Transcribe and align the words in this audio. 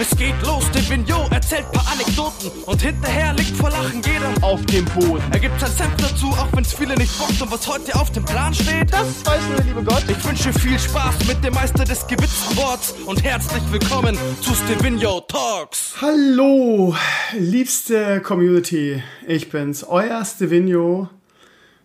Es 0.00 0.16
geht 0.16 0.34
los, 0.46 0.64
der 0.70 0.88
Vignot 0.88 1.30
erzählt 1.30 1.70
paar 1.72 1.86
Anekdoten 1.92 2.50
und 2.64 2.80
hinterher 2.80 3.34
liegt 3.34 3.54
vor 3.54 3.68
Lachen 3.68 4.00
jeder 4.00 4.32
auf 4.40 4.64
dem 4.64 4.86
Boden. 4.86 5.22
Er 5.30 5.38
gibt 5.38 5.60
sein 5.60 5.70
Senf 5.70 5.94
dazu, 5.98 6.28
auch 6.28 6.48
wenn's 6.54 6.72
viele 6.72 6.94
nicht 6.94 7.18
bockt 7.18 7.42
und 7.42 7.52
was 7.52 7.68
heute 7.68 7.94
auf 7.96 8.10
dem 8.10 8.24
Plan 8.24 8.54
steht, 8.54 8.90
das 8.90 9.26
weiß 9.26 9.42
nur 9.48 9.56
der 9.56 9.64
liebe 9.66 9.84
Gott. 9.84 10.02
Ich 10.08 10.24
wünsche 10.26 10.54
viel 10.54 10.78
Spaß 10.78 11.26
mit 11.28 11.44
dem 11.44 11.52
Meister 11.52 11.84
des 11.84 12.06
gewitzten 12.06 12.56
Worts 12.56 12.94
und 13.04 13.22
herzlich 13.22 13.62
willkommen 13.70 14.16
zu 14.40 14.54
Stevino 14.54 15.20
Talks. 15.20 15.96
Hallo, 16.00 16.96
liebste 17.36 18.22
Community, 18.22 19.02
ich 19.26 19.50
bin's, 19.50 19.84
euer 19.84 20.24
Stevino. 20.24 21.10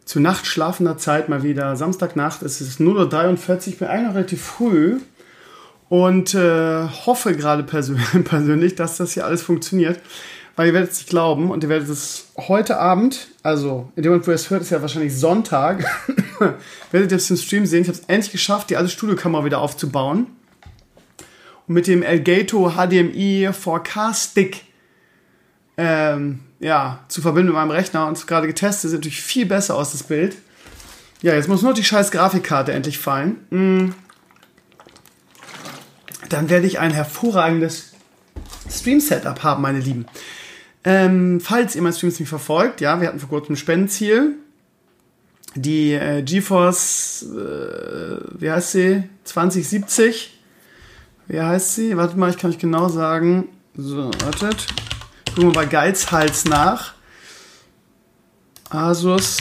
Zu 0.06 0.22
nachtschlafender 0.22 0.98
Zeit 0.98 1.28
mal 1.28 1.44
wieder, 1.44 1.76
Samstagnacht, 1.76 2.44
es 2.44 2.62
ist 2.62 2.80
0.43 2.80 3.50
Uhr, 3.50 3.68
ich 3.68 3.78
bin 3.80 3.88
eigentlich 3.90 4.08
noch 4.08 4.16
relativ 4.16 4.42
früh 4.42 5.00
und 5.90 6.34
äh, 6.34 6.88
hoffe 7.06 7.36
gerade 7.36 7.64
persö 7.64 7.96
persönlich, 8.24 8.76
dass 8.76 8.98
das 8.98 9.14
hier 9.14 9.26
alles 9.26 9.44
funktioniert. 9.44 10.00
Weil 10.56 10.68
ihr 10.68 10.74
werdet 10.74 10.92
es 10.92 11.00
nicht 11.00 11.10
glauben 11.10 11.52
und 11.52 11.64
ihr 11.64 11.70
werdet 11.70 11.90
es 11.90 12.30
heute 12.38 12.78
Abend, 12.78 13.28
also 13.44 13.92
in 13.98 14.04
dem 14.04 14.14
Moment, 14.14 14.26
wo 14.26 14.32
ihr 14.32 14.36
es 14.36 14.50
hört, 14.50 14.62
ist 14.62 14.70
ja 14.70 14.82
wahrscheinlich 14.82 15.14
Sonntag, 15.14 15.84
werdet 16.92 17.12
ihr 17.12 17.18
es 17.18 17.30
im 17.30 17.36
Stream 17.36 17.66
sehen. 17.66 17.82
Ich 17.82 17.90
habe 17.90 17.98
es 17.98 18.06
endlich 18.06 18.32
geschafft, 18.32 18.70
die 18.70 18.78
alte 18.78 18.90
Studiokamera 18.90 19.44
wieder 19.44 19.60
aufzubauen. 19.60 20.28
Und 21.68 21.74
mit 21.74 21.88
dem 21.88 22.04
Elgato 22.04 22.72
HDMI 22.72 23.50
4K 23.50 24.14
Stick 24.14 24.64
ähm, 25.76 26.40
ja, 26.62 27.04
zu 27.10 27.22
verbinden 27.22 27.48
mit 27.48 27.56
meinem 27.56 27.72
Rechner 27.72 28.08
und 28.08 28.26
gerade 28.26 28.48
getestet, 28.48 28.92
sieht 28.92 29.00
natürlich 29.00 29.22
viel 29.22 29.46
besser 29.46 29.76
aus, 29.76 29.92
das 29.92 30.04
Bild. 30.04 30.38
Ja, 31.22 31.34
jetzt 31.34 31.50
muss 31.50 31.64
nur 31.64 31.74
die 31.74 31.84
scheiß 31.84 32.12
Grafikkarte 32.12 32.72
endlich 32.72 32.98
fallen. 32.98 33.36
Mm 33.50 34.05
dann 36.30 36.50
werde 36.50 36.68
ich 36.68 36.80
ein 36.80 36.92
hervorragendes 36.92 37.94
Stream-Setup 38.70 39.44
haben, 39.44 39.62
meine 39.62 39.80
Lieben. 39.80 40.06
Ähm, 40.84 41.42
falls 41.42 41.76
ihr 41.76 41.82
mein 41.82 41.94
Streams 41.94 42.20
nicht 42.20 42.30
verfolgt, 42.30 42.82
ja, 42.82 43.02
wir 43.02 43.08
hatten 43.08 43.20
vor 43.20 43.30
kurzem 43.30 43.54
ein 43.54 43.58
Spendenziel. 43.58 44.36
Die 45.56 45.94
äh, 45.94 46.22
GeForce, 46.22 47.24
äh, 47.24 48.40
wie 48.40 48.52
heißt 48.52 48.72
sie? 48.74 49.04
2070. 49.24 50.38
Wie 51.28 51.42
heißt 51.42 51.76
sie? 51.76 51.98
Wartet 51.98 52.18
mal, 52.18 52.30
ich 52.30 52.38
kann 52.38 52.52
euch 52.52 52.60
genau 52.60 52.90
sagen. 52.90 53.48
So, 53.76 54.12
wartet. 54.24 54.68
Gucken 55.30 55.50
wir 55.50 55.54
bei 55.54 55.66
Geizhals 55.66 56.46
nach. 56.46 56.94
Asus 58.70 59.38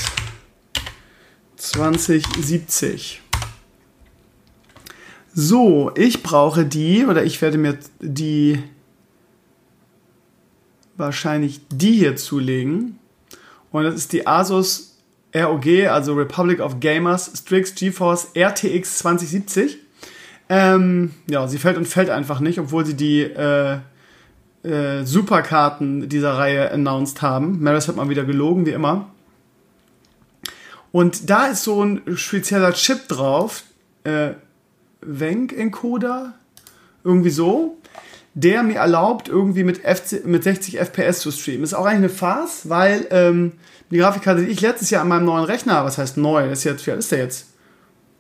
2070. 1.57 3.24
So, 5.35 5.91
ich 5.97 6.23
brauche 6.23 6.65
die 6.65 7.05
oder 7.05 7.25
ich 7.25 7.43
werde 7.43 7.59
mir 7.59 7.77
die 8.01 8.63
wahrscheinlich 10.97 11.61
die 11.71 11.93
hier 11.93 12.15
zulegen. 12.15 13.01
Und 13.73 13.83
das 13.83 13.97
ist 13.97 14.13
die 14.13 14.29
Asus 14.29 14.99
ROG, 15.35 15.67
also 15.89 16.15
Republic 16.15 16.61
of 16.61 16.79
Gamers 16.79 17.33
Strix 17.35 17.75
GeForce 17.75 18.29
RTX 18.37 18.99
2070. 18.99 19.79
Ähm, 20.49 21.11
ja, 21.29 21.49
sie 21.49 21.59
fällt 21.59 21.79
und 21.79 21.89
fällt 21.89 22.11
einfach 22.11 22.39
nicht, 22.39 22.61
obwohl 22.61 22.87
sie 22.87 22.95
die 22.95 23.23
äh, 23.23 23.79
äh, 24.63 25.05
Superkarten 25.05 26.09
dieser 26.09 26.35
Reihe 26.39 26.71
announced 26.71 27.23
haben. 27.23 27.61
Maris 27.61 27.89
hat 27.89 27.97
mal 27.97 28.09
wieder 28.09 28.25
gelogen, 28.25 28.67
wie 28.67 28.71
immer. 28.71 29.11
Und 30.93 31.29
da 31.29 31.47
ist 31.47 31.65
so 31.65 31.83
ein 31.85 32.03
spezieller 32.15 32.73
Chip 32.73 33.09
drauf, 33.09 33.65
äh, 34.05 34.35
Wenk-Encoder, 35.07 36.35
irgendwie 37.03 37.31
so, 37.31 37.79
der 38.35 38.63
mir 38.63 38.79
erlaubt, 38.79 39.29
irgendwie 39.29 39.65
mit, 39.65 39.79
FC, 39.79 40.25
mit 40.25 40.43
60 40.43 40.79
FPS 40.79 41.21
zu 41.21 41.31
streamen. 41.31 41.63
Ist 41.63 41.75
auch 41.75 41.87
eigentlich 41.87 41.99
eine 41.99 42.09
Farce, 42.09 42.69
weil 42.69 43.07
ähm, 43.11 43.53
die 43.91 43.99
Grafikkarte, 43.99 44.45
die 44.45 44.51
ich 44.51 44.61
letztes 44.61 44.91
Jahr 44.91 45.03
an 45.03 45.09
meinem 45.09 45.25
neuen 45.25 45.45
Rechner, 45.45 45.85
was 45.85 45.99
heißt 45.99 46.17
neu, 46.17 46.49
das 46.49 46.59
ist 46.59 46.65
jetzt, 46.65 46.87
wie 46.87 46.91
alt 46.91 47.01
ist 47.01 47.13
der 47.13 47.19
jetzt? 47.21 47.47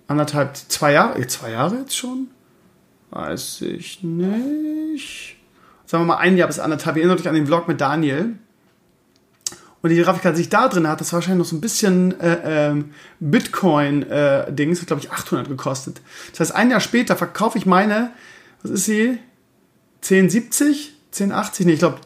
Anderthalb, 0.06 0.56
zwei 0.56 0.93
Jahre, 0.93 1.19
äh, 1.19 1.27
zwei 1.27 1.50
Jahre 1.50 1.78
jetzt 1.78 1.97
schon? 1.97 2.28
Weiß 3.11 3.62
ich 3.62 4.03
nicht. 4.03 5.37
Sagen 5.87 6.05
wir 6.05 6.06
mal 6.06 6.19
ein 6.19 6.37
Jahr 6.37 6.49
bis 6.49 6.59
anderthalb. 6.59 6.97
Ihr 6.97 7.03
erinnert 7.03 7.21
euch 7.21 7.28
an 7.28 7.34
den 7.34 7.47
Vlog 7.47 7.69
mit 7.69 7.81
Daniel. 7.81 8.34
Und 9.84 9.91
die 9.91 10.00
Grafikkarte, 10.00 10.37
die 10.37 10.45
ich 10.45 10.49
da 10.49 10.67
drin 10.69 10.89
hatte, 10.89 11.00
das 11.00 11.12
war 11.12 11.19
wahrscheinlich 11.19 11.41
noch 11.41 11.50
so 11.50 11.56
ein 11.56 11.61
bisschen 11.61 12.19
äh, 12.19 12.69
ähm, 12.71 12.95
Bitcoin-Dings, 13.21 14.78
äh, 14.78 14.81
hat 14.81 14.87
glaube 14.87 15.03
ich 15.03 15.12
800 15.12 15.47
gekostet. 15.47 16.00
Das 16.31 16.41
heißt, 16.41 16.55
ein 16.55 16.71
Jahr 16.71 16.81
später 16.81 17.17
verkaufe 17.17 17.59
ich 17.59 17.67
meine, 17.67 18.11
was 18.62 18.71
ist 18.71 18.87
sie? 18.87 19.19
1070? 19.97 20.95
1080? 21.12 21.67
Nee, 21.67 21.72
ich 21.75 21.81
glaube 21.81 21.99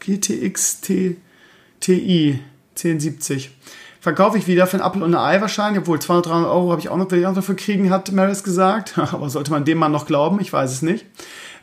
GTX 0.00 0.80
TI 0.80 2.40
1070. 2.74 3.52
Verkaufe 4.00 4.38
ich 4.38 4.48
wieder 4.48 4.66
für 4.66 4.78
ein 4.78 4.84
Apple 4.84 5.04
und 5.04 5.14
ein 5.14 5.20
Ei 5.20 5.40
wahrscheinlich, 5.40 5.82
obwohl 5.82 6.00
200, 6.00 6.26
300 6.26 6.50
Euro 6.50 6.72
habe 6.72 6.80
ich 6.80 6.88
auch 6.88 6.96
noch, 6.96 7.08
will 7.12 7.20
ich 7.20 7.26
auch 7.26 7.30
noch 7.30 7.36
dafür 7.36 7.54
kriegen, 7.54 7.90
hat 7.90 8.10
Maris 8.10 8.42
gesagt. 8.42 8.98
Aber 9.12 9.30
sollte 9.30 9.52
man 9.52 9.64
dem 9.64 9.78
Mann 9.78 9.92
noch 9.92 10.06
glauben? 10.06 10.40
Ich 10.40 10.52
weiß 10.52 10.72
es 10.72 10.82
nicht. 10.82 11.06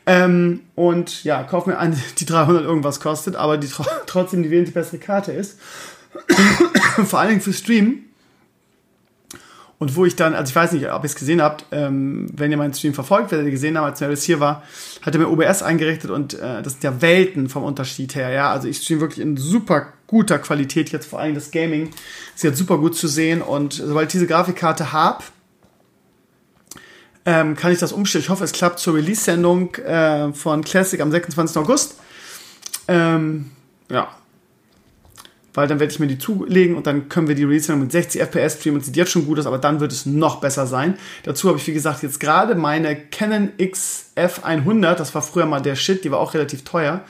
Ähm, 0.07 0.61
und 0.75 1.23
ja, 1.23 1.43
kauf 1.43 1.66
mir 1.66 1.77
eine, 1.77 1.97
die 2.17 2.25
300 2.25 2.63
irgendwas 2.63 2.99
kostet, 2.99 3.35
aber 3.35 3.57
die 3.57 3.69
trotzdem 4.05 4.43
die 4.43 4.51
wesentlich 4.51 4.73
bessere 4.73 4.97
Karte 4.97 5.31
ist. 5.31 5.59
Vor 7.05 7.19
allen 7.19 7.29
Dingen 7.29 7.41
für 7.41 7.53
Stream. 7.53 8.05
Und 9.77 9.95
wo 9.97 10.05
ich 10.05 10.16
dann, 10.16 10.33
also 10.33 10.49
ich 10.49 10.55
weiß 10.55 10.71
nicht, 10.71 10.89
ob 10.89 11.03
ihr 11.03 11.05
es 11.05 11.16
gesehen 11.16 11.41
habt, 11.41 11.66
ähm, 11.71 12.29
wenn 12.33 12.49
ihr 12.49 12.57
meinen 12.57 12.73
Stream 12.73 12.93
verfolgt, 12.93 13.31
werdet 13.31 13.45
ihr 13.45 13.51
gesehen 13.51 13.77
haben, 13.77 13.83
als 13.85 13.99
Maris 13.99 14.23
hier 14.23 14.39
war, 14.39 14.63
hat 15.01 15.13
er 15.13 15.19
mir 15.19 15.29
OBS 15.29 15.63
eingerichtet 15.63 16.11
und 16.11 16.33
äh, 16.33 16.63
das 16.63 16.73
sind 16.73 16.83
ja 16.85 17.01
Welten 17.01 17.49
vom 17.49 17.63
Unterschied 17.63 18.16
her, 18.16 18.29
ja. 18.29 18.51
Also 18.51 18.69
ich 18.69 18.77
stream 18.77 19.01
wirklich 19.01 19.19
in 19.19 19.35
super 19.35 19.87
guter 20.07 20.39
Qualität, 20.39 20.91
jetzt 20.91 21.07
vor 21.07 21.19
allem 21.19 21.35
das 21.35 21.51
Gaming 21.51 21.91
ist 22.35 22.43
jetzt 22.43 22.57
super 22.57 22.77
gut 22.77 22.95
zu 22.95 23.09
sehen 23.09 23.41
und 23.41 23.73
sobald 23.73 24.07
ich 24.07 24.13
diese 24.13 24.27
Grafikkarte 24.27 24.93
habe, 24.93 25.23
ähm, 27.25 27.55
kann 27.55 27.71
ich 27.71 27.79
das 27.79 27.91
umstellen. 27.91 28.23
Ich 28.23 28.29
hoffe, 28.29 28.43
es 28.43 28.51
klappt 28.51 28.79
zur 28.79 28.95
Release-Sendung 28.95 29.73
äh, 29.75 30.31
von 30.33 30.63
Classic 30.63 31.01
am 31.01 31.11
26. 31.11 31.57
August. 31.57 31.95
Ähm, 32.87 33.51
ja. 33.89 34.09
Weil 35.53 35.67
dann 35.67 35.79
werde 35.79 35.91
ich 35.91 35.99
mir 35.99 36.07
die 36.07 36.19
zulegen 36.19 36.75
und 36.75 36.85
dann 36.85 37.09
können 37.09 37.27
wir 37.27 37.35
die 37.35 37.45
Release-Sendung 37.45 37.83
mit 37.83 37.91
60 37.91 38.21
FPS 38.21 38.59
streamen 38.59 38.79
und 38.79 38.85
sieht 38.85 38.95
jetzt 38.95 39.11
schon 39.11 39.25
gut 39.25 39.39
aus, 39.39 39.47
aber 39.47 39.57
dann 39.57 39.79
wird 39.79 39.91
es 39.91 40.05
noch 40.05 40.41
besser 40.41 40.67
sein. 40.67 40.97
Dazu 41.23 41.47
habe 41.47 41.57
ich, 41.57 41.65
wie 41.65 41.73
gesagt, 41.73 42.03
jetzt 42.03 42.19
gerade 42.19 42.55
meine 42.55 42.95
Canon 42.95 43.51
XF100, 43.57 44.95
das 44.95 45.15
war 45.15 45.21
früher 45.21 45.45
mal 45.45 45.61
der 45.61 45.75
Shit, 45.75 46.03
die 46.03 46.11
war 46.11 46.19
auch 46.19 46.33
relativ 46.33 46.63
teuer. 46.63 47.01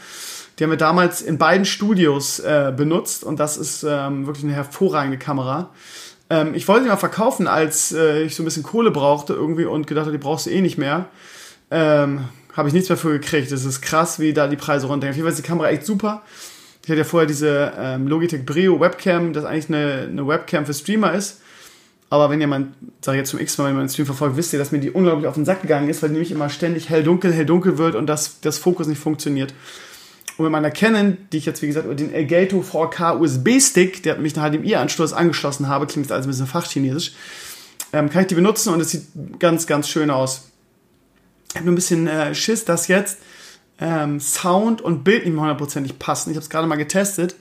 Die 0.58 0.64
haben 0.64 0.72
wir 0.72 0.78
damals 0.78 1.22
in 1.22 1.38
beiden 1.38 1.66
Studios 1.66 2.40
äh, 2.40 2.72
benutzt 2.76 3.24
und 3.26 3.40
das 3.40 3.58
ist 3.58 3.84
ähm, 3.84 4.26
wirklich 4.26 4.46
eine 4.46 4.54
hervorragende 4.54 5.18
Kamera. 5.18 5.72
Ähm, 6.30 6.54
ich 6.54 6.68
wollte 6.68 6.84
die 6.84 6.90
mal 6.90 6.98
verkaufen, 6.98 7.48
als 7.48 7.92
äh, 7.92 8.24
ich 8.24 8.36
so 8.36 8.44
ein 8.44 8.46
bisschen 8.46 8.64
Kohle 8.64 8.92
brauchte 8.92 9.34
irgendwie 9.34 9.66
und 9.66 9.88
gedacht 9.88 10.06
habe, 10.06 10.18
die 10.18 10.24
brauchst 10.24 10.46
du 10.46 10.50
eh 10.50 10.62
nicht 10.62 10.78
mehr. 10.78 11.06
Ähm, 11.72 12.26
habe 12.56 12.68
ich 12.70 12.74
nichts 12.74 12.90
mehr 12.90 12.98
für 12.98 13.12
gekriegt. 13.12 13.52
Das 13.52 13.66
ist 13.66 13.82
krass, 13.82 14.20
wie 14.20 14.34
da 14.34 14.48
die 14.48 14.56
Preise 14.56 14.88
runtergehen. 14.88 15.12
Auf 15.12 15.18
jeden 15.18 15.26
Fall 15.26 15.34
ist 15.34 15.44
die 15.44 15.48
Kamera 15.48 15.70
echt 15.70 15.86
super. 15.86 16.24
Ich 16.84 16.90
hatte 16.90 17.00
ja 17.00 17.04
vorher 17.04 17.28
diese 17.28 17.74
ähm, 17.78 18.08
Logitech 18.08 18.46
Brio 18.46 18.80
Webcam, 18.80 19.34
das 19.34 19.44
eigentlich 19.44 19.70
eine, 19.70 20.08
eine 20.10 20.28
Webcam 20.28 20.66
für 20.66 20.74
Streamer 20.74 21.14
ist. 21.14 21.42
Aber 22.10 22.30
wenn 22.30 22.48
mein, 22.48 22.74
sag 23.02 23.14
ich 23.14 23.20
jetzt 23.20 23.32
zum 23.32 23.40
x 23.40 23.58
Mal, 23.58 23.66
wenn 23.66 23.74
ihr 23.74 23.78
meinen 23.78 23.90
Stream 23.90 24.06
verfolgt, 24.06 24.38
wisst 24.38 24.54
ihr, 24.54 24.60
dass 24.60 24.72
mir 24.72 24.80
die 24.80 24.92
unglaublich 24.92 25.28
auf 25.28 25.34
den 25.34 25.46
Sack 25.46 25.64
gegangen 25.64 25.90
ist, 25.90 26.02
weil 26.02 26.10
die 26.10 26.14
nämlich 26.14 26.32
immer 26.32 26.50
ständig 26.50 26.90
hell-dunkel, 26.90 27.34
hell-dunkel 27.34 27.78
wird 27.78 27.96
und 27.96 28.08
das, 28.08 28.40
das 28.42 28.60
Fokus 28.60 28.88
nicht 28.88 29.00
funktioniert. 29.00 29.54
Und 30.38 30.44
mit 30.44 30.52
meiner 30.52 30.72
Canon, 30.72 31.18
die 31.32 31.38
ich 31.38 31.46
jetzt 31.46 31.62
wie 31.62 31.68
gesagt 31.68 31.86
über 31.86 31.96
den 31.96 32.14
Elgato 32.14 32.60
4K 32.62 33.20
USB-Stick, 33.20 34.04
der 34.04 34.18
mich 34.18 34.38
einen 34.38 34.62
HDMI-Anschluss 34.62 35.14
angeschlossen 35.14 35.70
habe, 35.70 35.88
klingt 35.88 36.12
alles 36.12 36.26
ein 36.26 36.30
bisschen 36.30 36.48
fachchinesisch, 36.48 37.14
ähm, 37.94 38.10
kann 38.10 38.24
ich 38.24 38.28
die 38.28 38.36
benutzen 38.36 38.74
und 38.74 38.82
es 38.82 38.92
sieht 38.92 39.08
ganz, 39.40 39.66
ganz 39.66 39.88
schön 39.88 40.10
aus. 40.10 40.50
Ich 41.50 41.56
habe 41.56 41.66
nur 41.66 41.74
ein 41.74 41.76
bisschen 41.76 42.08
äh, 42.08 42.36
Schiss, 42.36 42.66
dass 42.66 42.90
jetzt 42.90 43.18
ähm, 43.80 44.20
Sound 44.20 44.82
und 44.82 45.04
Bild 45.04 45.24
nicht 45.24 45.34
mehr 45.34 45.42
hundertprozentig 45.42 46.00
passen. 46.00 46.32
Ich 46.32 46.36
habe 46.36 46.44
es 46.44 46.50
gerade 46.50 46.68
mal 46.68 46.76
getestet. 46.76 47.36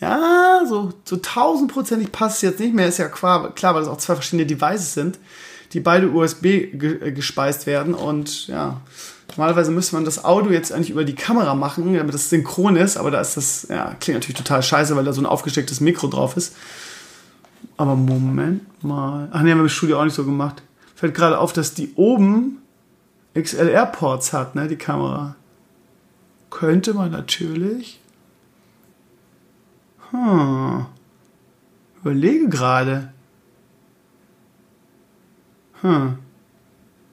Ja, 0.00 0.62
so, 0.68 0.92
so 1.04 1.16
tausendprozentig 1.16 2.10
passt 2.10 2.36
es 2.36 2.42
jetzt 2.42 2.60
nicht 2.60 2.74
mehr. 2.74 2.88
Ist 2.88 2.98
ja 2.98 3.08
klar, 3.08 3.54
klar, 3.54 3.74
weil 3.74 3.82
es 3.82 3.88
auch 3.88 3.98
zwei 3.98 4.14
verschiedene 4.14 4.46
Devices 4.46 4.94
sind, 4.94 5.18
die 5.72 5.80
beide 5.80 6.10
USB 6.10 6.44
äh, 6.44 7.12
gespeist 7.12 7.66
werden. 7.66 7.94
Und 7.94 8.48
ja, 8.48 8.80
Normalerweise 9.36 9.72
müsste 9.72 9.96
man 9.96 10.04
das 10.04 10.24
Audio 10.24 10.52
jetzt 10.52 10.72
eigentlich 10.72 10.90
über 10.90 11.04
die 11.04 11.14
Kamera 11.14 11.54
machen, 11.54 11.92
damit 11.94 12.14
das 12.14 12.30
synchron 12.30 12.76
ist, 12.76 12.96
aber 12.96 13.10
da 13.10 13.20
ist 13.20 13.36
das, 13.36 13.66
ja, 13.68 13.94
klingt 13.98 14.20
natürlich 14.20 14.38
total 14.38 14.62
scheiße, 14.62 14.94
weil 14.94 15.04
da 15.04 15.12
so 15.12 15.20
ein 15.20 15.26
aufgestecktes 15.26 15.80
Mikro 15.80 16.06
drauf 16.06 16.36
ist. 16.36 16.54
Aber 17.76 17.96
Moment 17.96 18.84
mal. 18.84 19.28
Ach 19.32 19.42
nee, 19.42 19.50
haben 19.50 19.58
wir 19.58 19.64
im 19.64 19.68
Studio 19.68 19.98
auch 19.98 20.04
nicht 20.04 20.14
so 20.14 20.24
gemacht. 20.24 20.62
Fällt 20.94 21.14
gerade 21.14 21.38
auf, 21.38 21.52
dass 21.52 21.74
die 21.74 21.92
oben 21.94 22.58
XLR-Ports 23.34 24.32
hat, 24.32 24.54
ne, 24.54 24.68
die 24.68 24.76
Kamera. 24.76 25.34
Könnte 26.50 26.94
man 26.94 27.10
natürlich. 27.10 28.00
Hm. 30.10 30.86
Überlege 32.00 32.48
gerade. 32.48 33.12
Hm. 35.80 36.18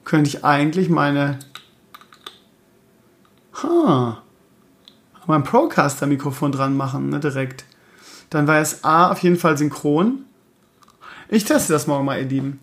Könnte 0.04 0.28
ich 0.28 0.44
eigentlich 0.44 0.88
meine 0.88 1.40
Ha. 3.54 4.22
Mein 5.26 5.44
Procaster-Mikrofon 5.44 6.52
dran 6.52 6.76
machen, 6.76 7.10
ne, 7.10 7.20
direkt. 7.20 7.64
Dann 8.30 8.46
war 8.46 8.60
es 8.60 8.82
A 8.82 9.10
auf 9.10 9.18
jeden 9.18 9.36
Fall 9.36 9.56
synchron. 9.56 10.24
Ich 11.28 11.44
teste 11.44 11.72
das 11.72 11.86
morgen 11.86 12.04
mal, 12.04 12.18
ihr 12.18 12.28
Lieben. 12.28 12.60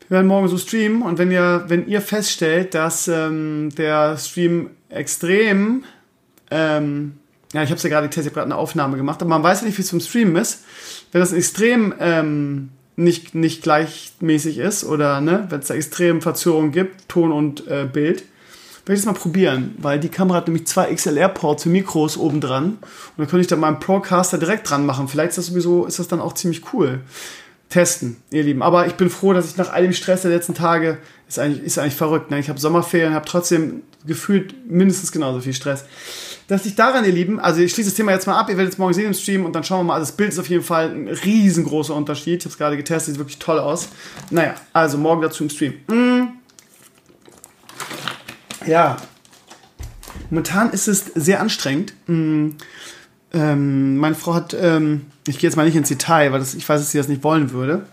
Wir 0.00 0.16
werden 0.16 0.26
morgen 0.26 0.48
so 0.48 0.58
streamen 0.58 1.02
und 1.02 1.18
wenn 1.18 1.30
ihr, 1.30 1.64
wenn 1.68 1.86
ihr 1.86 2.00
feststellt, 2.00 2.74
dass 2.74 3.08
ähm, 3.08 3.70
der 3.76 4.18
Stream 4.18 4.70
extrem, 4.88 5.84
ähm, 6.50 7.18
ja, 7.52 7.62
ich 7.62 7.70
habe 7.70 7.76
es 7.76 7.82
ja 7.82 7.88
gerade 7.88 8.08
getestet, 8.08 8.24
ich 8.24 8.36
habe 8.36 8.40
gerade 8.42 8.52
eine 8.52 8.60
Aufnahme 8.60 8.96
gemacht, 8.96 9.22
aber 9.22 9.30
man 9.30 9.42
weiß 9.42 9.60
ja 9.60 9.66
nicht, 9.66 9.78
wie 9.78 9.82
es 9.82 9.88
zum 9.88 10.00
Streamen 10.00 10.36
ist. 10.36 10.64
Wenn 11.12 11.20
das 11.20 11.32
extrem 11.32 11.94
ähm, 11.98 12.70
nicht, 12.96 13.34
nicht 13.34 13.62
gleichmäßig 13.62 14.58
ist 14.58 14.84
oder 14.84 15.20
ne, 15.20 15.46
wenn 15.48 15.60
es 15.60 15.68
da 15.68 15.74
extrem 15.74 16.20
Verzögerungen 16.20 16.72
gibt, 16.72 17.08
Ton 17.08 17.32
und 17.32 17.66
äh, 17.68 17.88
Bild, 17.90 18.24
werde 18.84 18.98
ich 18.98 19.04
das 19.04 19.14
mal 19.14 19.18
probieren, 19.18 19.74
weil 19.78 20.00
die 20.00 20.08
Kamera 20.08 20.38
hat 20.38 20.48
nämlich 20.48 20.66
zwei 20.66 20.92
XLR-Ports 20.92 21.64
für 21.64 21.68
Mikros 21.68 22.16
oben 22.16 22.40
dran 22.40 22.64
und 22.64 22.80
dann 23.16 23.28
könnte 23.28 23.42
ich 23.42 23.46
da 23.46 23.56
meinen 23.56 23.78
Procaster 23.78 24.38
direkt 24.38 24.68
dran 24.68 24.86
machen. 24.86 25.06
Vielleicht 25.08 25.30
ist 25.30 25.38
das 25.38 25.46
sowieso, 25.46 25.86
ist 25.86 25.98
das 25.98 26.08
dann 26.08 26.20
auch 26.20 26.34
ziemlich 26.34 26.72
cool. 26.72 27.00
Testen, 27.72 28.18
ihr 28.30 28.42
Lieben. 28.42 28.62
Aber 28.62 28.86
ich 28.86 28.94
bin 28.94 29.08
froh, 29.08 29.32
dass 29.32 29.48
ich 29.48 29.56
nach 29.56 29.72
all 29.72 29.82
dem 29.82 29.94
Stress 29.94 30.22
der 30.22 30.30
letzten 30.30 30.52
Tage, 30.52 30.98
ist 31.26 31.38
eigentlich, 31.38 31.62
ist 31.62 31.78
eigentlich 31.78 31.94
verrückt, 31.94 32.30
ne? 32.30 32.38
ich 32.38 32.50
habe 32.50 32.60
Sommerferien, 32.60 33.14
habe 33.14 33.24
trotzdem 33.24 33.82
gefühlt 34.06 34.70
mindestens 34.70 35.10
genauso 35.10 35.40
viel 35.40 35.54
Stress. 35.54 35.84
Dass 36.48 36.66
ich 36.66 36.74
daran, 36.74 37.04
ihr 37.06 37.12
Lieben, 37.12 37.40
also 37.40 37.62
ich 37.62 37.72
schließe 37.72 37.88
das 37.88 37.96
Thema 37.96 38.12
jetzt 38.12 38.26
mal 38.26 38.38
ab, 38.38 38.50
ihr 38.50 38.58
werdet 38.58 38.74
es 38.74 38.78
morgen 38.78 38.92
sehen 38.92 39.06
im 39.06 39.14
Stream 39.14 39.46
und 39.46 39.54
dann 39.54 39.64
schauen 39.64 39.80
wir 39.80 39.84
mal, 39.84 39.94
also 39.94 40.10
das 40.10 40.16
Bild 40.16 40.30
ist 40.30 40.38
auf 40.38 40.50
jeden 40.50 40.64
Fall 40.64 40.90
ein 40.90 41.08
riesengroßer 41.08 41.94
Unterschied. 41.94 42.40
Ich 42.40 42.44
habe 42.44 42.52
es 42.52 42.58
gerade 42.58 42.76
getestet, 42.76 43.14
sieht 43.14 43.18
wirklich 43.18 43.38
toll 43.38 43.58
aus. 43.58 43.88
Naja, 44.30 44.54
also 44.74 44.98
morgen 44.98 45.22
dazu 45.22 45.44
im 45.44 45.50
Stream. 45.50 45.74
Mm. 45.88 46.11
Ja, 48.66 48.96
momentan 50.30 50.70
ist 50.70 50.88
es 50.88 51.06
sehr 51.14 51.40
anstrengend. 51.40 51.94
Mm. 52.06 52.50
Ähm, 53.34 53.96
meine 53.96 54.14
Frau 54.14 54.34
hat, 54.34 54.54
ähm, 54.54 55.06
ich 55.26 55.38
gehe 55.38 55.48
jetzt 55.48 55.56
mal 55.56 55.64
nicht 55.64 55.76
ins 55.76 55.88
Detail, 55.88 56.32
weil 56.32 56.40
das, 56.40 56.54
ich 56.54 56.68
weiß, 56.68 56.80
dass 56.80 56.90
sie 56.90 56.98
das 56.98 57.08
nicht 57.08 57.24
wollen 57.24 57.50
würde. 57.52 57.86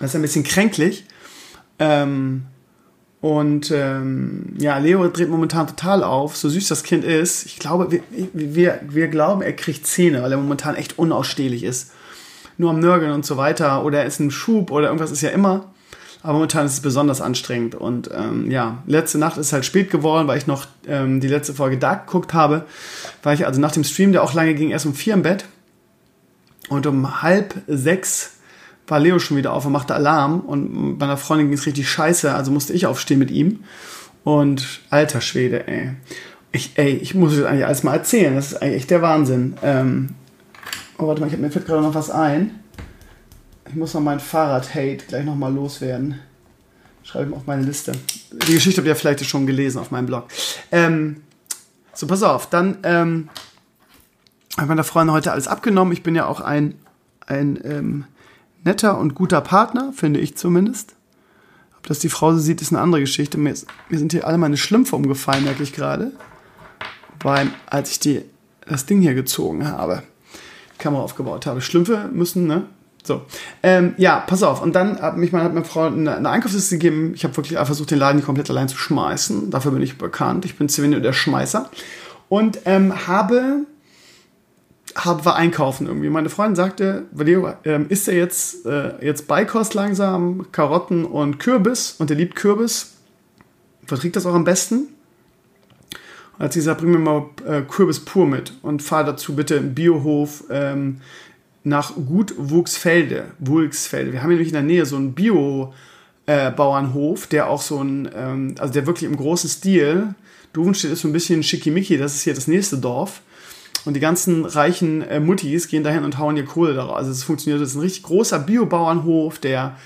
Das 0.00 0.10
ist 0.10 0.16
ein 0.16 0.22
bisschen 0.22 0.42
kränklich. 0.42 1.04
Ähm, 1.78 2.46
und 3.20 3.70
ähm, 3.70 4.54
ja, 4.58 4.76
Leo 4.78 5.08
dreht 5.08 5.30
momentan 5.30 5.66
total 5.66 6.02
auf, 6.02 6.36
so 6.36 6.48
süß 6.48 6.68
das 6.68 6.82
Kind 6.82 7.04
ist. 7.04 7.46
Ich 7.46 7.58
glaube, 7.58 7.90
wir, 7.90 8.02
wir, 8.32 8.80
wir 8.86 9.08
glauben, 9.08 9.40
er 9.40 9.54
kriegt 9.54 9.86
Zähne, 9.86 10.22
weil 10.22 10.32
er 10.32 10.36
momentan 10.36 10.74
echt 10.74 10.98
unausstehlich 10.98 11.64
ist. 11.64 11.92
Nur 12.58 12.70
am 12.70 12.80
Nörgeln 12.80 13.12
und 13.12 13.24
so 13.24 13.36
weiter. 13.36 13.84
Oder 13.84 14.00
er 14.00 14.06
ist 14.06 14.20
ein 14.20 14.30
Schub 14.30 14.70
oder 14.70 14.88
irgendwas 14.88 15.10
ist 15.10 15.22
ja 15.22 15.30
immer. 15.30 15.72
Aber 16.24 16.32
momentan 16.32 16.64
ist 16.64 16.72
es 16.72 16.80
besonders 16.80 17.20
anstrengend. 17.20 17.74
Und 17.74 18.10
ähm, 18.10 18.50
ja, 18.50 18.82
letzte 18.86 19.18
Nacht 19.18 19.36
ist 19.36 19.52
halt 19.52 19.66
spät 19.66 19.90
geworden, 19.90 20.26
weil 20.26 20.38
ich 20.38 20.46
noch 20.46 20.66
ähm, 20.86 21.20
die 21.20 21.28
letzte 21.28 21.52
Folge 21.52 21.76
Dark 21.76 22.06
geguckt 22.06 22.32
habe. 22.32 22.64
War 23.22 23.34
ich 23.34 23.46
also 23.46 23.60
nach 23.60 23.72
dem 23.72 23.84
Stream, 23.84 24.12
der 24.12 24.22
auch 24.22 24.32
lange 24.32 24.54
ging, 24.54 24.70
erst 24.70 24.86
um 24.86 24.94
vier 24.94 25.12
im 25.12 25.20
Bett. 25.20 25.44
Und 26.70 26.86
um 26.86 27.20
halb 27.20 27.60
sechs 27.66 28.38
war 28.86 29.00
Leo 29.00 29.18
schon 29.18 29.36
wieder 29.36 29.52
auf 29.52 29.66
und 29.66 29.72
machte 29.72 29.94
Alarm. 29.94 30.40
Und 30.40 30.98
meiner 30.98 31.18
Freundin 31.18 31.48
ging 31.48 31.58
es 31.58 31.66
richtig 31.66 31.90
scheiße, 31.90 32.34
also 32.34 32.50
musste 32.50 32.72
ich 32.72 32.86
aufstehen 32.86 33.18
mit 33.18 33.30
ihm. 33.30 33.60
Und 34.24 34.80
alter 34.88 35.20
Schwede, 35.20 35.68
ey. 35.68 35.90
Ich, 36.52 36.72
ey, 36.76 36.94
ich 36.94 37.14
muss 37.14 37.36
das 37.36 37.44
eigentlich 37.44 37.66
alles 37.66 37.82
mal 37.82 37.92
erzählen. 37.92 38.34
Das 38.34 38.52
ist 38.52 38.62
eigentlich 38.62 38.76
echt 38.76 38.90
der 38.90 39.02
Wahnsinn. 39.02 39.58
Ähm, 39.62 40.14
oh, 40.96 41.06
warte 41.06 41.20
mal, 41.20 41.26
ich, 41.26 41.36
mir 41.36 41.50
fällt 41.50 41.66
gerade 41.66 41.82
noch 41.82 41.94
was 41.94 42.08
ein. 42.08 42.60
Ich 43.74 43.80
muss 43.80 43.92
noch 43.92 44.02
mein 44.02 44.20
Fahrrad-Hate 44.20 45.04
gleich 45.08 45.24
nochmal 45.24 45.52
loswerden. 45.52 46.20
Schreibe 47.02 47.24
ich 47.24 47.30
mal 47.32 47.38
auf 47.38 47.46
meine 47.46 47.64
Liste. 47.64 47.90
Die 48.46 48.54
Geschichte 48.54 48.80
habt 48.80 48.86
ihr 48.86 48.94
vielleicht 48.94 49.26
schon 49.26 49.48
gelesen 49.48 49.80
auf 49.80 49.90
meinem 49.90 50.06
Blog. 50.06 50.28
Ähm, 50.70 51.24
so, 51.92 52.06
pass 52.06 52.22
auf. 52.22 52.48
Dann 52.48 52.78
ähm, 52.84 53.30
habe 54.56 54.68
meiner 54.68 54.84
Freundin 54.84 55.12
heute 55.12 55.32
alles 55.32 55.48
abgenommen. 55.48 55.92
Ich 55.92 56.04
bin 56.04 56.14
ja 56.14 56.26
auch 56.26 56.40
ein, 56.40 56.76
ein 57.26 57.58
ähm, 57.64 58.04
netter 58.62 58.96
und 58.96 59.16
guter 59.16 59.40
Partner, 59.40 59.92
finde 59.92 60.20
ich 60.20 60.36
zumindest. 60.36 60.94
Ob 61.76 61.88
das 61.88 61.98
die 61.98 62.10
Frau 62.10 62.30
so 62.30 62.38
sieht, 62.38 62.62
ist 62.62 62.70
eine 62.70 62.80
andere 62.80 63.00
Geschichte. 63.00 63.38
Mir, 63.38 63.50
ist, 63.50 63.66
mir 63.88 63.98
sind 63.98 64.12
hier 64.12 64.24
alle 64.24 64.38
meine 64.38 64.56
Schlümpfe 64.56 64.94
umgefallen, 64.94 65.42
merke 65.42 65.64
ich 65.64 65.72
gerade. 65.72 66.12
Weil, 67.24 67.48
als 67.66 67.90
ich 67.90 67.98
die, 67.98 68.22
das 68.68 68.86
Ding 68.86 69.00
hier 69.00 69.14
gezogen 69.14 69.66
habe, 69.66 70.04
die 70.74 70.78
Kamera 70.78 71.02
aufgebaut 71.02 71.44
habe. 71.46 71.60
Schlümpfe 71.60 72.08
müssen, 72.12 72.46
ne? 72.46 72.66
So. 73.06 73.20
Ähm, 73.62 73.94
ja, 73.98 74.20
pass 74.20 74.42
auf. 74.42 74.62
Und 74.62 74.74
dann 74.74 75.00
hat 75.00 75.18
mich 75.18 75.30
meine, 75.30 75.44
hat 75.44 75.52
meine 75.52 75.66
Frau 75.66 75.86
eine, 75.86 76.16
eine 76.16 76.30
Einkaufsliste 76.30 76.78
gegeben. 76.78 77.12
Ich 77.14 77.24
habe 77.24 77.36
wirklich 77.36 77.58
versucht, 77.58 77.90
den 77.90 77.98
Laden 77.98 78.24
komplett 78.24 78.48
allein 78.48 78.66
zu 78.66 78.78
schmeißen. 78.78 79.50
Dafür 79.50 79.72
bin 79.72 79.82
ich 79.82 79.98
bekannt. 79.98 80.46
Ich 80.46 80.56
bin 80.56 80.70
ziemlich 80.70 81.02
der 81.02 81.12
Schmeißer. 81.12 81.70
Und 82.30 82.60
ähm, 82.64 83.06
habe, 83.06 83.66
habe 84.96 85.24
war 85.26 85.36
einkaufen 85.36 85.86
irgendwie. 85.86 86.08
Meine 86.08 86.30
Freundin 86.30 86.56
sagte, 86.56 87.04
Valeo, 87.12 87.52
ähm, 87.64 87.86
isst 87.90 88.08
er 88.08 88.14
jetzt, 88.14 88.64
äh, 88.64 89.04
jetzt 89.04 89.28
Beikost 89.28 89.74
langsam, 89.74 90.46
Karotten 90.50 91.04
und 91.04 91.38
Kürbis. 91.38 91.96
Und 91.98 92.10
er 92.10 92.16
liebt 92.16 92.34
Kürbis. 92.36 92.94
Verträgt 93.86 94.16
das 94.16 94.24
auch 94.24 94.34
am 94.34 94.44
besten. 94.44 94.88
Und 96.38 96.44
hat 96.44 96.54
sie 96.54 96.60
gesagt, 96.60 96.80
bring 96.80 96.90
mir 96.90 96.98
mal 96.98 97.26
äh, 97.46 97.60
Kürbis 97.60 98.00
pur 98.00 98.26
mit 98.26 98.54
und 98.62 98.82
fahr 98.82 99.04
dazu 99.04 99.36
bitte 99.36 99.56
im 99.56 99.74
Biohof 99.74 100.44
ähm, 100.48 101.02
nach 101.64 101.94
Gut 101.94 102.34
Wuchsfelde. 102.36 103.32
Wulksfelde. 103.38 104.12
Wir 104.12 104.22
haben 104.22 104.28
hier 104.28 104.36
nämlich 104.36 104.52
in 104.52 104.54
der 104.54 104.62
Nähe 104.62 104.86
so 104.86 104.94
einen 104.96 105.14
Bio-Bauernhof, 105.14 107.24
äh, 107.24 107.28
der 107.30 107.48
auch 107.48 107.62
so 107.62 107.82
ein, 107.82 108.08
ähm, 108.14 108.54
also 108.58 108.72
der 108.72 108.86
wirklich 108.86 109.10
im 109.10 109.16
großen 109.16 109.50
Stil, 109.50 110.14
Duvenstedt 110.52 110.92
ist 110.92 111.00
so 111.00 111.08
ein 111.08 111.12
bisschen 111.12 111.42
schickimicki, 111.42 111.98
das 111.98 112.14
ist 112.14 112.22
hier 112.22 112.34
das 112.34 112.46
nächste 112.46 112.78
Dorf. 112.78 113.22
Und 113.84 113.94
die 113.94 114.00
ganzen 114.00 114.46
reichen 114.46 115.02
äh, 115.02 115.20
Muttis 115.20 115.68
gehen 115.68 115.84
dahin 115.84 116.04
und 116.04 116.18
hauen 116.18 116.36
ihr 116.36 116.44
Kohle 116.44 116.74
daraus. 116.74 116.96
Also 116.96 117.10
es 117.10 117.24
funktioniert, 117.24 117.60
das 117.60 117.70
ist 117.70 117.76
ein 117.76 117.82
richtig 117.82 118.04
großer 118.04 118.38
Bio-Bauernhof, 118.38 119.38
der 119.38 119.76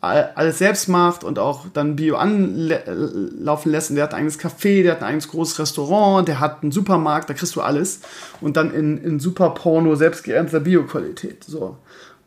alles 0.00 0.58
selbst 0.58 0.88
macht 0.88 1.24
und 1.24 1.40
auch 1.40 1.66
dann 1.72 1.96
Bio 1.96 2.16
anlaufen 2.16 3.72
lässt. 3.72 3.90
Und 3.90 3.96
der 3.96 4.04
hat 4.04 4.14
ein 4.14 4.18
eigenes 4.18 4.38
Café, 4.38 4.82
der 4.82 4.92
hat 4.92 4.98
ein 4.98 5.08
eigenes 5.08 5.28
großes 5.28 5.58
Restaurant, 5.58 6.28
der 6.28 6.38
hat 6.38 6.62
einen 6.62 6.70
Supermarkt, 6.70 7.28
da 7.28 7.34
kriegst 7.34 7.56
du 7.56 7.60
alles. 7.60 8.00
Und 8.40 8.56
dann 8.56 8.72
in, 8.72 8.98
in 8.98 9.18
super 9.18 9.50
Porno, 9.50 9.96
selbst 9.96 10.22
geernteter 10.22 10.60
Bio-Qualität. 10.60 11.42
So. 11.44 11.76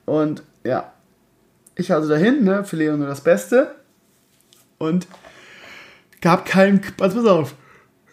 Und 0.05 0.43
ja, 0.65 0.91
ich 1.75 1.93
also 1.93 2.09
dahin, 2.09 2.43
ne, 2.43 2.65
für 2.65 2.75
Leo 2.75 2.97
nur 2.97 3.07
das 3.07 3.21
Beste. 3.21 3.75
Und 4.77 5.07
gab 6.19 6.45
keinen, 6.45 6.81
also 6.99 7.17
pass 7.17 7.25
auf, 7.25 7.55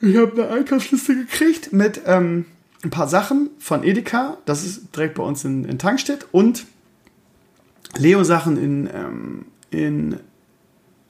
ich 0.00 0.16
habe 0.16 0.40
eine 0.40 0.50
Einkaufsliste 0.52 1.16
gekriegt 1.16 1.72
mit 1.72 2.02
ähm, 2.06 2.46
ein 2.84 2.90
paar 2.90 3.08
Sachen 3.08 3.50
von 3.58 3.82
Edeka, 3.82 4.38
das 4.44 4.64
ist 4.64 4.94
direkt 4.94 5.16
bei 5.16 5.22
uns 5.22 5.44
in, 5.44 5.64
in 5.64 5.78
Tankstedt 5.78 6.26
und 6.30 6.66
Leo-Sachen 7.96 8.56
in, 8.56 8.90
ähm, 8.92 9.46
in 9.70 10.20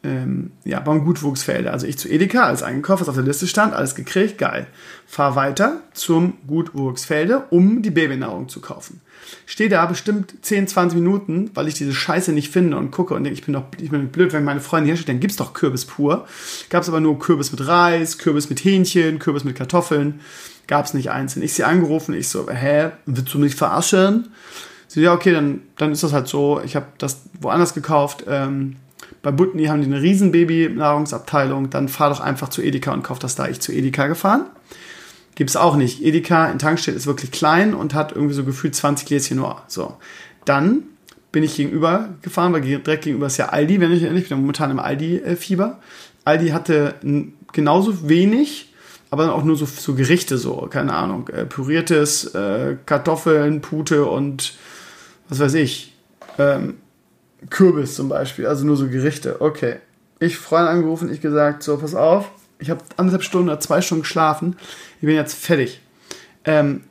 ähm, 0.04 0.52
ja, 0.64 0.80
beim 0.80 1.04
Gutwuchsfelde. 1.04 1.72
Also 1.72 1.86
ich 1.86 1.98
zu 1.98 2.08
Edeka 2.08 2.44
als 2.44 2.62
Einkauf, 2.62 3.00
was 3.00 3.08
auf 3.08 3.16
der 3.16 3.24
Liste 3.24 3.46
stand, 3.46 3.74
alles 3.74 3.94
gekriegt, 3.94 4.38
geil. 4.38 4.66
Fahr 5.06 5.34
weiter 5.34 5.82
zum 5.92 6.34
Gutwuchsfelde, 6.46 7.44
um 7.50 7.82
die 7.82 7.90
Babynahrung 7.90 8.48
zu 8.48 8.60
kaufen. 8.60 9.00
Stehe 9.44 9.68
da 9.68 9.84
bestimmt 9.86 10.34
10, 10.42 10.68
20 10.68 11.00
Minuten, 11.00 11.50
weil 11.54 11.66
ich 11.66 11.74
diese 11.74 11.92
Scheiße 11.92 12.32
nicht 12.32 12.52
finde 12.52 12.76
und 12.76 12.92
gucke 12.92 13.14
und 13.14 13.24
denke, 13.24 13.38
ich 13.38 13.44
bin 13.44 13.54
doch 13.54 13.64
ich 13.78 13.90
bin 13.90 14.08
blöd, 14.08 14.32
wenn 14.32 14.44
meine 14.44 14.60
Freundin 14.60 14.86
hier 14.86 14.96
steht, 14.96 15.08
dann 15.08 15.20
gibt's 15.20 15.36
doch 15.36 15.52
Kürbis 15.52 15.84
pur. 15.84 16.26
Gab's 16.70 16.88
aber 16.88 17.00
nur 17.00 17.18
Kürbis 17.18 17.50
mit 17.50 17.66
Reis, 17.66 18.18
Kürbis 18.18 18.48
mit 18.48 18.64
Hähnchen, 18.64 19.18
Kürbis 19.18 19.44
mit 19.44 19.56
Kartoffeln. 19.56 20.20
Gab's 20.68 20.94
nicht 20.94 21.10
einzeln. 21.10 21.42
Ich 21.42 21.54
sie 21.54 21.64
angerufen, 21.64 22.14
ich 22.14 22.28
so, 22.28 22.48
hä, 22.48 22.90
willst 23.06 23.34
du 23.34 23.38
mich 23.38 23.56
verarschen? 23.56 24.28
Sie, 24.88 25.02
ja, 25.02 25.12
okay, 25.12 25.32
dann, 25.32 25.60
dann 25.76 25.92
ist 25.92 26.02
das 26.02 26.12
halt 26.12 26.28
so. 26.28 26.60
Ich 26.64 26.74
habe 26.74 26.86
das 26.98 27.20
woanders 27.40 27.74
gekauft. 27.74 28.24
Ähm, 28.26 28.76
bei 29.22 29.30
Butni 29.30 29.66
haben 29.66 29.80
die 29.80 29.86
eine 29.86 30.00
riesen 30.00 30.32
Baby-Nahrungsabteilung. 30.32 31.70
Dann 31.70 31.88
fahr 31.88 32.10
doch 32.10 32.20
einfach 32.20 32.48
zu 32.48 32.62
Edeka 32.62 32.92
und 32.92 33.02
kauf 33.02 33.18
das 33.18 33.34
da. 33.34 33.46
Ich 33.48 33.60
zu 33.60 33.72
Edeka 33.72 34.06
gefahren. 34.06 34.46
Gibt 35.34 35.50
es 35.50 35.56
auch 35.56 35.76
nicht. 35.76 36.02
Edeka 36.02 36.46
in 36.50 36.58
Tankstelle 36.58 36.96
ist 36.96 37.06
wirklich 37.06 37.30
klein 37.30 37.74
und 37.74 37.94
hat 37.94 38.12
irgendwie 38.12 38.34
so 38.34 38.44
gefühlt 38.44 38.74
20 38.74 39.06
Gläschen 39.06 39.36
nur. 39.36 39.62
So. 39.68 39.96
Dann 40.44 40.84
bin 41.30 41.42
ich 41.42 41.56
gegenüber 41.56 42.08
gefahren, 42.22 42.52
weil 42.52 42.62
direkt 42.62 43.04
gegenüber 43.04 43.26
ist 43.26 43.36
ja 43.36 43.50
Aldi, 43.50 43.80
wenn 43.80 43.92
ich 43.92 44.02
ehrlich 44.02 44.28
bin, 44.28 44.40
momentan 44.40 44.70
im 44.70 44.78
Aldi-Fieber. 44.78 45.78
Aldi 46.24 46.48
hatte 46.48 46.94
genauso 47.52 48.08
wenig, 48.08 48.72
aber 49.10 49.24
dann 49.24 49.32
auch 49.32 49.44
nur 49.44 49.56
so, 49.56 49.66
so 49.66 49.94
Gerichte, 49.94 50.38
so, 50.38 50.68
keine 50.70 50.94
Ahnung, 50.94 51.28
äh, 51.28 51.44
püriertes, 51.44 52.34
äh, 52.34 52.76
Kartoffeln, 52.86 53.60
Pute 53.60 54.06
und 54.06 54.54
was 55.28 55.40
weiß 55.40 55.54
ich, 55.54 55.94
ähm, 56.38 56.78
Kürbis 57.50 57.94
zum 57.94 58.08
Beispiel, 58.08 58.46
also 58.46 58.64
nur 58.64 58.76
so 58.76 58.88
Gerichte. 58.88 59.40
Okay. 59.40 59.76
Ich 60.20 60.36
Freund 60.36 60.68
angerufen, 60.68 61.12
ich 61.12 61.20
gesagt, 61.20 61.62
so, 61.62 61.76
pass 61.76 61.94
auf, 61.94 62.30
ich 62.58 62.70
habe 62.70 62.80
anderthalb 62.96 63.22
Stunden 63.22 63.48
oder 63.48 63.60
zwei 63.60 63.80
Stunden 63.80 64.02
geschlafen, 64.02 64.56
ich 65.00 65.06
bin 65.06 65.14
jetzt 65.14 65.34
fertig. 65.34 65.80
Ähm, 66.44 66.82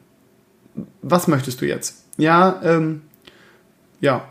was 1.01 1.27
möchtest 1.27 1.60
du 1.62 1.65
jetzt? 1.65 2.06
Ja, 2.17 2.62
ähm, 2.63 3.01
ja. 4.00 4.27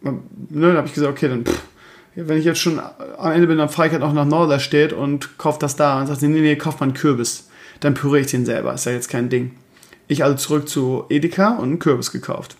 Ne, 0.00 0.20
dann 0.50 0.76
habe 0.76 0.86
ich 0.86 0.94
gesagt, 0.94 1.12
okay, 1.12 1.28
dann 1.28 1.44
pff, 1.44 1.62
wenn 2.14 2.38
ich 2.38 2.44
jetzt 2.44 2.60
schon 2.60 2.78
am 3.18 3.32
Ende 3.32 3.46
bin, 3.46 3.58
dann 3.58 3.68
fahre 3.68 3.88
ich 3.88 3.92
halt 3.92 4.02
auch 4.02 4.12
nach 4.12 4.24
Norderstedt 4.24 4.92
und 4.92 5.36
kaufe 5.38 5.58
das 5.58 5.76
da 5.76 6.00
und 6.00 6.06
sage, 6.06 6.26
nee, 6.28 6.40
nee, 6.40 6.56
kauf 6.56 6.80
mal 6.80 6.86
einen 6.86 6.94
Kürbis. 6.94 7.48
Dann 7.80 7.94
püriere 7.94 8.20
ich 8.20 8.30
den 8.30 8.46
selber, 8.46 8.72
ist 8.72 8.86
ja 8.86 8.92
jetzt 8.92 9.08
kein 9.08 9.28
Ding. 9.28 9.52
Ich 10.06 10.22
also 10.22 10.36
zurück 10.36 10.68
zu 10.68 11.04
Edeka 11.08 11.56
und 11.56 11.64
einen 11.64 11.78
Kürbis 11.78 12.12
gekauft. 12.12 12.56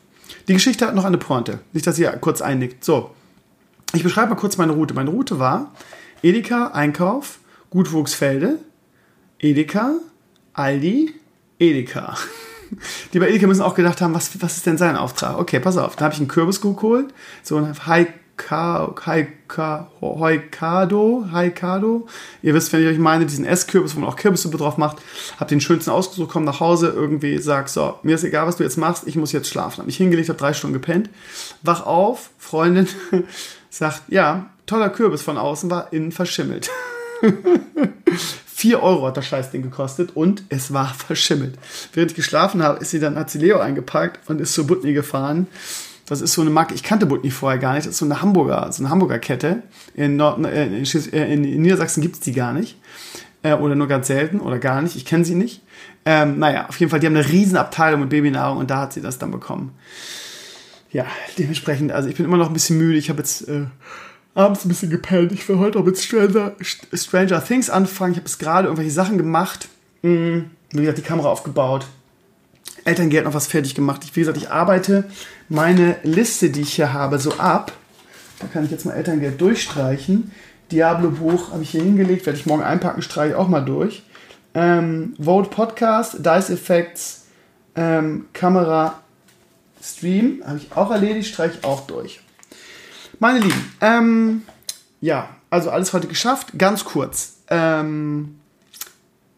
Die 0.48 0.52
Geschichte 0.52 0.86
hat 0.86 0.94
noch 0.94 1.04
eine 1.04 1.18
Pointe. 1.18 1.60
Nicht, 1.72 1.86
dass 1.86 1.98
ihr 1.98 2.10
kurz 2.12 2.40
einnickt. 2.42 2.84
So, 2.84 3.10
ich 3.94 4.02
beschreibe 4.02 4.30
mal 4.30 4.36
kurz 4.36 4.56
meine 4.56 4.72
Route. 4.72 4.94
Meine 4.94 5.10
Route 5.10 5.38
war 5.38 5.72
Edeka, 6.22 6.68
Einkauf, 6.68 7.38
Gutwuchsfelde, 7.70 8.58
Edeka, 9.38 9.94
Aldi, 10.52 11.14
Edeka. 11.58 12.16
Die 13.12 13.18
bei 13.18 13.28
Edeka 13.28 13.46
müssen 13.46 13.62
auch 13.62 13.74
gedacht 13.74 14.00
haben, 14.00 14.14
was, 14.14 14.40
was 14.42 14.56
ist 14.56 14.66
denn 14.66 14.78
sein 14.78 14.96
Auftrag? 14.96 15.38
Okay, 15.38 15.60
pass 15.60 15.76
auf. 15.76 15.96
Da 15.96 16.06
habe 16.06 16.14
ich 16.14 16.20
einen 16.20 16.28
Kürbis 16.28 16.60
geholt, 16.60 17.14
so 17.42 17.56
ein 17.56 17.74
High 17.86 18.08
Heikado, 20.16 21.26
Heikado. 21.32 22.06
Ihr 22.42 22.54
wisst, 22.54 22.72
wenn 22.72 22.82
ich 22.82 22.88
euch 22.88 22.98
meine, 22.98 23.26
diesen 23.26 23.44
Esskürbis, 23.44 23.94
wo 23.94 24.00
man 24.00 24.08
auch 24.08 24.16
Kürbissuppe 24.16 24.56
drauf 24.56 24.76
macht, 24.76 24.98
hab 25.38 25.48
den 25.48 25.60
schönsten 25.60 25.90
ausgesucht, 25.90 26.30
komm 26.32 26.44
nach 26.44 26.60
Hause, 26.60 26.88
irgendwie 26.88 27.38
sag, 27.38 27.68
so, 27.68 27.98
mir 28.02 28.14
ist 28.16 28.24
egal, 28.24 28.46
was 28.46 28.56
du 28.56 28.64
jetzt 28.64 28.76
machst, 28.76 29.06
ich 29.06 29.16
muss 29.16 29.32
jetzt 29.32 29.48
schlafen. 29.48 29.78
Hab 29.78 29.86
mich 29.86 29.96
hingelegt, 29.96 30.28
hab 30.28 30.38
drei 30.38 30.52
Stunden 30.52 30.74
gepennt, 30.74 31.10
wach 31.62 31.86
auf, 31.86 32.30
Freundin 32.38 32.88
sagt, 33.70 34.02
ja, 34.08 34.50
toller 34.66 34.90
Kürbis 34.90 35.22
von 35.22 35.38
außen, 35.38 35.70
war 35.70 35.92
innen 35.92 36.12
verschimmelt. 36.12 36.70
4 38.46 38.82
Euro 38.82 39.06
hat 39.06 39.16
das 39.16 39.26
Scheißding 39.26 39.62
gekostet 39.62 40.16
und 40.16 40.44
es 40.48 40.72
war 40.72 40.92
verschimmelt. 40.94 41.58
Während 41.92 42.12
ich 42.12 42.16
geschlafen 42.16 42.62
habe, 42.62 42.80
ist 42.80 42.90
sie 42.90 43.00
dann, 43.00 43.16
hat 43.16 43.30
sie 43.30 43.38
Leo 43.38 43.58
eingepackt 43.58 44.28
und 44.28 44.40
ist 44.40 44.54
zur 44.54 44.66
Butni 44.66 44.92
gefahren 44.92 45.46
das 46.06 46.20
ist 46.20 46.34
so 46.34 46.42
eine 46.42 46.50
Marke, 46.50 46.74
ich 46.74 46.82
kannte 46.82 47.06
Butni 47.06 47.30
vorher 47.30 47.58
gar 47.58 47.74
nicht. 47.74 47.86
Das 47.86 47.92
ist 47.94 47.98
so 47.98 48.04
eine 48.04 48.20
Hamburger, 48.20 48.70
so 48.72 48.82
eine 48.82 48.90
Hamburger 48.90 49.18
Kette. 49.18 49.62
In, 49.94 50.16
Nord, 50.16 50.44
äh, 50.44 50.66
in, 50.66 50.84
äh, 50.84 51.32
in, 51.32 51.44
in 51.44 51.62
Niedersachsen 51.62 52.02
gibt 52.02 52.16
es 52.16 52.20
die 52.20 52.32
gar 52.32 52.52
nicht. 52.52 52.78
Äh, 53.42 53.54
oder 53.54 53.74
nur 53.74 53.88
ganz 53.88 54.08
selten 54.08 54.40
oder 54.40 54.58
gar 54.58 54.82
nicht. 54.82 54.96
Ich 54.96 55.04
kenne 55.04 55.24
sie 55.24 55.34
nicht. 55.34 55.62
Ähm, 56.04 56.38
naja, 56.38 56.66
auf 56.68 56.78
jeden 56.78 56.90
Fall, 56.90 57.00
die 57.00 57.06
haben 57.06 57.16
eine 57.16 57.28
riesen 57.28 57.56
Abteilung 57.56 58.00
mit 58.00 58.10
Babynahrung 58.10 58.58
und 58.58 58.70
da 58.70 58.80
hat 58.80 58.92
sie 58.92 59.00
das 59.00 59.18
dann 59.18 59.30
bekommen. 59.30 59.72
Ja, 60.92 61.06
dementsprechend, 61.38 61.90
also 61.92 62.08
ich 62.08 62.16
bin 62.16 62.26
immer 62.26 62.36
noch 62.36 62.48
ein 62.48 62.52
bisschen 62.52 62.78
müde. 62.78 62.98
Ich 62.98 63.08
habe 63.08 63.18
jetzt 63.18 63.48
äh, 63.48 63.64
abends 64.34 64.64
ein 64.64 64.68
bisschen 64.68 64.90
gepennt. 64.90 65.32
Ich 65.32 65.48
will 65.48 65.58
heute 65.58 65.78
auch 65.78 65.84
mit 65.84 65.98
Stranger, 65.98 66.52
Stranger 66.92 67.42
Things 67.42 67.70
anfangen. 67.70 68.12
Ich 68.12 68.18
habe 68.18 68.28
jetzt 68.28 68.38
gerade 68.38 68.68
irgendwelche 68.68 68.92
Sachen 68.92 69.16
gemacht. 69.16 69.68
Mhm. 70.02 70.50
Wie 70.70 70.80
gesagt, 70.80 70.98
die 70.98 71.02
Kamera 71.02 71.28
aufgebaut. 71.28 71.86
Elterngeld 72.84 73.24
noch 73.24 73.34
was 73.34 73.46
fertig 73.46 73.74
gemacht. 73.74 74.02
Ich, 74.04 74.14
wie 74.14 74.20
gesagt, 74.20 74.36
ich 74.36 74.50
arbeite 74.50 75.04
meine 75.48 75.96
Liste, 76.02 76.50
die 76.50 76.62
ich 76.62 76.74
hier 76.74 76.92
habe, 76.92 77.18
so 77.18 77.34
ab. 77.34 77.72
Da 78.40 78.46
kann 78.46 78.64
ich 78.64 78.70
jetzt 78.70 78.84
mal 78.84 78.92
Elterngeld 78.92 79.40
durchstreichen. 79.40 80.32
Diablo-Buch 80.70 81.52
habe 81.52 81.62
ich 81.62 81.70
hier 81.70 81.82
hingelegt, 81.82 82.26
werde 82.26 82.38
ich 82.38 82.46
morgen 82.46 82.62
einpacken, 82.62 83.02
streiche 83.02 83.30
ich 83.30 83.34
auch 83.36 83.48
mal 83.48 83.60
durch. 83.60 84.02
Ähm, 84.54 85.14
Vote 85.18 85.50
Podcast, 85.50 86.24
Dice 86.24 86.50
Effects, 86.50 87.26
ähm, 87.76 88.26
Kamera, 88.32 89.00
Stream 89.82 90.42
habe 90.46 90.58
ich 90.58 90.74
auch 90.74 90.90
erledigt, 90.90 91.28
streiche 91.28 91.58
ich 91.58 91.64
auch 91.64 91.86
durch. 91.86 92.20
Meine 93.18 93.40
Lieben, 93.40 93.74
ähm, 93.80 94.42
ja, 95.00 95.28
also 95.50 95.70
alles 95.70 95.92
heute 95.92 96.08
geschafft. 96.08 96.48
Ganz 96.58 96.84
kurz. 96.84 97.36
Ähm, 97.48 98.36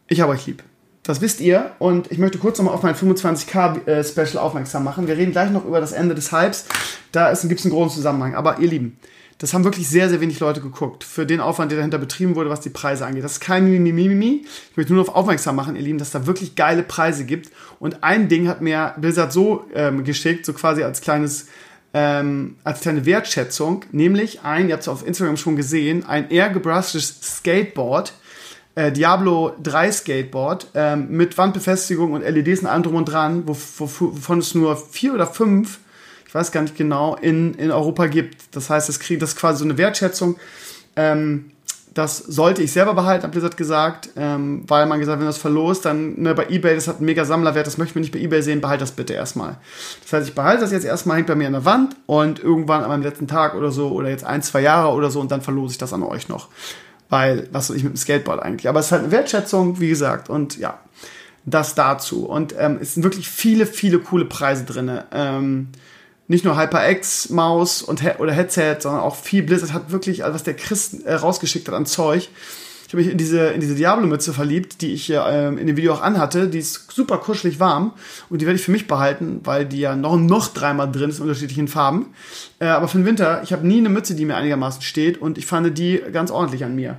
ich 0.07 0.21
habe 0.21 0.31
euch 0.31 0.45
lieb. 0.45 0.63
Das 1.07 1.21
wisst 1.21 1.39
ihr. 1.39 1.71
Und 1.79 2.11
ich 2.11 2.17
möchte 2.17 2.37
kurz 2.37 2.57
nochmal 2.57 2.73
auf 2.73 2.83
mein 2.83 2.93
25k-Special 2.93 4.35
äh, 4.35 4.37
aufmerksam 4.37 4.83
machen. 4.83 5.07
Wir 5.07 5.15
reden 5.15 5.31
gleich 5.31 5.49
noch 5.49 5.63
über 5.63 5.79
das 5.79 5.93
Ende 5.93 6.15
des 6.15 6.33
Hypes. 6.33 6.65
Da 7.13 7.33
gibt 7.33 7.59
es 7.59 7.65
einen 7.65 7.73
großen 7.73 7.95
Zusammenhang. 7.95 8.35
Aber 8.35 8.59
ihr 8.59 8.67
Lieben, 8.67 8.99
das 9.37 9.53
haben 9.53 9.63
wirklich 9.63 9.87
sehr, 9.87 10.09
sehr 10.09 10.19
wenig 10.19 10.41
Leute 10.41 10.59
geguckt. 10.59 11.05
Für 11.05 11.25
den 11.25 11.39
Aufwand, 11.39 11.71
der 11.71 11.77
dahinter 11.77 11.97
betrieben 11.97 12.35
wurde, 12.35 12.49
was 12.49 12.59
die 12.59 12.69
Preise 12.69 13.05
angeht. 13.05 13.23
Das 13.23 13.33
ist 13.33 13.39
kein 13.39 13.71
Mimimi. 13.71 14.45
Ich 14.71 14.77
möchte 14.77 14.93
nur 14.93 15.01
darauf 15.01 15.15
aufmerksam 15.15 15.55
machen, 15.55 15.77
ihr 15.77 15.81
Lieben, 15.81 15.97
dass 15.97 16.11
da 16.11 16.27
wirklich 16.27 16.55
geile 16.55 16.83
Preise 16.83 17.23
gibt. 17.23 17.51
Und 17.79 18.03
ein 18.03 18.27
Ding 18.27 18.49
hat 18.49 18.59
mir 18.59 18.93
Blizzard 18.97 19.31
so 19.31 19.63
ähm, 19.73 20.03
geschickt, 20.03 20.45
so 20.45 20.51
quasi 20.51 20.83
als 20.83 20.99
kleines 20.99 21.47
ähm, 21.93 22.57
als 22.65 22.81
kleine 22.81 23.05
Wertschätzung, 23.05 23.85
nämlich 23.93 24.41
ein, 24.41 24.67
ihr 24.67 24.73
habt 24.73 24.83
es 24.83 24.89
auf 24.89 25.07
Instagram 25.07 25.37
schon 25.37 25.55
gesehen, 25.55 26.05
ein 26.05 26.29
air 26.29 26.49
gebrushtes 26.49 27.21
Skateboard, 27.21 28.13
äh, 28.77 28.91
Diablo 28.91 29.55
3 29.63 29.91
Skateboard 29.91 30.67
ähm, 30.75 31.07
mit 31.09 31.35
Wandbefestigung 31.35 32.11
und 32.11 32.21
LEDs 32.21 32.61
und 32.61 32.67
allem 32.67 32.83
drum 32.83 32.95
und 32.95 33.05
dran, 33.05 33.47
wovon 33.47 34.37
es 34.37 34.53
nur 34.53 34.77
vier 34.77 35.15
oder 35.15 35.25
fünf, 35.25 35.79
ich 36.27 36.35
weiß 36.35 36.51
gar 36.51 36.61
nicht 36.61 36.77
genau, 36.77 37.15
in, 37.15 37.55
in 37.55 37.71
Europa 37.71 38.05
gibt. 38.05 38.55
Das 38.55 38.69
heißt, 38.69 38.87
das 38.87 38.99
kriegt 38.99 39.23
das 39.23 39.35
quasi 39.35 39.59
so 39.59 39.65
eine 39.65 39.79
Wertschätzung. 39.79 40.37
Ähm, 40.95 41.51
das 41.95 42.19
sollte 42.19 42.61
ich 42.61 42.71
selber 42.71 42.93
behalten, 42.93 43.23
hat 43.23 43.31
Blizzard 43.31 43.57
gesagt, 43.57 44.09
ähm, 44.15 44.63
weil 44.67 44.85
man 44.85 44.99
gesagt, 44.99 45.19
wenn 45.19 45.25
das 45.25 45.39
verlost, 45.39 45.85
dann 45.85 46.21
ne, 46.21 46.35
bei 46.35 46.45
eBay, 46.47 46.75
das 46.75 46.87
hat 46.87 46.97
einen 46.97 47.07
mega 47.07 47.25
Sammlerwert, 47.25 47.65
das 47.65 47.79
möchten 47.79 47.95
wir 47.95 48.01
nicht 48.01 48.13
bei 48.13 48.19
eBay 48.19 48.43
sehen, 48.43 48.61
behalte 48.61 48.81
das 48.81 48.91
bitte 48.91 49.13
erstmal. 49.13 49.57
Das 50.03 50.13
heißt, 50.13 50.29
ich 50.29 50.35
behalte 50.35 50.61
das 50.61 50.71
jetzt 50.71 50.85
erstmal, 50.85 51.17
hängt 51.17 51.25
bei 51.25 51.33
mir 51.33 51.47
an 51.47 51.53
der 51.53 51.65
Wand 51.65 51.95
und 52.05 52.39
irgendwann 52.39 52.83
an 52.83 52.89
meinem 52.89 53.01
letzten 53.01 53.27
Tag 53.27 53.55
oder 53.55 53.71
so 53.71 53.89
oder 53.89 54.09
jetzt 54.09 54.23
ein, 54.23 54.43
zwei 54.43 54.61
Jahre 54.61 54.93
oder 54.93 55.09
so 55.09 55.19
und 55.19 55.31
dann 55.31 55.41
verlose 55.41 55.71
ich 55.71 55.77
das 55.79 55.93
an 55.93 56.03
euch 56.03 56.29
noch. 56.29 56.49
Weil, 57.09 57.47
was 57.51 57.67
soll 57.67 57.77
ich 57.77 57.83
mit 57.83 57.93
dem 57.93 57.97
Skateboard 57.97 58.41
eigentlich? 58.41 58.67
Aber 58.67 58.79
es 58.79 58.87
ist 58.87 58.91
halt 58.91 59.03
eine 59.03 59.11
Wertschätzung, 59.11 59.79
wie 59.79 59.89
gesagt. 59.89 60.29
Und 60.29 60.57
ja, 60.57 60.79
das 61.45 61.75
dazu. 61.75 62.25
Und 62.25 62.53
ähm, 62.57 62.79
es 62.81 62.93
sind 62.93 63.03
wirklich 63.03 63.29
viele, 63.29 63.65
viele 63.65 63.99
coole 63.99 64.25
Preise 64.25 64.65
drin. 64.65 64.99
Ähm, 65.11 65.69
nicht 66.27 66.43
nur 66.43 66.59
HyperX, 66.59 67.29
Maus 67.29 67.81
und 67.81 68.01
He 68.01 68.11
oder 68.19 68.33
Headset, 68.33 68.77
sondern 68.81 69.01
auch 69.01 69.15
viel 69.15 69.43
Blizzard 69.43 69.71
hat 69.71 69.91
wirklich, 69.91 70.25
also 70.25 70.35
was 70.35 70.43
der 70.43 70.55
Chris 70.55 70.93
äh, 70.93 71.13
rausgeschickt 71.13 71.67
hat 71.69 71.75
an 71.75 71.85
Zeug. 71.85 72.27
Ich 72.87 72.93
habe 72.93 73.03
mich 73.03 73.11
in 73.11 73.17
diese, 73.17 73.47
in 73.47 73.59
diese 73.59 73.75
Diablo-Mütze 73.75 74.31
verliebt, 74.31 74.81
die 74.81 74.93
ich 74.93 75.11
ähm, 75.13 75.57
in 75.57 75.67
dem 75.67 75.75
Video 75.75 75.93
auch 75.93 76.01
anhatte. 76.01 76.47
Die 76.47 76.59
ist 76.59 76.89
super 76.89 77.17
kuschelig 77.17 77.59
warm 77.59 77.91
und 78.29 78.41
die 78.41 78.45
werde 78.45 78.57
ich 78.57 78.63
für 78.63 78.71
mich 78.71 78.87
behalten, 78.87 79.41
weil 79.43 79.65
die 79.65 79.79
ja 79.79 79.97
noch, 79.97 80.15
noch 80.15 80.47
dreimal 80.47 80.89
drin 80.89 81.09
ist 81.09 81.17
in 81.17 81.23
unterschiedlichen 81.23 81.67
Farben. 81.67 82.13
Äh, 82.59 82.67
aber 82.67 82.87
für 82.87 82.97
den 82.97 83.05
Winter, 83.05 83.41
ich 83.43 83.51
habe 83.51 83.67
nie 83.67 83.79
eine 83.79 83.89
Mütze, 83.89 84.15
die 84.15 84.23
mir 84.23 84.37
einigermaßen 84.37 84.81
steht 84.81 85.21
und 85.21 85.37
ich 85.37 85.45
fand 85.45 85.77
die 85.77 86.01
ganz 86.13 86.31
ordentlich 86.31 86.63
an 86.63 86.75
mir. 86.75 86.97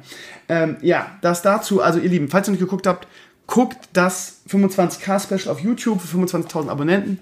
Ähm, 0.51 0.77
ja, 0.83 1.07
das 1.23 1.41
dazu. 1.41 1.81
Also 1.81 2.01
ihr 2.01 2.11
Lieben, 2.11 2.29
falls 2.29 2.49
ihr 2.49 2.53
nicht 2.53 2.61
geguckt 2.61 2.87
habt, 2.87 3.09
guckt 3.47 3.79
das 3.95 4.43
25k-Special 4.51 5.49
auf 5.49 5.61
YouTube 5.61 6.03
für 6.03 6.19
25.000 6.19 6.69
Abonnenten. 6.69 7.19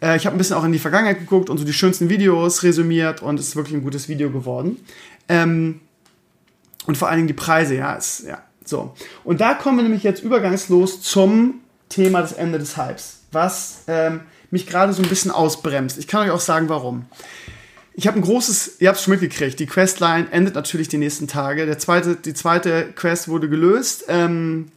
Äh, 0.00 0.16
ich 0.16 0.24
habe 0.24 0.34
ein 0.34 0.38
bisschen 0.38 0.56
auch 0.56 0.64
in 0.64 0.72
die 0.72 0.78
Vergangenheit 0.78 1.18
geguckt 1.18 1.50
und 1.50 1.58
so 1.58 1.64
die 1.64 1.74
schönsten 1.74 2.08
Videos 2.08 2.62
resümiert 2.62 3.20
und 3.20 3.38
es 3.38 3.48
ist 3.48 3.56
wirklich 3.56 3.74
ein 3.74 3.82
gutes 3.82 4.08
Video 4.08 4.30
geworden. 4.30 4.78
Ähm, 5.28 5.80
und 6.88 6.96
vor 6.96 7.08
allen 7.08 7.18
Dingen 7.18 7.28
die 7.28 7.34
Preise, 7.34 7.74
ja, 7.74 7.92
ist, 7.92 8.24
ja, 8.26 8.38
so. 8.64 8.94
Und 9.22 9.42
da 9.42 9.52
kommen 9.52 9.76
wir 9.76 9.82
nämlich 9.82 10.04
jetzt 10.04 10.22
übergangslos 10.22 11.02
zum 11.02 11.60
Thema 11.90 12.22
des 12.22 12.32
Ende 12.32 12.58
des 12.58 12.78
Hypes, 12.78 13.24
was 13.30 13.82
ähm, 13.88 14.22
mich 14.50 14.66
gerade 14.66 14.94
so 14.94 15.02
ein 15.02 15.08
bisschen 15.10 15.30
ausbremst. 15.30 15.98
Ich 15.98 16.08
kann 16.08 16.26
euch 16.26 16.30
auch 16.30 16.40
sagen, 16.40 16.70
warum. 16.70 17.04
Ich 17.92 18.06
habe 18.06 18.18
ein 18.18 18.22
großes, 18.22 18.80
ihr 18.80 18.88
habt 18.88 18.96
es 18.96 19.04
schon 19.04 19.10
mitgekriegt, 19.12 19.60
die 19.60 19.66
Questline 19.66 20.28
endet 20.30 20.54
natürlich 20.54 20.88
die 20.88 20.96
nächsten 20.96 21.28
Tage. 21.28 21.66
Der 21.66 21.78
zweite, 21.78 22.16
die 22.16 22.32
zweite 22.32 22.90
Quest 22.94 23.28
wurde 23.28 23.50
gelöst. 23.50 24.06
Ähm, 24.08 24.68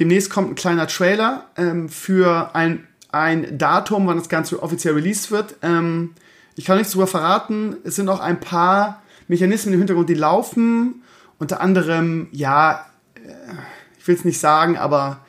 demnächst 0.00 0.30
kommt 0.30 0.50
ein 0.50 0.56
kleiner 0.56 0.88
Trailer 0.88 1.46
ähm, 1.56 1.88
für 1.88 2.56
ein, 2.56 2.88
ein 3.12 3.56
Datum, 3.56 4.08
wann 4.08 4.16
das 4.16 4.28
Ganze 4.28 4.60
offiziell 4.60 4.94
released 4.94 5.30
wird. 5.30 5.54
Ähm, 5.62 6.10
ich 6.56 6.64
kann 6.64 6.76
nichts 6.76 6.94
darüber 6.94 7.06
verraten. 7.06 7.76
Es 7.84 7.94
sind 7.94 8.08
auch 8.08 8.18
ein 8.18 8.40
paar 8.40 9.00
Mechanismen 9.28 9.74
im 9.74 9.78
Hintergrund, 9.78 10.08
die 10.08 10.14
laufen 10.14 11.04
unter 11.40 11.60
anderem, 11.60 12.28
ja, 12.30 12.86
äh, 13.16 13.54
ich 13.98 14.06
will 14.06 14.14
es 14.14 14.24
nicht 14.24 14.38
sagen, 14.38 14.76
aber 14.76 15.24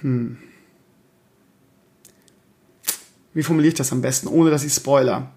hm, 0.00 0.38
wie 3.34 3.42
formuliere 3.42 3.72
ich 3.72 3.78
das 3.78 3.92
am 3.92 4.02
besten, 4.02 4.28
ohne 4.28 4.50
dass 4.50 4.62
ich 4.62 4.72
spoiler? 4.72 5.30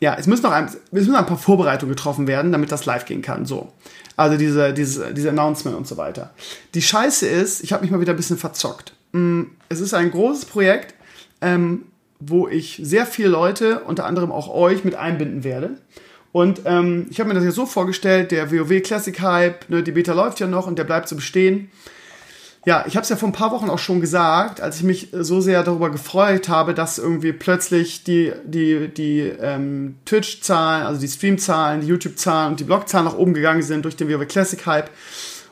Ja, 0.00 0.16
es 0.18 0.26
müssen 0.26 0.42
noch 0.42 0.52
ein, 0.52 0.64
es 0.66 0.78
müssen 0.90 1.14
ein 1.14 1.26
paar 1.26 1.38
Vorbereitungen 1.38 1.94
getroffen 1.94 2.26
werden, 2.26 2.52
damit 2.52 2.72
das 2.72 2.84
live 2.84 3.04
gehen 3.04 3.22
kann. 3.22 3.46
So. 3.46 3.72
Also 4.16 4.36
diese, 4.36 4.72
diese, 4.72 5.12
diese 5.14 5.28
Announcement 5.28 5.76
und 5.76 5.86
so 5.86 5.96
weiter. 5.96 6.32
Die 6.74 6.82
Scheiße 6.82 7.26
ist, 7.26 7.62
ich 7.62 7.72
habe 7.72 7.82
mich 7.82 7.90
mal 7.90 8.00
wieder 8.00 8.12
ein 8.12 8.16
bisschen 8.16 8.38
verzockt. 8.38 8.94
Hm, 9.12 9.50
es 9.68 9.80
ist 9.80 9.94
ein 9.94 10.10
großes 10.10 10.46
Projekt, 10.46 10.94
ähm, 11.40 11.86
wo 12.18 12.48
ich 12.48 12.80
sehr 12.82 13.06
viele 13.06 13.28
Leute, 13.28 13.80
unter 13.80 14.06
anderem 14.06 14.32
auch 14.32 14.48
euch, 14.48 14.84
mit 14.84 14.94
einbinden 14.94 15.44
werde. 15.44 15.76
Und 16.34 16.62
ähm, 16.64 17.06
ich 17.10 17.20
habe 17.20 17.28
mir 17.28 17.36
das 17.36 17.44
ja 17.44 17.52
so 17.52 17.64
vorgestellt, 17.64 18.32
der 18.32 18.50
WoW 18.50 18.82
Classic 18.82 19.20
Hype, 19.20 19.70
ne, 19.70 19.84
die 19.84 19.92
Beta 19.92 20.12
läuft 20.12 20.40
ja 20.40 20.48
noch 20.48 20.66
und 20.66 20.76
der 20.76 20.82
bleibt 20.82 21.08
so 21.08 21.14
bestehen. 21.14 21.70
Ja, 22.66 22.84
ich 22.88 22.96
habe 22.96 23.04
es 23.04 23.08
ja 23.08 23.14
vor 23.14 23.28
ein 23.28 23.32
paar 23.32 23.52
Wochen 23.52 23.70
auch 23.70 23.78
schon 23.78 24.00
gesagt, 24.00 24.60
als 24.60 24.78
ich 24.78 24.82
mich 24.82 25.10
so 25.12 25.40
sehr 25.40 25.62
darüber 25.62 25.90
gefreut 25.90 26.48
habe, 26.48 26.74
dass 26.74 26.98
irgendwie 26.98 27.32
plötzlich 27.32 28.02
die, 28.02 28.32
die, 28.44 28.88
die 28.88 29.20
ähm, 29.20 29.94
Twitch-Zahlen, 30.06 30.84
also 30.84 31.00
die 31.00 31.06
Stream-Zahlen, 31.06 31.82
die 31.82 31.86
YouTube-Zahlen 31.86 32.50
und 32.50 32.58
die 32.58 32.64
Blog-Zahlen 32.64 33.06
nach 33.06 33.16
oben 33.16 33.32
gegangen 33.32 33.62
sind 33.62 33.84
durch 33.84 33.94
den 33.94 34.08
WoW 34.08 34.26
Classic 34.26 34.66
Hype. 34.66 34.90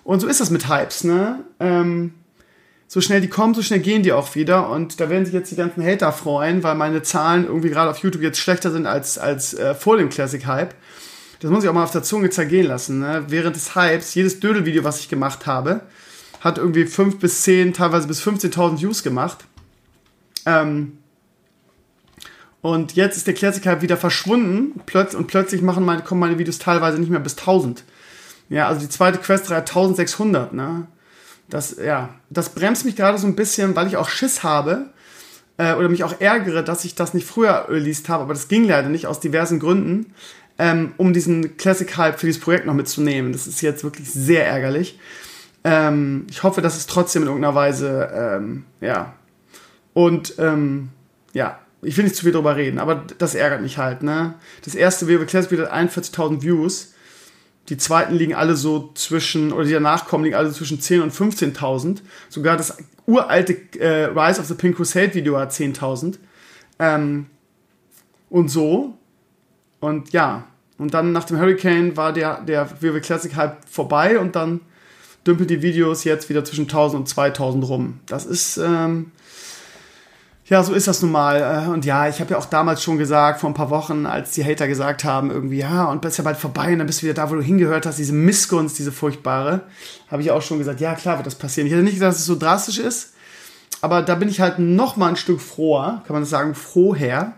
Und 0.02 0.18
so 0.18 0.26
ist 0.26 0.40
das 0.40 0.50
mit 0.50 0.68
Hypes, 0.68 1.04
ne? 1.04 1.44
Ähm, 1.60 2.12
so 2.92 3.00
schnell 3.00 3.22
die 3.22 3.28
kommen, 3.28 3.54
so 3.54 3.62
schnell 3.62 3.80
gehen 3.80 4.02
die 4.02 4.12
auch 4.12 4.34
wieder. 4.34 4.68
Und 4.68 5.00
da 5.00 5.08
werden 5.08 5.25
sich 5.25 5.32
jetzt 5.32 5.50
die 5.50 5.56
ganzen 5.56 5.82
Hater 5.82 6.12
freuen, 6.12 6.62
weil 6.62 6.75
meine 6.75 7.00
Zahlen 7.00 7.46
irgendwie 7.46 7.70
gerade 7.70 7.90
auf 7.90 7.96
YouTube 7.96 8.20
jetzt 8.20 8.38
schlechter 8.38 8.70
sind 8.70 8.84
als, 8.84 9.16
als 9.16 9.54
äh, 9.54 9.75
vor 9.75 9.96
dem 9.96 10.11
Classic 10.11 10.44
Hype. 10.44 10.75
das 11.40 11.50
muss 11.50 11.64
ich 11.64 11.70
auch 11.70 11.72
mal 11.72 11.84
auf 11.84 11.90
der 11.90 12.02
Zunge 12.02 12.28
zergehen 12.28 12.66
lassen, 12.66 12.99
ne? 12.99 13.25
während 13.28 13.56
des 13.56 13.75
Hypes, 13.75 14.14
jedes 14.14 14.40
Dödelvideo, 14.40 14.84
was 14.84 15.00
ich 15.00 15.08
gemacht 15.08 15.46
habe, 15.46 15.80
hat 16.40 16.58
irgendwie 16.58 16.84
5 16.84 17.18
bis 17.18 17.40
10, 17.44 17.72
teilweise 17.72 18.06
bis 18.06 18.20
15.000 18.20 18.82
Views 18.82 19.02
gemacht. 19.02 19.38
Ähm, 20.44 20.99
und 22.61 22.92
jetzt 22.94 23.16
ist 23.16 23.26
der 23.26 23.32
Classic 23.32 23.64
Hype 23.64 23.80
wieder 23.80 23.96
verschwunden 23.96 24.82
plötz 24.84 25.14
und 25.14 25.28
plötzlich 25.28 25.62
machen 25.62 25.87
meine, 25.87 26.02
kommen 26.02 26.20
meine 26.20 26.38
Videos 26.38 26.58
teilweise 26.58 26.99
nicht 26.99 27.11
mehr 27.11 27.20
bis 27.20 27.38
1000. 27.38 27.84
Ja, 28.50 28.68
also 28.68 28.82
die 28.82 28.90
zweite 28.90 29.16
Quest 29.16 29.49
hat 29.49 29.70
1600, 29.70 30.52
ne? 30.52 30.88
Das, 31.49 31.76
ja, 31.76 32.14
das 32.30 32.50
bremst 32.50 32.84
mich 32.84 32.96
gerade 32.96 33.18
so 33.18 33.26
ein 33.26 33.37
bisschen, 33.37 33.76
weil 33.76 33.87
ich 33.87 33.96
auch 33.96 34.08
Schiss 34.08 34.42
habe 34.42 34.87
äh, 35.58 35.75
oder 35.75 35.88
mich 35.88 36.04
auch 36.04 36.20
ärgere, 36.20 36.62
dass 36.62 36.84
ich 36.84 36.94
das 36.94 37.14
nicht 37.14 37.26
früher 37.26 37.66
released 37.68 38.08
habe, 38.08 38.25
aber 38.25 38.34
das 38.34 38.49
ging 38.49 38.64
leider 38.64 38.88
nicht 38.88 39.06
aus 39.06 39.20
diversen 39.20 39.61
Gründen, 39.61 40.14
ähm, 40.58 40.94
um 40.96 41.12
diesen 41.12 41.56
Classic 41.56 41.96
Hype 41.96 42.18
für 42.18 42.26
dieses 42.26 42.40
Projekt 42.40 42.66
noch 42.66 42.75
mitzunehmen. 42.75 43.32
Das 43.32 43.46
ist 43.46 43.61
jetzt 43.61 43.84
wirklich 43.84 44.11
sehr 44.11 44.46
ärgerlich. 44.46 44.99
Ähm, 45.64 46.26
ich 46.30 46.42
hoffe, 46.42 46.62
dass 46.62 46.76
es 46.76 46.87
trotzdem 46.87 47.22
in 47.22 47.28
irgendeiner 47.28 47.54
Weise, 47.54 48.11
ähm, 48.14 48.64
ja. 48.80 49.14
Und, 49.94 50.34
ähm, 50.38 50.88
ja, 51.34 51.58
ich 51.82 51.96
will 51.96 52.04
nicht 52.04 52.16
zu 52.16 52.22
viel 52.22 52.32
drüber 52.32 52.56
reden, 52.56 52.78
aber 52.78 53.04
das 53.18 53.34
ärgert 53.34 53.61
mich 53.61 53.76
halt, 53.76 54.02
ne? 54.02 54.34
Das 54.64 54.75
erste 54.75 55.08
WoW 55.08 55.26
Classic 55.26 55.58
hat 55.58 55.72
41.000 55.72 56.42
Views. 56.42 56.91
Die 57.69 57.76
zweiten 57.76 58.14
liegen 58.14 58.35
alle 58.35 58.57
so 58.57 58.90
zwischen, 58.95 59.52
oder 59.52 59.64
die 59.64 59.73
danach 59.73 60.07
kommen, 60.07 60.25
liegen 60.25 60.37
alle 60.37 60.50
zwischen 60.52 60.81
10.000 60.81 61.02
und 61.02 61.12
15.000. 61.12 61.99
Sogar 62.28 62.57
das 62.57 62.76
uralte 63.07 63.57
äh, 63.78 64.04
Rise 64.07 64.40
of 64.40 64.47
the 64.47 64.54
Pink 64.54 64.76
Crusade 64.76 65.14
Video 65.14 65.38
hat 65.38 65.52
10.000. 65.52 66.19
Ähm, 66.78 67.26
und 68.31 68.49
so. 68.49 68.95
Und 69.81 70.12
ja. 70.12 70.45
Und 70.78 70.95
dann 70.95 71.12
nach 71.12 71.25
dem 71.25 71.38
Hurricane 71.38 71.97
war 71.97 72.12
der, 72.12 72.40
der 72.40 72.69
WoW 72.81 73.00
Classic 73.00 73.35
Hype 73.37 73.59
vorbei 73.69 74.19
und 74.19 74.35
dann 74.35 74.62
dümpelt 75.25 75.50
die 75.50 75.62
Videos 75.62 76.02
jetzt 76.02 76.28
wieder 76.28 76.45
zwischen 76.45 76.62
1000 76.62 77.00
und 77.00 77.07
2000 77.07 77.69
rum. 77.69 78.00
Das 78.07 78.26
ist, 78.26 78.57
ähm, 78.57 79.12
ja, 80.46 80.62
so 80.62 80.72
ist 80.72 80.88
das 80.88 81.02
nun 81.02 81.12
mal. 81.12 81.66
Äh, 81.66 81.70
und 81.70 81.84
ja, 81.84 82.08
ich 82.08 82.20
habe 82.20 82.32
ja 82.32 82.38
auch 82.38 82.46
damals 82.46 82.82
schon 82.82 82.99
gesagt, 82.99 83.40
vor 83.40 83.50
ein 83.50 83.54
paar 83.54 83.70
Wochen, 83.70 84.06
als 84.06 84.32
die 84.32 84.44
Hater 84.44 84.66
gesagt 84.66 85.04
haben, 85.04 85.30
irgendwie, 85.30 85.58
ja, 85.58 85.84
und 85.84 86.02
bist 86.02 86.18
ja 86.18 86.25
bald 86.25 86.37
vorbei 86.37 86.72
und 86.72 86.78
dann 86.78 86.87
bist 86.87 87.02
du 87.02 87.06
wieder 87.06 87.14
da, 87.14 87.30
wo 87.30 87.34
du 87.34 87.42
hingehört 87.42 87.87
hast, 87.87 87.99
diese 87.99 88.12
Missgunst, 88.12 88.78
diese 88.78 88.92
furchtbare, 88.92 89.62
habe 90.11 90.22
ich 90.22 90.30
auch 90.30 90.42
schon 90.42 90.58
gesagt, 90.58 90.80
ja, 90.80 90.94
klar 90.94 91.18
wird 91.18 91.26
das 91.26 91.37
passieren. 91.37 91.66
Ich 91.66 91.72
hätte 91.72 91.82
nicht 91.82 91.94
gesagt, 91.94 92.12
dass 92.12 92.20
es 92.20 92.26
so 92.26 92.37
drastisch 92.37 92.78
ist, 92.78 93.12
aber 93.80 94.02
da 94.02 94.14
bin 94.14 94.28
ich 94.28 94.40
halt 94.40 94.58
noch 94.58 94.96
mal 94.96 95.08
ein 95.08 95.16
Stück 95.16 95.40
froher, 95.40 96.02
kann 96.06 96.14
man 96.14 96.22
das 96.22 96.30
sagen, 96.30 96.54
froher, 96.54 97.34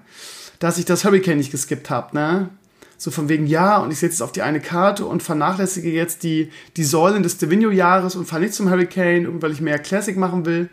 dass 0.58 0.78
ich 0.78 0.84
das 0.84 1.04
Hurricane 1.04 1.37
nicht 1.37 1.50
geskippt 1.50 1.90
habe, 1.90 2.14
ne? 2.16 2.49
So 2.96 3.11
von 3.11 3.28
wegen, 3.28 3.46
ja, 3.46 3.78
und 3.78 3.90
ich 3.90 3.99
setze 3.99 4.12
jetzt 4.12 4.23
auf 4.23 4.32
die 4.32 4.42
eine 4.42 4.61
Karte 4.61 5.04
und 5.04 5.23
vernachlässige 5.23 5.90
jetzt 5.90 6.23
die, 6.23 6.50
die 6.76 6.84
Säulen 6.84 7.23
des 7.23 7.37
Divino-Jahres 7.37 8.14
und 8.16 8.26
fahre 8.26 8.42
nicht 8.42 8.54
zum 8.54 8.70
Hurricane, 8.70 9.42
weil 9.42 9.52
ich 9.52 9.61
mehr 9.61 9.78
Classic 9.78 10.16
machen 10.16 10.46
will. 10.46 10.70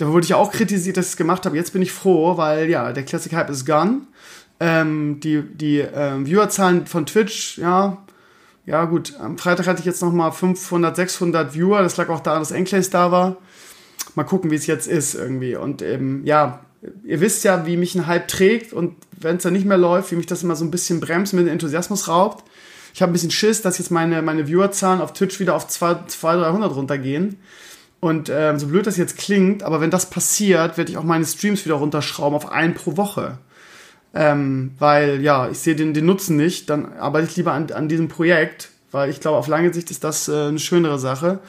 Da 0.00 0.08
wurde 0.08 0.24
ich 0.24 0.32
auch 0.32 0.50
kritisiert, 0.50 0.96
dass 0.96 1.06
ich 1.06 1.10
es 1.12 1.16
gemacht 1.18 1.44
habe. 1.44 1.56
Jetzt 1.56 1.74
bin 1.74 1.82
ich 1.82 1.92
froh, 1.92 2.38
weil 2.38 2.70
ja, 2.70 2.90
der 2.94 3.02
Classic 3.02 3.34
Hype 3.34 3.50
ist 3.50 3.66
gone. 3.66 4.00
Ähm, 4.58 5.20
die 5.20 5.42
die 5.42 5.80
ähm, 5.80 6.24
Viewerzahlen 6.24 6.86
von 6.86 7.04
Twitch, 7.04 7.58
ja, 7.58 7.98
ja 8.64 8.86
gut, 8.86 9.12
am 9.20 9.36
Freitag 9.36 9.66
hatte 9.66 9.80
ich 9.80 9.84
jetzt 9.84 10.00
nochmal 10.00 10.32
500, 10.32 10.96
600 10.96 11.54
Viewer. 11.54 11.82
Das 11.82 11.98
lag 11.98 12.08
auch 12.08 12.20
daran, 12.20 12.40
dass 12.40 12.50
Enclaves 12.50 12.88
da 12.88 13.12
war. 13.12 13.36
Mal 14.14 14.24
gucken, 14.24 14.50
wie 14.50 14.54
es 14.54 14.66
jetzt 14.66 14.88
ist 14.88 15.14
irgendwie. 15.14 15.54
Und 15.54 15.82
ähm, 15.82 16.22
ja, 16.24 16.60
ihr 17.04 17.20
wisst 17.20 17.44
ja, 17.44 17.66
wie 17.66 17.76
mich 17.76 17.94
ein 17.94 18.06
Hype 18.06 18.26
trägt 18.26 18.72
und 18.72 18.96
wenn 19.18 19.36
es 19.36 19.42
dann 19.42 19.52
nicht 19.52 19.66
mehr 19.66 19.76
läuft, 19.76 20.12
wie 20.12 20.16
mich 20.16 20.26
das 20.26 20.42
immer 20.42 20.56
so 20.56 20.64
ein 20.64 20.70
bisschen 20.70 21.00
bremst, 21.00 21.34
mit 21.34 21.46
dem 21.46 21.52
Enthusiasmus 21.52 22.08
raubt. 22.08 22.42
Ich 22.94 23.02
habe 23.02 23.10
ein 23.10 23.12
bisschen 23.12 23.30
Schiss, 23.30 23.60
dass 23.60 23.76
jetzt 23.76 23.90
meine, 23.90 24.22
meine 24.22 24.46
Viewerzahlen 24.46 25.02
auf 25.02 25.12
Twitch 25.12 25.40
wieder 25.40 25.54
auf 25.54 25.68
200, 25.68 26.22
300 26.22 26.74
runtergehen. 26.74 27.36
Und 28.00 28.30
ähm, 28.34 28.58
so 28.58 28.66
blöd 28.68 28.86
das 28.86 28.96
jetzt 28.96 29.18
klingt, 29.18 29.62
aber 29.62 29.82
wenn 29.82 29.90
das 29.90 30.08
passiert, 30.08 30.78
werde 30.78 30.90
ich 30.90 30.96
auch 30.96 31.04
meine 31.04 31.26
Streams 31.26 31.64
wieder 31.66 31.74
runterschrauben 31.74 32.34
auf 32.34 32.50
einen 32.50 32.74
pro 32.74 32.96
Woche. 32.96 33.38
Ähm, 34.14 34.72
weil 34.78 35.20
ja, 35.20 35.48
ich 35.48 35.58
sehe 35.58 35.76
den, 35.76 35.94
den 35.94 36.06
Nutzen 36.06 36.36
nicht, 36.36 36.70
dann 36.70 36.94
arbeite 36.94 37.28
ich 37.28 37.36
lieber 37.36 37.52
an, 37.52 37.70
an 37.70 37.88
diesem 37.88 38.08
Projekt, 38.08 38.70
weil 38.90 39.10
ich 39.10 39.20
glaube, 39.20 39.36
auf 39.36 39.46
lange 39.46 39.72
Sicht 39.72 39.90
ist 39.90 40.02
das 40.02 40.28
äh, 40.28 40.48
eine 40.48 40.58
schönere 40.58 40.98
Sache. 40.98 41.40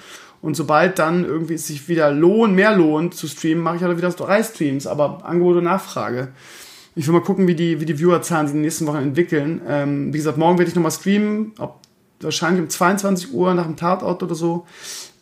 Und 0.41 0.55
sobald 0.55 0.99
dann 0.99 1.23
irgendwie 1.23 1.53
es 1.53 1.67
sich 1.67 1.87
wieder 1.87 2.11
lohnt, 2.11 2.53
mehr 2.53 2.75
lohnt 2.75 3.13
zu 3.13 3.27
streamen, 3.27 3.63
mache 3.63 3.77
ich 3.77 3.83
halt 3.83 3.95
wieder 3.97 4.09
drei 4.09 4.43
Streams, 4.43 4.87
aber 4.87 5.23
Angebot 5.23 5.57
und 5.57 5.63
Nachfrage. 5.63 6.29
Ich 6.95 7.07
will 7.07 7.13
mal 7.13 7.21
gucken, 7.21 7.47
wie 7.47 7.55
die, 7.55 7.79
wie 7.79 7.85
die 7.85 7.97
Viewerzahlen 7.97 8.47
sich 8.47 8.53
in 8.53 8.59
den 8.59 8.65
nächsten 8.65 8.87
Wochen 8.87 8.97
entwickeln. 8.97 9.61
Ähm, 9.67 10.13
wie 10.13 10.17
gesagt, 10.17 10.37
morgen 10.37 10.57
werde 10.57 10.69
ich 10.69 10.75
nochmal 10.75 10.91
streamen, 10.91 11.53
ob, 11.57 11.79
wahrscheinlich 12.19 12.61
um 12.61 12.69
22 12.69 13.33
Uhr 13.33 13.53
nach 13.53 13.65
dem 13.65 13.77
Tatort 13.77 14.21
oder 14.23 14.35
so. 14.35 14.65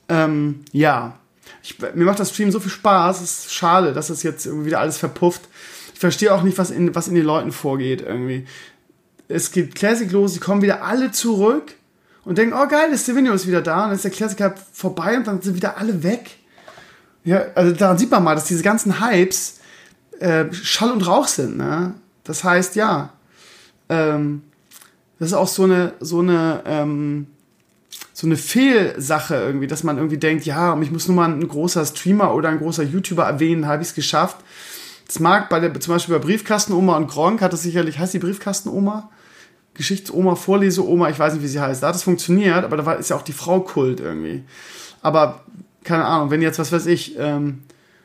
Ähm, 0.10 0.66
ja, 0.72 1.18
ich, 1.64 1.78
mir 1.80 2.06
macht 2.06 2.20
das 2.20 2.32
Stream 2.32 2.52
so 2.52 2.60
viel 2.60 2.72
Spaß. 2.72 3.22
Es 3.22 3.46
ist 3.46 3.54
schade, 3.54 3.94
dass 3.94 4.10
es 4.10 4.24
jetzt 4.24 4.46
irgendwie 4.46 4.68
wieder 4.68 4.80
alles 4.80 4.98
verpufft. 4.98 5.48
Ich 5.94 6.00
verstehe 6.00 6.34
auch 6.34 6.44
nicht, 6.44 6.58
was 6.58 6.72
in, 6.72 6.94
was 6.96 7.08
in 7.08 7.16
den 7.16 7.26
Leuten 7.26 7.52
vorgeht 7.52 8.02
irgendwie. 8.02 8.46
Es 9.28 9.52
geht 9.52 9.76
Classic 9.76 10.12
los, 10.12 10.34
sie 10.34 10.40
kommen 10.40 10.62
wieder 10.62 10.84
alle 10.84 11.12
zurück 11.12 11.76
und 12.26 12.38
denken, 12.38 12.56
oh 12.56 12.68
geil, 12.68 12.90
das 12.92 13.04
Stevenio 13.04 13.34
ist 13.34 13.48
wieder 13.48 13.62
da 13.62 13.84
und 13.84 13.90
dann 13.90 13.96
ist 13.96 14.04
der 14.04 14.12
Klassiker 14.12 14.56
vorbei 14.74 15.18
und 15.18 15.28
dann 15.28 15.42
sind 15.42 15.56
wieder 15.56 15.78
alle 15.78 16.04
weg. 16.04 16.38
Ja, 17.24 17.44
also 17.54 17.76
daran 17.76 17.98
sieht 17.98 18.10
man 18.10 18.24
mal, 18.24 18.36
dass 18.36 18.46
diese 18.46 18.64
ganzen 18.64 19.00
Hypes 19.00 19.60
äh, 20.20 20.52
Schall 20.54 20.92
und 20.92 21.06
Rauch 21.06 21.28
sind. 21.28 21.58
Ne? 21.58 21.94
Das 22.24 22.44
heißt, 22.44 22.76
ja, 22.76 23.14
ähm, 23.90 24.44
das 25.20 25.30
ist 25.30 25.34
auch 25.34 25.48
so 25.48 25.64
eine, 25.64 25.94
so 26.00 26.20
eine, 26.20 26.64
ähm, 26.66 27.28
so 28.14 28.28
eine 28.28 28.38
Fehlsache 28.38 29.36
irgendwie, 29.36 29.68
dass 29.68 29.84
man 29.84 29.98
irgendwie 29.98 30.18
denkt, 30.18 30.46
ja, 30.46 30.80
ich 30.82 30.92
muss 30.92 31.08
nur 31.08 31.16
mal 31.16 31.30
ein 31.30 31.48
großer 31.48 31.86
Streamer 31.86 32.34
oder 32.34 32.50
ein 32.50 32.60
großer 32.60 32.84
YouTuber 32.84 33.24
erwähnen, 33.24 33.66
habe 33.66 33.82
ich 33.82 33.90
es 33.90 33.96
geschafft. 33.96 34.38
Das 35.08 35.20
mag 35.20 35.50
bei 35.50 35.60
der, 35.60 35.78
zum 35.80 35.96
Beispiel 35.96 36.20
bei 36.20 36.24
Briefkastenoma 36.24 36.98
und 36.98 37.08
Gronk 37.08 37.42
hat 37.42 37.54
das 37.54 37.64
sicherlich, 37.64 37.98
heißt 37.98 38.14
die 38.14 38.20
Briefkastenoma? 38.20 39.10
Geschichtsoma, 39.74 40.36
Vorleseoma, 40.36 41.10
ich 41.10 41.18
weiß 41.18 41.34
nicht, 41.34 41.44
wie 41.44 41.48
sie 41.48 41.62
heißt. 41.62 41.82
Da 41.82 41.88
hat 41.88 41.96
es 41.96 42.04
funktioniert, 42.04 42.66
aber 42.66 42.78
da 42.78 42.86
war, 42.86 42.98
ist 42.98 43.10
ja 43.10 43.16
auch 43.16 43.22
die 43.22 43.32
Frau 43.32 43.62
Kult 43.62 44.02
irgendwie. 44.02 44.44
Aber, 45.02 45.46
keine 45.84 46.06
Ahnung, 46.06 46.30
wenn 46.32 46.42
jetzt, 46.42 46.60
was 46.60 46.72
weiß 46.72 46.86
ich, 46.88 47.18
ähm, 47.18 47.64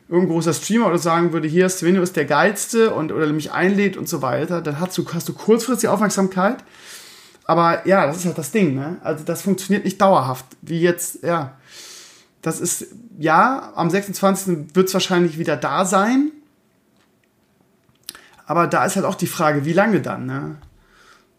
irgendein 0.09 0.35
großer 0.35 0.53
Streamer 0.53 0.87
oder 0.87 0.99
sagen 0.99 1.33
würde, 1.33 1.49
hier, 1.49 1.69
Svenio 1.69 2.03
ist 2.03 2.15
der 2.15 2.25
geilste 2.25 2.95
und 2.95 3.11
oder 3.11 3.27
mich 3.33 3.53
einlädt 3.53 3.97
und 3.97 4.09
so 4.09 4.23
weiter, 4.23 4.63
dann 4.63 4.79
hast 4.79 4.97
du, 4.97 5.05
hast 5.13 5.29
du 5.29 5.33
kurzfristig 5.33 5.89
Aufmerksamkeit. 5.89 6.59
Aber 7.47 7.87
ja, 7.87 8.07
das 8.07 8.19
ist 8.19 8.27
halt 8.27 8.39
das 8.39 8.53
Ding, 8.53 8.75
ne? 8.75 8.97
Also 9.03 9.25
das 9.25 9.43
funktioniert 9.43 9.85
nicht 9.85 10.01
dauerhaft. 10.01 10.47
Wie 10.63 10.81
jetzt, 10.81 11.23
ja. 11.23 11.57
Das 12.43 12.61
ist, 12.61 12.87
ja, 13.19 13.73
am 13.75 13.91
26. 13.91 14.75
wird 14.75 14.89
es 14.89 14.95
wahrscheinlich 14.95 15.39
wieder 15.39 15.57
da 15.57 15.85
sein. 15.85 16.31
Aber 18.47 18.67
da 18.67 18.85
ist 18.85 18.97
halt 18.97 19.07
auch 19.07 19.15
die 19.15 19.27
Frage, 19.27 19.65
wie 19.65 19.73
lange 19.73 20.01
dann, 20.01 20.27
ne? 20.27 20.57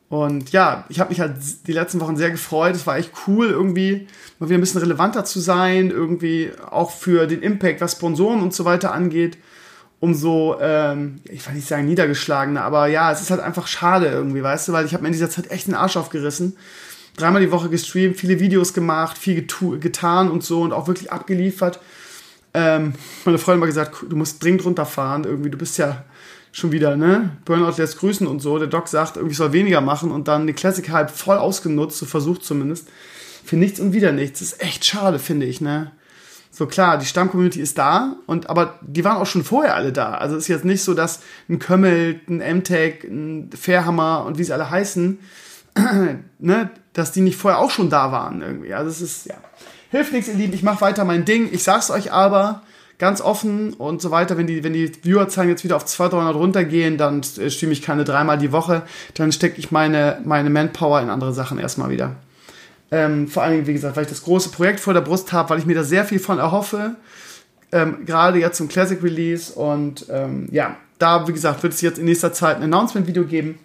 Und 0.08 0.52
ja, 0.52 0.86
ich 0.90 1.00
habe 1.00 1.10
mich 1.10 1.20
halt 1.20 1.36
die 1.66 1.74
letzten 1.74 2.00
Wochen 2.00 2.16
sehr 2.16 2.30
gefreut. 2.30 2.76
Es 2.76 2.86
war 2.86 2.98
echt 2.98 3.12
cool, 3.28 3.50
irgendwie 3.50 4.08
mal 4.40 4.50
wieder 4.50 4.58
ein 4.58 4.62
bisschen 4.62 4.82
relevanter 4.82 5.26
zu 5.26 5.40
sein, 5.40 5.90
irgendwie 5.90 6.52
auch 6.70 6.92
für 6.92 7.26
den 7.26 7.42
Impact, 7.42 7.82
was 7.82 7.94
Sponsoren 7.94 8.42
und 8.42 8.54
so 8.54 8.66
weiter 8.66 8.94
angeht. 8.94 9.38
Umso, 10.00 10.58
ähm, 10.60 11.22
ich 11.26 11.46
will 11.48 11.56
nicht 11.56 11.68
sagen 11.68 11.86
niedergeschlagener, 11.86 12.62
aber 12.64 12.88
ja, 12.88 13.12
es 13.12 13.22
ist 13.22 13.32
halt 13.32 13.42
einfach 13.42 13.66
schade 13.68 14.08
irgendwie, 14.08 14.44
weißt 14.44 14.68
du, 14.68 14.74
weil 14.74 14.86
ich 14.86 14.94
habe 14.94 15.02
mir 15.02 15.08
in 15.08 15.14
dieser 15.14 15.30
Zeit 15.30 15.52
echt 15.52 15.68
den 15.68 15.74
Arsch 15.74 15.98
aufgerissen. 15.98 16.58
Dreimal 17.18 17.42
die 17.42 17.52
Woche 17.52 17.70
gestreamt, 17.70 18.18
viele 18.18 18.40
Videos 18.40 18.74
gemacht, 18.74 19.18
viel 19.18 19.48
getan 19.80 20.30
und 20.30 20.44
so 20.44 20.62
und 20.62 20.74
auch 20.74 20.88
wirklich 20.88 21.12
abgeliefert. 21.12 21.80
Ähm, 22.54 22.94
meine 23.24 23.38
Freundin 23.38 23.62
hat 23.62 23.68
gesagt, 23.68 23.96
du 24.10 24.16
musst 24.16 24.44
dringend 24.44 24.66
runterfahren, 24.66 25.24
irgendwie, 25.24 25.50
du 25.50 25.58
bist 25.58 25.78
ja 25.78 26.04
schon 26.52 26.72
wieder, 26.72 26.96
ne? 26.96 27.32
Burnout 27.44 27.78
lässt 27.78 28.00
grüßen 28.00 28.26
und 28.26 28.40
so. 28.40 28.58
Der 28.60 28.68
Doc 28.68 28.88
sagt, 28.88 29.18
irgendwie 29.18 29.36
soll 29.36 29.52
weniger 29.52 29.82
machen 29.82 30.12
und 30.12 30.30
dann 30.30 30.48
die 30.48 30.54
Classic 30.54 30.90
Hype 30.90 31.12
voll 31.12 31.38
ausgenutzt, 31.38 31.98
so 31.98 32.06
versucht 32.06 32.44
zumindest. 32.44 32.88
Für 33.44 33.58
nichts 33.58 33.80
und 33.80 33.92
wieder 33.92 34.14
nichts. 34.14 34.40
Das 34.40 34.54
ist 34.54 34.62
echt 34.62 34.86
schade, 34.86 35.20
finde 35.20 35.46
ich, 35.46 35.60
ne? 35.60 35.92
So 36.56 36.68
klar, 36.68 36.98
die 36.98 37.06
Stammcommunity 37.06 37.60
ist 37.60 37.78
da 37.78 38.16
und 38.28 38.50
aber 38.50 38.80
die 38.82 39.04
waren 39.04 39.18
auch 39.18 39.26
schon 39.26 39.44
vorher 39.44 39.76
alle 39.76 39.92
da. 39.92 40.14
Also 40.14 40.38
ist 40.38 40.48
jetzt 40.48 40.64
nicht 40.64 40.84
so, 40.84 40.94
dass 40.94 41.20
ein 41.50 41.60
Kömmel, 41.60 42.22
ein 42.30 42.38
MTech, 42.60 43.04
ein 43.04 43.50
Fairhammer 43.52 44.24
und 44.26 44.38
wie 44.38 44.44
sie 44.46 44.54
alle 44.54 44.70
heißen, 44.70 45.20
ne, 46.40 46.70
dass 46.94 47.12
die 47.12 47.20
nicht 47.20 47.36
vorher 47.36 47.60
auch 47.60 47.72
schon 47.72 47.90
da 47.90 48.14
waren 48.14 48.42
irgendwie. 48.42 48.74
Also 48.74 48.90
es 48.90 49.02
ist 49.02 49.26
ja 49.26 49.36
hilft 49.92 50.14
nichts, 50.14 50.28
ihr 50.30 50.36
Lieben. 50.36 50.54
Ich 50.54 50.64
mache 50.64 50.82
weiter 50.82 51.06
mein 51.06 51.26
Ding. 51.26 51.50
Ich 51.52 51.64
sag's 51.64 51.90
euch 51.92 52.12
aber, 52.12 52.62
ganz 52.98 53.22
offen 53.22 53.74
und 53.74 54.02
so 54.02 54.12
weiter. 54.12 54.38
Wenn 54.38 54.48
die, 54.48 54.64
wenn 54.64 54.74
die 54.74 54.88
Viewerzahlen 54.88 55.50
jetzt 55.50 55.64
wieder 55.64 55.76
auf 55.76 55.86
200, 55.86 56.14
300 56.14 56.36
runtergehen, 56.36 56.98
dann 56.98 57.22
stimme 57.24 57.74
ich 57.74 57.82
keine 57.82 58.04
dreimal 58.04 58.38
die 58.38 58.52
Woche. 58.52 58.84
Dann 59.16 59.32
stecke 59.32 59.60
ich 59.60 59.72
meine, 59.72 60.22
meine 60.24 60.50
Manpower 60.50 61.02
in 61.02 61.10
andere 61.10 61.34
Sachen 61.34 61.60
erstmal 61.60 61.90
wieder. 61.90 62.16
Ähm, 62.92 63.28
vor 63.28 63.48
Dingen, 63.48 63.68
wie 63.68 63.74
gesagt, 63.74 63.96
weil 63.96 64.04
ich 64.04 64.10
das 64.10 64.24
große 64.24 64.50
Projekt 64.50 64.80
vor 64.80 64.94
der 64.94 65.02
Brust 65.02 65.34
habe, 65.34 65.50
weil 65.50 65.60
ich 65.60 65.66
mir 65.66 65.76
da 65.76 65.84
sehr 65.84 66.06
viel 66.06 66.20
von 66.20 66.40
erhoffe. 66.40 66.96
Ähm, 67.72 68.06
gerade 68.06 68.40
jetzt 68.40 68.58
zum 68.58 68.68
Classic 68.68 69.02
Release. 69.02 69.54
Und 69.54 70.06
ähm, 70.10 70.48
ja, 70.52 70.78
da, 71.00 71.28
wie 71.28 71.34
gesagt, 71.34 71.64
wird 71.64 71.74
es 71.74 71.82
jetzt 71.82 71.98
in 71.98 72.06
nächster 72.06 72.32
Zeit 72.32 72.58
ein 72.58 72.64
Announcement-Video 72.64 73.26
geben. 73.26 73.60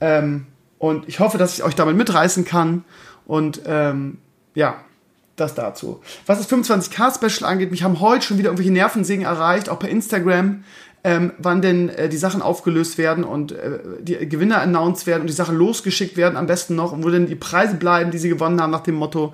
Ähm, 0.00 0.46
Und 0.78 1.08
ich 1.08 1.18
hoffe, 1.20 1.38
dass 1.38 1.54
ich 1.54 1.62
euch 1.62 1.74
damit 1.74 1.96
mitreißen 1.96 2.44
kann. 2.44 2.84
Und 3.26 3.62
ähm, 3.66 4.18
ja, 4.54 4.76
das 5.36 5.54
dazu. 5.54 6.00
Was 6.26 6.38
das 6.38 6.50
25k-Special 6.50 7.48
angeht, 7.48 7.70
mich 7.70 7.82
haben 7.82 8.00
heute 8.00 8.26
schon 8.26 8.38
wieder 8.38 8.48
irgendwelche 8.48 8.72
Nervensägen 8.72 9.24
erreicht, 9.24 9.68
auch 9.68 9.78
per 9.78 9.88
Instagram, 9.88 10.64
ähm, 11.04 11.32
wann 11.38 11.62
denn 11.62 11.88
äh, 11.88 12.08
die 12.08 12.16
Sachen 12.16 12.42
aufgelöst 12.42 12.98
werden 12.98 13.24
und 13.24 13.52
äh, 13.52 13.78
die 14.00 14.28
Gewinner 14.28 14.60
announced 14.60 15.06
werden 15.06 15.22
und 15.22 15.26
die 15.28 15.34
Sachen 15.34 15.56
losgeschickt 15.56 16.16
werden, 16.16 16.36
am 16.36 16.46
besten 16.46 16.74
noch, 16.74 16.92
und 16.92 17.04
wo 17.04 17.10
denn 17.10 17.26
die 17.26 17.36
Preise 17.36 17.74
bleiben, 17.74 18.10
die 18.10 18.18
sie 18.18 18.28
gewonnen 18.28 18.60
haben, 18.60 18.70
nach 18.70 18.82
dem 18.82 18.96
Motto. 18.96 19.32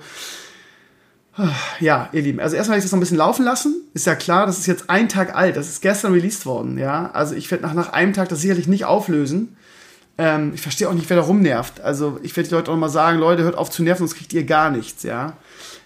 Ja, 1.80 2.10
ihr 2.12 2.22
Lieben, 2.22 2.38
also 2.38 2.54
erstmal 2.54 2.76
habe 2.76 2.78
ich 2.78 2.84
das 2.84 2.92
noch 2.92 2.98
ein 2.98 3.00
bisschen 3.00 3.16
laufen 3.16 3.44
lassen. 3.44 3.74
Ist 3.92 4.06
ja 4.06 4.14
klar, 4.14 4.46
das 4.46 4.58
ist 4.58 4.66
jetzt 4.66 4.88
ein 4.88 5.08
Tag 5.08 5.34
alt, 5.34 5.56
das 5.56 5.68
ist 5.68 5.82
gestern 5.82 6.12
released 6.12 6.46
worden, 6.46 6.78
ja. 6.78 7.10
Also 7.12 7.34
ich 7.34 7.50
werde 7.50 7.64
nach, 7.64 7.74
nach 7.74 7.92
einem 7.92 8.12
Tag 8.12 8.28
das 8.28 8.40
sicherlich 8.40 8.68
nicht 8.68 8.84
auflösen. 8.84 9.56
Ähm, 10.16 10.52
ich 10.54 10.60
verstehe 10.60 10.88
auch 10.88 10.94
nicht, 10.94 11.10
wer 11.10 11.16
da 11.16 11.24
rumnervt. 11.24 11.80
Also 11.80 12.20
ich 12.22 12.36
werde 12.36 12.48
die 12.48 12.54
Leute 12.54 12.70
auch 12.70 12.76
mal 12.76 12.88
sagen, 12.88 13.18
Leute, 13.18 13.42
hört 13.42 13.58
auf 13.58 13.68
zu 13.68 13.82
nerven, 13.82 14.06
sonst 14.06 14.16
kriegt 14.16 14.32
ihr 14.32 14.44
gar 14.44 14.70
nichts, 14.70 15.02
ja 15.02 15.36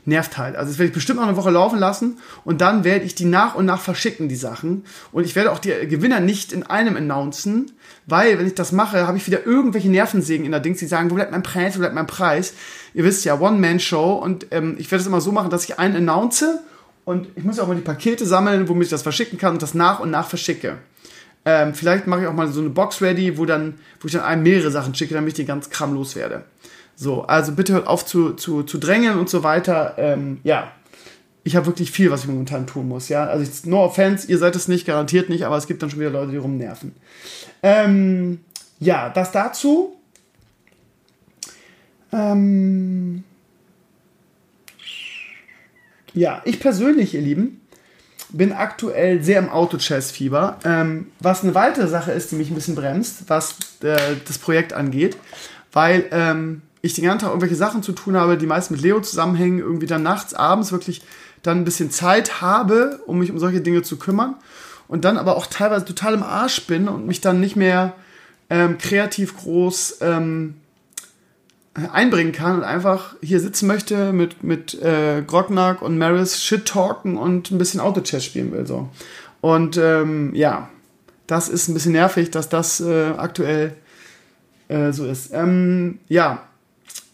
nervt 0.08 0.38
halt. 0.38 0.56
Also 0.56 0.70
das 0.70 0.78
werde 0.78 0.88
ich 0.88 0.94
bestimmt 0.94 1.20
noch 1.20 1.28
eine 1.28 1.36
Woche 1.36 1.50
laufen 1.50 1.78
lassen 1.78 2.18
und 2.44 2.60
dann 2.60 2.82
werde 2.82 3.04
ich 3.04 3.14
die 3.14 3.24
nach 3.24 3.54
und 3.54 3.66
nach 3.66 3.80
verschicken, 3.80 4.28
die 4.28 4.36
Sachen. 4.36 4.84
Und 5.12 5.24
ich 5.24 5.36
werde 5.36 5.52
auch 5.52 5.58
die 5.58 5.70
Gewinner 5.86 6.20
nicht 6.20 6.52
in 6.52 6.64
einem 6.64 6.96
announcen, 6.96 7.72
weil, 8.06 8.38
wenn 8.38 8.46
ich 8.46 8.54
das 8.54 8.72
mache, 8.72 9.06
habe 9.06 9.18
ich 9.18 9.26
wieder 9.26 9.46
irgendwelche 9.46 9.90
Nervensägen 9.90 10.46
in 10.46 10.52
der 10.52 10.60
Dings, 10.60 10.78
die 10.78 10.86
sagen, 10.86 11.10
wo 11.10 11.14
bleibt 11.14 11.30
mein 11.30 11.42
Preis, 11.42 11.76
wo 11.76 11.80
bleibt 11.80 11.94
mein 11.94 12.06
Preis? 12.06 12.54
Ihr 12.94 13.04
wisst 13.04 13.24
ja, 13.24 13.38
One-Man-Show 13.38 14.14
und 14.14 14.46
ähm, 14.50 14.76
ich 14.78 14.90
werde 14.90 15.02
es 15.02 15.06
immer 15.06 15.20
so 15.20 15.30
machen, 15.30 15.50
dass 15.50 15.64
ich 15.64 15.78
einen 15.78 15.96
announce 15.96 16.60
und 17.04 17.28
ich 17.36 17.44
muss 17.44 17.58
ja 17.58 17.62
auch 17.62 17.68
mal 17.68 17.76
die 17.76 17.82
Pakete 17.82 18.26
sammeln, 18.26 18.68
womit 18.68 18.84
ich 18.84 18.90
das 18.90 19.02
verschicken 19.02 19.38
kann 19.38 19.52
und 19.54 19.62
das 19.62 19.74
nach 19.74 20.00
und 20.00 20.10
nach 20.10 20.28
verschicke. 20.28 20.78
Ähm, 21.44 21.72
vielleicht 21.74 22.06
mache 22.06 22.22
ich 22.22 22.26
auch 22.26 22.34
mal 22.34 22.48
so 22.48 22.60
eine 22.60 22.70
Box 22.70 23.00
ready, 23.00 23.38
wo, 23.38 23.46
dann, 23.46 23.74
wo 24.00 24.06
ich 24.06 24.12
dann 24.12 24.22
einem 24.22 24.42
mehrere 24.42 24.70
Sachen 24.70 24.94
schicke, 24.94 25.14
damit 25.14 25.28
ich 25.28 25.34
die 25.34 25.44
ganz 25.44 25.70
Kram 25.70 25.94
loswerde. 25.94 26.44
So, 27.00 27.22
also 27.22 27.52
bitte 27.52 27.74
hört 27.74 27.86
auf 27.86 28.04
zu, 28.04 28.32
zu, 28.32 28.64
zu 28.64 28.76
drängeln 28.76 29.20
und 29.20 29.30
so 29.30 29.44
weiter. 29.44 29.94
Ähm, 29.98 30.40
ja, 30.42 30.72
ich 31.44 31.54
habe 31.54 31.66
wirklich 31.66 31.92
viel, 31.92 32.10
was 32.10 32.22
ich 32.22 32.26
momentan 32.26 32.66
tun 32.66 32.88
muss. 32.88 33.08
Ja, 33.08 33.24
also 33.26 33.48
no 33.70 33.84
offense, 33.84 34.26
ihr 34.28 34.36
seid 34.36 34.56
es 34.56 34.66
nicht, 34.66 34.84
garantiert 34.84 35.28
nicht, 35.28 35.46
aber 35.46 35.56
es 35.56 35.68
gibt 35.68 35.80
dann 35.80 35.90
schon 35.90 36.00
wieder 36.00 36.10
Leute, 36.10 36.32
die 36.32 36.38
rumnerven. 36.38 36.96
Ähm, 37.62 38.40
ja, 38.80 39.10
das 39.10 39.30
dazu. 39.30 39.96
Ähm, 42.12 43.22
ja, 46.14 46.42
ich 46.46 46.58
persönlich, 46.58 47.14
ihr 47.14 47.20
Lieben, 47.20 47.60
bin 48.30 48.52
aktuell 48.52 49.22
sehr 49.22 49.38
im 49.38 49.50
Auto-Chess-Fieber. 49.50 50.58
Ähm, 50.64 51.12
was 51.20 51.44
eine 51.44 51.54
weitere 51.54 51.86
Sache 51.86 52.10
ist, 52.10 52.32
die 52.32 52.34
mich 52.34 52.50
ein 52.50 52.56
bisschen 52.56 52.74
bremst, 52.74 53.28
was 53.28 53.54
äh, 53.84 54.16
das 54.26 54.38
Projekt 54.38 54.72
angeht, 54.72 55.16
weil 55.70 56.06
ähm, 56.10 56.62
ich 56.82 56.94
den 56.94 57.04
ganzen 57.04 57.20
Tag 57.20 57.30
irgendwelche 57.30 57.56
Sachen 57.56 57.82
zu 57.82 57.92
tun 57.92 58.16
habe, 58.16 58.36
die 58.36 58.46
meist 58.46 58.70
mit 58.70 58.80
Leo 58.80 59.00
zusammenhängen, 59.00 59.58
irgendwie 59.58 59.86
dann 59.86 60.02
nachts, 60.02 60.34
abends 60.34 60.72
wirklich 60.72 61.02
dann 61.42 61.58
ein 61.58 61.64
bisschen 61.64 61.90
Zeit 61.90 62.40
habe, 62.40 63.00
um 63.06 63.18
mich 63.18 63.30
um 63.30 63.38
solche 63.38 63.60
Dinge 63.60 63.82
zu 63.82 63.98
kümmern 63.98 64.36
und 64.88 65.04
dann 65.04 65.16
aber 65.16 65.36
auch 65.36 65.46
teilweise 65.46 65.84
total 65.84 66.14
im 66.14 66.22
Arsch 66.22 66.66
bin 66.66 66.88
und 66.88 67.06
mich 67.06 67.20
dann 67.20 67.40
nicht 67.40 67.56
mehr 67.56 67.94
ähm, 68.50 68.78
kreativ 68.78 69.36
groß 69.36 69.98
ähm, 70.00 70.54
einbringen 71.74 72.32
kann 72.32 72.56
und 72.56 72.64
einfach 72.64 73.14
hier 73.22 73.40
sitzen 73.40 73.66
möchte 73.66 74.12
mit, 74.12 74.42
mit 74.42 74.74
äh, 74.82 75.22
Grognak 75.24 75.82
und 75.82 75.98
Maris 75.98 76.42
Shit 76.42 76.66
talken 76.66 77.16
und 77.16 77.50
ein 77.50 77.58
bisschen 77.58 77.80
Auto-Chess 77.80 78.24
spielen 78.24 78.50
will. 78.52 78.66
So. 78.66 78.88
Und 79.40 79.76
ähm, 79.76 80.34
ja, 80.34 80.68
das 81.26 81.48
ist 81.48 81.68
ein 81.68 81.74
bisschen 81.74 81.92
nervig, 81.92 82.30
dass 82.30 82.48
das 82.48 82.80
äh, 82.80 83.12
aktuell 83.16 83.74
äh, 84.68 84.92
so 84.92 85.06
ist. 85.06 85.30
Ähm, 85.32 86.00
ja, 86.08 86.47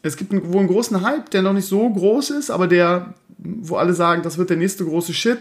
es 0.04 0.16
gibt 0.16 0.32
einen, 0.32 0.52
wohl 0.52 0.60
einen 0.60 0.68
großen 0.68 1.00
Hype, 1.00 1.30
der 1.30 1.42
noch 1.42 1.54
nicht 1.54 1.66
so 1.66 1.88
groß 1.88 2.30
ist, 2.30 2.50
aber 2.50 2.68
der, 2.68 3.14
wo 3.38 3.76
alle 3.76 3.94
sagen, 3.94 4.22
das 4.22 4.36
wird 4.36 4.50
der 4.50 4.58
nächste 4.58 4.84
große 4.84 5.14
Shit. 5.14 5.38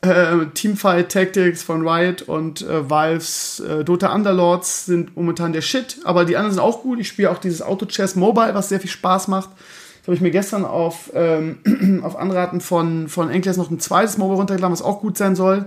Äh, 0.00 0.46
Teamfight 0.54 1.10
Tactics 1.10 1.62
von 1.62 1.86
Riot 1.86 2.22
und 2.22 2.62
äh, 2.62 2.88
Valves 2.88 3.60
äh, 3.60 3.84
Dota 3.84 4.14
Underlords 4.14 4.86
sind 4.86 5.14
momentan 5.16 5.52
der 5.52 5.60
Shit, 5.60 5.98
aber 6.04 6.24
die 6.24 6.36
anderen 6.36 6.54
sind 6.54 6.62
auch 6.62 6.82
gut. 6.82 7.00
Ich 7.00 7.08
spiele 7.08 7.30
auch 7.30 7.38
dieses 7.38 7.60
Auto 7.60 7.84
Chess 7.84 8.16
Mobile, 8.16 8.54
was 8.54 8.70
sehr 8.70 8.80
viel 8.80 8.90
Spaß 8.90 9.28
macht. 9.28 9.50
Das 9.50 10.06
habe 10.06 10.14
ich 10.14 10.20
mir 10.22 10.30
gestern 10.30 10.64
auf, 10.64 11.10
ähm, 11.14 12.00
auf 12.02 12.16
Anraten 12.16 12.62
von, 12.62 13.08
von 13.08 13.28
Enkles 13.28 13.58
noch 13.58 13.70
ein 13.70 13.80
zweites 13.80 14.16
Mobile 14.16 14.38
runtergeladen, 14.38 14.72
was 14.72 14.80
auch 14.80 15.00
gut 15.00 15.18
sein 15.18 15.36
soll. 15.36 15.66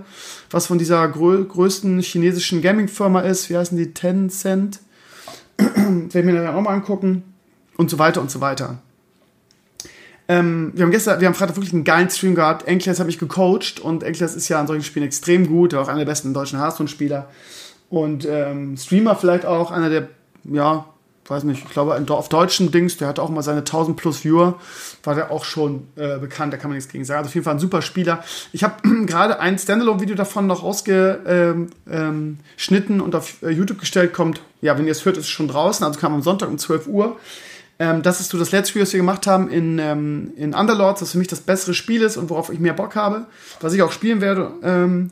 Was 0.50 0.66
von 0.66 0.78
dieser 0.78 1.06
grö 1.06 1.44
größten 1.44 2.00
chinesischen 2.00 2.60
Gaming-Firma 2.60 3.20
ist. 3.20 3.50
Wie 3.50 3.56
heißen 3.56 3.78
die? 3.78 3.94
Tencent. 3.94 4.80
Werde 5.58 6.18
ich 6.18 6.24
mir 6.24 6.34
dann 6.34 6.56
auch 6.56 6.60
mal 6.60 6.72
angucken 6.72 7.22
und 7.76 7.90
so 7.90 7.98
weiter 7.98 8.20
und 8.20 8.30
so 8.30 8.40
weiter. 8.40 8.78
Ähm, 10.28 10.72
wir 10.74 10.84
haben 10.84 10.90
gestern, 10.90 11.20
wir 11.20 11.26
haben 11.26 11.34
Freitag 11.34 11.56
wirklich 11.56 11.72
einen 11.72 11.84
geilen 11.84 12.08
Stream 12.08 12.34
gehabt. 12.34 12.66
Enkles 12.66 13.00
habe 13.00 13.10
ich 13.10 13.18
gecoacht 13.18 13.80
und 13.80 14.02
Enkles 14.02 14.34
ist 14.34 14.48
ja 14.48 14.60
an 14.60 14.66
solchen 14.66 14.84
Spielen 14.84 15.04
extrem 15.04 15.46
gut, 15.46 15.74
auch 15.74 15.88
einer 15.88 15.98
der 15.98 16.06
besten 16.06 16.32
deutschen 16.32 16.58
Hearthstone-Spieler. 16.58 17.28
Und 17.90 18.26
ähm, 18.26 18.76
Streamer 18.76 19.16
vielleicht 19.16 19.44
auch, 19.44 19.70
einer 19.70 19.90
der, 19.90 20.08
ja, 20.44 20.86
weiß 21.26 21.44
nicht, 21.44 21.64
ich 21.64 21.70
glaube, 21.70 22.02
auf 22.08 22.28
deutschen 22.28 22.70
Dings, 22.70 22.96
der 22.96 23.08
hat 23.08 23.18
auch 23.18 23.30
mal 23.30 23.42
seine 23.42 23.60
1000 23.60 23.96
plus 23.96 24.24
Viewer, 24.24 24.58
war 25.04 25.14
der 25.14 25.30
auch 25.30 25.44
schon 25.44 25.86
äh, 25.96 26.18
bekannt, 26.18 26.52
da 26.52 26.56
kann 26.56 26.70
man 26.70 26.76
nichts 26.76 26.90
gegen 26.90 27.04
sagen. 27.04 27.18
Also 27.18 27.28
auf 27.28 27.34
jeden 27.34 27.44
Fall 27.44 27.54
ein 27.54 27.60
super 27.60 27.82
Spieler. 27.82 28.24
Ich 28.52 28.64
habe 28.64 28.76
gerade 29.06 29.40
ein 29.40 29.58
Standalone-Video 29.58 30.16
davon 30.16 30.46
noch 30.46 30.62
ausgeschnitten 30.62 31.68
ähm, 31.86 32.38
ähm, 32.90 33.00
und 33.00 33.14
auf 33.14 33.42
äh, 33.42 33.50
YouTube 33.50 33.80
gestellt, 33.80 34.12
kommt, 34.12 34.40
ja, 34.60 34.76
wenn 34.78 34.86
ihr 34.86 34.92
es 34.92 35.04
hört, 35.04 35.16
ist 35.16 35.24
es 35.24 35.30
schon 35.30 35.48
draußen, 35.48 35.84
also 35.84 35.98
kam 35.98 36.14
am 36.14 36.22
Sonntag 36.22 36.48
um 36.48 36.58
12 36.58 36.86
Uhr. 36.86 37.16
Ähm, 37.82 38.02
das 38.02 38.20
ist 38.20 38.28
so 38.28 38.38
das 38.38 38.52
letzte 38.52 38.70
Spiel, 38.70 38.82
was 38.82 38.92
wir 38.92 39.00
gemacht 39.00 39.26
haben 39.26 39.50
in, 39.50 39.80
ähm, 39.80 40.32
in 40.36 40.54
Underlords, 40.54 41.00
das 41.00 41.10
für 41.10 41.18
mich 41.18 41.26
das 41.26 41.40
bessere 41.40 41.74
Spiel 41.74 42.02
ist 42.02 42.16
und 42.16 42.30
worauf 42.30 42.48
ich 42.48 42.60
mehr 42.60 42.74
Bock 42.74 42.94
habe, 42.94 43.26
was 43.60 43.72
ich 43.72 43.82
auch 43.82 43.90
spielen 43.90 44.20
werde. 44.20 44.52
Ähm, 44.62 45.10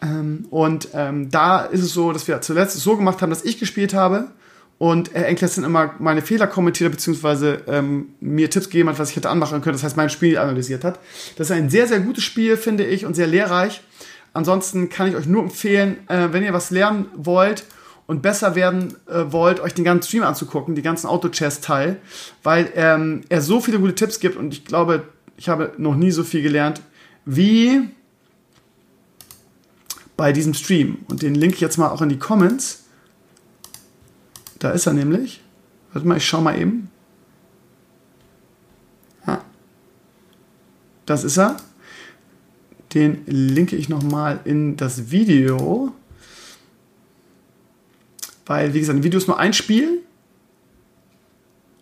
ähm, 0.00 0.46
und 0.48 0.88
ähm, 0.94 1.30
da 1.30 1.60
ist 1.60 1.82
es 1.82 1.92
so, 1.92 2.10
dass 2.12 2.26
wir 2.26 2.40
zuletzt 2.40 2.80
so 2.80 2.96
gemacht 2.96 3.20
haben, 3.20 3.28
dass 3.28 3.44
ich 3.44 3.58
gespielt 3.58 3.92
habe 3.92 4.28
und 4.78 5.12
Herr 5.12 5.26
Enkles 5.26 5.56
dann 5.56 5.64
immer 5.64 5.92
meine 5.98 6.22
Fehler 6.22 6.46
kommentiert 6.46 6.90
beziehungsweise 6.90 7.60
ähm, 7.66 8.14
mir 8.20 8.48
Tipps 8.48 8.70
gegeben 8.70 8.88
hat, 8.88 8.98
was 8.98 9.10
ich 9.10 9.16
hätte 9.16 9.28
anmachen 9.28 9.60
können. 9.60 9.74
Das 9.74 9.84
heißt, 9.84 9.98
mein 9.98 10.08
Spiel 10.08 10.38
analysiert 10.38 10.84
hat. 10.84 11.00
Das 11.36 11.50
ist 11.50 11.52
ein 11.54 11.68
sehr, 11.68 11.86
sehr 11.86 12.00
gutes 12.00 12.24
Spiel, 12.24 12.56
finde 12.56 12.86
ich, 12.86 13.04
und 13.04 13.12
sehr 13.12 13.26
lehrreich. 13.26 13.82
Ansonsten 14.32 14.88
kann 14.88 15.06
ich 15.06 15.16
euch 15.16 15.26
nur 15.26 15.42
empfehlen, 15.42 15.98
äh, 16.08 16.28
wenn 16.30 16.44
ihr 16.44 16.54
was 16.54 16.70
lernen 16.70 17.08
wollt 17.14 17.64
und 18.10 18.22
besser 18.22 18.56
werden 18.56 18.96
äh, 19.06 19.30
wollt, 19.30 19.60
euch 19.60 19.72
den 19.72 19.84
ganzen 19.84 20.08
Stream 20.08 20.24
anzugucken, 20.24 20.74
die 20.74 20.82
ganzen 20.82 21.06
Auto-Chess-Teil, 21.06 22.00
weil 22.42 22.72
ähm, 22.74 23.20
er 23.28 23.40
so 23.40 23.60
viele 23.60 23.78
gute 23.78 23.94
Tipps 23.94 24.18
gibt 24.18 24.36
und 24.36 24.52
ich 24.52 24.64
glaube, 24.64 25.04
ich 25.36 25.48
habe 25.48 25.74
noch 25.78 25.94
nie 25.94 26.10
so 26.10 26.24
viel 26.24 26.42
gelernt 26.42 26.82
wie 27.24 27.88
bei 30.16 30.32
diesem 30.32 30.54
Stream. 30.54 30.98
Und 31.08 31.22
den 31.22 31.36
link 31.36 31.54
ich 31.54 31.60
jetzt 31.60 31.78
mal 31.78 31.90
auch 31.90 32.02
in 32.02 32.08
die 32.08 32.18
Comments. 32.18 32.82
Da 34.58 34.70
ist 34.72 34.86
er 34.86 34.92
nämlich. 34.92 35.40
Warte 35.92 36.08
mal, 36.08 36.16
ich 36.16 36.26
schau 36.26 36.40
mal 36.40 36.58
eben. 36.58 36.90
Ah. 39.24 39.38
Das 41.06 41.22
ist 41.22 41.38
er. 41.38 41.58
Den 42.92 43.24
linke 43.26 43.76
ich 43.76 43.88
nochmal 43.88 44.40
in 44.44 44.76
das 44.76 45.12
Video. 45.12 45.94
Weil, 48.50 48.74
wie 48.74 48.80
gesagt, 48.80 48.98
ein 48.98 49.04
Video 49.04 49.16
ist 49.16 49.28
nur 49.28 49.38
ein 49.38 49.52
Spiel. 49.52 50.02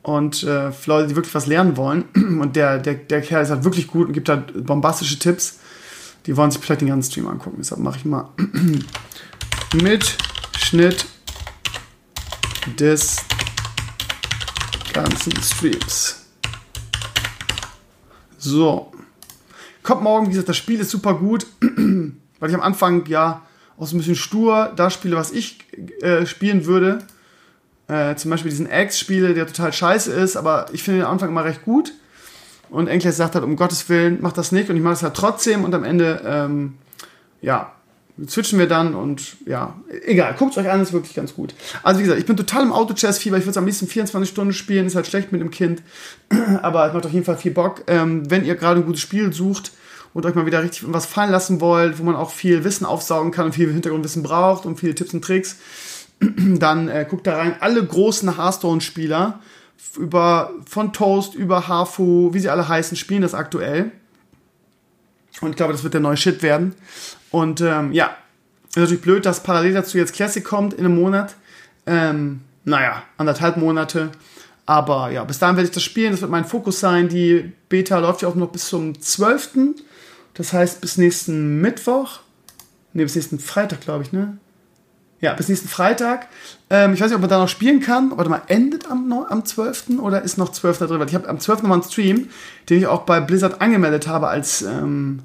Und 0.02 0.42
äh, 0.42 0.70
für 0.70 0.90
Leute, 0.90 1.08
die 1.08 1.16
wirklich 1.16 1.34
was 1.34 1.46
lernen 1.46 1.78
wollen, 1.78 2.02
und 2.14 2.56
der, 2.56 2.78
der, 2.78 2.92
der 2.92 3.22
Kerl 3.22 3.42
ist 3.42 3.48
halt 3.48 3.64
wirklich 3.64 3.86
gut 3.86 4.08
und 4.08 4.12
gibt 4.12 4.28
halt 4.28 4.66
bombastische 4.66 5.18
Tipps, 5.18 5.60
die 6.26 6.36
wollen 6.36 6.50
sich 6.50 6.60
vielleicht 6.60 6.82
den 6.82 6.88
ganzen 6.88 7.10
Stream 7.10 7.26
angucken. 7.26 7.56
Deshalb 7.60 7.80
mache 7.80 7.96
ich 7.96 8.04
mal 8.04 8.28
Mitschnitt 9.82 11.06
des 12.78 13.16
ganzen 14.92 15.42
Streams. 15.42 16.26
So. 18.36 18.92
Kommt 19.82 20.02
morgen, 20.02 20.26
wie 20.26 20.32
gesagt, 20.32 20.50
das 20.50 20.58
Spiel 20.58 20.80
ist 20.80 20.90
super 20.90 21.14
gut, 21.14 21.46
weil 21.60 22.50
ich 22.50 22.54
am 22.54 22.60
Anfang 22.60 23.06
ja 23.06 23.47
auch 23.78 23.86
so 23.86 23.96
ein 23.96 23.98
bisschen 23.98 24.16
stur 24.16 24.72
das 24.76 24.94
spiele, 24.94 25.16
was 25.16 25.30
ich 25.30 25.58
äh, 26.02 26.26
spielen 26.26 26.66
würde. 26.66 26.98
Äh, 27.86 28.16
zum 28.16 28.30
Beispiel 28.30 28.50
diesen 28.50 28.70
X 28.70 28.98
spiele, 28.98 29.34
der 29.34 29.46
total 29.46 29.72
scheiße 29.72 30.12
ist, 30.12 30.36
aber 30.36 30.66
ich 30.72 30.82
finde 30.82 31.00
den 31.00 31.06
Anfang 31.06 31.30
immer 31.30 31.44
recht 31.44 31.64
gut. 31.64 31.92
Und 32.70 32.86
Enkles 32.88 33.16
sagt 33.16 33.34
halt, 33.34 33.44
um 33.44 33.56
Gottes 33.56 33.88
Willen, 33.88 34.18
mach 34.20 34.32
das 34.32 34.52
nicht. 34.52 34.68
Und 34.68 34.76
ich 34.76 34.82
mache 34.82 34.92
das 34.92 35.02
halt 35.02 35.14
trotzdem. 35.14 35.64
Und 35.64 35.74
am 35.74 35.84
Ende, 35.84 36.20
ähm, 36.26 36.74
ja, 37.40 37.72
switchen 38.26 38.58
wir 38.58 38.66
dann 38.66 38.94
und 38.94 39.36
ja, 39.46 39.76
egal, 40.04 40.34
guckt 40.36 40.56
euch 40.58 40.68
an, 40.68 40.82
ist 40.82 40.92
wirklich 40.92 41.14
ganz 41.14 41.34
gut. 41.34 41.54
Also 41.82 42.00
wie 42.00 42.02
gesagt, 42.02 42.20
ich 42.20 42.26
bin 42.26 42.36
total 42.36 42.64
im 42.64 42.72
Auto-Chess-Fieber, 42.72 43.36
ich 43.36 43.44
würde 43.44 43.52
es 43.52 43.56
am 43.56 43.64
liebsten 43.64 43.86
24 43.86 44.28
Stunden 44.28 44.52
spielen, 44.52 44.86
ist 44.86 44.96
halt 44.96 45.06
schlecht 45.06 45.30
mit 45.30 45.40
dem 45.40 45.50
Kind, 45.50 45.82
aber 46.62 46.88
es 46.88 46.94
macht 46.94 47.06
auf 47.06 47.12
jeden 47.12 47.24
Fall 47.24 47.36
viel 47.36 47.52
Bock. 47.52 47.84
Ähm, 47.86 48.28
wenn 48.28 48.44
ihr 48.44 48.56
gerade 48.56 48.80
ein 48.80 48.86
gutes 48.86 49.02
Spiel 49.02 49.32
sucht, 49.32 49.70
und 50.14 50.26
euch 50.26 50.34
mal 50.34 50.46
wieder 50.46 50.62
richtig 50.62 50.84
was 50.92 51.06
fallen 51.06 51.30
lassen 51.30 51.60
wollt, 51.60 51.98
wo 51.98 52.02
man 52.02 52.16
auch 52.16 52.30
viel 52.30 52.64
Wissen 52.64 52.84
aufsaugen 52.84 53.30
kann 53.30 53.46
und 53.46 53.52
viel 53.52 53.72
Hintergrundwissen 53.72 54.22
braucht 54.22 54.66
und 54.66 54.78
viele 54.78 54.94
Tipps 54.94 55.14
und 55.14 55.24
Tricks, 55.24 55.56
dann 56.20 56.88
äh, 56.88 57.06
guckt 57.08 57.26
da 57.26 57.36
rein. 57.36 57.56
Alle 57.60 57.84
großen 57.84 58.36
Hearthstone-Spieler 58.36 59.40
über 59.96 60.52
von 60.68 60.92
Toast 60.92 61.34
über 61.34 61.68
Hafu, 61.68 62.32
wie 62.32 62.40
sie 62.40 62.50
alle 62.50 62.68
heißen, 62.68 62.96
spielen 62.96 63.22
das 63.22 63.34
aktuell. 63.34 63.92
Und 65.40 65.50
ich 65.50 65.56
glaube, 65.56 65.72
das 65.72 65.84
wird 65.84 65.94
der 65.94 66.00
neue 66.00 66.16
Shit 66.16 66.42
werden. 66.42 66.74
Und 67.30 67.60
ähm, 67.60 67.92
ja, 67.92 68.16
ist 68.68 68.76
natürlich 68.76 69.02
blöd, 69.02 69.24
dass 69.24 69.42
parallel 69.42 69.74
dazu 69.74 69.98
jetzt 69.98 70.14
Classic 70.14 70.44
kommt 70.44 70.74
in 70.74 70.84
einem 70.84 70.96
Monat. 70.96 71.34
Ähm, 71.86 72.40
naja, 72.64 73.02
anderthalb 73.16 73.56
Monate. 73.56 74.10
Aber 74.66 75.10
ja, 75.10 75.24
bis 75.24 75.38
dahin 75.38 75.56
werde 75.56 75.68
ich 75.68 75.74
das 75.74 75.82
spielen. 75.82 76.12
Das 76.12 76.20
wird 76.20 76.30
mein 76.30 76.44
Fokus 76.44 76.80
sein. 76.80 77.08
Die 77.08 77.52
Beta 77.68 77.98
läuft 77.98 78.22
ja 78.22 78.28
auch 78.28 78.34
noch 78.34 78.50
bis 78.50 78.68
zum 78.68 79.00
12. 79.00 79.50
Das 80.38 80.52
heißt, 80.52 80.80
bis 80.80 80.96
nächsten 80.96 81.60
Mittwoch. 81.60 82.20
Ne, 82.94 83.02
bis 83.02 83.16
nächsten 83.16 83.38
Freitag, 83.38 83.82
glaube 83.82 84.04
ich, 84.04 84.12
ne? 84.12 84.38
Ja, 85.20 85.34
bis 85.34 85.48
nächsten 85.48 85.68
Freitag. 85.68 86.28
Ähm, 86.70 86.94
ich 86.94 87.00
weiß 87.00 87.08
nicht, 87.08 87.16
ob 87.16 87.20
man 87.20 87.28
da 87.28 87.38
noch 87.38 87.48
spielen 87.48 87.80
kann. 87.80 88.12
Warte 88.16 88.30
mal, 88.30 88.42
endet 88.46 88.88
am, 88.88 89.12
am 89.12 89.44
12. 89.44 89.98
oder 89.98 90.22
ist 90.22 90.38
noch 90.38 90.50
12. 90.50 90.78
drin? 90.78 91.04
Ich 91.08 91.14
habe 91.14 91.28
am 91.28 91.40
12. 91.40 91.62
nochmal 91.62 91.80
einen 91.80 91.90
Stream, 91.90 92.28
den 92.70 92.78
ich 92.78 92.86
auch 92.86 93.02
bei 93.02 93.20
Blizzard 93.20 93.60
angemeldet 93.60 94.06
habe 94.06 94.28
als, 94.28 94.62
ähm, 94.62 95.24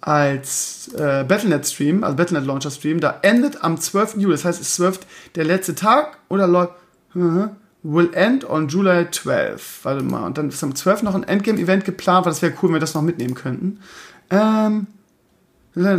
als 0.00 0.92
äh, 0.96 1.24
Battlenet-Stream, 1.24 2.04
also 2.04 2.16
Battlenet-Launcher-Stream. 2.16 3.00
Da 3.00 3.18
endet 3.22 3.64
am 3.64 3.76
12. 3.80 4.18
Juli. 4.18 4.34
Das 4.34 4.44
heißt, 4.44 4.60
es 4.60 4.68
ist 4.68 4.74
12. 4.76 5.00
der 5.34 5.44
letzte 5.44 5.74
Tag 5.74 6.18
oder 6.28 6.46
läuft. 6.46 6.74
Will 7.88 8.10
end 8.14 8.48
on 8.48 8.66
July 8.66 9.08
12. 9.10 9.84
Warte 9.84 10.02
mal, 10.02 10.26
und 10.26 10.36
dann 10.38 10.48
ist 10.48 10.62
am 10.64 10.74
12. 10.74 11.02
noch 11.02 11.14
ein 11.14 11.22
Endgame-Event 11.22 11.84
geplant, 11.84 12.26
weil 12.26 12.32
das 12.32 12.42
wäre 12.42 12.52
cool, 12.54 12.70
wenn 12.70 12.74
wir 12.76 12.80
das 12.80 12.94
noch 12.94 13.02
mitnehmen 13.02 13.34
könnten. 13.34 13.80
Ähm, 14.30 14.88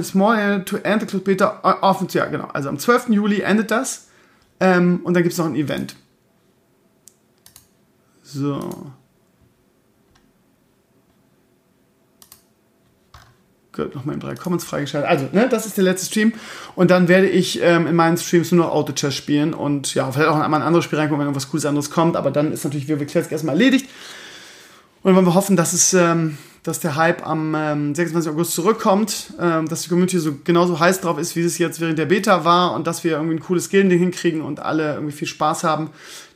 Small 0.04 0.66
to 0.66 0.78
end 0.78 1.02
the 1.02 1.08
Closed 1.08 1.24
Beta 1.24 1.60
offen, 1.82 2.08
ja 2.10 2.26
genau. 2.26 2.48
Also 2.48 2.68
am 2.68 2.80
12. 2.80 3.10
Juli 3.10 3.42
endet 3.42 3.72
das. 3.72 4.08
Ähm, 4.60 5.02
und 5.04 5.14
dann 5.14 5.24
gibt 5.24 5.34
es 5.34 5.40
noch 5.40 5.46
ein 5.46 5.56
Event. 5.56 5.96
So. 8.24 8.92
Gut, 13.78 13.94
nochmal 13.94 14.16
in 14.16 14.20
drei 14.20 14.34
Comments 14.34 14.64
freigeschaltet. 14.64 15.08
Also, 15.08 15.28
ne, 15.32 15.48
das 15.48 15.68
ist 15.68 15.78
der 15.78 15.84
letzte 15.84 16.08
Stream. 16.08 16.34
Und 16.76 16.90
dann 16.90 17.08
werde 17.08 17.30
ich 17.30 17.62
ähm, 17.62 17.86
in 17.86 17.96
meinen 17.96 18.18
Streams 18.18 18.52
nur 18.52 18.66
noch 18.66 18.74
Auto-Chess 18.74 19.14
spielen 19.14 19.54
und 19.54 19.94
ja, 19.94 20.12
vielleicht 20.12 20.30
auch 20.30 20.40
einmal 20.40 20.62
ein 20.62 20.68
anderes 20.68 20.84
Spiel 20.84 20.98
reinkommen, 20.98 21.20
wenn 21.20 21.28
irgendwas 21.28 21.50
Cooles 21.52 21.66
anderes 21.66 21.92
kommt. 21.92 22.16
Aber 22.16 22.32
dann 22.32 22.52
ist 22.52 22.64
natürlich 22.64 22.90
WoW 22.90 23.06
Classic 23.06 23.32
erstmal 23.32 23.54
erledigt. 23.54 23.88
Und 25.04 25.14
wollen 25.14 25.28
wir 25.28 25.36
hoffen, 25.36 25.56
dass 25.56 25.74
es 25.74 25.94
ähm, 25.94 26.40
dass 26.68 26.82
der 26.82 26.98
Hype 26.98 27.26
am 27.26 27.56
ähm, 27.56 27.96
26. 27.96 28.30
August 28.32 28.54
zurückkommt, 28.54 29.34
ähm, 29.40 29.70
dass 29.70 29.84
die 29.84 29.90
Community 29.90 30.20
so 30.20 30.34
genauso 30.44 30.80
heiß 30.80 31.00
drauf 31.00 31.18
ist, 31.18 31.36
wie 31.38 31.42
es 31.42 31.58
jetzt 31.60 31.80
während 31.80 31.98
der 31.98 32.08
Beta 32.08 32.44
war 32.44 32.74
und 32.74 32.88
dass 32.88 33.06
wir 33.06 33.12
irgendwie 33.12 33.36
ein 33.36 33.40
cooles 33.40 33.70
Game-Ding 33.70 34.00
hinkriegen 34.00 34.42
und 34.42 34.60
alle 34.60 34.96
irgendwie 34.96 35.14
viel 35.14 35.30
Spaß 35.30 35.64
haben, 35.64 35.92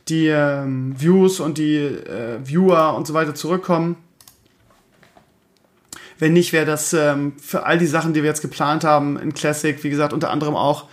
die 0.08 0.28
ähm, 0.28 0.94
Views 0.96 1.38
und 1.38 1.58
die 1.58 1.76
äh, 1.76 2.38
Viewer 2.42 2.96
und 2.96 3.06
so 3.06 3.12
weiter 3.12 3.34
zurückkommen. 3.34 3.96
Wenn 6.22 6.34
nicht, 6.34 6.52
wäre 6.52 6.64
das 6.64 6.92
ähm, 6.92 7.32
für 7.36 7.66
all 7.66 7.78
die 7.78 7.86
Sachen, 7.88 8.12
die 8.12 8.22
wir 8.22 8.28
jetzt 8.28 8.42
geplant 8.42 8.84
haben 8.84 9.18
in 9.18 9.34
Classic, 9.34 9.82
wie 9.82 9.90
gesagt, 9.90 10.12
unter 10.12 10.30
anderem 10.30 10.54
auch 10.54 10.84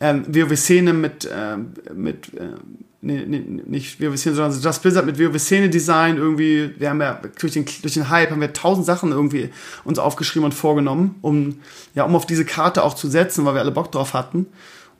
ähm, 0.00 0.24
WoW-Szene 0.26 0.94
mit, 0.94 1.28
ähm, 1.30 1.74
mit 1.94 2.32
äh, 2.32 2.54
nee, 3.02 3.22
nee, 3.26 3.44
nicht 3.66 4.00
WoW-Szene, 4.00 4.36
sondern 4.36 4.58
Just 4.58 4.80
Blizzard 4.80 5.04
mit 5.04 5.18
WoW-Szene-Design 5.18 6.16
irgendwie, 6.16 6.72
wir 6.78 6.88
haben 6.88 7.02
ja 7.02 7.20
durch 7.38 7.52
den, 7.52 7.66
durch 7.82 7.92
den 7.92 8.08
Hype 8.08 8.30
haben 8.30 8.40
wir 8.40 8.54
tausend 8.54 8.86
Sachen 8.86 9.12
irgendwie 9.12 9.50
uns 9.84 9.98
aufgeschrieben 9.98 10.46
und 10.46 10.54
vorgenommen, 10.54 11.16
um, 11.20 11.58
ja, 11.94 12.04
um 12.04 12.16
auf 12.16 12.24
diese 12.24 12.46
Karte 12.46 12.82
auch 12.82 12.94
zu 12.94 13.06
setzen, 13.10 13.44
weil 13.44 13.52
wir 13.52 13.60
alle 13.60 13.72
Bock 13.72 13.92
drauf 13.92 14.14
hatten. 14.14 14.46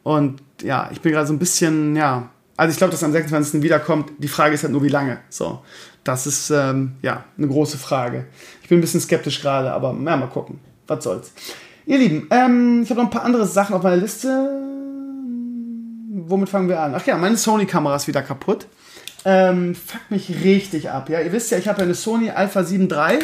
Und 0.02 0.42
ja, 0.62 0.90
ich 0.92 1.00
bin 1.00 1.12
gerade 1.12 1.26
so 1.26 1.32
ein 1.32 1.38
bisschen, 1.38 1.96
ja, 1.96 2.28
also 2.60 2.72
ich 2.72 2.76
glaube, 2.76 2.90
dass 2.90 3.02
am 3.02 3.12
26. 3.12 3.62
wiederkommt. 3.62 4.12
Die 4.18 4.28
Frage 4.28 4.54
ist 4.54 4.62
halt 4.62 4.72
nur, 4.74 4.82
wie 4.82 4.88
lange. 4.88 5.20
So, 5.30 5.62
das 6.10 6.26
ist, 6.26 6.50
ähm, 6.50 6.92
ja, 7.02 7.24
eine 7.36 7.48
große 7.48 7.78
Frage. 7.78 8.26
Ich 8.62 8.68
bin 8.68 8.78
ein 8.78 8.80
bisschen 8.80 9.00
skeptisch 9.00 9.40
gerade, 9.40 9.72
aber 9.72 9.88
ja, 9.88 10.16
mal 10.16 10.28
gucken. 10.28 10.60
Was 10.86 11.04
soll's. 11.04 11.32
Ihr 11.86 11.98
Lieben, 11.98 12.28
ähm, 12.30 12.82
ich 12.82 12.90
habe 12.90 13.00
noch 13.00 13.08
ein 13.08 13.12
paar 13.12 13.24
andere 13.24 13.46
Sachen 13.46 13.74
auf 13.74 13.82
meiner 13.82 13.96
Liste 13.96 14.68
womit 16.30 16.48
fangen 16.48 16.68
wir 16.68 16.80
an? 16.80 16.94
Ach 16.94 17.04
ja, 17.06 17.16
meine 17.16 17.36
Sony-Kamera 17.36 17.96
ist 17.96 18.08
wieder 18.08 18.22
kaputt. 18.22 18.66
Ähm, 19.24 19.74
fuck 19.74 20.00
mich 20.08 20.30
richtig 20.42 20.90
ab. 20.90 21.10
Ja, 21.10 21.20
ihr 21.20 21.32
wisst 21.32 21.50
ja, 21.50 21.58
ich 21.58 21.68
habe 21.68 21.78
ja 21.78 21.84
eine 21.84 21.94
Sony 21.94 22.30
Alpha 22.30 22.64
7 22.64 22.88
III. 22.90 23.18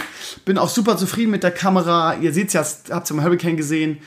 Bin 0.45 0.59
auch 0.59 0.69
super 0.69 0.97
zufrieden 0.97 1.31
mit 1.31 1.43
der 1.43 1.53
Kamera. 1.53 2.17
Ihr 2.21 2.33
seht 2.33 2.53
ja, 2.53 2.65
habt 2.91 3.11
ihr 3.11 3.15
im 3.15 3.23
Hurricane 3.23 3.57
gesehen, 3.57 3.99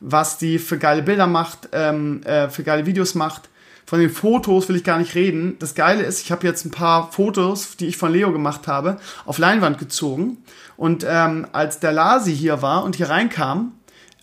was 0.00 0.36
die 0.36 0.58
für 0.58 0.78
geile 0.78 1.02
Bilder 1.02 1.26
macht, 1.26 1.70
ähm, 1.72 2.22
äh, 2.24 2.50
für 2.50 2.64
geile 2.64 2.84
Videos 2.84 3.14
macht. 3.14 3.48
Von 3.88 4.00
den 4.00 4.10
Fotos 4.10 4.68
will 4.68 4.76
ich 4.76 4.84
gar 4.84 4.98
nicht 4.98 5.14
reden. 5.14 5.56
Das 5.60 5.74
Geile 5.74 6.02
ist, 6.02 6.20
ich 6.20 6.30
habe 6.30 6.46
jetzt 6.46 6.66
ein 6.66 6.70
paar 6.70 7.10
Fotos, 7.10 7.78
die 7.78 7.86
ich 7.86 7.96
von 7.96 8.12
Leo 8.12 8.30
gemacht 8.32 8.68
habe, 8.68 8.98
auf 9.24 9.38
Leinwand 9.38 9.78
gezogen. 9.78 10.36
Und 10.76 11.06
ähm, 11.08 11.46
als 11.52 11.80
der 11.80 11.92
Lasi 11.92 12.36
hier 12.36 12.60
war 12.60 12.84
und 12.84 12.96
hier 12.96 13.08
reinkam, 13.08 13.72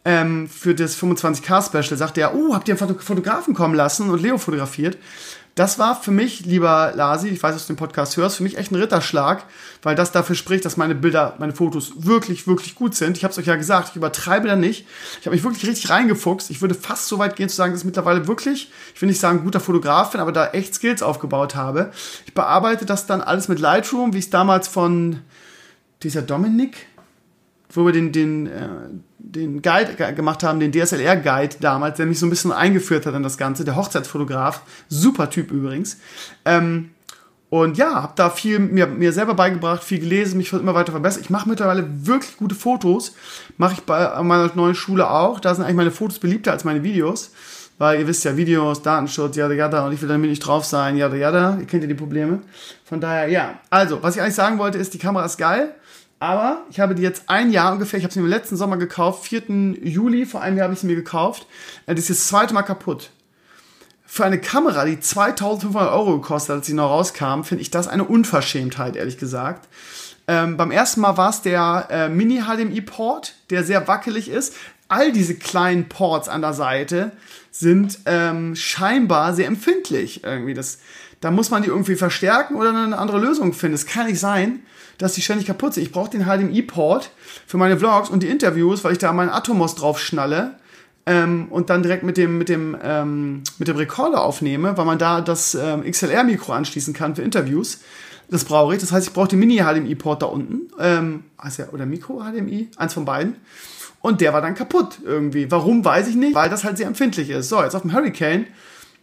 ähm, 0.06 0.48
für 0.48 0.76
das 0.76 0.96
25K-Special 1.02 1.98
sagte 1.98 2.22
er, 2.22 2.36
oh, 2.36 2.54
habt 2.54 2.68
ihr 2.68 2.80
einen 2.80 3.00
Fotografen 3.00 3.56
kommen 3.56 3.74
lassen 3.74 4.12
und 4.12 4.22
Leo 4.22 4.38
fotografiert. 4.38 5.00
Das 5.56 5.80
war 5.80 5.96
für 5.96 6.12
mich, 6.12 6.46
lieber 6.46 6.92
Lasi, 6.96 7.30
ich 7.30 7.42
weiß, 7.42 7.56
dass 7.56 7.66
du 7.66 7.72
den 7.72 7.78
Podcast 7.78 8.18
hörst, 8.18 8.36
für 8.36 8.44
mich 8.44 8.58
echt 8.58 8.74
ein 8.74 8.76
Ritterschlag, 8.76 9.46
weil 9.84 9.96
das 9.96 10.12
dafür 10.12 10.36
spricht, 10.36 10.66
dass 10.66 10.76
meine 10.76 10.96
Bilder, 10.96 11.36
meine 11.40 11.54
Fotos 11.54 11.94
wirklich, 11.96 12.46
wirklich 12.46 12.76
gut 12.76 12.94
sind. 12.94 13.16
Ich 13.16 13.24
habe 13.24 13.32
es 13.32 13.38
euch 13.38 13.46
ja 13.46 13.56
gesagt, 13.56 13.92
ich 13.92 13.96
übertreibe 13.96 14.50
da 14.50 14.58
nicht. 14.58 14.86
Ich 15.22 15.26
habe 15.26 15.34
mich 15.34 15.46
wirklich 15.46 15.66
richtig 15.66 15.90
reingefuchst. 15.90 16.52
Ich 16.52 16.60
würde 16.60 16.76
fast 16.76 17.08
so 17.08 17.20
weit 17.20 17.38
gehen 17.38 17.48
zu 17.48 17.56
sagen, 17.56 17.72
dass 17.72 17.82
ich 17.82 17.86
mittlerweile 17.86 18.28
wirklich, 18.28 18.70
ich 18.94 19.02
will 19.02 19.08
nicht 19.08 19.22
sagen 19.22 19.46
guter 19.46 19.62
Fotograf 19.62 20.12
bin, 20.12 20.20
aber 20.20 20.34
da 20.34 20.48
echt 20.48 20.76
Skills 20.76 21.02
aufgebaut 21.02 21.56
habe. 21.56 21.92
Ich 22.26 22.34
bearbeite 22.34 22.86
das 22.86 23.06
dann 23.06 23.22
alles 23.22 23.48
mit 23.48 23.60
Lightroom, 23.60 24.14
wie 24.14 24.18
ich 24.18 24.26
es 24.26 24.30
damals 24.30 24.68
von 24.68 25.22
dieser 26.04 26.22
Dominik, 26.22 26.86
wo 27.70 27.86
wir 27.86 27.94
den, 27.94 28.12
den, 28.12 28.48
äh, 28.48 28.68
den 29.32 29.62
Guide 29.62 29.96
gemacht 30.14 30.44
haben, 30.44 30.60
den 30.60 30.72
DSLR-Guide 30.72 31.58
damals, 31.60 31.98
der 31.98 32.06
mich 32.06 32.20
so 32.20 32.26
ein 32.26 32.30
bisschen 32.30 32.52
eingeführt 32.52 33.06
hat 33.06 33.16
in 33.16 33.24
das 33.24 33.38
Ganze, 33.38 33.66
der 33.66 33.76
Hochzeitsfotograf, 33.76 34.62
super 34.88 35.30
Typ 35.30 35.52
übrigens. 35.52 35.98
Ähm, 36.46 36.92
und 37.50 37.78
ja, 37.78 38.02
habe 38.04 38.14
da 38.16 38.30
viel 38.30 38.60
mir, 38.60 38.88
mir 38.88 39.14
selber 39.14 39.34
beigebracht, 39.34 39.84
viel 39.84 40.00
gelesen, 40.00 40.38
mich 40.38 40.52
immer 40.52 40.74
weiter 40.74 40.92
verbessert. 40.92 41.22
Ich 41.24 41.30
mache 41.30 41.48
mittlerweile 41.48 41.88
wirklich 42.06 42.38
gute 42.38 42.56
Fotos. 42.56 43.16
Mache 43.58 43.76
ich 43.76 43.82
bei 43.82 44.22
meiner 44.24 44.52
neuen 44.56 44.76
Schule 44.76 45.10
auch. 45.10 45.40
Da 45.40 45.54
sind 45.54 45.64
eigentlich 45.64 45.78
meine 45.78 45.92
Fotos 45.92 46.20
beliebter 46.20 46.52
als 46.52 46.64
meine 46.64 46.84
Videos. 46.84 47.32
Weil 47.78 48.00
ihr 48.00 48.08
wisst 48.08 48.24
ja, 48.24 48.36
Videos, 48.36 48.82
Datenschutz, 48.82 49.36
jada 49.36 49.54
jada, 49.54 49.86
und 49.86 49.92
ich 49.92 50.02
will 50.02 50.08
damit 50.08 50.30
nicht 50.30 50.40
drauf 50.40 50.64
sein, 50.64 50.96
jada 50.96 51.16
jada. 51.16 51.58
Ihr 51.60 51.66
kennt 51.66 51.84
ja 51.84 51.88
die 51.88 51.94
Probleme. 51.94 52.40
Von 52.86 53.02
daher, 53.02 53.28
ja. 53.28 53.60
Also, 53.70 54.02
was 54.02 54.16
ich 54.16 54.22
eigentlich 54.22 54.36
sagen 54.36 54.58
wollte, 54.58 54.78
ist, 54.78 54.94
die 54.94 54.98
Kamera 54.98 55.26
ist 55.26 55.38
geil. 55.38 55.76
Aber 56.20 56.64
ich 56.70 56.80
habe 56.80 56.96
die 56.96 57.02
jetzt 57.02 57.24
ein 57.28 57.52
Jahr 57.52 57.74
ungefähr, 57.74 57.98
ich 57.98 58.04
habe 58.04 58.14
sie 58.14 58.20
mir 58.20 58.26
im 58.26 58.32
letzten 58.32 58.56
Sommer 58.56 58.78
gekauft, 58.78 59.28
4. 59.28 59.44
Juli, 59.84 60.26
vor 60.26 60.42
einem 60.42 60.58
Jahr 60.58 60.66
habe 60.66 60.74
ich 60.74 60.80
sie 60.80 60.88
mir 60.88 60.96
gekauft. 60.96 61.46
Äh, 61.86 61.96
die 61.96 62.00
ist 62.00 62.10
jetzt 62.10 62.22
das 62.22 62.28
zweite 62.28 62.54
Mal 62.54 62.64
kaputt. 62.64 63.12
Für 64.06 64.24
eine 64.24 64.40
Kamera, 64.40 64.86
die 64.86 65.00
2500 65.00 65.92
Euro 65.92 66.20
gekostet 66.20 66.50
hat, 66.50 66.58
als 66.58 66.68
sie 66.68 66.74
noch 66.74 66.90
rauskam, 66.90 67.44
finde 67.44 67.64
ich 67.64 67.72
das 67.72 67.88
eine 67.88 68.06
Unverschämtheit, 68.06 68.96
ehrlich 68.96 69.18
gesagt. 69.18 69.68
Ähm, 70.28 70.58
beim 70.58 70.72
ersten 70.72 71.02
Mal 71.02 71.18
war 71.18 71.30
es 71.30 71.42
der 71.42 71.88
äh, 71.90 72.10
Mini-HDMI-Port, 72.10 73.36
der 73.50 73.64
sehr 73.64 73.88
wackelig 73.88 74.30
ist. 74.30 74.56
All 74.88 75.12
diese 75.12 75.36
kleinen 75.36 75.90
Ports 75.90 76.30
an 76.30 76.42
der 76.42 76.54
Seite 76.54 77.12
sind 77.52 78.00
ähm, 78.06 78.56
scheinbar 78.56 79.34
sehr 79.34 79.48
empfindlich. 79.48 80.24
Irgendwie 80.24 80.54
das, 80.54 80.80
da 81.22 81.32
muss 81.32 81.50
man 81.50 81.64
die 81.64 81.70
irgendwie 81.70 81.96
verstärken 81.96 82.56
oder 82.56 82.70
eine 82.70 82.98
andere 82.98 83.20
Lösung 83.20 83.54
finden. 83.54 83.76
Es 83.76 83.86
kann 83.86 84.08
nicht 84.08 84.20
sein, 84.20 84.62
dass 84.98 85.14
die 85.14 85.22
ständig 85.22 85.48
kaputt 85.48 85.74
sind. 85.74 85.84
Ich 85.84 85.92
brauche 85.92 86.10
den 86.10 86.26
HDMI-Port 86.26 87.12
für 87.48 87.58
meine 87.58 87.78
Vlogs 87.78 88.10
und 88.10 88.24
die 88.24 88.28
Interviews, 88.28 88.84
weil 88.84 88.94
ich 88.94 88.98
da 88.98 89.12
meinen 89.14 89.30
Atomos 89.30 89.76
drauf 89.76 90.00
schnalle 90.00 90.56
ähm, 91.06 91.48
und 91.50 91.70
dann 91.70 91.84
direkt 91.84 92.04
mit 92.04 92.18
dem, 92.18 92.38
mit, 92.38 92.50
dem, 92.50 92.78
ähm, 92.82 93.44
mit 93.58 93.68
dem 93.68 93.78
Recorder 93.78 94.22
aufnehme, 94.22 94.78
weil 94.78 94.86
man 94.86 94.98
da 94.98 95.22
das 95.22 95.56
ähm, 95.56 95.84
XLR-Mikro 95.90 96.54
anschließen 96.54 96.94
kann 96.94 97.16
für 97.16 97.22
Interviews. 97.22 97.80
Das 98.30 98.44
brauche 98.44 98.74
ich. 98.74 98.82
Das 98.82 98.92
heißt, 98.92 99.08
ich 99.08 99.14
brauche 99.14 99.28
den 99.28 99.40
Mini-HDMI-Port 99.40 100.24
da 100.24 100.26
unten. 100.26 100.72
Ähm, 100.80 101.26
also, 101.38 101.64
oder 101.72 101.86
Mikro-HDMI, 101.86 102.70
eins 102.76 102.94
von 102.94 103.06
beiden. 103.06 103.36
Und 104.02 104.22
der 104.22 104.34
war 104.34 104.42
dann 104.42 104.56
kaputt 104.56 105.00
irgendwie. 105.04 105.50
Warum, 105.52 105.86
weiß 105.86 106.08
ich 106.08 106.16
nicht, 106.16 106.36
weil 106.36 106.50
das 106.50 106.64
halt 106.64 106.78
sehr 106.78 106.88
empfindlich 106.88 107.30
ist. 107.30 107.50
So, 107.50 107.62
jetzt 107.62 107.76
auf 107.76 107.82
dem 107.84 107.94
Hurricane 107.94 108.48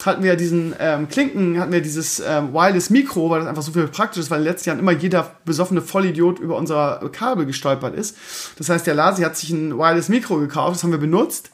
hatten 0.06 0.22
wir 0.22 0.36
diesen 0.36 0.74
ähm, 0.78 1.08
Klinken, 1.08 1.58
hatten 1.60 1.72
wir 1.72 1.80
dieses 1.80 2.20
ähm, 2.20 2.52
Wireless 2.52 2.90
Mikro, 2.90 3.30
weil 3.30 3.40
das 3.40 3.48
einfach 3.48 3.62
so 3.62 3.72
viel 3.72 3.86
praktisch 3.88 4.22
ist, 4.22 4.30
weil 4.30 4.38
in 4.38 4.44
den 4.44 4.52
letzten 4.52 4.70
Jahren 4.70 4.78
immer 4.78 4.92
jeder 4.92 5.36
besoffene 5.44 5.82
Vollidiot 5.82 6.38
über 6.38 6.56
unser 6.56 7.08
Kabel 7.12 7.46
gestolpert 7.46 7.94
ist. 7.94 8.16
Das 8.58 8.68
heißt, 8.68 8.86
der 8.86 8.94
Lasi 8.94 9.22
hat 9.22 9.36
sich 9.36 9.50
ein 9.50 9.76
Wireless 9.76 10.08
Mikro 10.08 10.38
gekauft, 10.38 10.76
das 10.76 10.82
haben 10.82 10.92
wir 10.92 10.98
benutzt. 10.98 11.50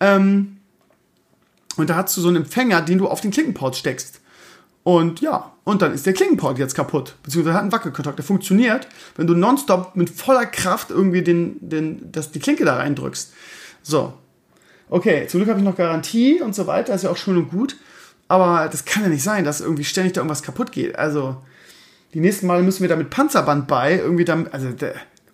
Ähm, 0.00 0.58
und 1.76 1.90
da 1.90 1.96
hast 1.96 2.16
du 2.16 2.20
so 2.20 2.28
einen 2.28 2.38
Empfänger, 2.38 2.82
den 2.82 2.98
du 2.98 3.08
auf 3.08 3.20
den 3.20 3.30
Klinkenport 3.30 3.76
steckst. 3.76 4.20
Und 4.84 5.20
ja, 5.20 5.52
und 5.64 5.80
dann 5.80 5.94
ist 5.94 6.06
der 6.06 6.12
Klinkenport 6.12 6.58
jetzt 6.58 6.74
kaputt, 6.74 7.14
beziehungsweise 7.22 7.54
hat 7.54 7.62
einen 7.62 7.72
Wackelkontakt. 7.72 8.18
Der 8.18 8.24
funktioniert, 8.24 8.88
wenn 9.16 9.26
du 9.26 9.34
nonstop 9.34 9.94
mit 9.94 10.10
voller 10.10 10.46
Kraft 10.46 10.90
irgendwie 10.90 11.22
den, 11.22 11.56
den, 11.60 12.10
das, 12.10 12.32
die 12.32 12.40
Klinke 12.40 12.64
da 12.64 12.76
reindrückst. 12.76 13.32
So, 13.82 14.14
Okay, 14.92 15.26
zum 15.26 15.38
Glück 15.38 15.48
habe 15.48 15.58
ich 15.58 15.64
noch 15.64 15.74
Garantie 15.74 16.42
und 16.42 16.54
so 16.54 16.66
weiter, 16.66 16.94
ist 16.94 17.04
ja 17.04 17.08
auch 17.08 17.16
schön 17.16 17.38
und 17.38 17.48
gut. 17.48 17.76
Aber 18.32 18.66
das 18.70 18.86
kann 18.86 19.02
ja 19.02 19.10
nicht 19.10 19.22
sein, 19.22 19.44
dass 19.44 19.60
irgendwie 19.60 19.84
ständig 19.84 20.14
da 20.14 20.22
irgendwas 20.22 20.42
kaputt 20.42 20.72
geht. 20.72 20.98
Also, 20.98 21.36
die 22.14 22.20
nächsten 22.20 22.46
Male 22.46 22.62
müssen 22.62 22.80
wir 22.80 22.88
da 22.88 22.96
mit 22.96 23.10
Panzerband 23.10 23.68
bei, 23.68 23.98
irgendwie 23.98 24.24
damit, 24.24 24.54
also 24.54 24.68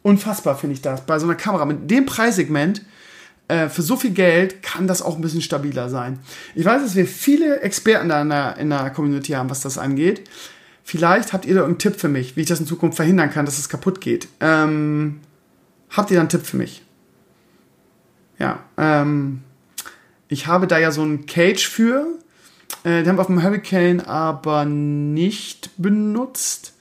unfassbar 0.03 0.59
finde 0.59 0.75
ich 0.75 0.83
das. 0.83 1.07
Bei 1.07 1.17
so 1.21 1.27
einer 1.27 1.37
Kamera 1.37 1.65
mit 1.65 1.89
dem 1.89 2.07
Preissegment, 2.07 2.83
äh, 3.47 3.69
für 3.69 3.83
so 3.83 3.95
viel 3.97 4.11
Geld 4.11 4.65
kann 4.65 4.89
das 4.89 5.01
auch 5.01 5.15
ein 5.15 5.21
bisschen 5.21 5.43
stabiler 5.43 5.89
sein. 5.89 6.19
Ich 6.57 6.65
weiß, 6.65 6.83
dass 6.83 6.97
wir 6.97 7.07
viele 7.07 7.61
Experten 7.61 8.09
da 8.09 8.21
in 8.21 8.31
der, 8.31 8.57
in 8.57 8.69
der 8.69 8.91
Community 8.91 9.31
haben, 9.31 9.49
was 9.49 9.61
das 9.61 9.79
angeht. 9.79 10.29
Vielleicht 10.83 11.33
habt 11.33 11.45
ihr 11.45 11.55
da 11.55 11.61
irgendeinen 11.61 11.93
Tipp 11.93 12.01
für 12.01 12.09
mich, 12.09 12.35
wie 12.35 12.41
ich 12.41 12.49
das 12.49 12.59
in 12.59 12.67
Zukunft 12.67 12.97
verhindern 12.97 13.31
kann, 13.31 13.45
dass 13.45 13.61
es 13.61 13.69
kaputt 13.69 14.01
geht. 14.01 14.27
Ähm, 14.41 15.21
habt 15.91 16.11
ihr 16.11 16.17
da 16.17 16.23
einen 16.23 16.31
Tipp 16.31 16.45
für 16.45 16.57
mich? 16.57 16.83
Ja, 18.41 18.59
ähm, 18.77 19.43
ich 20.27 20.49
habe 20.49 20.67
da 20.67 20.79
ja 20.79 20.91
so 20.91 21.03
einen 21.03 21.27
Cage 21.27 21.69
für. 21.69 22.19
Äh, 22.85 23.03
den 23.03 23.09
haben 23.09 23.17
wir 23.17 23.23
auf 23.23 23.27
dem 23.27 23.43
Hurricane 23.43 24.01
aber 24.01 24.65
nicht 24.65 25.71
benutzt. 25.77 26.75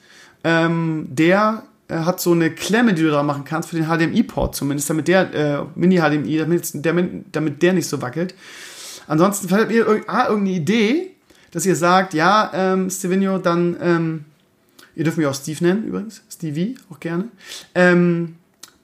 Ähm, 0.44 1.06
der 1.10 1.64
äh, 1.88 1.96
hat 1.98 2.20
so 2.20 2.32
eine 2.32 2.50
Klemme, 2.50 2.94
die 2.94 3.02
du 3.02 3.10
da 3.10 3.22
machen 3.22 3.44
kannst 3.44 3.70
für 3.70 3.76
den 3.76 3.86
HDMI-Port 3.86 4.54
zumindest, 4.54 4.90
damit 4.90 5.08
der 5.08 5.34
äh, 5.34 5.64
Mini-HDMI, 5.74 6.38
damit, 6.38 6.70
damit, 6.74 7.24
damit 7.32 7.62
der 7.62 7.72
nicht 7.72 7.88
so 7.88 8.00
wackelt. 8.02 8.34
Ansonsten 9.06 9.48
vielleicht 9.48 9.64
habt 9.64 9.72
ihr 9.72 9.86
irgendeine 9.86 10.50
Idee, 10.50 11.10
dass 11.50 11.64
ihr 11.64 11.76
sagt, 11.76 12.14
ja, 12.14 12.50
ähm, 12.52 12.90
Stevenio, 12.90 13.38
dann, 13.38 13.76
ähm, 13.80 14.24
ihr 14.94 15.04
dürft 15.04 15.16
mich 15.16 15.26
auch 15.26 15.34
Steve 15.34 15.64
nennen 15.64 15.84
übrigens, 15.84 16.22
Stevie, 16.30 16.76
auch 16.90 17.00
gerne. 17.00 17.28
Ähm, 17.74 18.36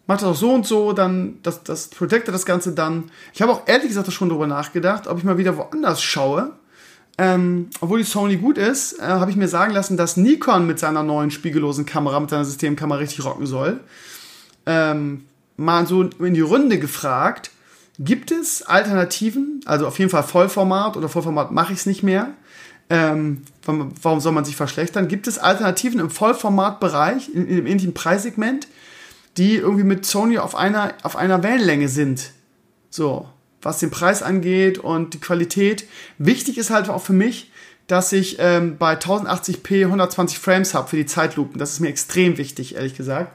macht 0.07 0.23
das 0.23 0.29
auch 0.29 0.37
so 0.37 0.55
und 0.55 0.67
so, 0.67 0.93
dann 0.95 1.39
das, 1.43 1.63
das 1.63 1.89
protecte 1.89 2.33
das 2.33 2.47
Ganze 2.47 2.73
dann. 2.73 3.11
Ich 3.35 3.43
habe 3.43 3.53
auch 3.53 3.63
ehrlich 3.67 3.89
gesagt 3.89 4.11
schon 4.13 4.31
darüber 4.31 4.47
nachgedacht, 4.47 5.07
ob 5.07 5.19
ich 5.19 5.25
mal 5.25 5.39
wieder 5.39 5.57
woanders 5.59 6.03
schaue. 6.03 6.53
Ähm, 7.17 7.71
obwohl 7.81 7.99
die 7.99 8.05
Sony 8.05 8.37
gut 8.37 8.59
ist, 8.59 8.99
äh, 8.99 9.03
habe 9.03 9.31
ich 9.31 9.37
mir 9.37 9.47
sagen 9.47 9.73
lassen, 9.73 9.97
dass 9.97 10.17
Nikon 10.17 10.67
mit 10.67 10.79
seiner 10.81 11.03
neuen 11.03 11.31
spiegellosen 11.31 11.87
Kamera, 11.87 12.19
mit 12.19 12.31
seiner 12.31 12.45
Systemkamera 12.45 12.99
richtig 12.99 13.25
rocken 13.25 13.47
soll. 13.47 13.81
Ähm, 14.67 15.25
mal 15.57 15.87
so 15.87 16.03
in 16.03 16.35
die 16.35 16.41
Runde 16.41 16.79
gefragt, 16.79 17.51
gibt 17.99 18.33
es 18.33 18.63
Alternativen? 18.63 19.61
Also 19.65 19.87
auf 19.87 19.99
jeden 19.99 20.11
Fall 20.11 20.25
Vollformat 20.25 20.97
oder 20.97 21.09
Vollformat 21.09 21.53
mache 21.53 21.73
ich 21.73 21.81
es 21.81 21.87
nicht 21.87 22.03
mehr. 22.03 22.31
Ähm, 22.91 23.43
warum 23.65 24.21
soll 24.21 24.33
man 24.33 24.45
sich 24.45 24.57
verschlechtern? 24.57 25.09
Gibt 25.09 25.27
es 25.27 25.39
Alternativen 25.39 26.01
im 26.01 26.11
Vollformatbereich, 26.11 27.33
in, 27.33 27.47
in 27.47 27.57
dem 27.57 27.67
ähnlichen 27.67 27.95
Preissegment, 27.95 28.67
die 29.37 29.55
irgendwie 29.55 29.85
mit 29.85 30.05
Sony 30.05 30.39
auf 30.39 30.55
einer, 30.55 30.93
auf 31.03 31.17
einer 31.17 31.43
Wellenlänge 31.43 31.89
sind? 31.89 32.33
So, 32.91 33.29
was 33.65 33.79
den 33.79 33.91
Preis 33.91 34.23
angeht 34.23 34.79
und 34.79 35.15
die 35.15 35.21
Qualität. 35.21 35.87
Wichtig 36.19 36.59
ist 36.59 36.71
halt 36.71 36.89
auch 36.89 37.03
für 37.03 37.13
mich, 37.13 37.51
dass 37.87 38.13
ich 38.13 38.37
ähm, 38.39 38.77
bei 38.79 38.95
1080p 38.95 39.85
120 39.85 40.39
Frames 40.39 40.75
habe 40.75 40.89
für 40.89 40.97
die 40.97 41.07
Zeitlupen. 41.07 41.59
Das 41.59 41.73
ist 41.73 41.81
mir 41.81 41.89
extrem 41.89 42.39
wichtig, 42.39 42.77
ehrlich 42.77 42.97
gesagt. 42.97 43.33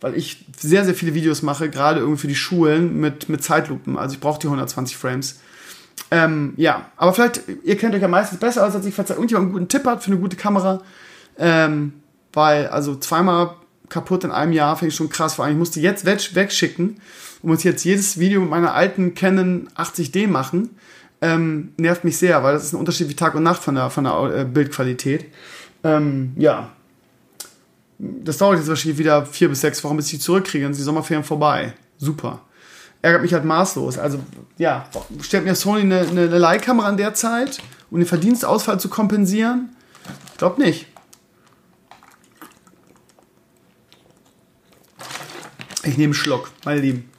Weil 0.00 0.14
ich 0.14 0.44
sehr, 0.58 0.84
sehr 0.84 0.94
viele 0.94 1.14
Videos 1.14 1.40
mache, 1.42 1.70
gerade 1.70 2.00
irgendwie 2.00 2.20
für 2.20 2.28
die 2.28 2.34
Schulen 2.34 3.00
mit, 3.00 3.30
mit 3.30 3.42
Zeitlupen. 3.42 3.96
Also 3.96 4.14
ich 4.14 4.20
brauche 4.20 4.38
die 4.38 4.46
120 4.46 4.96
Frames. 4.96 5.40
Ähm, 6.10 6.52
ja, 6.56 6.90
aber 6.96 7.14
vielleicht, 7.14 7.42
ihr 7.64 7.76
kennt 7.76 7.94
euch 7.94 8.02
ja 8.02 8.08
meistens 8.08 8.38
besser 8.38 8.66
aus 8.66 8.74
als 8.74 8.84
ich, 8.84 8.94
falls 8.94 9.10
ihr 9.10 9.16
irgendjemand 9.16 9.46
einen 9.46 9.52
guten 9.52 9.68
Tipp 9.68 9.84
hat 9.86 10.04
für 10.04 10.10
eine 10.10 10.20
gute 10.20 10.36
Kamera. 10.36 10.82
Ähm, 11.38 11.94
weil, 12.32 12.66
also 12.68 12.96
zweimal 12.96 13.56
kaputt 13.88 14.24
in 14.24 14.30
einem 14.30 14.52
Jahr 14.52 14.76
finde 14.76 14.90
ich 14.90 14.96
schon 14.96 15.08
krass. 15.08 15.34
Vor 15.34 15.44
allem, 15.44 15.54
ich 15.54 15.58
musste 15.58 15.80
jetzt 15.80 16.04
weg, 16.04 16.34
wegschicken 16.34 17.00
und 17.42 17.50
muss 17.50 17.62
jetzt 17.62 17.84
jedes 17.84 18.18
Video 18.18 18.40
mit 18.40 18.50
meiner 18.50 18.74
alten 18.74 19.14
Canon 19.14 19.68
80D 19.76 20.28
machen. 20.28 20.76
Ähm, 21.20 21.72
nervt 21.78 22.04
mich 22.04 22.18
sehr, 22.18 22.42
weil 22.42 22.54
das 22.54 22.64
ist 22.64 22.72
ein 22.72 22.80
Unterschied 22.80 23.08
wie 23.08 23.16
Tag 23.16 23.34
und 23.34 23.42
Nacht 23.42 23.62
von 23.62 23.74
der, 23.74 23.90
von 23.90 24.04
der 24.04 24.40
äh, 24.40 24.44
Bildqualität. 24.44 25.26
Ähm, 25.82 26.32
ja. 26.36 26.70
Das 27.98 28.36
dauert 28.36 28.58
jetzt 28.58 28.68
wahrscheinlich 28.68 28.98
wieder 28.98 29.24
vier 29.24 29.48
bis 29.48 29.62
sechs 29.62 29.82
Wochen, 29.82 29.96
bis 29.96 30.06
ich 30.06 30.12
die 30.12 30.18
zurückkriege. 30.18 30.64
Dann 30.64 30.74
sind 30.74 30.82
die 30.82 30.84
Sommerferien 30.84 31.24
vorbei. 31.24 31.72
Super 31.96 32.42
ärgert 33.06 33.22
mich 33.22 33.32
halt 33.32 33.44
maßlos. 33.44 33.98
Also, 33.98 34.18
ja, 34.58 34.88
stellt 35.20 35.44
mir 35.44 35.54
Sony 35.54 35.82
eine, 35.82 36.00
eine 36.00 36.26
Leihkamera 36.26 36.88
in 36.90 36.96
der 36.96 37.14
Zeit, 37.14 37.58
um 37.90 37.98
den 37.98 38.06
Verdienstausfall 38.06 38.80
zu 38.80 38.88
kompensieren? 38.88 39.70
Ich 40.32 40.38
glaube 40.38 40.60
nicht. 40.60 40.86
Ich 45.86 45.96
nehme 45.96 46.04
einen 46.04 46.14
Schluck, 46.14 46.50
meine 46.64 46.80
Lieben. 46.80 47.10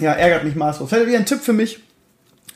Ja, 0.00 0.12
ärgert 0.12 0.44
mich 0.44 0.56
maßlos. 0.56 0.88
Fällt 0.88 1.06
wieder 1.06 1.18
ein 1.18 1.26
Tipp 1.26 1.40
für 1.40 1.52
mich. 1.52 1.80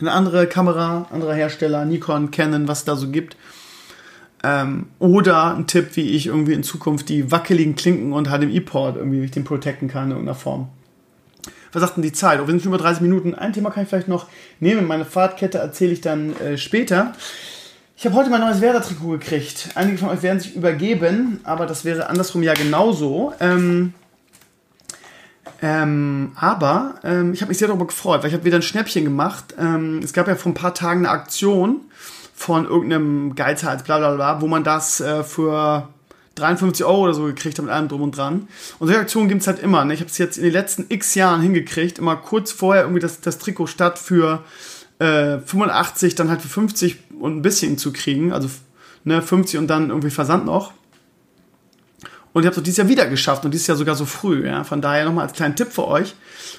Eine 0.01 0.13
andere 0.13 0.47
Kamera, 0.47 1.07
anderer 1.11 1.35
Hersteller, 1.35 1.85
Nikon, 1.85 2.31
Canon, 2.31 2.67
was 2.67 2.81
es 2.81 2.85
da 2.87 2.97
so 2.97 3.09
gibt. 3.09 3.37
Ähm, 4.43 4.87
oder 4.99 5.55
ein 5.55 5.67
Tipp, 5.67 5.91
wie 5.97 6.17
ich 6.17 6.27
irgendwie 6.27 6.55
in 6.55 6.63
Zukunft 6.63 7.09
die 7.11 7.31
wackeligen 7.31 7.77
Klinken 7.77 8.13
und 8.15 8.29
HDMI-Port 8.29 8.97
irgendwie, 8.97 9.21
wie 9.21 9.27
ich 9.27 9.31
den 9.31 9.45
protecten 9.45 9.89
kann 9.89 10.05
in 10.05 10.11
irgendeiner 10.13 10.39
Form 10.39 10.69
was 11.73 11.83
sagt 11.83 11.97
denn 11.97 12.03
die 12.03 12.13
Zeit? 12.13 12.41
Oh, 12.41 12.47
wir 12.47 12.51
sind 12.51 12.63
schon 12.63 12.73
über 12.73 12.83
30 12.83 13.03
Minuten. 13.03 13.35
Ein 13.35 13.53
Thema 13.53 13.71
kann 13.71 13.85
ich 13.85 13.89
vielleicht 13.89 14.09
noch 14.09 14.27
nehmen. 14.59 14.87
Meine 14.87 15.05
Fahrtkette 15.05 15.59
erzähle 15.59 15.93
ich 15.93 16.01
dann 16.01 16.37
äh, 16.39 16.59
später. 16.59 17.15
Ich 17.97 18.07
habe 18.07 18.17
heute 18.17 18.31
mein 18.31 18.41
neues 18.41 18.61
Werder-Trikot 18.61 19.11
gekriegt. 19.11 19.69
Einige 19.75 19.99
von 19.99 20.09
euch 20.09 20.23
werden 20.23 20.41
sich 20.41 20.57
übergeben, 20.57 21.41
aber 21.45 21.67
das 21.67 21.85
wäre 21.85 22.09
andersrum 22.09 22.43
ja 22.43 22.55
genauso. 22.55 23.35
Ähm, 23.41 23.95
ähm, 25.63 26.33
aber 26.37 26.95
ähm, 27.05 27.33
ich 27.33 27.43
habe 27.43 27.51
mich 27.51 27.59
sehr 27.59 27.69
darüber 27.69 27.87
gefreut, 27.87 28.23
weil 28.23 28.29
ich 28.29 28.35
habe 28.35 28.45
wieder 28.45 28.57
ein 28.57 28.63
Schnäppchen 28.63 29.05
gemacht. 29.05 29.55
Ähm, 29.59 30.01
es 30.03 30.13
gab 30.13 30.27
ja 30.27 30.35
vor 30.35 30.53
ein 30.53 30.55
paar 30.55 30.75
Tagen 30.75 31.01
eine 31.01 31.11
Aktion 31.11 31.83
von 32.35 32.65
irgendeinem 32.65 33.35
Geizhals, 33.35 33.83
bla 33.83 33.99
bla 33.99 34.15
bla, 34.15 34.41
wo 34.41 34.47
man 34.47 34.65
das 34.65 35.01
äh, 35.01 35.23
für 35.23 35.89
53 36.37 36.85
Euro 36.87 37.03
oder 37.03 37.15
so 37.15 37.25
gekriegt 37.25 37.59
habe 37.59 37.67
mit 37.67 37.75
allem 37.75 37.89
drum 37.89 38.01
und 38.01 38.17
dran. 38.17 38.49
Und 38.79 38.87
solche 38.87 39.01
Aktionen 39.01 39.29
gibt 39.29 39.43
es 39.43 39.47
halt 39.47 39.59
immer. 39.59 39.85
Ne? 39.85 39.95
Ich 39.95 40.01
habe 40.01 40.11
es 40.11 40.17
jetzt 40.17 40.39
in 40.39 40.45
den 40.45 40.53
letzten 40.53 40.87
x 40.89 41.15
Jahren 41.15 41.43
hingekriegt, 41.43 41.99
immer 41.99 42.17
kurz 42.17 42.53
vorher 42.53 42.85
irgendwie 42.85 43.01
das, 43.01 43.21
das 43.21 43.39
Trikot 43.39 43.67
statt 43.67 43.99
für 43.99 44.43
äh, 44.99 45.39
85, 45.39 46.15
dann 46.15 46.31
halt 46.31 46.41
für 46.41 46.49
50 46.49 46.97
und 47.21 47.37
ein 47.37 47.43
bisschen 47.43 47.77
zu 47.77 47.93
kriegen. 47.93 48.33
Also 48.33 48.49
ne, 49.05 49.21
50 49.21 49.59
und 49.59 49.67
dann 49.69 49.91
irgendwie 49.91 50.11
Versand 50.11 50.47
noch. 50.47 50.73
Und 52.33 52.43
ich 52.43 52.47
habe 52.47 52.57
es 52.57 52.63
dieses 52.63 52.77
Jahr 52.79 52.89
wieder 52.89 53.07
geschafft 53.07 53.45
und 53.45 53.53
dieses 53.53 53.67
Jahr 53.67 53.77
sogar 53.77 53.97
so 53.97 54.05
früh. 54.05 54.47
Ja? 54.47 54.63
Von 54.65 54.81
daher 54.81 55.05
nochmal 55.05 55.27
als 55.27 55.35
kleinen 55.35 55.57
Tipp 55.57 55.73
für 55.73 55.89
euch. 55.89 56.15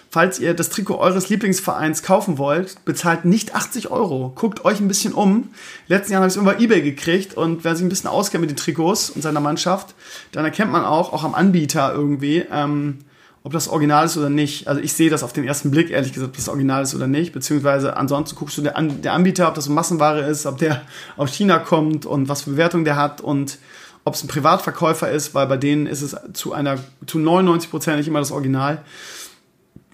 Falls 0.10 0.39
ihr 0.39 0.53
das 0.53 0.69
Trikot 0.69 0.97
eures 0.97 1.29
Lieblingsvereins 1.29 2.03
kaufen 2.03 2.38
wollt, 2.38 2.84
bezahlt 2.84 3.23
nicht 3.23 3.55
80 3.55 3.91
Euro. 3.91 4.34
Guckt 4.36 4.65
euch 4.65 4.81
ein 4.81 4.89
bisschen 4.89 5.13
um. 5.13 5.49
Letzten 5.88 6.12
Jahr 6.12 6.21
habe 6.21 6.27
ich 6.27 6.36
es 6.36 6.41
über 6.41 6.60
Ebay 6.60 6.81
gekriegt 6.81 7.36
und 7.36 7.63
wer 7.63 7.75
sich 7.75 7.86
ein 7.86 7.89
bisschen 7.89 8.10
auskennt 8.10 8.41
mit 8.41 8.49
den 8.49 8.57
Trikots 8.57 9.10
und 9.10 9.21
seiner 9.21 9.39
Mannschaft, 9.39 9.95
dann 10.34 10.43
erkennt 10.43 10.71
man 10.71 10.84
auch, 10.84 11.13
auch 11.13 11.23
am 11.23 11.34
Anbieter 11.34 11.93
irgendwie, 11.93 12.43
ähm, 12.51 12.99
ob 13.43 13.53
das 13.53 13.69
Original 13.69 14.05
ist 14.05 14.17
oder 14.17 14.29
nicht. 14.29 14.67
Also 14.67 14.81
ich 14.81 14.91
sehe 14.91 15.10
das 15.10 15.23
auf 15.23 15.31
den 15.31 15.45
ersten 15.45 15.71
Blick, 15.71 15.89
ehrlich 15.89 16.12
gesagt, 16.12 16.31
ob 16.31 16.36
das 16.36 16.49
Original 16.49 16.84
ist 16.84 16.93
oder 16.93 17.07
nicht. 17.07 17.31
Beziehungsweise 17.31 17.95
ansonsten 17.95 18.36
guckst 18.36 18.57
du 18.57 18.62
der, 18.62 18.77
An 18.77 19.01
der 19.01 19.13
Anbieter, 19.13 19.47
ob 19.47 19.55
das 19.55 19.69
Massenware 19.69 20.27
ist, 20.27 20.45
ob 20.45 20.57
der 20.57 20.81
aus 21.15 21.31
China 21.31 21.57
kommt 21.60 22.05
und 22.05 22.27
was 22.27 22.41
für 22.41 22.51
Bewertung 22.51 22.84
der 22.84 22.97
hat 22.97 23.21
und 23.21 23.57
ob 24.04 24.16
es 24.16 24.24
ein 24.24 24.28
Privatverkäufer 24.28 25.10
ist, 25.12 25.34
weil 25.36 25.48
bei 25.48 25.58
denen 25.58 25.88
ist 25.88 26.02
es 26.02 26.16
zu 26.34 26.54
einer, 26.54 26.78
zu 27.06 27.20
99% 27.20 27.96
nicht 27.98 28.08
immer 28.08 28.20
das 28.20 28.32
Original. 28.32 28.84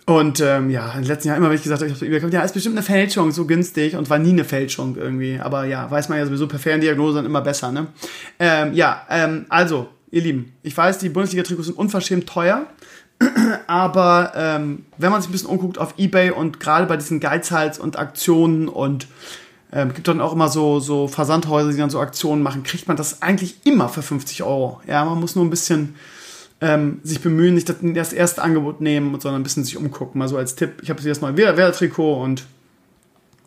Und 0.05 0.39
ähm, 0.39 0.69
ja, 0.69 0.93
in 0.93 1.01
den 1.01 1.07
letzten 1.07 1.27
Jahren 1.27 1.39
immer, 1.39 1.49
wenn 1.49 1.57
ich 1.57 1.63
gesagt 1.63 1.81
habe, 1.81 1.91
ich 1.91 2.23
habe 2.23 2.33
ja, 2.33 2.41
ist 2.41 2.53
bestimmt 2.53 2.77
eine 2.77 2.83
Fälschung, 2.83 3.31
so 3.31 3.45
günstig 3.45 3.97
und 3.97 4.09
war 4.09 4.17
nie 4.17 4.29
eine 4.29 4.45
Fälschung 4.45 4.95
irgendwie. 4.95 5.37
Aber 5.41 5.65
ja, 5.65 5.91
weiß 5.91 6.07
man 6.07 6.17
ja 6.17 6.25
sowieso 6.25 6.47
per 6.47 6.59
Ferndiagnose 6.59 7.17
dann 7.17 7.25
immer 7.25 7.41
besser, 7.41 7.73
ne? 7.73 7.87
Ähm, 8.39 8.73
ja, 8.73 9.05
ähm, 9.09 9.45
also, 9.49 9.89
ihr 10.09 10.21
Lieben, 10.21 10.53
ich 10.63 10.77
weiß, 10.77 10.99
die 10.99 11.09
Bundesliga-Trikots 11.09 11.67
sind 11.67 11.77
unverschämt 11.77 12.25
teuer. 12.25 12.67
aber 13.67 14.31
ähm, 14.35 14.85
wenn 14.97 15.11
man 15.11 15.21
sich 15.21 15.29
ein 15.29 15.31
bisschen 15.31 15.49
umguckt 15.49 15.77
auf 15.77 15.95
Ebay 15.97 16.31
und 16.31 16.59
gerade 16.59 16.85
bei 16.85 16.97
diesen 16.97 17.19
Geizhals 17.19 17.79
und 17.79 17.97
Aktionen 17.97 18.67
und 18.67 19.07
ähm, 19.71 19.93
gibt 19.93 20.07
dann 20.07 20.21
auch 20.21 20.33
immer 20.33 20.47
so, 20.47 20.79
so 20.79 21.07
Versandhäuser, 21.07 21.71
die 21.71 21.77
dann 21.77 21.89
so 21.89 21.99
Aktionen 21.99 22.41
machen, 22.41 22.63
kriegt 22.63 22.87
man 22.87 22.97
das 22.97 23.21
eigentlich 23.21 23.65
immer 23.65 23.89
für 23.89 24.01
50 24.01 24.43
Euro. 24.43 24.81
Ja, 24.87 25.03
man 25.03 25.19
muss 25.19 25.35
nur 25.35 25.45
ein 25.45 25.49
bisschen 25.49 25.95
ähm, 26.61 26.99
sich 27.03 27.21
bemühen, 27.21 27.53
nicht 27.53 27.69
das 27.69 28.13
erste 28.13 28.41
Angebot 28.41 28.81
nehmen, 28.81 29.19
sondern 29.19 29.41
ein 29.41 29.43
bisschen 29.43 29.65
sich 29.65 29.77
umgucken. 29.77 30.19
Mal 30.19 30.29
so 30.29 30.37
als 30.37 30.55
Tipp. 30.55 30.81
Ich 30.81 30.89
habe 30.89 31.01
jetzt 31.01 31.21
mal 31.21 31.35
wieder 31.35 31.57
Werder-Trikot 31.57 32.23
und 32.23 32.45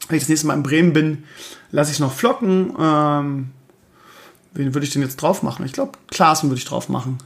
wenn 0.09 0.17
ich 0.17 0.25
das 0.25 0.29
nächste 0.29 0.47
Mal 0.47 0.55
in 0.55 0.63
Bremen 0.63 0.93
bin, 0.93 1.25
lasse 1.71 1.93
ich 1.93 2.01
noch 2.01 2.13
flocken. 2.13 2.75
Ähm, 2.79 3.51
wen 4.53 4.75
würde 4.75 4.87
ich 4.87 4.93
denn 4.93 5.03
jetzt 5.03 5.17
drauf 5.17 5.43
machen? 5.43 5.65
Ich 5.65 5.73
glaube, 5.73 5.93
Klaassen 6.09 6.51
würde 6.51 6.59
ich 6.59 6.67
drauf 6.67 6.89
machen. 6.89 7.19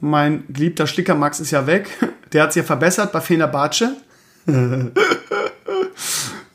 Mein 0.00 0.44
geliebter 0.48 0.86
Schlicker 0.86 1.14
Max 1.14 1.40
ist 1.40 1.50
ja 1.50 1.66
weg. 1.66 1.88
Der 2.32 2.44
hat 2.44 2.52
sich 2.52 2.62
ja 2.62 2.66
verbessert 2.66 3.12
bei 3.12 3.20
Fenerbahce. 3.20 3.96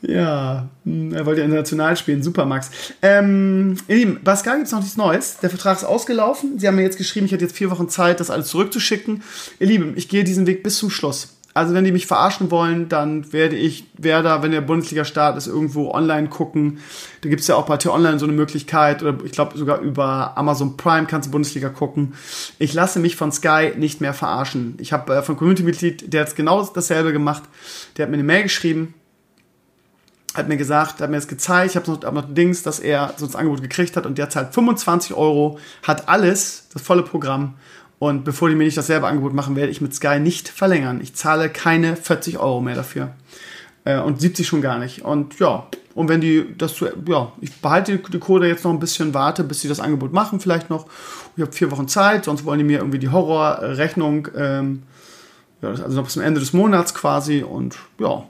Ja, 0.00 0.68
hm, 0.84 1.12
er 1.12 1.26
wollte 1.26 1.40
ja 1.40 1.44
international 1.44 1.96
spielen. 1.96 2.22
Super, 2.22 2.44
Max. 2.44 2.70
Ähm, 3.02 3.76
ihr 3.88 3.96
Lieben, 3.96 4.20
Sky 4.36 4.50
gibt 4.50 4.66
es 4.66 4.72
noch 4.72 4.80
nichts 4.80 4.96
Neues. 4.96 5.38
Der 5.38 5.50
Vertrag 5.50 5.76
ist 5.76 5.84
ausgelaufen. 5.84 6.58
Sie 6.58 6.68
haben 6.68 6.76
mir 6.76 6.82
jetzt 6.82 6.98
geschrieben, 6.98 7.26
ich 7.26 7.32
hätte 7.32 7.44
jetzt 7.44 7.56
vier 7.56 7.70
Wochen 7.70 7.88
Zeit, 7.88 8.20
das 8.20 8.30
alles 8.30 8.48
zurückzuschicken. 8.48 9.22
Ihr 9.58 9.66
Lieben, 9.66 9.94
ich 9.96 10.08
gehe 10.08 10.24
diesen 10.24 10.46
Weg 10.46 10.62
bis 10.62 10.78
zum 10.78 10.90
Schluss. 10.90 11.34
Also 11.58 11.74
wenn 11.74 11.82
die 11.82 11.90
mich 11.90 12.06
verarschen 12.06 12.52
wollen, 12.52 12.88
dann 12.88 13.32
werde 13.32 13.56
ich, 13.56 13.86
werde 13.96 14.28
da, 14.28 14.42
wenn 14.44 14.52
der 14.52 14.60
Bundesliga-Start 14.60 15.36
ist, 15.36 15.48
irgendwo 15.48 15.90
online 15.90 16.28
gucken. 16.28 16.78
Da 17.22 17.28
gibt 17.28 17.40
es 17.40 17.48
ja 17.48 17.56
auch 17.56 17.66
bei 17.66 17.76
T-Online 17.78 18.20
so 18.20 18.26
eine 18.26 18.34
Möglichkeit, 18.34 19.02
oder 19.02 19.18
ich 19.24 19.32
glaube 19.32 19.58
sogar 19.58 19.80
über 19.80 20.38
Amazon 20.38 20.76
Prime 20.76 21.06
kannst 21.06 21.26
du 21.26 21.32
Bundesliga 21.32 21.68
gucken. 21.68 22.14
Ich 22.60 22.74
lasse 22.74 23.00
mich 23.00 23.16
von 23.16 23.32
Sky 23.32 23.72
nicht 23.76 24.00
mehr 24.00 24.14
verarschen. 24.14 24.76
Ich 24.78 24.92
habe 24.92 25.16
äh, 25.16 25.22
von 25.22 25.36
Community-Mitglied, 25.36 26.12
der 26.12 26.26
hat 26.26 26.36
genau 26.36 26.64
dasselbe 26.64 27.12
gemacht. 27.12 27.42
Der 27.96 28.04
hat 28.04 28.10
mir 28.10 28.18
eine 28.18 28.24
Mail 28.24 28.44
geschrieben, 28.44 28.94
hat 30.38 30.48
mir 30.48 30.56
gesagt, 30.56 31.00
hat 31.00 31.10
mir 31.10 31.16
das 31.16 31.28
gezeigt, 31.28 31.72
ich 31.72 31.76
habe 31.76 31.90
noch, 31.90 32.02
hab 32.02 32.14
noch 32.14 32.32
Dings, 32.32 32.62
dass 32.62 32.80
er 32.80 33.12
so 33.16 33.26
das 33.26 33.36
Angebot 33.36 33.62
gekriegt 33.62 33.96
hat 33.96 34.06
und 34.06 34.16
der 34.18 34.30
zahlt 34.30 34.54
25 34.54 35.14
Euro, 35.14 35.58
hat 35.82 36.08
alles, 36.08 36.66
das 36.72 36.82
volle 36.82 37.02
Programm. 37.02 37.54
Und 37.98 38.24
bevor 38.24 38.48
die 38.48 38.54
mir 38.54 38.64
nicht 38.64 38.76
dasselbe 38.76 39.08
Angebot 39.08 39.34
machen, 39.34 39.56
werde 39.56 39.72
ich 39.72 39.80
mit 39.80 39.94
Sky 39.94 40.20
nicht 40.20 40.48
verlängern. 40.48 41.00
Ich 41.02 41.14
zahle 41.14 41.50
keine 41.50 41.96
40 41.96 42.38
Euro 42.38 42.60
mehr 42.60 42.76
dafür. 42.76 43.10
Äh, 43.84 43.98
und 43.98 44.20
70 44.20 44.46
schon 44.46 44.62
gar 44.62 44.78
nicht. 44.78 45.02
Und 45.02 45.38
ja, 45.40 45.66
und 45.94 46.08
wenn 46.08 46.20
die 46.20 46.54
das 46.56 46.74
zu, 46.74 46.86
ja, 47.06 47.32
ich 47.40 47.60
behalte 47.60 47.98
die 47.98 48.18
Code 48.20 48.46
jetzt 48.46 48.62
noch 48.62 48.70
ein 48.70 48.78
bisschen, 48.78 49.14
warte, 49.14 49.42
bis 49.42 49.62
sie 49.62 49.68
das 49.68 49.80
Angebot 49.80 50.12
machen, 50.12 50.38
vielleicht 50.38 50.70
noch. 50.70 50.86
Ich 51.36 51.42
habe 51.42 51.50
vier 51.52 51.72
Wochen 51.72 51.88
Zeit, 51.88 52.26
sonst 52.26 52.44
wollen 52.44 52.58
die 52.58 52.64
mir 52.64 52.78
irgendwie 52.78 53.00
die 53.00 53.08
Horrorrechnung, 53.08 54.28
ähm, 54.36 54.82
ja, 55.60 55.70
also 55.70 55.88
noch 55.88 56.04
bis 56.04 56.12
zum 56.12 56.22
Ende 56.22 56.38
des 56.38 56.52
Monats 56.52 56.94
quasi. 56.94 57.42
Und 57.42 57.78
ja, 57.98 58.24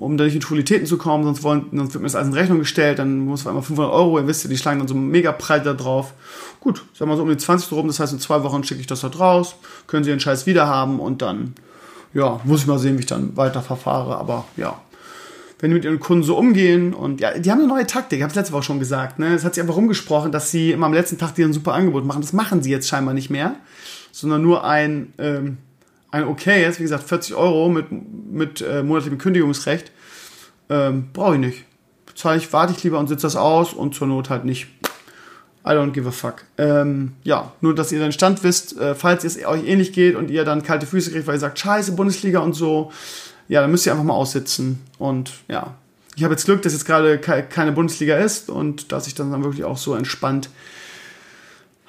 um 0.00 0.16
da 0.16 0.24
nicht 0.24 0.34
in 0.34 0.40
Schwulitäten 0.40 0.86
zu 0.86 0.96
kommen, 0.96 1.24
sonst, 1.24 1.42
wollen, 1.42 1.66
sonst 1.72 1.92
wird 1.92 2.00
mir 2.00 2.06
das 2.06 2.14
alles 2.14 2.28
in 2.28 2.34
Rechnung 2.34 2.58
gestellt, 2.58 2.98
dann 2.98 3.18
muss 3.18 3.44
man 3.44 3.52
einmal 3.52 3.62
500 3.62 3.92
Euro, 3.92 4.18
ihr 4.18 4.26
wisst 4.26 4.44
ja, 4.44 4.48
die 4.48 4.56
schlagen 4.56 4.78
dann 4.78 4.88
so 4.88 4.94
mega 4.94 5.30
Preis 5.30 5.62
da 5.62 5.74
drauf. 5.74 6.14
Gut, 6.58 6.82
sagen 6.94 7.10
wir 7.10 7.16
so 7.16 7.22
um 7.22 7.28
die 7.28 7.36
20 7.36 7.68
drum, 7.68 7.86
das 7.86 8.00
heißt 8.00 8.14
in 8.14 8.18
zwei 8.18 8.42
Wochen 8.42 8.64
schicke 8.64 8.80
ich 8.80 8.86
das 8.86 9.02
dort 9.02 9.20
raus, 9.20 9.56
können 9.86 10.02
sie 10.02 10.10
den 10.10 10.18
Scheiß 10.18 10.46
wieder 10.46 10.66
haben 10.66 11.00
und 11.00 11.20
dann, 11.20 11.54
ja, 12.14 12.40
muss 12.44 12.62
ich 12.62 12.66
mal 12.66 12.78
sehen, 12.78 12.96
wie 12.96 13.00
ich 13.00 13.06
dann 13.06 13.36
weiter 13.36 13.60
verfahre, 13.60 14.16
aber 14.16 14.46
ja. 14.56 14.80
Wenn 15.58 15.70
die 15.70 15.74
mit 15.74 15.84
ihren 15.84 16.00
Kunden 16.00 16.24
so 16.24 16.38
umgehen 16.38 16.94
und 16.94 17.20
ja, 17.20 17.38
die 17.38 17.50
haben 17.50 17.58
eine 17.58 17.68
neue 17.68 17.86
Taktik, 17.86 18.20
ich 18.20 18.22
habe 18.22 18.30
es 18.30 18.36
letzte 18.36 18.54
Woche 18.54 18.62
schon 18.62 18.78
gesagt, 18.78 19.18
ne? 19.18 19.34
Es 19.34 19.44
hat 19.44 19.54
sich 19.54 19.60
einfach 19.60 19.76
rumgesprochen, 19.76 20.32
dass 20.32 20.50
sie 20.50 20.72
immer 20.72 20.86
am 20.86 20.94
letzten 20.94 21.18
Tag 21.18 21.34
dir 21.34 21.44
ein 21.44 21.52
super 21.52 21.74
Angebot 21.74 22.06
machen. 22.06 22.22
Das 22.22 22.32
machen 22.32 22.62
sie 22.62 22.70
jetzt 22.70 22.88
scheinbar 22.88 23.12
nicht 23.12 23.28
mehr, 23.28 23.56
sondern 24.10 24.40
nur 24.40 24.64
ein, 24.64 25.12
ähm, 25.18 25.58
ein 26.10 26.24
okay 26.24 26.66
ist, 26.66 26.78
wie 26.78 26.84
gesagt, 26.84 27.04
40 27.04 27.34
Euro 27.34 27.68
mit, 27.68 27.86
mit 27.90 28.60
äh, 28.60 28.82
monatlichem 28.82 29.18
Kündigungsrecht, 29.18 29.92
ähm, 30.68 31.08
brauche 31.12 31.34
ich 31.34 31.40
nicht. 31.40 31.64
Zahle 32.14 32.38
ich, 32.38 32.52
warte 32.52 32.72
ich 32.76 32.82
lieber 32.82 32.98
und 32.98 33.08
sitze 33.08 33.22
das 33.22 33.36
aus 33.36 33.72
und 33.72 33.94
zur 33.94 34.06
Not 34.06 34.30
halt 34.30 34.44
nicht. 34.44 34.66
I 35.64 35.70
don't 35.70 35.92
give 35.92 36.08
a 36.08 36.12
fuck. 36.12 36.44
Ähm, 36.58 37.12
ja, 37.22 37.52
nur 37.60 37.74
dass 37.74 37.92
ihr 37.92 38.00
dann 38.00 38.12
Stand 38.12 38.42
wisst, 38.42 38.78
äh, 38.78 38.94
falls 38.94 39.24
es 39.24 39.44
euch 39.44 39.66
ähnlich 39.66 39.92
geht 39.92 40.16
und 40.16 40.30
ihr 40.30 40.44
dann 40.44 40.62
kalte 40.62 40.86
Füße 40.86 41.12
kriegt, 41.12 41.26
weil 41.26 41.36
ihr 41.36 41.40
sagt, 41.40 41.58
scheiße, 41.58 41.92
Bundesliga 41.92 42.40
und 42.40 42.54
so, 42.54 42.92
ja, 43.48 43.60
dann 43.60 43.70
müsst 43.70 43.86
ihr 43.86 43.92
einfach 43.92 44.04
mal 44.04 44.14
aussitzen. 44.14 44.80
Und 44.98 45.32
ja, 45.48 45.74
ich 46.16 46.24
habe 46.24 46.32
jetzt 46.32 46.44
Glück, 46.44 46.62
dass 46.62 46.72
jetzt 46.72 46.86
gerade 46.86 47.18
keine 47.18 47.72
Bundesliga 47.72 48.16
ist 48.16 48.48
und 48.48 48.90
dass 48.92 49.06
ich 49.06 49.14
dann, 49.14 49.30
dann 49.30 49.44
wirklich 49.44 49.64
auch 49.64 49.76
so 49.76 49.94
entspannt 49.94 50.50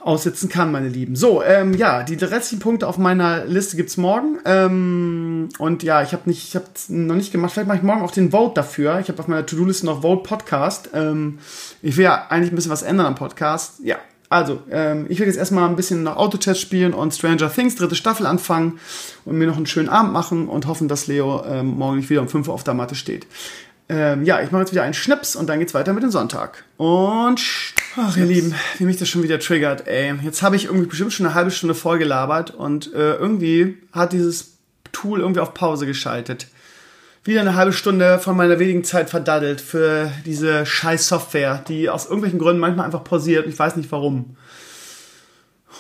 aussitzen 0.04 0.50
kann, 0.50 0.72
meine 0.72 0.90
Lieben. 0.90 1.16
So, 1.16 1.44
ähm, 1.44 1.74
ja, 1.74 2.04
die 2.04 2.16
restlichen 2.16 2.60
Punkte 2.60 2.88
auf 2.88 2.98
meiner 2.98 3.46
Liste 3.46 3.78
gibt's 3.78 3.98
morgen. 3.98 4.40
Ähm, 4.46 5.50
und 5.58 5.84
ja, 5.84 6.02
ich 6.02 6.14
habe 6.14 6.30
nicht, 6.30 6.48
ich 6.48 6.56
habe 6.56 6.66
noch 6.90 7.16
nicht 7.16 7.32
gemacht. 7.32 7.54
Vielleicht 7.54 7.68
mache 7.68 7.78
ich 7.78 7.84
morgen 7.84 8.02
auch 8.02 8.12
den 8.12 8.32
Vote 8.32 8.54
dafür. 8.56 9.00
Ich 9.00 9.10
habe 9.10 9.20
auf 9.20 9.28
meiner 9.28 9.46
To-Do-Liste 9.46 9.86
noch 9.86 10.02
Vote 10.02 10.24
Podcast. 10.24 10.90
Ähm, 10.94 11.40
ich 11.82 11.98
will 11.98 12.06
ja 12.06 12.28
eigentlich 12.30 12.52
ein 12.52 12.56
bisschen 12.56 12.72
was 12.72 12.82
ändern 12.82 13.06
am 13.06 13.16
Podcast. 13.16 13.76
Ja, 13.84 13.98
also, 14.32 14.62
ähm, 14.72 15.08
ich 15.10 15.20
will 15.20 15.28
jetzt 15.28 15.36
erstmal 15.36 15.68
ein 15.68 15.76
bisschen 15.76 16.04
noch 16.04 16.16
Autotest 16.16 16.62
spielen 16.62 16.94
und 16.94 17.14
Stranger 17.14 17.52
Things 17.52 17.76
dritte 17.76 17.96
Staffel 17.96 18.26
anfangen 18.26 18.80
und 19.26 19.38
mir 19.38 19.46
noch 19.46 19.58
einen 19.58 19.66
schönen 19.66 19.90
Abend 19.90 20.14
machen 20.14 20.48
und 20.48 20.68
hoffen, 20.68 20.88
dass 20.88 21.08
Leo 21.08 21.44
ähm, 21.46 21.78
morgen 21.78 21.98
nicht 21.98 22.10
wieder 22.10 22.22
um 22.22 22.30
5 22.30 22.48
Uhr 22.48 22.54
auf 22.54 22.64
der 22.64 22.74
Matte 22.74 22.96
steht. 22.96 23.28
Ähm, 23.92 24.24
ja, 24.24 24.42
ich 24.42 24.52
mache 24.52 24.62
jetzt 24.62 24.72
wieder 24.72 24.84
einen 24.84 24.94
Schnips 24.94 25.36
und 25.36 25.48
dann 25.50 25.60
geht's 25.60 25.74
weiter 25.74 25.92
mit 25.92 26.02
dem 26.02 26.12
Sonntag. 26.12 26.64
Und 26.78 27.42
ach 27.98 28.16
ihr 28.16 28.24
Lieben, 28.24 28.56
wie 28.78 28.86
mich 28.86 28.96
das 28.96 29.10
schon 29.10 29.22
wieder 29.22 29.38
triggert, 29.38 29.86
ey. 29.86 30.16
Jetzt 30.24 30.42
habe 30.42 30.56
ich 30.56 30.66
irgendwie 30.66 30.86
bestimmt 30.86 31.12
schon 31.12 31.26
eine 31.26 31.36
halbe 31.36 31.52
Stunde 31.52 31.76
vorgelabert 31.76 32.52
und 32.52 32.94
äh, 32.94 33.16
irgendwie 33.16 33.80
hat 33.92 34.14
dieses 34.14 34.54
Tool 34.94 35.20
irgendwie 35.20 35.42
auf 35.42 35.54
Pause 35.54 35.86
geschaltet. 35.86 36.48
Wieder 37.26 37.42
eine 37.42 37.56
halbe 37.56 37.74
Stunde 37.74 38.18
von 38.18 38.38
meiner 38.38 38.60
wenigen 38.60 38.86
Zeit 38.86 39.10
verdaddelt 39.10 39.60
für 39.60 40.10
diese 40.26 40.66
scheiß 40.66 41.10
Software, 41.10 41.62
die 41.68 41.90
aus 41.90 42.06
irgendwelchen 42.06 42.40
Gründen 42.40 42.62
manchmal 42.62 42.86
einfach 42.86 43.04
pausiert. 43.04 43.46
Ich 43.46 43.60
weiß 43.60 43.76
nicht 43.76 43.92
warum. 43.92 44.38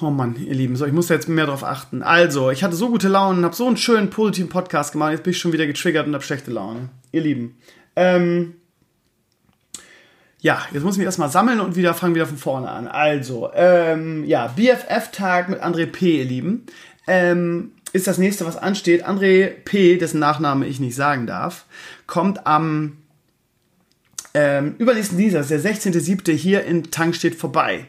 Oh 0.01 0.09
Mann, 0.09 0.36
ihr 0.36 0.55
Lieben, 0.55 0.76
so 0.76 0.86
ich 0.86 0.93
muss 0.93 1.07
da 1.07 1.14
jetzt 1.14 1.30
mehr 1.30 1.45
drauf 1.45 1.64
achten. 1.64 2.03
Also, 2.03 2.51
ich 2.51 2.62
hatte 2.64 2.76
so 2.76 2.89
gute 2.89 3.07
Laune, 3.07 3.43
habe 3.45 3.55
so 3.55 3.68
einen 3.68 3.78
schönen 3.78 4.09
positiven 4.09 4.49
Podcast 4.49 4.91
gemacht, 4.91 5.12
jetzt 5.12 5.24
bin 5.24 5.32
ich 5.32 5.39
schon 5.39 5.53
wieder 5.53 5.66
getriggert 5.66 6.07
und 6.07 6.14
habe 6.14 6.24
schlechte 6.24 6.51
Laune. 6.51 6.89
Ihr 7.12 7.22
Lieben, 7.22 7.57
ähm, 7.95 8.55
ja, 10.39 10.65
jetzt 10.71 10.83
muss 10.83 10.95
ich 10.95 10.97
mich 10.97 11.05
erstmal 11.05 11.29
sammeln 11.29 11.59
und 11.59 11.75
wieder 11.75 11.93
fangen 11.93 12.15
wieder 12.15 12.25
von 12.25 12.37
vorne 12.37 12.69
an. 12.69 12.87
Also, 12.87 13.51
ähm, 13.53 14.25
ja, 14.25 14.47
BFF-Tag 14.47 15.49
mit 15.49 15.61
André 15.61 15.85
P., 15.85 16.19
ihr 16.19 16.25
Lieben. 16.25 16.65
Ähm, 17.07 17.73
ist 17.93 18.07
das 18.07 18.17
nächste, 18.17 18.45
was 18.45 18.57
ansteht. 18.57 19.05
André 19.05 19.47
P., 19.47 19.97
dessen 19.97 20.19
Nachname 20.19 20.65
ich 20.65 20.79
nicht 20.79 20.95
sagen 20.95 21.27
darf, 21.27 21.65
kommt 22.07 22.47
am 22.47 22.97
ähm, 24.33 24.75
übernächsten 24.77 25.17
Dienstag, 25.17 25.47
der 25.47 25.59
16.07. 25.59 26.31
hier 26.31 26.63
in 26.63 26.89
Tankstedt 26.89 27.35
vorbei. 27.35 27.85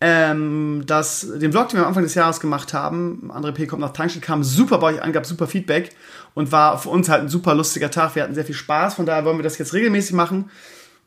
Ähm, 0.00 0.82
das, 0.86 1.26
den 1.38 1.52
Vlog, 1.52 1.70
den 1.70 1.78
wir 1.78 1.82
am 1.82 1.88
Anfang 1.88 2.02
des 2.02 2.14
Jahres 2.14 2.40
gemacht 2.40 2.74
haben, 2.74 3.30
André 3.32 3.52
P. 3.52 3.66
kommt 3.66 3.80
nach 3.80 3.92
Tankstedt, 3.92 4.22
kam 4.22 4.44
super 4.44 4.78
bei 4.78 4.94
euch 4.94 5.02
an, 5.02 5.12
gab 5.12 5.24
super 5.24 5.46
Feedback 5.46 5.90
und 6.34 6.52
war 6.52 6.78
für 6.78 6.90
uns 6.90 7.08
halt 7.08 7.22
ein 7.22 7.28
super 7.28 7.54
lustiger 7.54 7.90
Tag. 7.90 8.14
Wir 8.14 8.22
hatten 8.22 8.34
sehr 8.34 8.44
viel 8.44 8.54
Spaß, 8.54 8.94
von 8.94 9.06
daher 9.06 9.24
wollen 9.24 9.38
wir 9.38 9.42
das 9.42 9.56
jetzt 9.56 9.72
regelmäßig 9.72 10.12
machen. 10.12 10.50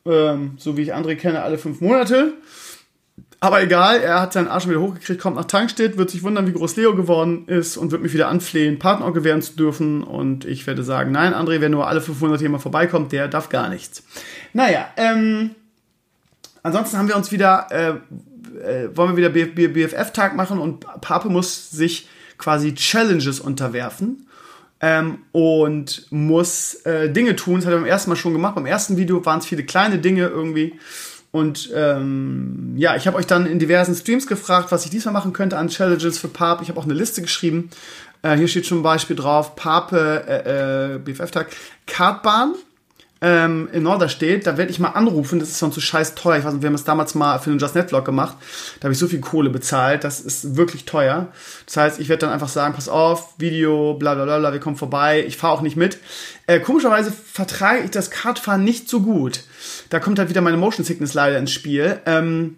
Ähm, 0.04 0.54
so 0.56 0.76
wie 0.76 0.82
ich 0.82 0.94
André 0.94 1.14
kenne, 1.14 1.42
alle 1.42 1.58
fünf 1.58 1.80
Monate. 1.80 2.34
Aber 3.42 3.62
egal, 3.62 4.00
er 4.00 4.20
hat 4.20 4.34
seinen 4.34 4.48
Arsch 4.48 4.68
wieder 4.68 4.80
hochgekriegt, 4.80 5.20
kommt 5.20 5.36
nach 5.36 5.46
Tankstedt, 5.46 5.96
wird 5.96 6.10
sich 6.10 6.22
wundern, 6.22 6.46
wie 6.46 6.52
groß 6.52 6.76
Leo 6.76 6.94
geworden 6.94 7.46
ist 7.46 7.78
und 7.78 7.90
wird 7.90 8.02
mich 8.02 8.12
wieder 8.12 8.28
anflehen, 8.28 8.78
Partner 8.78 9.10
gewähren 9.12 9.40
zu 9.40 9.56
dürfen. 9.56 10.02
Und 10.02 10.44
ich 10.44 10.66
werde 10.66 10.82
sagen, 10.82 11.10
nein, 11.10 11.32
André, 11.32 11.60
wer 11.62 11.70
nur 11.70 11.88
alle 11.88 12.02
500 12.02 12.38
hier 12.38 12.50
mal 12.50 12.58
vorbeikommt, 12.58 13.12
der 13.12 13.28
darf 13.28 13.48
gar 13.48 13.70
nichts. 13.70 14.02
Naja, 14.52 14.88
ähm, 14.98 15.52
ansonsten 16.62 16.98
haben 16.98 17.08
wir 17.08 17.16
uns 17.16 17.32
wieder, 17.32 17.66
äh, 17.70 17.94
äh, 18.62 18.88
wollen 18.96 19.16
wir 19.16 19.30
wieder 19.32 19.46
BFF-Tag 19.46 20.36
machen 20.36 20.58
und 20.58 20.80
Pape 21.00 21.28
muss 21.28 21.70
sich 21.70 22.08
quasi 22.38 22.74
Challenges 22.74 23.40
unterwerfen 23.40 24.26
ähm, 24.80 25.18
und 25.32 26.06
muss 26.10 26.74
äh, 26.86 27.10
Dinge 27.10 27.36
tun. 27.36 27.56
Das 27.56 27.66
hat 27.66 27.72
er 27.72 27.78
beim 27.78 27.86
ersten 27.86 28.10
Mal 28.10 28.16
schon 28.16 28.32
gemacht. 28.32 28.54
Beim 28.54 28.66
ersten 28.66 28.96
Video 28.96 29.24
waren 29.24 29.38
es 29.38 29.46
viele 29.46 29.64
kleine 29.64 29.98
Dinge 29.98 30.26
irgendwie. 30.26 30.78
Und 31.32 31.70
ähm, 31.74 32.74
ja, 32.76 32.96
ich 32.96 33.06
habe 33.06 33.16
euch 33.16 33.26
dann 33.26 33.46
in 33.46 33.58
diversen 33.60 33.94
Streams 33.94 34.26
gefragt, 34.26 34.72
was 34.72 34.84
ich 34.84 34.90
diesmal 34.90 35.14
machen 35.14 35.32
könnte 35.32 35.58
an 35.58 35.68
Challenges 35.68 36.18
für 36.18 36.28
Pape. 36.28 36.62
Ich 36.62 36.68
habe 36.70 36.80
auch 36.80 36.84
eine 36.84 36.94
Liste 36.94 37.22
geschrieben. 37.22 37.70
Äh, 38.22 38.36
hier 38.36 38.48
steht 38.48 38.70
ein 38.70 38.82
Beispiel 38.82 39.16
drauf. 39.16 39.54
Pape, 39.54 40.24
äh, 40.26 40.94
äh, 40.94 40.98
BFF-Tag, 40.98 41.48
Kartbahn 41.86 42.54
ähm, 43.22 43.68
in 43.72 43.82
Norderstedt, 43.82 44.46
da 44.46 44.56
werde 44.56 44.70
ich 44.70 44.78
mal 44.78 44.90
anrufen, 44.90 45.40
das 45.40 45.50
ist 45.50 45.58
sonst 45.58 45.74
so 45.74 45.80
scheiß 45.80 46.14
teuer. 46.14 46.38
Ich 46.38 46.44
weiß 46.44 46.54
nicht, 46.54 46.62
wir 46.62 46.68
haben 46.68 46.74
es 46.74 46.84
damals 46.84 47.14
mal 47.14 47.38
für 47.38 47.50
den 47.50 47.58
Just 47.58 47.74
Net 47.74 47.90
Vlog 47.90 48.04
gemacht. 48.04 48.36
Da 48.78 48.84
habe 48.84 48.92
ich 48.92 48.98
so 48.98 49.08
viel 49.08 49.20
Kohle 49.20 49.50
bezahlt, 49.50 50.04
das 50.04 50.20
ist 50.20 50.56
wirklich 50.56 50.86
teuer. 50.86 51.28
Das 51.66 51.76
heißt, 51.76 52.00
ich 52.00 52.08
werde 52.08 52.20
dann 52.20 52.30
einfach 52.30 52.48
sagen, 52.48 52.74
pass 52.74 52.88
auf, 52.88 53.34
Video, 53.38 53.94
bla 53.94 54.14
bla 54.14 54.38
bla, 54.38 54.52
wir 54.52 54.60
kommen 54.60 54.76
vorbei, 54.76 55.24
ich 55.26 55.36
fahre 55.36 55.52
auch 55.52 55.62
nicht 55.62 55.76
mit. 55.76 55.98
Äh, 56.46 56.60
komischerweise 56.60 57.12
vertrage 57.12 57.80
ich 57.80 57.90
das 57.90 58.10
Kartfahren 58.10 58.64
nicht 58.64 58.88
so 58.88 59.00
gut. 59.02 59.40
Da 59.90 60.00
kommt 60.00 60.18
halt 60.18 60.30
wieder 60.30 60.40
meine 60.40 60.56
Motion 60.56 60.84
Sickness 60.84 61.12
leider 61.14 61.38
ins 61.38 61.52
Spiel. 61.52 62.00
Ähm, 62.06 62.56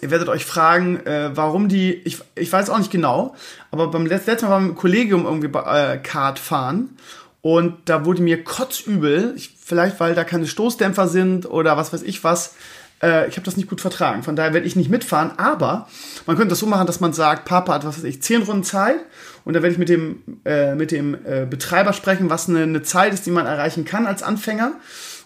Ihr 0.00 0.10
werdet 0.10 0.30
euch 0.30 0.46
fragen, 0.46 1.04
äh, 1.04 1.30
warum 1.34 1.68
die, 1.68 1.92
ich, 1.92 2.16
ich 2.34 2.50
weiß 2.50 2.70
auch 2.70 2.78
nicht 2.78 2.90
genau, 2.90 3.36
aber 3.70 3.90
beim 3.90 4.06
letzten 4.06 4.30
Mal 4.46 4.50
waren 4.50 4.64
wir 4.64 4.70
im 4.70 4.74
Kollegium 4.74 5.26
irgendwie 5.26 5.48
äh, 5.48 5.98
Kart 5.98 6.38
fahren 6.38 6.96
und 7.42 7.74
da 7.86 8.04
wurde 8.04 8.22
mir 8.22 8.44
kotzübel, 8.44 9.34
ich, 9.36 9.56
vielleicht 9.58 9.98
weil 9.98 10.14
da 10.14 10.22
keine 10.22 10.46
Stoßdämpfer 10.46 11.08
sind 11.08 11.44
oder 11.50 11.76
was 11.76 11.92
weiß 11.92 12.02
ich 12.02 12.22
was. 12.22 12.54
Äh, 13.02 13.28
ich 13.28 13.36
habe 13.36 13.44
das 13.44 13.56
nicht 13.56 13.68
gut 13.68 13.80
vertragen. 13.80 14.22
Von 14.22 14.36
daher 14.36 14.54
werde 14.54 14.66
ich 14.66 14.76
nicht 14.76 14.90
mitfahren. 14.90 15.32
Aber 15.38 15.88
man 16.26 16.36
könnte 16.36 16.50
das 16.50 16.60
so 16.60 16.66
machen, 16.66 16.86
dass 16.86 17.00
man 17.00 17.12
sagt, 17.12 17.44
Papa 17.44 17.74
hat, 17.74 17.84
was 17.84 17.98
weiß 17.98 18.04
ich, 18.04 18.22
zehn 18.22 18.42
Runden 18.42 18.62
Zeit. 18.62 19.00
Und 19.44 19.54
da 19.54 19.62
werde 19.62 19.72
ich 19.72 19.78
mit 19.78 19.88
dem, 19.88 20.22
äh, 20.44 20.76
mit 20.76 20.92
dem 20.92 21.16
äh, 21.26 21.44
Betreiber 21.44 21.92
sprechen, 21.92 22.30
was 22.30 22.48
eine, 22.48 22.62
eine 22.62 22.82
Zeit 22.82 23.12
ist, 23.12 23.26
die 23.26 23.32
man 23.32 23.46
erreichen 23.46 23.84
kann 23.84 24.06
als 24.06 24.22
Anfänger. 24.22 24.74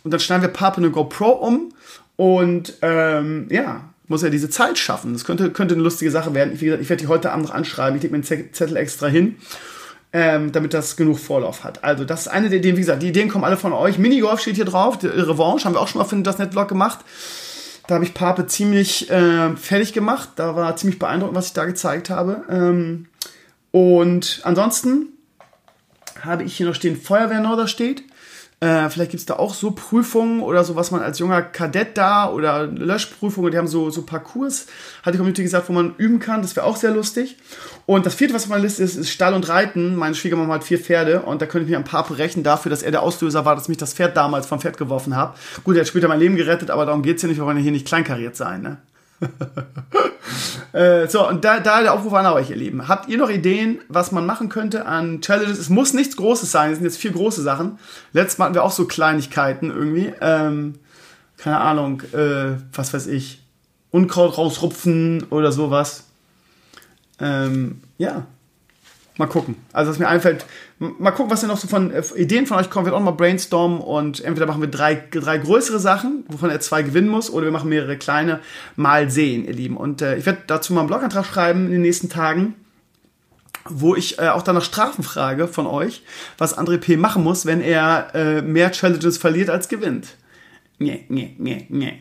Und 0.03 0.11
dann 0.11 0.21
schneiden 0.21 0.41
wir 0.41 0.49
Papa 0.49 0.79
eine 0.79 0.91
GoPro 0.91 1.33
um. 1.33 1.75
Und 2.17 2.79
ähm, 2.81 3.47
ja, 3.51 3.91
muss 4.09 4.23
er 4.23 4.31
diese 4.31 4.49
Zeit 4.49 4.79
schaffen. 4.79 5.13
Das 5.13 5.27
könnte, 5.27 5.51
könnte 5.51 5.75
eine 5.75 5.83
lustige 5.83 6.11
Sache 6.11 6.33
werden. 6.33 6.55
Ich, 6.55 6.63
wie 6.63 6.67
gesagt, 6.67 6.83
ich 6.83 6.89
werde 6.89 7.03
die 7.03 7.09
heute 7.09 7.31
Abend 7.31 7.49
noch 7.49 7.55
anschreiben. 7.55 7.97
Ich 7.97 8.03
lege 8.03 8.17
mir 8.17 8.25
einen 8.25 8.53
Zettel 8.55 8.79
extra 8.79 9.07
hin 9.07 9.37
ähm, 10.13 10.53
damit 10.53 10.75
das 10.75 10.97
genug 10.97 11.19
Vorlauf 11.19 11.65
hat. 11.65 11.85
Also 11.85 12.05
das 12.05 12.23
ist 12.23 12.29
eine 12.29 12.49
der 12.49 12.59
Ideen, 12.59 12.77
wie 12.77 12.81
gesagt, 12.81 13.03
die 13.03 13.09
Ideen 13.09 13.29
kommen 13.29 13.45
alle 13.45 13.57
von 13.57 13.73
euch. 13.73 13.99
Minigolf 13.99 14.41
steht 14.41 14.57
hier 14.57 14.65
drauf, 14.65 14.99
die 14.99 15.07
Revanche 15.07 15.65
haben 15.65 15.75
wir 15.75 15.81
auch 15.81 15.89
schon 15.89 16.01
mal 16.01 16.05
für 16.05 16.17
das 16.23 16.39
Netvlog 16.39 16.69
gemacht. 16.69 17.01
Da 17.87 17.95
habe 17.95 18.05
ich 18.05 18.15
Pape 18.15 18.47
ziemlich 18.47 19.11
äh, 19.11 19.55
fertig 19.57 19.93
gemacht. 19.93 20.31
Da 20.37 20.57
war 20.57 20.75
ziemlich 20.77 20.99
beeindruckend, 20.99 21.37
was 21.37 21.49
ich 21.49 21.53
da 21.53 21.65
gezeigt 21.67 22.11
habe. 22.11 22.43
Ähm, 22.51 23.07
und 23.71 24.41
ansonsten 24.43 25.09
habe 26.21 26.45
ich 26.45 26.57
hier 26.57 26.67
noch 26.67 26.75
stehen, 26.75 26.97
Feuerwehrnorder 26.97 27.69
steht. 27.69 28.03
Äh, 28.59 28.89
vielleicht 28.89 29.11
gibt 29.11 29.21
es 29.21 29.27
da 29.27 29.35
auch 29.35 29.53
so 29.53 29.73
Prüfungen 29.73 30.41
oder 30.41 30.65
so, 30.65 30.77
was 30.77 30.91
man 30.91 31.03
als 31.03 31.19
junger 31.19 31.43
Kadett 31.43 31.99
da 31.99 32.31
oder 32.31 32.67
Löschprüfungen, 32.67 33.51
die 33.51 33.59
haben 33.59 33.67
so, 33.69 33.91
so 33.91 34.01
Parcours, 34.01 34.67
hat 35.03 35.13
die 35.13 35.19
Community 35.19 35.43
gesagt, 35.43 35.69
wo 35.69 35.75
man 35.75 35.95
üben 35.99 36.21
kann. 36.21 36.41
Das 36.41 36.57
wäre 36.57 36.65
auch 36.65 36.77
sehr 36.77 36.91
lustig. 36.91 37.37
Und 37.85 38.07
das 38.07 38.15
vierte, 38.15 38.33
was 38.33 38.45
auf 38.45 38.49
meiner 38.49 38.63
Liste 38.63 38.83
ist, 38.83 38.97
ist 38.97 39.11
Stall 39.11 39.35
und 39.35 39.47
Reiten. 39.51 39.95
Meine 39.95 40.15
Schwiegermama 40.15 40.55
hat 40.55 40.65
vier 40.65 40.79
Pferde 40.79 41.21
und 41.21 41.43
da 41.43 41.47
könnte 41.47 41.67
ich 41.67 41.71
mir 41.71 41.77
ein 41.77 41.85
paar 41.85 42.07
berechnen 42.07 42.45
dafür, 42.45 42.71
dass 42.71 42.83
er 42.83 42.93
der 42.93 43.03
Auslöser 43.03 43.45
war, 43.45 43.57
dass 43.57 43.69
mich 43.69 43.77
das 43.77 43.93
Pferd 43.93 44.17
damals 44.17 44.47
vom 44.47 44.59
Pferd 44.59 44.79
geworfen 44.79 45.15
habe. 45.17 45.35
Gut, 45.63 45.77
er 45.77 45.81
hat 45.81 45.89
später 45.89 46.09
mein 46.09 46.21
Leben 46.21 46.37
gerettet, 46.37 46.71
aber 46.71 46.87
darum 46.87 47.03
geht 47.03 47.17
es 47.17 47.23
ja 47.23 47.29
nicht, 47.29 47.37
wir 47.37 47.45
wollen 47.45 47.59
ja 47.59 47.63
hier 47.63 47.73
nicht 47.73 47.87
kleinkariert 47.87 48.37
sein. 48.37 48.63
Ne? 48.63 48.79
äh, 50.73 51.09
so, 51.09 51.29
und 51.29 51.45
da, 51.45 51.61
da 51.61 51.83
der 51.83 51.95
Aufruf 51.95 52.13
an 52.15 52.27
euch, 52.27 52.51
ihr 52.51 52.57
Lieben. 52.57 52.89
Habt 52.89 53.09
ihr 53.09 53.19
noch 53.19 53.31
Ideen, 53.31 53.81
was 53.89 54.13
man 54.13 54.27
machen 54.27 54.49
könnte 54.49 54.87
an 54.87 55.21
Challenges? 55.21 55.59
Es 55.59 55.69
muss 55.69 55.93
nichts 55.93 56.17
Großes 56.17 56.51
sein, 56.51 56.73
es 56.73 56.79
sind 56.79 56.87
jetzt 56.87 56.99
vier 56.99 57.13
große 57.13 57.43
Sachen. 57.43 57.79
Letztes 58.13 58.39
Mal 58.39 58.47
hatten 58.47 58.55
wir 58.55 58.65
auch 58.65 58.73
so 58.73 58.87
Kleinigkeiten 58.87 59.71
irgendwie. 59.71 60.13
Ähm, 60.21 60.75
keine 61.37 61.61
Ahnung, 61.61 62.03
äh, 62.13 62.57
was 62.73 62.93
weiß 62.95 63.07
ich. 63.09 63.43
Unkraut 63.91 64.37
rausrupfen 64.37 65.25
oder 65.31 65.53
sowas. 65.53 66.05
Ähm, 67.21 67.81
ja, 67.99 68.27
Mal 69.19 69.27
gucken. 69.27 69.57
Also, 69.73 69.91
was 69.91 69.99
mir 69.99 70.09
einfällt, 70.09 70.45
mal 70.79 71.11
gucken, 71.11 71.31
was 71.31 71.41
denn 71.41 71.49
noch 71.49 71.57
so 71.57 71.69
von 71.69 71.91
äh, 71.91 72.03
Ideen 72.17 72.47
von 72.47 72.59
euch 72.59 72.69
kommt. 72.69 72.87
Wir 72.87 72.93
werden 72.93 73.01
auch 73.01 73.11
mal 73.11 73.17
brainstormen 73.17 73.81
und 73.81 74.23
entweder 74.23 74.47
machen 74.47 74.61
wir 74.61 74.69
drei, 74.69 75.03
drei 75.11 75.39
größere 75.39 75.79
Sachen, 75.79 76.25
wovon 76.29 76.51
er 76.51 76.61
zwei 76.61 76.83
gewinnen 76.83 77.09
muss, 77.09 77.31
oder 77.31 77.47
wir 77.47 77.53
machen 77.53 77.71
mehrere 77.71 77.97
kleine. 77.97 78.41
Mal 78.77 79.11
sehen, 79.11 79.47
ihr 79.47 79.55
Lieben. 79.55 79.77
Und 79.77 80.03
äh, 80.03 80.17
ich 80.17 80.27
werde 80.27 80.41
dazu 80.47 80.75
mal 80.75 80.81
einen 80.81 80.89
Blogantrag 80.89 81.25
schreiben 81.25 81.67
in 81.67 81.73
den 81.73 81.83
nächsten 81.83 82.11
Tagen, 82.11 82.57
wo 83.65 83.95
ich 83.95 84.19
äh, 84.19 84.29
auch 84.29 84.43
dann 84.43 84.55
nach 84.55 84.65
Strafen 84.65 85.03
frage 85.03 85.49
von 85.49 85.67
euch, 85.67 86.03
was 86.37 86.57
André 86.57 86.77
P. 86.77 86.99
machen 86.99 87.25
muss, 87.25 87.47
wenn 87.47 87.63
er 87.63 88.15
äh, 88.15 88.43
mehr 88.43 88.71
Challenges 88.71 89.17
verliert 89.17 89.49
als 89.49 89.69
gewinnt. 89.69 90.09
Nee, 90.79 91.07
nee, 91.09 91.35
nee, 91.39 91.67
nee. 91.71 92.01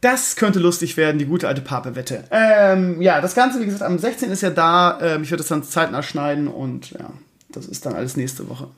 Das 0.00 0.36
könnte 0.36 0.60
lustig 0.60 0.96
werden, 0.96 1.18
die 1.18 1.26
gute 1.26 1.48
alte 1.48 1.60
Pape-Wette. 1.60 2.24
Ähm, 2.30 3.02
ja, 3.02 3.20
das 3.20 3.34
Ganze, 3.34 3.60
wie 3.60 3.64
gesagt, 3.64 3.82
am 3.82 3.98
16. 3.98 4.30
ist 4.30 4.42
ja 4.42 4.50
da. 4.50 4.98
Ähm, 5.02 5.22
ich 5.22 5.30
werde 5.30 5.42
das 5.42 5.48
dann 5.48 5.64
zeitnah 5.64 6.02
schneiden 6.02 6.46
und 6.46 6.92
ja, 6.92 7.10
das 7.50 7.66
ist 7.66 7.84
dann 7.84 7.94
alles 7.94 8.16
nächste 8.16 8.48
Woche. 8.48 8.68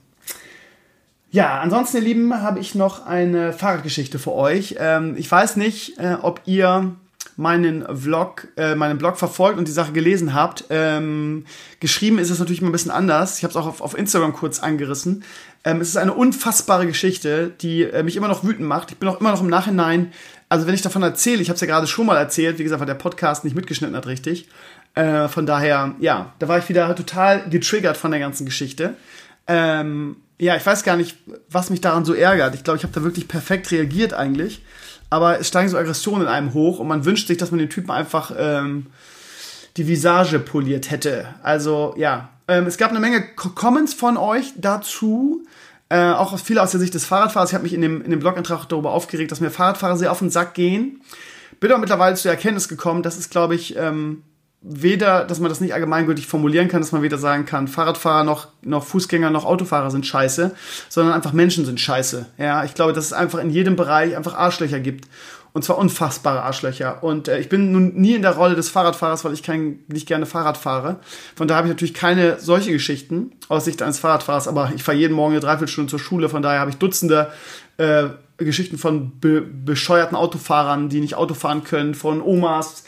Ja, 1.30 1.60
ansonsten, 1.60 1.98
ihr 1.98 2.02
Lieben, 2.02 2.42
habe 2.42 2.58
ich 2.58 2.74
noch 2.74 3.06
eine 3.06 3.52
Fahrradgeschichte 3.52 4.18
für 4.18 4.32
euch. 4.32 4.76
Ähm, 4.78 5.14
ich 5.16 5.30
weiß 5.30 5.56
nicht, 5.56 5.98
äh, 5.98 6.16
ob 6.22 6.40
ihr 6.46 6.96
meinen 7.36 7.84
Vlog, 7.96 8.48
äh, 8.56 8.74
meinen 8.74 8.98
Blog 8.98 9.16
verfolgt 9.16 9.58
und 9.58 9.68
die 9.68 9.72
Sache 9.72 9.92
gelesen 9.92 10.34
habt. 10.34 10.64
Ähm, 10.70 11.46
geschrieben 11.80 12.18
ist 12.18 12.30
es 12.30 12.38
natürlich 12.38 12.62
mal 12.62 12.68
ein 12.68 12.72
bisschen 12.72 12.90
anders. 12.90 13.38
Ich 13.38 13.44
habe 13.44 13.50
es 13.50 13.56
auch 13.56 13.66
auf, 13.66 13.80
auf 13.80 13.96
Instagram 13.96 14.32
kurz 14.32 14.60
angerissen. 14.60 15.22
Ähm, 15.64 15.80
es 15.80 15.88
ist 15.88 15.96
eine 15.96 16.14
unfassbare 16.14 16.86
Geschichte, 16.86 17.52
die 17.60 17.84
äh, 17.84 18.02
mich 18.02 18.16
immer 18.16 18.28
noch 18.28 18.44
wütend 18.44 18.68
macht. 18.68 18.90
Ich 18.90 18.98
bin 18.98 19.08
auch 19.08 19.20
immer 19.20 19.30
noch 19.30 19.40
im 19.40 19.48
Nachhinein 19.48 20.12
also 20.50 20.66
wenn 20.66 20.74
ich 20.74 20.82
davon 20.82 21.02
erzähle, 21.02 21.40
ich 21.40 21.48
habe 21.48 21.54
es 21.54 21.60
ja 21.60 21.66
gerade 21.68 21.86
schon 21.86 22.06
mal 22.06 22.18
erzählt, 22.18 22.58
wie 22.58 22.64
gesagt, 22.64 22.80
weil 22.80 22.86
der 22.86 22.94
Podcast 22.94 23.44
nicht 23.44 23.54
mitgeschnitten 23.54 23.96
hat 23.96 24.06
richtig. 24.06 24.48
Äh, 24.96 25.28
von 25.28 25.46
daher, 25.46 25.94
ja, 26.00 26.34
da 26.40 26.48
war 26.48 26.58
ich 26.58 26.68
wieder 26.68 26.94
total 26.96 27.48
getriggert 27.48 27.96
von 27.96 28.10
der 28.10 28.18
ganzen 28.18 28.44
Geschichte. 28.44 28.94
Ähm, 29.46 30.16
ja, 30.40 30.56
ich 30.56 30.66
weiß 30.66 30.82
gar 30.82 30.96
nicht, 30.96 31.16
was 31.48 31.70
mich 31.70 31.80
daran 31.80 32.04
so 32.04 32.14
ärgert. 32.14 32.56
Ich 32.56 32.64
glaube, 32.64 32.78
ich 32.78 32.82
habe 32.82 32.92
da 32.92 33.04
wirklich 33.04 33.28
perfekt 33.28 33.70
reagiert 33.70 34.12
eigentlich. 34.12 34.62
Aber 35.08 35.38
es 35.38 35.48
steigen 35.48 35.68
so 35.68 35.78
Aggressionen 35.78 36.22
in 36.22 36.28
einem 36.28 36.52
hoch 36.52 36.80
und 36.80 36.88
man 36.88 37.04
wünscht 37.04 37.28
sich, 37.28 37.38
dass 37.38 37.52
man 37.52 37.58
den 37.58 37.70
Typen 37.70 37.92
einfach 37.92 38.32
ähm, 38.36 38.86
die 39.76 39.86
Visage 39.86 40.40
poliert 40.40 40.90
hätte. 40.90 41.28
Also 41.44 41.94
ja, 41.96 42.30
ähm, 42.48 42.66
es 42.66 42.76
gab 42.76 42.90
eine 42.90 42.98
Menge 42.98 43.22
Comments 43.36 43.94
von 43.94 44.16
euch 44.16 44.52
dazu. 44.56 45.44
Äh, 45.90 46.12
auch 46.12 46.38
viele 46.38 46.62
aus 46.62 46.70
der 46.70 46.80
Sicht 46.80 46.94
des 46.94 47.04
Fahrradfahrers. 47.04 47.50
Ich 47.50 47.54
habe 47.54 47.64
mich 47.64 47.74
in 47.74 47.82
dem, 47.82 48.00
in 48.00 48.10
dem 48.10 48.20
Blogantrag 48.20 48.64
darüber 48.66 48.92
aufgeregt, 48.92 49.32
dass 49.32 49.40
mir 49.40 49.50
Fahrradfahrer 49.50 49.96
sehr 49.96 50.12
auf 50.12 50.20
den 50.20 50.30
Sack 50.30 50.54
gehen. 50.54 51.02
Bin 51.58 51.70
aber 51.70 51.80
mittlerweile 51.80 52.14
zur 52.14 52.30
Erkenntnis 52.30 52.68
gekommen, 52.68 53.02
das 53.02 53.18
ist, 53.18 53.30
glaube 53.30 53.56
ich, 53.56 53.76
ähm, 53.76 54.22
weder, 54.62 55.24
dass 55.24 55.40
man 55.40 55.48
das 55.48 55.60
nicht 55.60 55.74
allgemeingültig 55.74 56.26
formulieren 56.26 56.68
kann, 56.68 56.80
dass 56.80 56.92
man 56.92 57.02
weder 57.02 57.18
sagen 57.18 57.44
kann, 57.44 57.66
Fahrradfahrer 57.66 58.24
noch, 58.24 58.48
noch 58.62 58.84
Fußgänger 58.84 59.30
noch 59.30 59.44
Autofahrer 59.44 59.90
sind 59.90 60.06
scheiße, 60.06 60.54
sondern 60.88 61.14
einfach 61.14 61.32
Menschen 61.32 61.64
sind 61.64 61.80
scheiße. 61.80 62.26
Ja, 62.38 62.64
ich 62.64 62.74
glaube, 62.74 62.92
dass 62.92 63.06
es 63.06 63.12
einfach 63.12 63.40
in 63.40 63.50
jedem 63.50 63.76
Bereich 63.76 64.16
einfach 64.16 64.34
Arschlöcher 64.34 64.80
gibt. 64.80 65.08
Und 65.52 65.64
zwar 65.64 65.78
unfassbare 65.78 66.42
Arschlöcher. 66.42 67.02
Und 67.02 67.28
äh, 67.28 67.40
ich 67.40 67.48
bin 67.48 67.72
nun 67.72 67.94
nie 67.94 68.14
in 68.14 68.22
der 68.22 68.36
Rolle 68.36 68.54
des 68.54 68.68
Fahrradfahrers, 68.68 69.24
weil 69.24 69.32
ich 69.32 69.42
kein, 69.42 69.80
nicht 69.88 70.06
gerne 70.06 70.26
Fahrrad 70.26 70.56
fahre. 70.56 71.00
Von 71.34 71.48
daher 71.48 71.58
habe 71.58 71.68
ich 71.68 71.74
natürlich 71.74 71.94
keine 71.94 72.38
solche 72.38 72.72
Geschichten 72.72 73.32
aus 73.48 73.64
Sicht 73.64 73.82
eines 73.82 73.98
Fahrradfahrers. 73.98 74.46
Aber 74.46 74.72
ich 74.74 74.82
fahre 74.82 74.98
jeden 74.98 75.14
Morgen 75.14 75.32
eine 75.32 75.40
Dreiviertelstunde 75.40 75.90
zur 75.90 75.98
Schule. 75.98 76.28
Von 76.28 76.42
daher 76.42 76.60
habe 76.60 76.70
ich 76.70 76.76
Dutzende 76.76 77.32
äh, 77.78 78.10
Geschichten 78.36 78.78
von 78.78 79.18
be 79.20 79.42
bescheuerten 79.42 80.16
Autofahrern, 80.16 80.88
die 80.88 81.00
nicht 81.00 81.14
Auto 81.14 81.34
fahren 81.34 81.64
können, 81.64 81.94
von 81.94 82.22
Omas, 82.22 82.84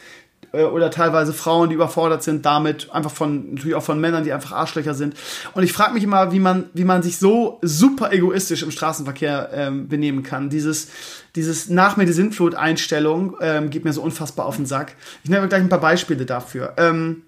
äh, 0.53 0.64
oder 0.64 0.90
teilweise 0.90 1.32
Frauen, 1.32 1.68
die 1.68 1.74
überfordert 1.74 2.22
sind 2.22 2.44
damit, 2.44 2.90
einfach 2.92 3.11
von, 3.11 3.55
natürlich 3.55 3.74
auch 3.74 3.82
von 3.82 4.00
Männern, 4.00 4.24
die 4.24 4.32
einfach 4.32 4.53
Arschlöcher 4.53 4.94
sind. 4.94 5.14
Und 5.55 5.62
ich 5.62 5.72
frage 5.72 5.94
mich 5.94 6.05
immer, 6.05 6.32
wie 6.32 6.38
man, 6.38 6.64
wie 6.74 6.84
man 6.84 7.03
sich 7.03 7.18
so 7.18 7.59
super 7.62 8.12
egoistisch 8.12 8.62
im 8.62 8.70
Straßenverkehr 8.70 9.50
ähm, 9.53 9.88
benehmen 9.88 10.22
kann. 10.22 10.50
Dieses, 10.50 10.88
dieses 11.34 11.68
nach 11.68 11.96
mir 11.96 12.07
die 12.07 12.12
Sintflut-Einstellung 12.12 13.36
ähm, 13.40 13.70
geht 13.70 13.84
mir 13.84 13.92
so 13.92 14.03
unfassbar 14.03 14.46
auf 14.46 14.57
den 14.57 14.66
Sack. 14.66 14.94
Ich 15.24 15.30
nenne 15.30 15.48
gleich 15.48 15.62
ein 15.62 15.68
paar 15.68 15.80
Beispiele 15.80 16.26
dafür. 16.26 16.74
Ähm, 16.76 17.22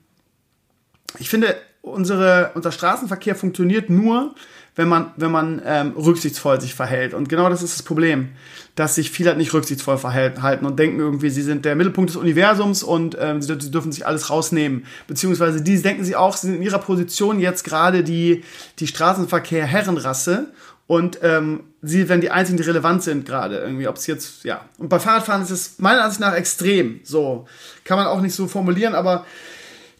ich 1.18 1.28
finde, 1.28 1.54
unsere, 1.82 2.52
unser 2.54 2.72
Straßenverkehr 2.72 3.36
funktioniert 3.36 3.90
nur, 3.90 4.34
wenn 4.76 4.88
man, 4.88 5.12
wenn 5.16 5.30
man 5.30 5.62
ähm, 5.64 5.92
rücksichtsvoll 5.96 6.60
sich 6.60 6.74
verhält. 6.74 7.14
Und 7.14 7.28
genau 7.28 7.48
das 7.48 7.62
ist 7.62 7.78
das 7.78 7.82
Problem, 7.82 8.30
dass 8.74 8.96
sich 8.96 9.10
viele 9.10 9.30
halt 9.30 9.38
nicht 9.38 9.54
rücksichtsvoll 9.54 9.98
verhalten 9.98 10.66
und 10.66 10.78
denken 10.78 10.98
irgendwie, 10.98 11.30
sie 11.30 11.42
sind 11.42 11.64
der 11.64 11.76
Mittelpunkt 11.76 12.10
des 12.10 12.16
Universums 12.16 12.82
und 12.82 13.16
ähm, 13.20 13.40
sie, 13.40 13.56
dürfen 13.56 13.92
sich 13.92 14.06
alles 14.06 14.30
rausnehmen. 14.30 14.84
Beziehungsweise 15.06 15.62
die 15.62 15.80
denken 15.80 16.04
sie 16.04 16.16
auch, 16.16 16.36
sie 16.36 16.48
sind 16.48 16.56
in 16.56 16.62
ihrer 16.62 16.80
Position 16.80 17.38
jetzt 17.38 17.62
gerade 17.62 18.02
die, 18.02 18.42
die 18.80 18.88
Straßenverkehr-Herrenrasse 18.88 20.48
und 20.86 21.20
ähm, 21.22 21.64
sie 21.80 22.08
werden 22.08 22.20
die 22.20 22.30
einzigen, 22.30 22.58
die 22.58 22.64
relevant 22.64 23.02
sind 23.02 23.24
gerade 23.26 23.58
irgendwie. 23.58 23.88
Ob 23.88 23.96
es 23.96 24.06
jetzt, 24.06 24.44
ja. 24.44 24.62
Und 24.78 24.88
bei 24.88 24.98
Fahrradfahren 24.98 25.42
ist 25.42 25.50
es 25.50 25.78
meiner 25.78 26.02
Ansicht 26.02 26.20
nach 26.20 26.34
extrem. 26.34 27.00
So. 27.04 27.46
Kann 27.84 27.96
man 27.96 28.06
auch 28.06 28.20
nicht 28.20 28.34
so 28.34 28.46
formulieren, 28.48 28.94
aber 28.94 29.24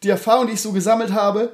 die 0.03 0.11
Erfahrung, 0.11 0.47
die 0.47 0.55
ich 0.55 0.61
so 0.61 0.73
gesammelt 0.73 1.13
habe, 1.13 1.53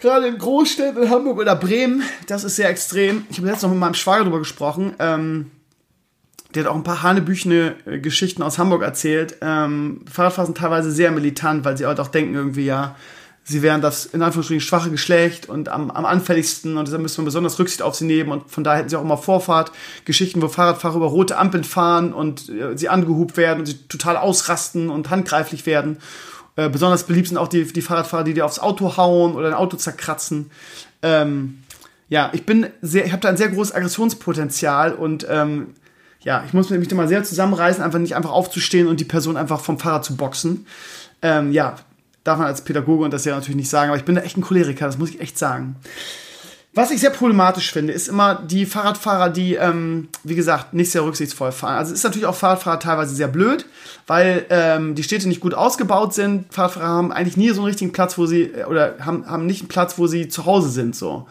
Gerade 0.00 0.28
in 0.28 0.38
Großstädten, 0.38 1.02
in 1.02 1.10
Hamburg 1.10 1.38
oder 1.38 1.56
Bremen, 1.56 2.04
das 2.28 2.44
ist 2.44 2.54
sehr 2.54 2.70
extrem. 2.70 3.26
Ich 3.30 3.38
habe 3.38 3.48
jetzt 3.48 3.62
noch 3.62 3.70
mit 3.70 3.80
meinem 3.80 3.94
Schwager 3.94 4.20
darüber 4.20 4.38
gesprochen. 4.38 4.94
Ähm, 5.00 5.50
der 6.54 6.62
hat 6.62 6.70
auch 6.70 6.76
ein 6.76 6.84
paar 6.84 7.02
hanebüchene 7.02 7.74
äh, 7.84 7.98
Geschichten 7.98 8.42
aus 8.42 8.58
Hamburg 8.58 8.82
erzählt. 8.82 9.38
Ähm, 9.42 10.04
Fahrradfahrer 10.08 10.46
sind 10.46 10.58
teilweise 10.58 10.92
sehr 10.92 11.10
militant, 11.10 11.64
weil 11.64 11.76
sie 11.76 11.84
halt 11.84 11.98
auch 11.98 12.06
denken 12.06 12.36
irgendwie, 12.36 12.64
ja, 12.64 12.94
sie 13.42 13.60
wären 13.60 13.80
das 13.80 14.06
in 14.06 14.22
Anführungsstrichen 14.22 14.60
schwache 14.60 14.90
Geschlecht 14.92 15.48
und 15.48 15.68
am, 15.68 15.90
am 15.90 16.06
anfälligsten 16.06 16.76
und 16.76 16.86
deshalb 16.86 17.02
müssen 17.02 17.22
wir 17.22 17.24
besonders 17.24 17.58
Rücksicht 17.58 17.82
auf 17.82 17.96
sie 17.96 18.04
nehmen 18.04 18.30
und 18.30 18.48
von 18.48 18.62
daher 18.62 18.78
hätten 18.78 18.90
sie 18.90 18.96
auch 18.96 19.02
immer 19.02 19.18
Vorfahrt, 19.18 19.72
Geschichten, 20.04 20.40
wo 20.42 20.48
Fahrradfahrer 20.48 20.96
über 20.96 21.06
rote 21.06 21.36
Ampeln 21.36 21.64
fahren 21.64 22.12
und 22.12 22.48
äh, 22.50 22.78
sie 22.78 22.88
angehubt 22.88 23.36
werden 23.36 23.60
und 23.60 23.66
sie 23.66 23.88
total 23.88 24.16
ausrasten 24.16 24.90
und 24.90 25.10
handgreiflich 25.10 25.66
werden. 25.66 25.98
Äh, 26.58 26.70
besonders 26.70 27.04
beliebt 27.04 27.28
sind 27.28 27.36
auch 27.36 27.46
die, 27.46 27.72
die 27.72 27.82
Fahrradfahrer, 27.82 28.24
die 28.24 28.34
dir 28.34 28.44
aufs 28.44 28.58
Auto 28.58 28.96
hauen 28.96 29.36
oder 29.36 29.46
ein 29.46 29.54
Auto 29.54 29.76
zerkratzen. 29.76 30.50
Ähm, 31.02 31.62
ja, 32.08 32.30
ich 32.32 32.46
bin 32.46 32.66
sehr, 32.82 33.06
ich 33.06 33.12
habe 33.12 33.22
da 33.22 33.28
ein 33.28 33.36
sehr 33.36 33.50
großes 33.50 33.72
Aggressionspotenzial 33.72 34.92
und 34.92 35.24
ähm, 35.30 35.74
ja, 36.18 36.42
ich 36.44 36.54
muss 36.54 36.68
mich 36.70 36.88
da 36.88 36.96
mal 36.96 37.06
sehr 37.06 37.22
zusammenreißen, 37.22 37.80
einfach 37.80 38.00
nicht 38.00 38.16
einfach 38.16 38.32
aufzustehen 38.32 38.88
und 38.88 38.98
die 38.98 39.04
Person 39.04 39.36
einfach 39.36 39.60
vom 39.60 39.78
Fahrrad 39.78 40.04
zu 40.04 40.16
boxen. 40.16 40.66
Ähm, 41.22 41.52
ja, 41.52 41.76
darf 42.24 42.38
man 42.38 42.48
als 42.48 42.62
Pädagoge 42.62 43.04
und 43.04 43.12
das 43.12 43.24
ja 43.24 43.36
natürlich 43.36 43.54
nicht 43.54 43.70
sagen, 43.70 43.90
aber 43.90 43.98
ich 43.98 44.04
bin 44.04 44.16
da 44.16 44.22
echt 44.22 44.36
ein 44.36 44.42
Choleriker, 44.42 44.86
das 44.86 44.98
muss 44.98 45.10
ich 45.10 45.20
echt 45.20 45.38
sagen. 45.38 45.76
Was 46.78 46.92
ich 46.92 47.00
sehr 47.00 47.10
problematisch 47.10 47.72
finde, 47.72 47.92
ist 47.92 48.06
immer 48.06 48.36
die 48.36 48.64
Fahrradfahrer, 48.64 49.30
die, 49.30 49.56
ähm, 49.56 50.06
wie 50.22 50.36
gesagt, 50.36 50.74
nicht 50.74 50.92
sehr 50.92 51.02
rücksichtsvoll 51.02 51.50
fahren. 51.50 51.74
Also 51.74 51.92
ist 51.92 52.04
natürlich 52.04 52.24
auch 52.24 52.36
Fahrradfahrer 52.36 52.78
teilweise 52.78 53.16
sehr 53.16 53.26
blöd, 53.26 53.66
weil 54.06 54.46
ähm, 54.48 54.94
die 54.94 55.02
Städte 55.02 55.26
nicht 55.26 55.40
gut 55.40 55.54
ausgebaut 55.54 56.14
sind. 56.14 56.54
Fahrradfahrer 56.54 56.86
haben 56.86 57.10
eigentlich 57.10 57.36
nie 57.36 57.48
so 57.48 57.62
einen 57.62 57.66
richtigen 57.66 57.90
Platz, 57.90 58.16
wo 58.16 58.26
sie, 58.26 58.42
äh, 58.42 58.66
oder 58.66 58.94
haben, 59.00 59.28
haben 59.28 59.46
nicht 59.46 59.62
einen 59.62 59.68
Platz, 59.68 59.98
wo 59.98 60.06
sie 60.06 60.28
zu 60.28 60.46
Hause 60.46 60.70
sind. 60.70 60.94
So. 60.94 61.26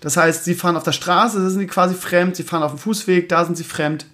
Das 0.00 0.16
heißt, 0.16 0.42
sie 0.44 0.56
fahren 0.56 0.76
auf 0.76 0.82
der 0.82 0.90
Straße, 0.90 1.40
da 1.40 1.48
sind 1.48 1.60
sie 1.60 1.68
quasi 1.68 1.94
fremd, 1.94 2.34
sie 2.34 2.42
fahren 2.42 2.64
auf 2.64 2.72
dem 2.72 2.80
Fußweg, 2.80 3.28
da 3.28 3.44
sind 3.44 3.56
sie 3.56 3.62
fremd. 3.62 4.04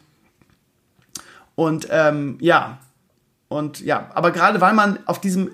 Und 1.54 1.88
ähm, 1.88 2.36
ja, 2.40 2.76
und 3.48 3.80
ja, 3.80 4.10
aber 4.12 4.32
gerade 4.32 4.60
weil 4.60 4.74
man 4.74 4.98
auf 5.06 5.18
diesem 5.18 5.50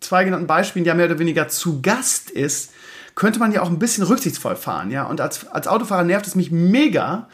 zwei 0.00 0.24
genannten 0.24 0.48
Beispielen 0.48 0.84
ja 0.84 0.94
mehr 0.94 1.06
oder 1.06 1.20
weniger 1.20 1.46
zu 1.46 1.80
Gast 1.80 2.28
ist, 2.28 2.72
könnte 3.14 3.38
man 3.38 3.52
ja 3.52 3.62
auch 3.62 3.70
ein 3.70 3.78
bisschen 3.78 4.04
rücksichtsvoll 4.04 4.56
fahren, 4.56 4.90
ja. 4.90 5.04
Und 5.04 5.20
als, 5.20 5.46
als 5.48 5.68
Autofahrer 5.68 6.04
nervt 6.04 6.26
es 6.26 6.34
mich 6.34 6.50
mega, 6.50 7.28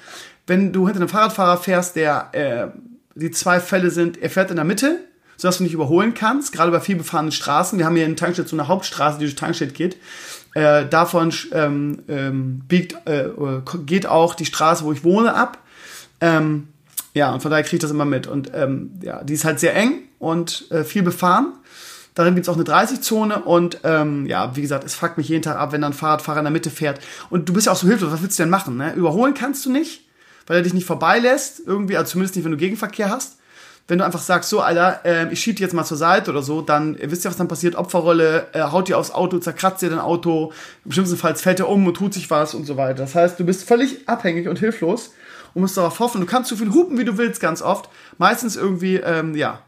wenn 0.46 0.72
du 0.72 0.86
hinter 0.86 1.00
einem 1.00 1.08
Fahrradfahrer 1.08 1.58
fährst, 1.58 1.96
der 1.96 2.28
äh, 2.32 2.68
die 3.14 3.30
zwei 3.30 3.60
Fälle 3.60 3.90
sind, 3.90 4.18
er 4.18 4.30
fährt 4.30 4.50
in 4.50 4.56
der 4.56 4.64
Mitte, 4.64 5.00
sodass 5.36 5.58
du 5.58 5.64
nicht 5.64 5.72
überholen 5.72 6.14
kannst, 6.14 6.52
gerade 6.52 6.70
bei 6.70 6.80
viel 6.80 6.96
befahrenen 6.96 7.32
Straßen. 7.32 7.78
Wir 7.78 7.86
haben 7.86 7.96
hier 7.96 8.04
in 8.04 8.16
Tankstedt 8.16 8.48
so 8.48 8.56
eine 8.56 8.68
Hauptstraße, 8.68 9.18
die 9.18 9.24
durch 9.24 9.36
Tankstedt 9.36 9.74
geht. 9.74 9.96
Äh, 10.54 10.86
davon 10.86 11.32
ähm, 11.52 12.02
ähm, 12.08 12.62
biegt, 12.66 12.96
äh, 13.06 13.28
geht 13.86 14.06
auch 14.06 14.34
die 14.34 14.46
Straße, 14.46 14.84
wo 14.84 14.92
ich 14.92 15.04
wohne, 15.04 15.34
ab. 15.34 15.58
Ähm, 16.20 16.68
ja, 17.14 17.32
und 17.32 17.40
von 17.40 17.50
daher 17.50 17.64
kriege 17.64 17.76
ich 17.76 17.82
das 17.82 17.90
immer 17.90 18.04
mit. 18.04 18.26
Und 18.26 18.50
ähm, 18.54 18.92
ja, 19.02 19.22
die 19.22 19.34
ist 19.34 19.44
halt 19.44 19.60
sehr 19.60 19.74
eng 19.74 20.00
und 20.18 20.70
äh, 20.70 20.84
viel 20.84 21.02
befahren. 21.02 21.54
Darin 22.14 22.34
gibt 22.34 22.46
es 22.46 22.48
auch 22.48 22.56
eine 22.56 22.64
30-Zone 22.64 23.42
und 23.42 23.78
ähm, 23.84 24.26
ja, 24.26 24.54
wie 24.56 24.62
gesagt, 24.62 24.84
es 24.84 24.94
fuckt 24.94 25.16
mich 25.16 25.28
jeden 25.28 25.42
Tag 25.42 25.56
ab, 25.56 25.72
wenn 25.72 25.80
dann 25.80 25.92
ein 25.92 25.96
Fahrradfahrer 25.96 26.40
in 26.40 26.44
der 26.44 26.52
Mitte 26.52 26.70
fährt. 26.70 27.00
Und 27.30 27.48
du 27.48 27.52
bist 27.52 27.66
ja 27.66 27.72
auch 27.72 27.76
so 27.76 27.86
hilflos, 27.86 28.12
was 28.12 28.22
willst 28.22 28.38
du 28.38 28.42
denn 28.42 28.50
machen? 28.50 28.76
Ne? 28.76 28.92
Überholen 28.94 29.34
kannst 29.34 29.64
du 29.64 29.70
nicht, 29.70 30.08
weil 30.46 30.56
er 30.56 30.62
dich 30.62 30.74
nicht 30.74 30.86
vorbeilässt, 30.86 31.62
irgendwie, 31.64 31.96
also 31.96 32.12
zumindest 32.12 32.36
nicht, 32.36 32.44
wenn 32.44 32.52
du 32.52 32.58
Gegenverkehr 32.58 33.10
hast. 33.10 33.36
Wenn 33.86 33.98
du 33.98 34.04
einfach 34.04 34.20
sagst, 34.20 34.50
so, 34.50 34.60
Alter, 34.60 35.00
äh, 35.04 35.32
ich 35.32 35.40
schieb 35.40 35.56
dich 35.56 35.62
jetzt 35.62 35.74
mal 35.74 35.84
zur 35.84 35.96
Seite 35.96 36.30
oder 36.30 36.42
so, 36.42 36.62
dann 36.62 36.96
äh, 36.96 37.10
wisst 37.10 37.24
ihr, 37.24 37.30
was 37.30 37.36
dann 37.36 37.48
passiert? 37.48 37.74
Opferrolle, 37.74 38.46
äh, 38.52 38.62
haut 38.62 38.88
dir 38.88 38.98
aufs 38.98 39.10
Auto, 39.10 39.38
zerkratzt 39.38 39.82
dir 39.82 39.90
dein 39.90 39.98
Auto, 39.98 40.52
im 40.84 40.92
schlimmsten 40.92 41.16
Fall 41.16 41.34
fällt 41.34 41.58
er 41.58 41.68
um 41.68 41.86
und 41.86 41.94
tut 41.94 42.14
sich 42.14 42.30
was 42.30 42.54
und 42.54 42.66
so 42.66 42.76
weiter. 42.76 43.02
Das 43.02 43.14
heißt, 43.16 43.40
du 43.40 43.44
bist 43.44 43.66
völlig 43.66 44.08
abhängig 44.08 44.46
und 44.46 44.60
hilflos 44.60 45.12
und 45.54 45.62
musst 45.62 45.76
darauf 45.76 45.98
hoffen. 45.98 46.20
Du 46.20 46.26
kannst 46.26 46.50
so 46.50 46.56
viel 46.56 46.70
hupen, 46.70 46.98
wie 46.98 47.04
du 47.04 47.18
willst, 47.18 47.40
ganz 47.40 47.62
oft. 47.62 47.88
Meistens 48.18 48.54
irgendwie, 48.54 48.96
ähm, 48.96 49.34
ja, 49.34 49.60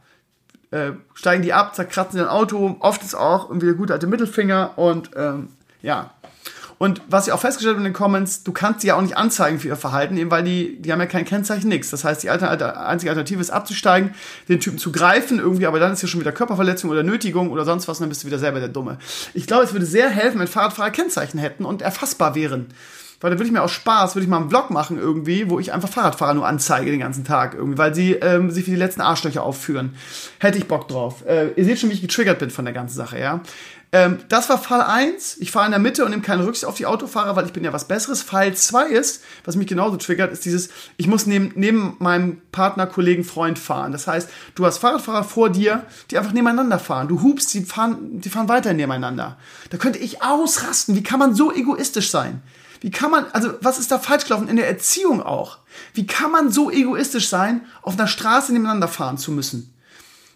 äh, 0.73 0.93
steigen 1.15 1.43
die 1.43 1.53
ab, 1.53 1.75
zerkratzen 1.75 2.19
dein 2.19 2.29
Auto. 2.29 2.77
Oft 2.81 3.03
ist 3.03 3.15
auch 3.15 3.49
irgendwie 3.49 3.67
der 3.67 3.75
gute 3.75 3.93
alte 3.93 4.07
Mittelfinger 4.07 4.73
und 4.77 5.11
ähm, 5.17 5.49
ja. 5.83 6.11
Und 6.79 7.01
was 7.09 7.29
ich 7.29 7.33
auch 7.33 7.39
festgestellt 7.39 7.77
habe 7.77 7.87
in 7.87 7.93
den 7.93 7.97
Comments, 7.97 8.43
du 8.43 8.51
kannst 8.51 8.81
sie 8.81 8.89
ja 8.89 8.97
auch 8.97 9.03
nicht 9.03 9.17
anzeigen 9.17 9.61
für 9.61 9.69
ihr 9.69 9.77
Verhalten, 9.77 10.17
eben 10.17 10.33
weil 10.33 10.43
die, 10.43 10.83
die 10.83 10.91
haben 10.91 10.99
ja 10.99 11.07
kein 11.07 11.25
Kennzeichen, 11.25 11.69
nix. 11.69 11.91
Das 11.91 12.03
heißt, 12.03 12.25
die 12.25 12.29
einzige 12.29 13.11
Alternative 13.13 13.41
ist 13.41 13.51
abzusteigen, 13.51 14.17
den 14.49 14.59
Typen 14.59 14.79
zu 14.79 14.91
greifen 14.91 15.39
irgendwie, 15.39 15.67
aber 15.67 15.79
dann 15.79 15.93
ist 15.93 16.03
ja 16.03 16.09
schon 16.09 16.19
wieder 16.19 16.33
Körperverletzung 16.33 16.91
oder 16.91 17.05
Nötigung 17.05 17.51
oder 17.53 17.65
sonst 17.65 17.87
was 17.87 17.99
und 17.99 18.05
dann 18.05 18.09
bist 18.09 18.25
du 18.25 18.27
wieder 18.27 18.41
selber 18.41 18.59
der 18.59 18.69
Dumme. 18.69 18.99
Ich 19.33 19.47
glaube, 19.47 19.63
es 19.63 19.73
würde 19.73 19.87
sehr 19.87 20.09
helfen, 20.09 20.41
wenn 20.41 20.49
Fahrradfahrer 20.49 20.91
Kennzeichen 20.91 21.39
hätten 21.39 21.65
und 21.65 21.83
erfassbar 21.83 22.35
wären. 22.35 22.67
Weil 23.23 23.31
da 23.31 23.39
würde 23.39 23.47
ich 23.47 23.53
mir 23.53 23.63
aus 23.63 23.71
Spaß, 23.71 24.15
würde 24.15 24.25
ich 24.25 24.29
mal 24.29 24.39
einen 24.39 24.51
Vlog 24.51 24.71
machen 24.71 24.99
irgendwie, 24.99 25.49
wo 25.49 25.59
ich 25.59 25.73
einfach 25.73 25.89
Fahrradfahrer 25.89 26.35
nur 26.35 26.47
anzeige 26.47 26.91
den 26.91 27.01
ganzen 27.01 27.25
Tag 27.25 27.55
irgendwie, 27.55 27.79
weil 27.79 27.95
sie 27.95 28.13
ähm, 28.15 28.51
sich 28.51 28.67
wie 28.67 28.73
die 28.73 28.77
letzten 28.77 29.01
Arschlöcher 29.01 29.43
aufführen. 29.43 29.95
Hätte 30.39 30.59
ich 30.59 30.67
Bock 30.67 30.89
drauf. 30.89 31.25
Äh, 31.27 31.53
ihr 31.53 31.65
seht 31.65 31.79
schon, 31.79 31.89
wie 31.89 31.95
ich 31.95 32.03
getriggert 32.03 32.41
bin 32.41 32.51
von 32.51 32.65
der 32.65 32.75
ganzen 32.75 32.97
Sache, 32.97 33.19
ja. 33.19 33.41
Ähm, 33.95 34.21
das 34.31 34.49
war 34.49 34.57
Fall 34.57 34.81
1. 34.81 35.37
Ich 35.41 35.51
fahre 35.51 35.67
in 35.67 35.71
der 35.71 35.79
Mitte 35.79 36.03
und 36.03 36.11
nehme 36.11 36.23
keine 36.23 36.47
Rücksicht 36.47 36.65
auf 36.65 36.77
die 36.77 36.87
Autofahrer, 36.87 37.37
weil 37.37 37.45
ich 37.45 37.53
bin 37.53 37.63
ja 37.63 37.75
was 37.75 37.87
Besseres. 37.87 38.23
Fall 38.23 38.55
2 38.55 38.87
ist, 38.87 39.23
was 39.45 39.55
mich 39.55 39.67
genauso 39.67 39.99
triggert, 39.99 40.33
ist 40.33 40.47
dieses, 40.47 40.71
ich 40.97 41.07
muss 41.07 41.27
neben, 41.27 41.53
neben 41.57 41.97
meinem 41.99 42.41
Partner, 42.53 42.87
Kollegen, 42.87 43.23
Freund 43.23 43.59
fahren. 43.59 43.93
Das 43.93 44.07
heißt, 44.07 44.31
du 44.55 44.65
hast 44.65 44.79
Fahrradfahrer 44.79 45.25
vor 45.25 45.51
dir, 45.51 45.85
die 46.11 46.17
einfach 46.17 46.33
nebeneinander 46.33 46.79
fahren. 46.79 47.09
Du 47.09 47.21
hupst, 47.21 47.53
die 47.53 47.65
fahren, 47.65 48.21
die 48.21 48.31
fahren 48.31 48.49
weiter 48.49 48.73
nebeneinander. 48.73 49.37
Da 49.69 49.77
könnte 49.77 49.99
ich 49.99 50.23
ausrasten. 50.23 50.97
Wie 50.97 51.03
kann 51.03 51.19
man 51.19 51.35
so 51.35 51.53
egoistisch 51.53 52.11
sein? 52.11 52.41
Wie 52.83 52.91
kann 52.91 53.13
man, 53.13 53.27
also 53.33 53.55
was 53.61 53.79
ist 53.79 53.93
da 53.93 53.99
falsch 54.01 54.25
gelaufen 54.25 54.49
in 54.49 54.57
der 54.57 54.67
Erziehung 54.67 55.23
auch? 55.23 55.59
Wie 55.95 56.05
kann 56.05 56.33
man 56.33 56.51
so 56.51 56.69
egoistisch 56.69 57.29
sein, 57.29 57.65
auf 57.81 57.95
einer 57.97 58.09
Straße 58.09 58.53
nebeneinander 58.53 58.89
fahren 58.89 59.19
zu 59.19 59.31
müssen? 59.31 59.73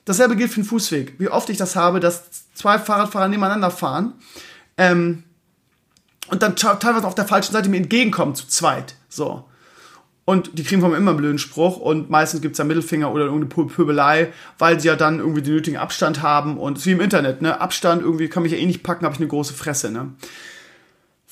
Dasselbe 0.05 0.36
gilt 0.36 0.51
für 0.53 0.61
den 0.61 0.66
Fußweg. 0.66 1.18
Wie 1.18 1.28
oft 1.28 1.51
ich 1.51 1.57
das 1.57 1.74
habe, 1.74 1.99
dass 1.99 2.22
zwei 2.55 2.78
Fahrradfahrer 2.78 3.26
nebeneinander 3.26 3.72
fahren 3.72 4.12
ähm, 4.76 5.24
und 6.28 6.40
dann 6.40 6.55
teilweise 6.55 7.09
auf 7.09 7.16
der 7.16 7.26
falschen 7.26 7.53
Seite 7.53 7.68
mir 7.68 7.78
entgegenkommen 7.78 8.36
zu 8.36 8.47
zweit. 8.47 8.94
So. 9.09 9.44
Und 10.24 10.57
die 10.57 10.62
kriegen 10.62 10.80
von 10.80 10.92
mir 10.92 10.99
immer 10.99 11.11
einen 11.11 11.18
blöden 11.18 11.38
Spruch 11.40 11.78
und 11.78 12.11
meistens 12.11 12.42
gibt's 12.42 12.59
da 12.59 12.64
Mittelfinger 12.64 13.11
oder 13.11 13.24
irgendeine 13.24 13.66
Pöbelei, 13.66 14.32
weil 14.59 14.78
sie 14.78 14.86
ja 14.86 14.94
dann 14.94 15.18
irgendwie 15.18 15.42
den 15.42 15.55
nötigen 15.55 15.78
Abstand 15.78 16.22
haben 16.22 16.59
und 16.59 16.84
wie 16.86 16.92
im 16.92 17.01
Internet, 17.01 17.42
ne? 17.42 17.61
Abstand 17.61 18.03
irgendwie 18.03 18.28
kann 18.28 18.44
mich 18.44 18.53
ja 18.53 18.59
eh 18.59 18.66
nicht 18.66 18.84
packen, 18.84 19.05
habe 19.05 19.14
ich 19.14 19.20
eine 19.20 19.28
große 19.28 19.55
Fresse, 19.55 19.90
ne? 19.90 20.12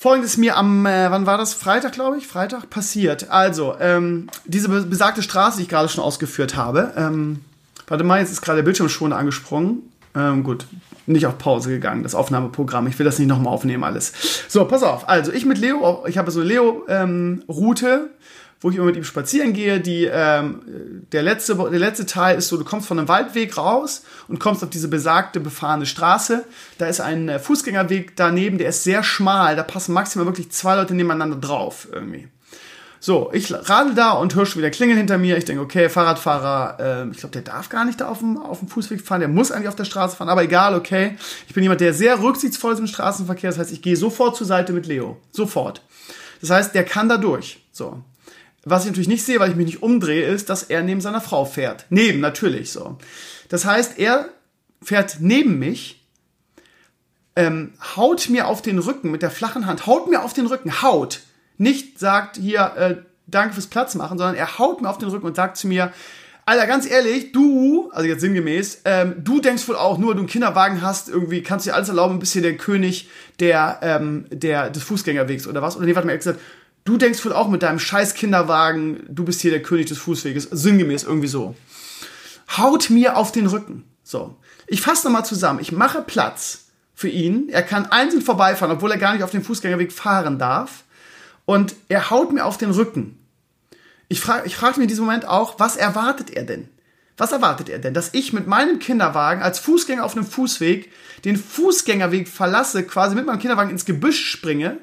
Folgendes 0.05 0.37
mir 0.37 0.55
am, 0.55 0.85
äh, 0.85 1.09
wann 1.09 1.25
war 1.25 1.39
das? 1.39 1.55
Freitag, 1.55 1.93
glaube 1.93 2.19
ich, 2.19 2.27
Freitag 2.27 2.69
passiert. 2.69 3.31
Also, 3.31 3.73
ähm, 3.79 4.29
diese 4.45 4.69
besagte 4.69 5.23
Straße, 5.23 5.57
die 5.57 5.63
ich 5.63 5.69
gerade 5.69 5.89
schon 5.89 6.03
ausgeführt 6.03 6.55
habe. 6.55 6.93
Ähm, 6.95 7.39
warte 7.87 8.03
mal, 8.03 8.19
jetzt 8.19 8.31
ist 8.31 8.43
gerade 8.43 8.57
der 8.57 8.65
Bildschirmschoner 8.65 9.17
angesprungen. 9.17 9.81
Ähm, 10.15 10.43
gut, 10.43 10.67
nicht 11.07 11.25
auf 11.25 11.39
Pause 11.39 11.71
gegangen, 11.71 12.03
das 12.03 12.13
Aufnahmeprogramm. 12.13 12.85
Ich 12.85 12.99
will 12.99 13.03
das 13.03 13.17
nicht 13.17 13.29
nochmal 13.29 13.51
aufnehmen, 13.51 13.83
alles. 13.83 14.13
So, 14.47 14.63
pass 14.65 14.83
auf. 14.83 15.09
Also, 15.09 15.31
ich 15.31 15.43
mit 15.43 15.57
Leo, 15.57 16.05
ich 16.07 16.19
habe 16.19 16.29
so 16.29 16.41
eine 16.41 16.49
Leo-Route. 16.49 17.85
Ähm, 17.87 18.09
wo 18.61 18.69
ich 18.69 18.77
immer 18.77 18.85
mit 18.85 18.95
ihm 18.95 19.03
spazieren 19.03 19.53
gehe. 19.53 19.79
Die, 19.79 20.05
ähm, 20.05 21.05
der, 21.11 21.23
letzte, 21.23 21.55
der 21.55 21.79
letzte 21.79 22.05
Teil 22.05 22.37
ist 22.37 22.47
so, 22.47 22.57
du 22.57 22.63
kommst 22.63 22.87
von 22.87 22.97
einem 22.97 23.07
Waldweg 23.07 23.57
raus 23.57 24.03
und 24.27 24.39
kommst 24.39 24.63
auf 24.63 24.69
diese 24.69 24.87
besagte 24.87 25.39
befahrene 25.39 25.85
Straße. 25.85 26.45
Da 26.77 26.87
ist 26.87 27.01
ein 27.01 27.29
äh, 27.29 27.39
Fußgängerweg 27.39 28.15
daneben, 28.15 28.57
der 28.57 28.69
ist 28.69 28.83
sehr 28.83 29.03
schmal, 29.03 29.55
da 29.55 29.63
passen 29.63 29.93
maximal 29.93 30.25
wirklich 30.25 30.51
zwei 30.51 30.75
Leute 30.75 30.95
nebeneinander 30.95 31.37
drauf 31.37 31.87
irgendwie. 31.91 32.27
So, 33.05 33.29
ich 33.33 33.53
radel 33.53 33.93
da 33.93 34.13
und 34.13 34.33
höre 34.33 34.47
schon 34.47 34.61
wieder 34.63 34.71
Klingeln 34.71 34.97
hinter 34.97 35.19
mir. 35.19 35.37
Ich 35.37 35.45
denke, 35.45 35.61
okay, 35.61 35.89
Fahrradfahrer, 35.89 36.77
äh, 36.79 37.11
ich 37.11 37.17
glaube, 37.17 37.33
der 37.33 37.43
darf 37.43 37.69
gar 37.69 37.85
nicht 37.85 38.01
da 38.01 38.07
auf 38.07 38.17
dem, 38.17 38.35
auf 38.35 38.57
dem 38.57 38.67
Fußweg 38.67 38.99
fahren, 38.99 39.19
der 39.19 39.29
muss 39.29 39.51
eigentlich 39.51 39.67
auf 39.67 39.75
der 39.75 39.85
Straße 39.85 40.15
fahren, 40.15 40.29
aber 40.29 40.41
egal, 40.41 40.73
okay. 40.73 41.15
Ich 41.47 41.53
bin 41.53 41.61
jemand, 41.61 41.81
der 41.81 41.93
sehr 41.93 42.19
rücksichtsvoll 42.19 42.73
ist 42.73 42.79
im 42.79 42.87
Straßenverkehr, 42.87 43.51
das 43.51 43.59
heißt, 43.59 43.71
ich 43.71 43.83
gehe 43.83 43.95
sofort 43.95 44.35
zur 44.35 44.47
Seite 44.47 44.73
mit 44.73 44.87
Leo. 44.87 45.17
Sofort. 45.31 45.83
Das 46.41 46.49
heißt, 46.49 46.73
der 46.73 46.83
kann 46.83 47.07
da 47.07 47.17
durch. 47.17 47.63
So. 47.71 48.01
Was 48.65 48.83
ich 48.83 48.89
natürlich 48.89 49.07
nicht 49.07 49.23
sehe, 49.23 49.39
weil 49.39 49.51
ich 49.51 49.55
mich 49.55 49.67
nicht 49.67 49.83
umdrehe, 49.83 50.25
ist, 50.25 50.49
dass 50.49 50.63
er 50.63 50.81
neben 50.81 50.99
seiner 50.99 51.21
Frau 51.21 51.45
fährt. 51.45 51.85
Neben, 51.89 52.19
natürlich 52.19 52.71
so. 52.71 52.97
Das 53.47 53.63
heißt, 53.63 53.99
er 53.99 54.29
fährt 54.81 55.17
neben 55.19 55.59
mich, 55.59 56.03
ähm, 57.35 57.73
haut 57.95 58.27
mir 58.29 58.47
auf 58.47 58.63
den 58.63 58.79
Rücken 58.79 59.11
mit 59.11 59.21
der 59.21 59.29
flachen 59.29 59.67
Hand, 59.67 59.85
haut 59.85 60.09
mir 60.09 60.23
auf 60.23 60.33
den 60.33 60.47
Rücken, 60.47 60.81
haut. 60.81 61.21
Nicht 61.57 61.99
sagt 61.99 62.37
hier, 62.37 62.73
äh, 62.75 62.95
danke 63.27 63.53
fürs 63.53 63.67
Platz 63.67 63.93
machen, 63.93 64.17
sondern 64.17 64.35
er 64.35 64.57
haut 64.57 64.81
mir 64.81 64.89
auf 64.89 64.97
den 64.97 65.09
Rücken 65.09 65.27
und 65.27 65.35
sagt 65.35 65.57
zu 65.57 65.67
mir, 65.67 65.93
Alter, 66.47 66.67
ganz 66.67 66.89
ehrlich, 66.89 67.31
du, 67.31 67.89
also 67.91 68.07
jetzt 68.07 68.21
sinngemäß, 68.21 68.81
ähm, 68.85 69.15
du 69.23 69.41
denkst 69.41 69.67
wohl 69.67 69.75
auch, 69.75 69.97
nur 69.97 70.13
du 70.13 70.19
einen 70.19 70.27
Kinderwagen 70.27 70.81
hast, 70.81 71.09
irgendwie 71.09 71.41
kannst 71.41 71.65
du 71.65 71.71
dir 71.71 71.75
alles 71.75 71.89
erlauben, 71.89 72.19
bist 72.19 72.33
hier 72.33 72.43
der 72.43 72.55
König 72.55 73.09
der, 73.39 73.79
ähm, 73.81 74.25
der, 74.29 74.69
des 74.69 74.83
Fußgängerwegs 74.83 75.47
oder 75.47 75.63
was? 75.63 75.75
Oder 75.75 75.87
nee, 75.87 75.95
warte 75.95 76.05
mal, 76.05 76.13
er 76.13 76.17
hat 76.17 76.23
gesagt, 76.23 76.39
du 76.85 76.97
denkst 76.97 77.25
wohl 77.25 77.33
auch 77.33 77.49
mit 77.49 77.63
deinem 77.63 77.79
scheiß 77.79 78.13
Kinderwagen, 78.13 79.03
du 79.09 79.25
bist 79.25 79.41
hier 79.41 79.51
der 79.51 79.61
König 79.61 79.87
des 79.87 79.97
Fußweges, 79.97 80.47
sinngemäß 80.51 81.03
irgendwie 81.03 81.27
so. 81.27 81.55
Haut 82.57 82.89
mir 82.89 83.17
auf 83.17 83.31
den 83.31 83.47
Rücken. 83.47 83.83
So. 84.03 84.37
Ich 84.67 84.81
fasse 84.81 85.05
nochmal 85.05 85.25
zusammen. 85.25 85.59
Ich 85.59 85.71
mache 85.71 86.01
Platz 86.01 86.67
für 86.93 87.09
ihn. 87.09 87.49
Er 87.49 87.63
kann 87.63 87.87
einzeln 87.87 88.21
vorbeifahren, 88.21 88.75
obwohl 88.75 88.91
er 88.91 88.97
gar 88.97 89.13
nicht 89.13 89.23
auf 89.23 89.31
dem 89.31 89.43
Fußgängerweg 89.43 89.91
fahren 89.91 90.39
darf. 90.39 90.83
Und 91.45 91.75
er 91.89 92.11
haut 92.11 92.31
mir 92.31 92.45
auf 92.45 92.57
den 92.57 92.71
Rücken. 92.71 93.19
Ich 94.07 94.21
frage 94.21 94.45
ich 94.45 94.55
frag 94.55 94.77
mich 94.77 94.83
in 94.83 94.89
diesem 94.89 95.05
Moment 95.05 95.27
auch, 95.27 95.59
was 95.59 95.75
erwartet 95.75 96.29
er 96.29 96.43
denn? 96.43 96.69
Was 97.17 97.31
erwartet 97.31 97.69
er 97.69 97.79
denn? 97.79 97.93
Dass 97.93 98.13
ich 98.13 98.33
mit 98.33 98.45
meinem 98.45 98.77
Kinderwagen 98.77 99.41
als 99.41 99.57
Fußgänger 99.59 100.03
auf 100.03 100.15
einem 100.15 100.25
Fußweg 100.25 100.91
den 101.23 101.37
Fußgängerweg 101.37 102.27
verlasse, 102.27 102.83
quasi 102.83 103.15
mit 103.15 103.25
meinem 103.25 103.39
Kinderwagen 103.39 103.71
ins 103.71 103.85
Gebüsch 103.85 104.29
springe 104.29 104.77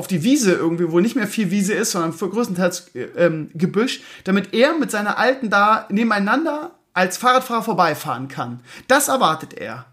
auf 0.00 0.06
die 0.06 0.22
Wiese 0.22 0.54
irgendwie, 0.54 0.90
wo 0.90 0.98
nicht 0.98 1.14
mehr 1.14 1.26
viel 1.26 1.50
Wiese 1.50 1.74
ist, 1.74 1.90
sondern 1.90 2.16
größtenteils 2.16 2.94
äh, 2.94 3.02
ähm, 3.18 3.50
Gebüsch, 3.52 4.00
damit 4.24 4.54
er 4.54 4.72
mit 4.72 4.90
seiner 4.90 5.18
Alten 5.18 5.50
da 5.50 5.86
nebeneinander 5.90 6.70
als 6.94 7.18
Fahrradfahrer 7.18 7.62
vorbeifahren 7.62 8.28
kann. 8.28 8.60
Das 8.88 9.08
erwartet 9.08 9.52
er. 9.52 9.84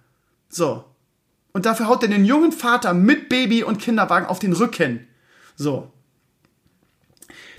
So. 0.47 0.85
Und 1.51 1.65
dafür 1.65 1.89
haut 1.89 2.03
er 2.03 2.07
den 2.07 2.23
jungen 2.23 2.53
Vater 2.53 2.93
mit 2.93 3.27
Baby 3.27 3.63
und 3.63 3.81
Kinderwagen 3.81 4.27
auf 4.27 4.39
den 4.39 4.53
Rücken. 4.53 5.05
So. 5.57 5.91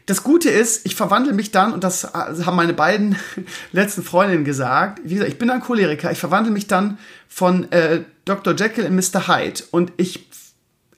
Das 0.07 0.23
Gute 0.23 0.49
ist, 0.49 0.87
ich 0.87 0.95
verwandle 0.95 1.35
mich 1.35 1.51
dann, 1.51 1.75
und 1.75 1.85
das 1.85 2.15
haben 2.15 2.57
meine 2.57 2.73
beiden 2.73 3.17
letzten 3.73 4.03
Freundinnen 4.03 4.47
gesagt, 4.47 5.01
wie 5.05 5.13
gesagt, 5.13 5.31
ich 5.31 5.39
bin 5.39 5.51
ein 5.51 5.61
Choleriker, 5.61 6.11
ich 6.11 6.19
verwandle 6.19 6.51
mich 6.51 6.67
dann 6.67 6.97
von 7.29 7.71
äh, 7.73 8.05
Dr. 8.25 8.55
Jekyll 8.55 8.87
in 8.87 8.97
Mr. 8.97 9.29
Hyde 9.29 9.65
und 9.71 9.93
ich 9.99 10.28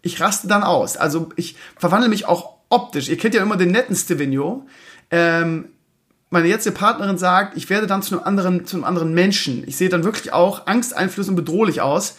ich 0.03 0.21
raste 0.21 0.49
dann 0.49 0.63
aus. 0.63 0.97
Also 0.97 1.31
ich 1.37 1.57
verwandle 1.77 2.09
mich 2.09 2.27
auch 2.27 2.57
optisch. 2.69 3.09
Ihr 3.09 3.17
kennt 3.17 3.35
ja 3.35 3.43
immer 3.43 3.57
den 3.57 3.71
netten 3.71 3.97
Stevino. 3.97 4.67
Ähm, 5.11 5.71
meine 6.31 6.49
jetzige 6.49 6.75
Partnerin 6.75 7.19
sagt, 7.19 7.57
ich 7.57 7.69
werde 7.69 7.87
dann 7.87 8.03
zu 8.03 8.15
einem 8.15 8.25
anderen, 8.25 8.65
zu 8.65 8.77
einem 8.77 8.85
anderen 8.85 9.13
Menschen. 9.13 9.67
Ich 9.67 9.77
sehe 9.77 9.89
dann 9.89 10.05
wirklich 10.05 10.33
auch 10.33 10.67
angsteinflößend 10.67 11.37
und 11.37 11.45
bedrohlich 11.45 11.81
aus. 11.81 12.17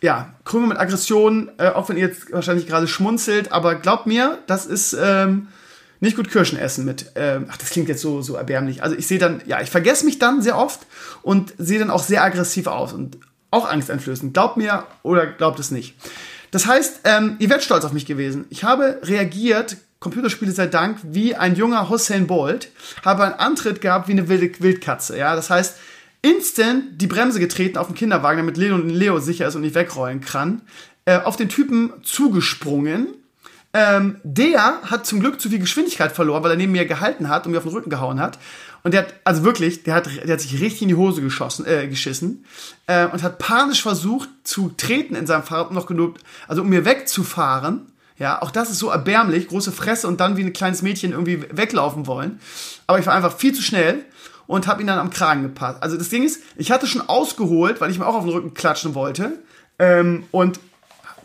Ja, 0.00 0.32
Krümel 0.44 0.68
mit 0.68 0.78
Aggression, 0.78 1.50
äh, 1.58 1.70
auch 1.70 1.88
wenn 1.88 1.96
ihr 1.96 2.06
jetzt 2.06 2.32
wahrscheinlich 2.32 2.68
gerade 2.68 2.86
schmunzelt, 2.86 3.50
aber 3.50 3.74
glaubt 3.74 4.06
mir, 4.06 4.38
das 4.46 4.64
ist 4.64 4.96
ähm, 5.00 5.48
nicht 5.98 6.16
gut 6.16 6.30
Kirschen 6.30 6.56
essen 6.56 6.84
mit. 6.84 7.12
Ähm, 7.16 7.46
ach, 7.50 7.56
das 7.56 7.70
klingt 7.70 7.88
jetzt 7.88 8.00
so, 8.00 8.22
so 8.22 8.36
erbärmlich. 8.36 8.84
Also 8.84 8.94
ich 8.94 9.08
sehe 9.08 9.18
dann, 9.18 9.42
ja, 9.46 9.60
ich 9.60 9.70
vergesse 9.70 10.04
mich 10.04 10.20
dann 10.20 10.40
sehr 10.40 10.56
oft 10.56 10.86
und 11.22 11.52
sehe 11.58 11.80
dann 11.80 11.90
auch 11.90 12.04
sehr 12.04 12.22
aggressiv 12.22 12.68
aus 12.68 12.92
und 12.92 13.18
auch 13.50 13.68
angsteinflößend. 13.68 14.34
Glaubt 14.34 14.56
mir 14.56 14.84
oder 15.02 15.26
glaubt 15.26 15.58
es 15.58 15.72
nicht. 15.72 15.96
Das 16.50 16.66
heißt, 16.66 17.00
ähm, 17.04 17.36
ihr 17.38 17.48
werdet 17.50 17.64
stolz 17.64 17.84
auf 17.84 17.92
mich 17.92 18.06
gewesen. 18.06 18.46
Ich 18.50 18.64
habe 18.64 19.00
reagiert, 19.02 19.76
Computerspiele 20.00 20.52
sei 20.52 20.66
Dank, 20.66 20.98
wie 21.02 21.34
ein 21.34 21.56
junger 21.56 21.88
Hussein 21.90 22.26
Bolt, 22.26 22.70
habe 23.04 23.24
einen 23.24 23.34
Antritt 23.34 23.80
gehabt 23.80 24.08
wie 24.08 24.12
eine 24.12 24.28
wilde 24.28 24.50
Wildkatze. 24.60 25.18
Ja, 25.18 25.34
das 25.34 25.50
heißt, 25.50 25.76
instant 26.22 27.00
die 27.00 27.06
Bremse 27.06 27.40
getreten 27.40 27.78
auf 27.78 27.88
den 27.88 27.96
Kinderwagen, 27.96 28.38
damit 28.38 28.56
Leo, 28.56 28.76
Leo 28.76 29.18
sicher 29.18 29.48
ist 29.48 29.56
und 29.56 29.62
nicht 29.62 29.74
wegrollen 29.74 30.20
kann, 30.20 30.62
äh, 31.04 31.18
auf 31.18 31.36
den 31.36 31.48
Typen 31.48 31.92
zugesprungen. 32.02 33.08
Ähm, 33.74 34.16
der 34.22 34.80
hat 34.82 35.06
zum 35.06 35.20
Glück 35.20 35.40
zu 35.40 35.50
viel 35.50 35.58
Geschwindigkeit 35.58 36.12
verloren, 36.12 36.42
weil 36.42 36.52
er 36.52 36.56
neben 36.56 36.72
mir 36.72 36.86
gehalten 36.86 37.28
hat 37.28 37.44
und 37.44 37.52
mir 37.52 37.58
auf 37.58 37.64
den 37.64 37.72
Rücken 37.72 37.90
gehauen 37.90 38.18
hat. 38.20 38.38
Und 38.82 38.94
der 38.94 39.02
hat, 39.02 39.14
also 39.24 39.44
wirklich, 39.44 39.82
der 39.82 39.94
hat, 39.94 40.06
der 40.06 40.32
hat 40.32 40.40
sich 40.40 40.60
richtig 40.60 40.82
in 40.82 40.88
die 40.88 40.94
Hose 40.94 41.20
geschossen, 41.20 41.66
äh, 41.66 41.86
geschissen 41.88 42.44
äh, 42.86 43.06
und 43.06 43.22
hat 43.22 43.38
panisch 43.38 43.82
versucht 43.82 44.28
zu 44.44 44.72
treten 44.76 45.14
in 45.14 45.26
seinem 45.26 45.42
Fahrrad, 45.42 45.68
um 45.68 45.74
noch 45.74 45.86
genug, 45.86 46.16
also 46.46 46.62
um 46.62 46.68
mir 46.68 46.84
wegzufahren. 46.84 47.92
Ja, 48.18 48.42
auch 48.42 48.50
das 48.50 48.70
ist 48.70 48.78
so 48.78 48.90
erbärmlich, 48.90 49.48
große 49.48 49.70
Fresse 49.70 50.08
und 50.08 50.18
dann 50.20 50.36
wie 50.36 50.42
ein 50.42 50.52
kleines 50.52 50.82
Mädchen 50.82 51.12
irgendwie 51.12 51.42
weglaufen 51.52 52.06
wollen. 52.06 52.40
Aber 52.86 52.98
ich 52.98 53.06
war 53.06 53.14
einfach 53.14 53.36
viel 53.36 53.52
zu 53.52 53.62
schnell 53.62 54.04
und 54.46 54.66
habe 54.66 54.80
ihn 54.80 54.88
dann 54.88 54.98
am 54.98 55.10
Kragen 55.10 55.42
gepasst. 55.42 55.82
Also 55.82 55.96
das 55.96 56.08
Ding 56.08 56.24
ist, 56.24 56.42
ich 56.56 56.72
hatte 56.72 56.86
schon 56.86 57.02
ausgeholt, 57.08 57.80
weil 57.80 57.90
ich 57.90 57.98
mir 57.98 58.06
auch 58.06 58.14
auf 58.14 58.24
den 58.24 58.32
Rücken 58.32 58.54
klatschen 58.54 58.94
wollte. 58.94 59.38
Ähm, 59.78 60.24
und 60.32 60.58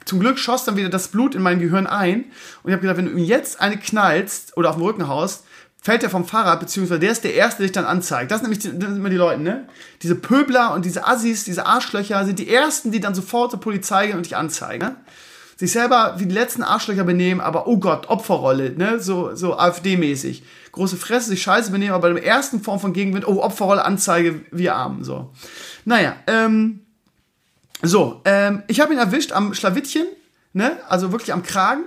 zum 0.06 0.20
Glück 0.20 0.38
schoss 0.38 0.66
dann 0.66 0.78
wieder 0.78 0.90
das 0.90 1.10
Blut 1.10 1.36
in 1.36 1.42
mein 1.42 1.60
Gehirn 1.60 1.88
ein. 1.88 2.26
Und 2.64 2.70
ich 2.70 2.74
habe 2.74 2.82
gedacht, 2.82 2.98
wenn 2.98 3.06
du 3.06 3.12
ihm 3.12 3.18
jetzt 3.18 3.62
eine 3.62 3.78
knallst 3.78 4.58
oder 4.58 4.70
auf 4.70 4.76
den 4.76 4.84
Rücken 4.84 5.08
haust, 5.08 5.44
fällt 5.82 6.02
er 6.04 6.10
vom 6.10 6.26
Fahrrad, 6.26 6.62
beziehungsweise 6.62 7.02
der 7.02 7.12
ist 7.12 7.24
der 7.24 7.34
Erste, 7.34 7.58
der 7.58 7.68
dich 7.68 7.74
dann 7.74 7.86
anzeigt. 7.86 8.32
Das 8.32 8.40
sind 8.40 8.50
nämlich 8.50 8.60
die, 8.60 8.80
das 8.80 8.90
sind 8.90 9.00
immer 9.00 9.10
die 9.10 9.18
Leute, 9.18 9.42
ne? 9.42 9.68
Diese 10.02 10.16
Pöbler 10.16 10.74
und 10.74 10.86
diese 10.86 11.06
Assis, 11.06 11.44
diese 11.44 11.66
Arschlöcher 11.66 12.26
sind 12.26 12.40
die 12.40 12.50
Ersten, 12.50 12.92
die 12.92 13.02
dann 13.02 13.14
sofort 13.14 13.52
zur 13.52 13.60
Polizei 13.60 14.08
gehen 14.08 14.16
und 14.16 14.26
dich 14.26 14.38
anzeigen. 14.38 14.88
Ne? 14.88 14.96
Sich 15.58 15.74
selber 15.74 16.16
wie 16.18 16.26
die 16.26 16.34
letzten 16.34 16.64
Arschlöcher 16.64 17.04
benehmen, 17.04 17.42
aber 17.42 17.68
oh 17.68 17.78
Gott, 17.78 18.08
Opferrolle, 18.08 18.72
ne? 18.78 19.00
So, 19.02 19.36
so 19.36 19.58
AfD-mäßig 19.58 20.44
große 20.74 20.98
Fresse, 20.98 21.30
sich 21.30 21.42
scheiße 21.42 21.72
benehmen, 21.72 21.94
aber 21.94 22.10
bei 22.10 22.20
der 22.20 22.26
ersten 22.26 22.62
Form 22.62 22.80
von 22.80 22.94
Gegenwind, 22.94 23.28
oh, 23.28 23.42
Opferrolle, 23.42 23.86
Anzeige, 23.86 24.42
wir 24.52 24.76
armen, 24.76 25.04
so. 25.04 25.32
Naja, 25.86 26.16
ähm, 26.28 26.83
so, 27.84 28.22
ähm, 28.26 28.64
ich 28.68 28.80
habe 28.80 28.94
ihn 28.94 29.00
erwischt 29.00 29.32
am 29.32 29.54
Schlawittchen, 29.54 30.08
ne, 30.54 30.78
also 30.90 31.12
wirklich 31.12 31.34
am 31.34 31.44
Kragen. 31.44 31.84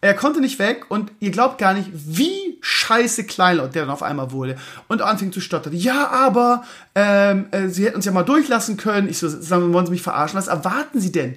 Er 0.00 0.14
konnte 0.14 0.40
nicht 0.40 0.60
weg 0.60 0.86
und 0.90 1.10
ihr 1.18 1.32
glaubt 1.32 1.58
gar 1.58 1.74
nicht, 1.74 1.90
wie 1.92 2.58
scheiße 2.60 3.24
kleinlaut 3.24 3.74
der 3.74 3.82
dann 3.82 3.90
auf 3.90 4.04
einmal 4.04 4.30
wurde 4.30 4.56
und 4.86 5.02
anfing 5.02 5.32
zu 5.32 5.40
stottern. 5.40 5.74
Ja, 5.74 6.08
aber 6.08 6.62
ähm, 6.94 7.46
äh, 7.50 7.68
sie 7.68 7.84
hätten 7.84 7.96
uns 7.96 8.04
ja 8.04 8.12
mal 8.12 8.22
durchlassen 8.22 8.76
können. 8.76 9.08
Ich 9.08 9.18
so, 9.18 9.28
sagen, 9.28 9.72
wollen 9.72 9.86
Sie 9.86 9.92
mich 9.92 10.02
verarschen? 10.02 10.38
Was 10.38 10.46
erwarten 10.46 11.00
Sie 11.00 11.10
denn? 11.10 11.36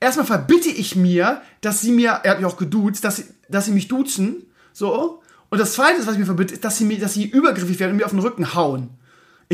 Erstmal 0.00 0.26
verbitte 0.26 0.68
ich 0.68 0.96
mir, 0.96 1.40
dass 1.62 1.80
Sie 1.80 1.92
mir, 1.92 2.20
er 2.24 2.32
hat 2.32 2.40
mich 2.40 2.46
auch 2.46 2.58
geduzt, 2.58 3.04
dass 3.04 3.16
Sie, 3.16 3.24
dass 3.48 3.64
Sie 3.64 3.72
mich 3.72 3.88
duzen, 3.88 4.44
so 4.74 5.22
und 5.54 5.60
das 5.60 5.74
Zweite, 5.74 6.04
was 6.04 6.14
ich 6.14 6.18
mir 6.18 6.26
verbinde, 6.26 6.52
ist, 6.52 6.64
dass 6.64 6.78
sie, 6.78 6.84
mir, 6.84 6.98
dass 6.98 7.14
sie 7.14 7.26
übergriffig 7.26 7.78
werden 7.78 7.92
und 7.92 7.98
mir 7.98 8.06
auf 8.06 8.10
den 8.10 8.18
Rücken 8.18 8.54
hauen. 8.54 8.90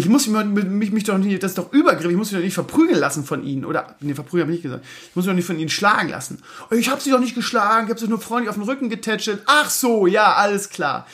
Ich 0.01 0.09
muss 0.09 0.27
mich, 0.29 0.65
mich, 0.65 0.93
mich 0.93 1.05
doch 1.05 1.19
nicht, 1.19 1.43
das 1.43 1.51
ist 1.51 1.59
doch 1.59 1.75
übergriffig, 1.75 2.13
ich 2.13 2.17
muss 2.17 2.33
mich 2.33 2.41
doch 2.41 2.45
nicht 2.45 2.55
verprügeln 2.55 2.99
lassen 2.99 3.23
von 3.23 3.45
ihnen. 3.45 3.67
Oder, 3.67 3.97
nee, 4.01 4.15
verprügeln 4.15 4.45
habe 4.45 4.53
ich 4.53 4.57
nicht 4.57 4.63
gesagt. 4.63 4.83
Ich 5.11 5.15
muss 5.15 5.27
mich 5.27 5.33
doch 5.33 5.37
nicht 5.37 5.45
von 5.45 5.59
ihnen 5.59 5.69
schlagen 5.69 6.09
lassen. 6.09 6.43
Ich 6.71 6.89
habe 6.89 7.03
sie 7.03 7.11
doch 7.11 7.21
nicht 7.21 7.35
geschlagen, 7.35 7.85
ich 7.85 7.91
habe 7.91 8.01
sie 8.01 8.09
nur 8.09 8.19
freundlich 8.19 8.49
auf 8.49 8.55
den 8.55 8.65
Rücken 8.65 8.89
getätschelt. 8.89 9.43
Ach 9.45 9.69
so, 9.69 10.07
ja, 10.07 10.33
alles 10.37 10.71
klar. 10.71 11.07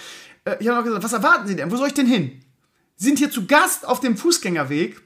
Äh, 0.45 0.55
ich 0.61 0.68
habe 0.68 0.78
noch 0.78 0.84
gesagt, 0.84 1.03
was 1.03 1.12
erwarten 1.12 1.49
Sie 1.49 1.57
denn? 1.57 1.68
Wo 1.72 1.76
soll 1.76 1.89
ich 1.89 1.95
denn 1.95 2.07
hin? 2.07 2.41
Sie 2.95 3.07
sind 3.07 3.18
hier 3.18 3.28
zu 3.28 3.47
Gast 3.47 3.89
auf 3.89 3.99
dem 3.99 4.16
Fußgängerweg 4.16 5.03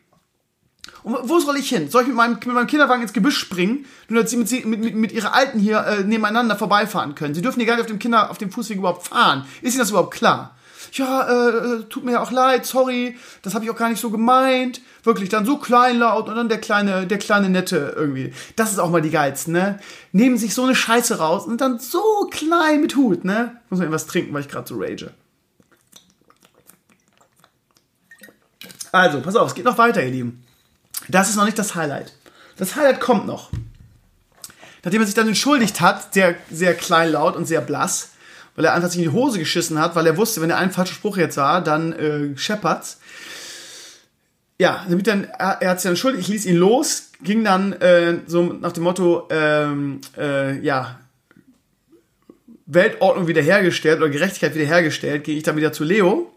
und 1.02 1.16
wo 1.22 1.40
soll 1.40 1.56
ich 1.56 1.70
hin? 1.70 1.88
Soll 1.88 2.02
ich 2.02 2.08
mit 2.08 2.18
meinem, 2.18 2.34
mit 2.34 2.46
meinem 2.48 2.66
Kinderwagen 2.66 3.00
ins 3.00 3.14
Gebüsch 3.14 3.38
springen, 3.38 3.86
nur 4.08 4.20
dass 4.20 4.30
sie 4.30 4.36
mit, 4.36 4.66
mit, 4.66 4.94
mit 4.94 5.12
ihrer 5.12 5.32
Alten 5.32 5.58
hier 5.58 5.86
äh, 5.86 6.04
nebeneinander 6.04 6.54
vorbeifahren 6.54 7.14
können? 7.14 7.34
Sie 7.34 7.40
dürfen 7.40 7.60
hier 7.60 7.66
gar 7.66 7.76
nicht 7.76 7.84
auf 7.84 7.88
dem 7.88 7.98
Kinder, 7.98 8.30
auf 8.30 8.36
dem 8.36 8.50
Fußweg 8.50 8.76
überhaupt 8.76 9.08
fahren. 9.08 9.46
Ist 9.62 9.72
Ihnen 9.72 9.80
das 9.80 9.88
überhaupt 9.88 10.12
klar? 10.12 10.54
Ja, 10.93 11.28
äh, 11.28 11.57
äh, 11.57 11.82
tut 11.84 12.05
mir 12.05 12.12
ja 12.12 12.22
auch 12.22 12.30
leid, 12.30 12.66
sorry, 12.66 13.16
das 13.43 13.55
habe 13.55 13.64
ich 13.64 13.70
auch 13.70 13.76
gar 13.76 13.88
nicht 13.88 14.01
so 14.01 14.11
gemeint. 14.11 14.80
Wirklich, 15.03 15.28
dann 15.28 15.47
so 15.47 15.59
kleinlaut 15.59 16.28
und 16.28 16.34
dann 16.34 16.49
der 16.49 16.61
kleine, 16.61 17.07
der 17.07 17.18
kleine 17.18 17.49
Nette 17.49 17.95
irgendwie. 17.97 18.32
Das 18.57 18.72
ist 18.72 18.78
auch 18.78 18.91
mal 18.91 19.01
die 19.01 19.11
geilsten, 19.11 19.53
ne? 19.53 19.78
Nehmen 20.12 20.36
sich 20.36 20.55
so 20.55 20.64
eine 20.64 20.74
Scheiße 20.74 21.18
raus 21.18 21.47
und 21.47 21.61
dann 21.61 21.78
so 21.78 22.28
klein 22.30 22.80
mit 22.80 22.97
Hut, 22.97 23.24
ne? 23.24 23.61
Muss 23.70 23.78
man 23.78 23.86
irgendwas 23.86 24.07
trinken, 24.07 24.34
weil 24.34 24.43
ich 24.43 24.49
gerade 24.49 24.68
so 24.68 24.78
rage. 24.78 25.12
Also, 28.93 29.20
pass 29.20 29.36
auf, 29.36 29.49
es 29.49 29.55
geht 29.55 29.64
noch 29.64 29.78
weiter, 29.78 30.03
ihr 30.03 30.11
Lieben. 30.11 30.45
Das 31.09 31.30
ist 31.30 31.36
noch 31.36 31.45
nicht 31.45 31.59
das 31.59 31.74
Highlight. 31.74 32.12
Das 32.57 32.76
Highlight 32.76 33.01
kommt 33.01 33.26
noch. 33.26 33.51
Nachdem 34.82 35.03
er 35.03 35.07
sich 35.07 35.14
dann 35.14 35.28
entschuldigt 35.28 35.80
hat, 35.80 36.14
sehr, 36.14 36.36
sehr 36.51 36.74
kleinlaut 36.74 37.36
und 37.36 37.47
sehr 37.47 37.61
blass, 37.61 38.09
weil 38.61 38.66
er 38.66 38.74
einfach 38.74 38.90
sich 38.90 38.98
in 38.98 39.11
die 39.11 39.16
Hose 39.16 39.38
geschissen 39.38 39.78
hat, 39.78 39.96
weil 39.96 40.06
er 40.06 40.18
wusste, 40.18 40.42
wenn 40.42 40.50
er 40.50 40.58
einen 40.58 40.70
falschen 40.70 40.92
Spruch 40.92 41.16
jetzt 41.16 41.36
sah, 41.36 41.62
dann 41.62 41.94
äh, 41.94 42.36
scheppert's. 42.36 42.98
Ja, 44.58 44.84
damit 44.86 45.06
dann, 45.06 45.24
er, 45.24 45.62
er 45.62 45.70
hat 45.70 45.80
sich 45.80 45.84
dann 45.84 45.92
entschuldigt, 45.92 46.24
ich 46.24 46.28
ließ 46.28 46.44
ihn 46.44 46.56
los, 46.56 47.12
ging 47.22 47.42
dann 47.42 47.72
äh, 47.72 48.18
so 48.26 48.42
nach 48.42 48.72
dem 48.72 48.82
Motto, 48.82 49.28
ähm, 49.30 50.02
äh, 50.18 50.61
ja, 50.61 50.98
Weltordnung 52.66 53.28
wiederhergestellt 53.28 53.96
oder 53.96 54.11
Gerechtigkeit 54.11 54.54
wiederhergestellt, 54.54 55.24
gehe 55.24 55.38
ich 55.38 55.42
dann 55.42 55.56
wieder 55.56 55.72
zu 55.72 55.84
Leo. 55.84 56.30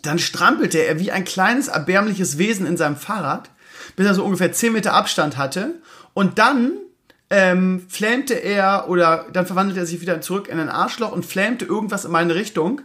Dann 0.00 0.18
strampelte 0.18 0.78
er 0.78 0.98
wie 0.98 1.12
ein 1.12 1.24
kleines, 1.24 1.68
erbärmliches 1.68 2.38
Wesen 2.38 2.66
in 2.66 2.78
seinem 2.78 2.96
Fahrrad 2.96 3.50
bis 3.98 4.06
er 4.06 4.14
so 4.14 4.24
ungefähr 4.24 4.52
10 4.52 4.72
Meter 4.72 4.94
Abstand 4.94 5.36
hatte. 5.36 5.74
Und 6.14 6.38
dann 6.38 6.72
ähm, 7.30 7.86
flammte 7.88 8.34
er 8.34 8.86
oder 8.88 9.26
dann 9.32 9.46
verwandelte 9.46 9.80
er 9.80 9.86
sich 9.86 10.00
wieder 10.00 10.20
zurück 10.20 10.48
in 10.48 10.58
ein 10.58 10.70
Arschloch 10.70 11.12
und 11.12 11.26
flammte 11.26 11.64
irgendwas 11.64 12.04
in 12.04 12.12
meine 12.12 12.34
Richtung. 12.34 12.80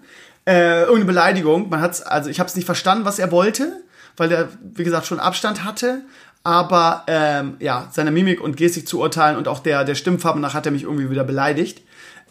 Äh, 0.46 0.82
irgendeine 0.82 1.06
Beleidigung. 1.06 1.70
Man 1.70 1.80
hat's, 1.80 2.02
also 2.02 2.30
ich 2.30 2.40
habe 2.40 2.50
es 2.50 2.56
nicht 2.56 2.66
verstanden, 2.66 3.06
was 3.06 3.20
er 3.20 3.32
wollte, 3.32 3.82
weil 4.18 4.32
er, 4.32 4.50
wie 4.62 4.84
gesagt, 4.84 5.06
schon 5.06 5.20
Abstand 5.20 5.64
hatte. 5.64 6.02
Aber 6.44 7.04
ähm, 7.08 7.56
ja, 7.60 7.90
seine 7.94 8.12
Mimik 8.12 8.42
und 8.42 8.58
Gestik 8.58 8.86
zu 8.86 9.00
urteilen 9.00 9.38
und 9.38 9.48
auch 9.48 9.60
der, 9.60 9.86
der 9.86 9.96
Stimmfarbe 9.96 10.42
nach 10.42 10.54
hat 10.54 10.66
er 10.66 10.74
mich 10.74 10.84
irgendwie 10.84 11.10
wieder 11.10 11.24
beleidigt. 11.24 11.82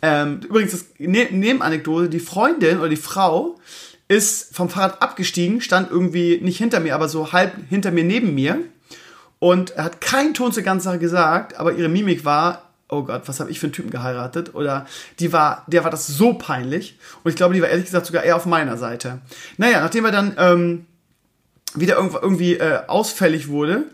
Ähm, 0.02 0.40
übrigens, 0.46 0.72
das 0.72 0.86
ne 0.98 1.28
Nebenanekdote, 1.30 2.10
die 2.10 2.20
Freundin 2.20 2.80
oder 2.80 2.90
die 2.90 2.96
Frau 2.96 3.58
ist 4.08 4.54
vom 4.54 4.68
Fahrrad 4.68 5.00
abgestiegen, 5.00 5.62
stand 5.62 5.90
irgendwie 5.90 6.40
nicht 6.42 6.58
hinter 6.58 6.80
mir, 6.80 6.94
aber 6.94 7.08
so 7.08 7.32
halb 7.32 7.54
hinter 7.70 7.90
mir 7.90 8.04
neben 8.04 8.34
mir. 8.34 8.58
Und 9.42 9.72
er 9.72 9.82
hat 9.82 10.00
keinen 10.00 10.34
Ton 10.34 10.52
zur 10.52 10.62
ganzen 10.62 10.84
Sache 10.84 11.00
gesagt, 11.00 11.58
aber 11.58 11.72
ihre 11.72 11.88
Mimik 11.88 12.24
war, 12.24 12.70
oh 12.88 13.02
Gott, 13.02 13.22
was 13.26 13.40
habe 13.40 13.50
ich 13.50 13.58
für 13.58 13.66
einen 13.66 13.72
Typen 13.72 13.90
geheiratet? 13.90 14.54
Oder 14.54 14.86
die 15.18 15.32
war, 15.32 15.64
der 15.66 15.82
war 15.82 15.90
das 15.90 16.06
so 16.06 16.34
peinlich. 16.34 16.96
Und 17.24 17.30
ich 17.30 17.34
glaube, 17.34 17.52
die 17.52 17.60
war 17.60 17.68
ehrlich 17.68 17.86
gesagt 17.86 18.06
sogar 18.06 18.22
eher 18.22 18.36
auf 18.36 18.46
meiner 18.46 18.76
Seite. 18.76 19.18
Naja, 19.56 19.80
nachdem 19.80 20.04
er 20.04 20.12
dann 20.12 20.36
ähm, 20.38 20.86
wieder 21.74 21.96
irgendwie 21.96 22.54
äh, 22.54 22.82
ausfällig 22.86 23.48
wurde, 23.48 23.86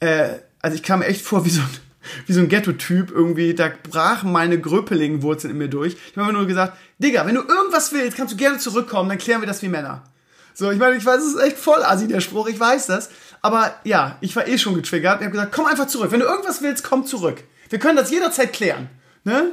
äh, 0.00 0.30
also 0.62 0.74
ich 0.74 0.82
kam 0.82 1.02
echt 1.02 1.24
vor 1.24 1.44
wie 1.44 1.50
so 1.50 1.60
ein 1.60 1.70
wie 2.26 2.32
so 2.32 2.40
ein 2.40 2.48
Ghetto-Typ 2.48 3.12
irgendwie, 3.12 3.54
da 3.54 3.70
brachen 3.88 4.32
meine 4.32 4.60
Gröpeling-Wurzeln 4.60 5.52
in 5.52 5.58
mir 5.58 5.68
durch. 5.68 5.96
Ich 6.10 6.16
habe 6.16 6.32
nur 6.32 6.48
gesagt, 6.48 6.76
Digga, 6.98 7.24
wenn 7.24 7.36
du 7.36 7.42
irgendwas 7.42 7.92
willst, 7.92 8.16
kannst 8.16 8.32
du 8.32 8.36
gerne 8.36 8.58
zurückkommen, 8.58 9.08
dann 9.08 9.18
klären 9.18 9.42
wir 9.42 9.46
das 9.46 9.62
wie 9.62 9.68
Männer. 9.68 10.02
So, 10.58 10.72
ich 10.72 10.78
meine, 10.80 10.96
ich 10.96 11.06
weiß, 11.06 11.22
es 11.22 11.34
ist 11.34 11.40
echt 11.40 11.56
voll 11.56 11.84
assi, 11.84 12.08
der 12.08 12.20
Spruch, 12.20 12.48
ich 12.48 12.58
weiß 12.58 12.86
das. 12.86 13.10
Aber 13.42 13.74
ja, 13.84 14.16
ich 14.20 14.34
war 14.36 14.46
eh 14.46 14.58
schon 14.58 14.74
getriggert. 14.74 15.20
Ich 15.20 15.26
habe 15.26 15.32
gesagt, 15.32 15.52
komm 15.52 15.66
einfach 15.66 15.86
zurück. 15.86 16.10
Wenn 16.10 16.20
du 16.20 16.26
irgendwas 16.26 16.62
willst, 16.62 16.84
komm 16.84 17.06
zurück. 17.06 17.44
Wir 17.70 17.78
können 17.78 17.96
das 17.96 18.10
jederzeit 18.10 18.52
klären. 18.52 18.88
Ne? 19.24 19.52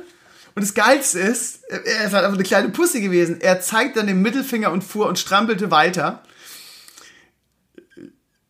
Und 0.55 0.63
das 0.63 0.73
Geilste 0.73 1.19
ist, 1.19 1.63
er 1.69 2.05
ist 2.05 2.13
halt 2.13 2.23
einfach 2.23 2.33
eine 2.33 2.43
kleine 2.43 2.69
Pussy 2.69 3.01
gewesen. 3.01 3.41
Er 3.41 3.59
zeigt 3.59 3.97
dann 3.97 4.07
den 4.07 4.21
Mittelfinger 4.21 4.71
und 4.71 4.83
fuhr 4.83 5.07
und 5.07 5.19
strampelte 5.19 5.69
weiter. 5.69 6.23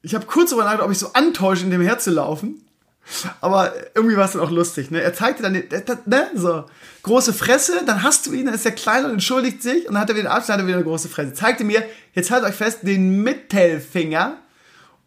Ich 0.03 0.13
habe 0.13 0.27
kurz 0.27 0.51
darüber 0.51 0.65
nachgedacht, 0.65 0.85
ob 0.85 0.91
ich 0.91 0.99
so 0.99 1.13
antäusche, 1.13 1.63
in 1.63 1.71
dem 1.71 1.81
herzulaufen. 1.81 2.61
Aber 3.41 3.73
irgendwie 3.95 4.17
war 4.17 4.25
es 4.25 4.33
dann 4.33 4.41
auch 4.41 4.51
lustig, 4.51 4.89
ne? 4.89 5.01
Er 5.01 5.13
zeigte 5.13 5.43
dann, 5.43 5.53
ne, 5.53 6.31
so, 6.33 6.65
große 7.03 7.33
Fresse, 7.33 7.83
dann 7.85 8.01
hast 8.01 8.25
du 8.25 8.33
ihn, 8.33 8.45
dann 8.45 8.55
ist 8.55 8.65
er 8.65 8.71
klein 8.71 9.05
und 9.05 9.11
entschuldigt 9.11 9.61
sich 9.61 9.87
und 9.87 9.93
dann 9.93 10.01
hat 10.01 10.09
er 10.09 10.15
wieder 10.15 10.31
Abstand, 10.31 10.57
hat 10.57 10.63
er 10.63 10.67
wieder 10.67 10.77
eine 10.77 10.85
große 10.85 11.07
Fresse. 11.07 11.33
Zeigte 11.33 11.63
mir, 11.63 11.83
jetzt 12.13 12.31
haltet 12.31 12.49
euch 12.49 12.55
fest, 12.55 12.79
den 12.81 13.21
Mittelfinger 13.21 14.37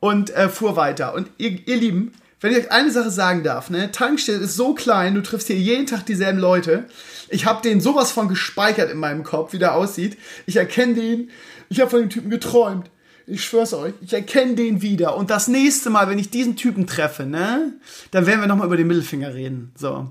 und 0.01 0.31
äh, 0.31 0.49
fuhr 0.49 0.77
weiter. 0.77 1.15
Und 1.15 1.31
ihr, 1.39 1.59
ihr 1.67 1.77
Lieben, 1.77 2.13
wenn 2.41 2.53
ich 2.53 2.59
euch 2.59 2.73
eine 2.73 2.91
Sache 2.91 3.11
sagen 3.11 3.43
darf, 3.43 3.69
ne, 3.69 3.91
Tankstelle 3.91 4.39
ist 4.39 4.57
so 4.57 4.75
klein, 4.75 5.15
du 5.15 5.23
triffst 5.23 5.49
hier 5.49 5.57
jeden 5.57 5.87
Tag 5.87 6.07
dieselben 6.07 6.39
Leute. 6.39 6.85
Ich 7.29 7.47
habe 7.47 7.63
den 7.63 7.81
sowas 7.81 8.13
von 8.13 8.29
gespeichert 8.29 8.91
in 8.91 8.99
meinem 8.99 9.25
Kopf, 9.25 9.53
wie 9.53 9.59
der 9.59 9.75
aussieht. 9.75 10.17
Ich 10.47 10.57
erkenne 10.57 10.95
den, 10.95 11.31
ich 11.69 11.81
habe 11.81 11.91
von 11.91 12.01
dem 12.01 12.11
Typen 12.11 12.31
geträumt. 12.31 12.91
Ich 13.27 13.45
schwör's 13.45 13.75
euch, 13.75 13.93
ich 14.01 14.15
erkenne 14.15 14.55
den 14.55 14.81
wieder. 14.81 15.15
Und 15.17 15.29
das 15.29 15.49
nächste 15.49 15.91
Mal, 15.91 16.09
wenn 16.09 16.19
ich 16.19 16.31
diesen 16.31 16.57
Typen 16.57 16.87
treffe, 16.87 17.27
ne, 17.27 17.75
dann 18.11 18.25
werden 18.25 18.41
wir 18.41 18.47
nochmal 18.47 18.69
über 18.69 18.79
den 18.79 18.87
Mittelfinger 18.87 19.35
reden. 19.35 19.73
So. 19.77 20.09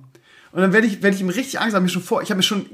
Und 0.57 0.63
dann 0.63 0.73
werde 0.73 0.87
ich, 0.87 1.03
werde 1.03 1.15
ich 1.15 1.21
ihm 1.21 1.29
richtig 1.29 1.59
Angst 1.59 1.75
haben, 1.75 1.83
mir 1.83 1.89
schon 1.89 2.01
vor, 2.01 2.23
ich 2.23 2.31
habe 2.31 2.37
mir 2.37 2.43
schon, 2.43 2.65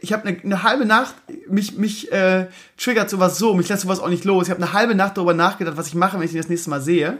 ich 0.00 0.12
habe 0.12 0.28
eine, 0.28 0.38
eine, 0.44 0.62
halbe 0.62 0.86
Nacht, 0.86 1.16
mich, 1.48 1.76
mich 1.76 2.12
äh, 2.12 2.46
triggert 2.78 3.10
sowas 3.10 3.36
so, 3.36 3.52
mich 3.54 3.68
lässt 3.68 3.82
sowas 3.82 3.98
auch 3.98 4.10
nicht 4.10 4.22
los. 4.22 4.44
Ich 4.44 4.50
habe 4.52 4.62
eine 4.62 4.72
halbe 4.72 4.94
Nacht 4.94 5.16
darüber 5.16 5.34
nachgedacht, 5.34 5.76
was 5.76 5.88
ich 5.88 5.96
mache, 5.96 6.16
wenn 6.16 6.24
ich 6.24 6.30
ihn 6.30 6.36
das 6.36 6.48
nächste 6.48 6.70
Mal 6.70 6.80
sehe. 6.80 7.18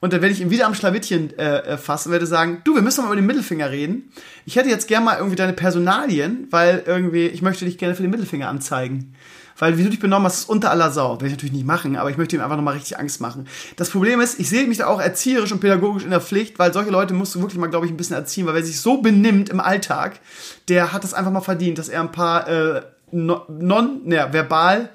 Und 0.00 0.14
dann 0.14 0.22
werde 0.22 0.32
ich 0.32 0.40
ihn 0.40 0.48
wieder 0.48 0.64
am 0.64 0.74
Schlawittchen 0.74 1.38
äh, 1.38 1.58
äh 1.58 1.76
fassen 1.76 2.08
und 2.08 2.12
werde 2.12 2.24
sagen, 2.24 2.62
du, 2.64 2.76
wir 2.76 2.80
müssen 2.80 3.02
mal 3.02 3.08
über 3.08 3.16
den 3.16 3.26
Mittelfinger 3.26 3.70
reden. 3.70 4.10
Ich 4.46 4.56
hätte 4.56 4.70
jetzt 4.70 4.88
gerne 4.88 5.04
mal 5.04 5.18
irgendwie 5.18 5.36
deine 5.36 5.52
Personalien, 5.52 6.48
weil 6.50 6.84
irgendwie, 6.86 7.26
ich 7.26 7.42
möchte 7.42 7.66
dich 7.66 7.76
gerne 7.76 7.94
für 7.94 8.00
den 8.00 8.12
Mittelfinger 8.12 8.48
anzeigen. 8.48 9.14
Weil 9.58 9.78
wie 9.78 9.84
du 9.84 9.90
dich 9.90 10.00
benommen 10.00 10.26
hast, 10.26 10.40
ist 10.40 10.48
unter 10.48 10.70
aller 10.70 10.90
Sau. 10.90 11.12
Werde 11.12 11.26
ich 11.26 11.32
natürlich 11.32 11.54
nicht 11.54 11.66
machen, 11.66 11.96
aber 11.96 12.10
ich 12.10 12.16
möchte 12.16 12.36
ihm 12.36 12.42
einfach 12.42 12.56
nochmal 12.56 12.74
richtig 12.74 12.98
Angst 12.98 13.20
machen. 13.20 13.48
Das 13.76 13.90
Problem 13.90 14.20
ist, 14.20 14.38
ich 14.38 14.48
sehe 14.48 14.66
mich 14.66 14.78
da 14.78 14.86
auch 14.86 15.00
erzieherisch 15.00 15.52
und 15.52 15.60
pädagogisch 15.60 16.04
in 16.04 16.10
der 16.10 16.20
Pflicht, 16.20 16.58
weil 16.58 16.72
solche 16.72 16.90
Leute 16.90 17.14
musst 17.14 17.34
du 17.34 17.40
wirklich 17.40 17.58
mal, 17.58 17.68
glaube 17.68 17.86
ich, 17.86 17.92
ein 17.92 17.96
bisschen 17.96 18.16
erziehen, 18.16 18.46
weil 18.46 18.54
wer 18.54 18.64
sich 18.64 18.80
so 18.80 19.00
benimmt 19.00 19.48
im 19.48 19.60
Alltag, 19.60 20.20
der 20.68 20.92
hat 20.92 21.04
es 21.04 21.14
einfach 21.14 21.32
mal 21.32 21.40
verdient, 21.40 21.78
dass 21.78 21.88
er 21.88 22.00
ein 22.00 22.12
paar 22.12 22.48
äh, 22.48 22.82
non, 23.10 24.00
ne, 24.04 24.28
verbal 24.30 24.90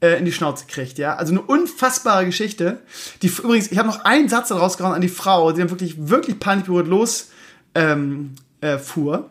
äh, 0.00 0.18
in 0.18 0.24
die 0.24 0.32
Schnauze 0.32 0.66
kriegt, 0.66 0.98
ja. 0.98 1.16
Also 1.16 1.32
eine 1.32 1.42
unfassbare 1.42 2.24
Geschichte. 2.24 2.80
Die 3.22 3.28
übrigens, 3.28 3.70
ich 3.70 3.78
habe 3.78 3.88
noch 3.88 4.04
einen 4.04 4.28
Satz 4.28 4.48
daraus 4.48 4.78
gehauen 4.78 4.94
an 4.94 5.00
die 5.00 5.08
Frau, 5.08 5.52
die 5.52 5.60
dann 5.60 5.70
wirklich, 5.70 6.08
wirklich 6.08 6.38
panikberührt 6.38 6.86
los 6.86 7.30
ähm, 7.74 8.34
äh, 8.60 8.78
fuhr. 8.78 9.30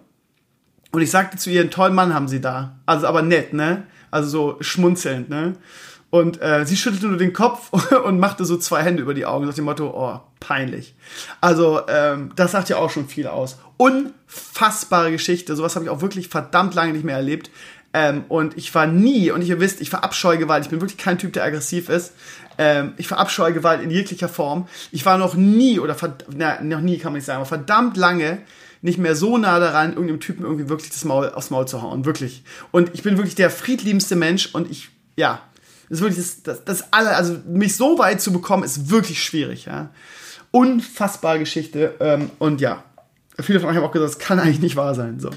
Und 0.91 1.01
ich 1.01 1.11
sagte 1.11 1.37
zu 1.37 1.49
ihr, 1.49 1.61
einen 1.61 1.71
tollen 1.71 1.93
Mann 1.93 2.13
haben 2.13 2.27
sie 2.27 2.39
da. 2.39 2.77
Also 2.85 3.07
aber 3.07 3.21
nett, 3.21 3.53
ne? 3.53 3.83
Also 4.15 4.29
so 4.29 4.57
schmunzelnd, 4.61 5.27
ne? 5.27 5.57
Und 6.09 6.41
äh, 6.41 6.65
sie 6.65 6.77
schüttelte 6.77 7.07
nur 7.07 7.17
den 7.17 7.33
Kopf 7.33 7.73
und 8.05 8.17
machte 8.17 8.45
so 8.45 8.55
zwei 8.55 8.81
Hände 8.81 9.01
über 9.01 9.13
die 9.13 9.25
Augen, 9.25 9.45
nach 9.45 9.53
dem 9.53 9.65
Motto, 9.65 9.93
oh, 9.93 10.21
peinlich. 10.39 10.95
Also, 11.41 11.81
ähm, 11.89 12.31
das 12.37 12.53
sagt 12.53 12.69
ja 12.69 12.77
auch 12.77 12.89
schon 12.89 13.09
viel 13.09 13.27
aus. 13.27 13.57
Unfassbare 13.75 15.11
Geschichte. 15.11 15.53
Sowas 15.57 15.75
habe 15.75 15.83
ich 15.83 15.91
auch 15.91 15.99
wirklich 15.99 16.29
verdammt 16.29 16.75
lange 16.75 16.93
nicht 16.93 17.03
mehr 17.03 17.17
erlebt. 17.17 17.51
Ähm, 17.93 18.23
und 18.29 18.55
ich 18.55 18.73
war 18.73 18.87
nie, 18.87 19.31
und 19.31 19.41
ihr 19.41 19.59
wisst, 19.59 19.81
ich 19.81 19.89
verabscheue 19.89 20.37
Gewalt. 20.37 20.63
Ich 20.63 20.69
bin 20.69 20.79
wirklich 20.79 20.97
kein 20.97 21.17
Typ, 21.17 21.33
der 21.33 21.43
aggressiv 21.43 21.89
ist. 21.89 22.13
Ähm, 22.57 22.93
ich 22.95 23.09
verabscheue 23.09 23.51
Gewalt 23.51 23.81
in 23.81 23.91
jeglicher 23.91 24.29
Form. 24.29 24.69
Ich 24.93 25.05
war 25.05 25.17
noch 25.17 25.33
nie, 25.33 25.81
oder 25.81 25.97
na, 26.29 26.61
noch 26.61 26.79
nie 26.79 26.99
kann 26.99 27.11
man 27.11 27.17
nicht 27.17 27.25
sagen, 27.25 27.39
aber 27.39 27.47
verdammt 27.47 27.97
lange 27.97 28.37
nicht 28.85 28.99
mehr 28.99 29.15
so 29.15 29.37
nah 29.37 29.59
daran, 29.59 29.93
irgendeinem 29.93 30.19
Typen 30.19 30.43
irgendwie 30.43 30.69
wirklich 30.69 30.91
das 30.91 31.03
Maul 31.05 31.29
aufs 31.29 31.49
Maul 31.49 31.67
zu 31.67 31.81
hauen. 31.81 32.05
Wirklich. 32.05 32.43
Und 32.71 32.91
ich 32.93 33.01
bin 33.01 33.17
wirklich 33.17 33.33
der 33.33 33.49
friedliebste 33.49 34.15
Mensch 34.15 34.53
und 34.53 34.69
ich, 34.69 34.89
ja, 35.15 35.41
das 35.89 35.97
ist 35.97 36.01
wirklich 36.01 36.23
das, 36.23 36.43
das, 36.43 36.65
das 36.65 36.93
alle, 36.93 37.15
also 37.15 37.35
mich 37.47 37.75
so 37.75 37.97
weit 37.97 38.21
zu 38.21 38.31
bekommen, 38.31 38.63
ist 38.63 38.91
wirklich 38.91 39.23
schwierig, 39.23 39.65
ja. 39.65 39.89
Unfassbare 40.51 41.39
Geschichte. 41.39 41.95
Ähm, 41.99 42.29
und 42.37 42.61
ja, 42.61 42.83
viele 43.39 43.59
von 43.59 43.69
euch 43.69 43.75
haben 43.75 43.83
auch 43.83 43.91
gesagt, 43.91 44.13
das 44.13 44.19
kann 44.19 44.39
eigentlich 44.39 44.61
nicht 44.61 44.75
wahr 44.75 44.93
sein. 44.93 45.19
So. 45.19 45.31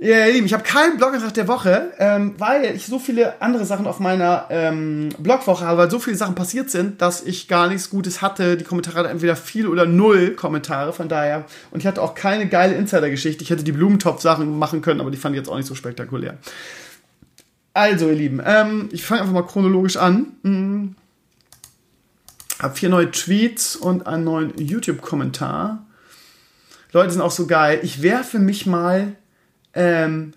Ja, 0.00 0.26
ihr 0.26 0.34
Lieben, 0.34 0.46
ich 0.46 0.52
habe 0.52 0.62
keinen 0.62 0.96
Blogantrag 0.96 1.34
der 1.34 1.48
Woche, 1.48 1.90
ähm, 1.98 2.36
weil 2.38 2.76
ich 2.76 2.86
so 2.86 3.00
viele 3.00 3.42
andere 3.42 3.64
Sachen 3.64 3.88
auf 3.88 3.98
meiner 3.98 4.46
ähm, 4.48 5.08
Blogwoche 5.18 5.66
habe, 5.66 5.78
weil 5.78 5.90
so 5.90 5.98
viele 5.98 6.16
Sachen 6.16 6.36
passiert 6.36 6.70
sind, 6.70 7.02
dass 7.02 7.24
ich 7.24 7.48
gar 7.48 7.66
nichts 7.66 7.90
Gutes 7.90 8.22
hatte. 8.22 8.56
Die 8.56 8.62
Kommentare 8.62 8.98
hatten 8.98 9.08
entweder 9.08 9.34
viel 9.34 9.66
oder 9.66 9.86
null 9.86 10.36
Kommentare, 10.36 10.92
von 10.92 11.08
daher. 11.08 11.46
Und 11.72 11.80
ich 11.80 11.86
hatte 11.88 12.00
auch 12.00 12.14
keine 12.14 12.46
geile 12.46 12.76
Insider-Geschichte. 12.76 13.42
Ich 13.42 13.50
hätte 13.50 13.64
die 13.64 13.72
Blumentopf-Sachen 13.72 14.56
machen 14.56 14.82
können, 14.82 15.00
aber 15.00 15.10
die 15.10 15.16
fand 15.16 15.34
ich 15.34 15.40
jetzt 15.40 15.48
auch 15.48 15.56
nicht 15.56 15.66
so 15.66 15.74
spektakulär. 15.74 16.38
Also, 17.74 18.08
ihr 18.08 18.14
Lieben, 18.14 18.40
ähm, 18.44 18.90
ich 18.92 19.04
fange 19.04 19.22
einfach 19.22 19.34
mal 19.34 19.46
chronologisch 19.46 19.96
an. 19.96 20.26
Hm. 20.44 20.94
Hab 22.60 22.78
vier 22.78 22.88
neue 22.88 23.10
Tweets 23.10 23.74
und 23.74 24.06
einen 24.06 24.22
neuen 24.22 24.56
YouTube-Kommentar. 24.56 25.84
Leute 26.92 27.10
sind 27.10 27.20
auch 27.20 27.32
so 27.32 27.48
geil. 27.48 27.80
Ich 27.82 28.00
werfe 28.00 28.38
mich 28.38 28.64
mal 28.64 29.16
ähm, 29.74 30.32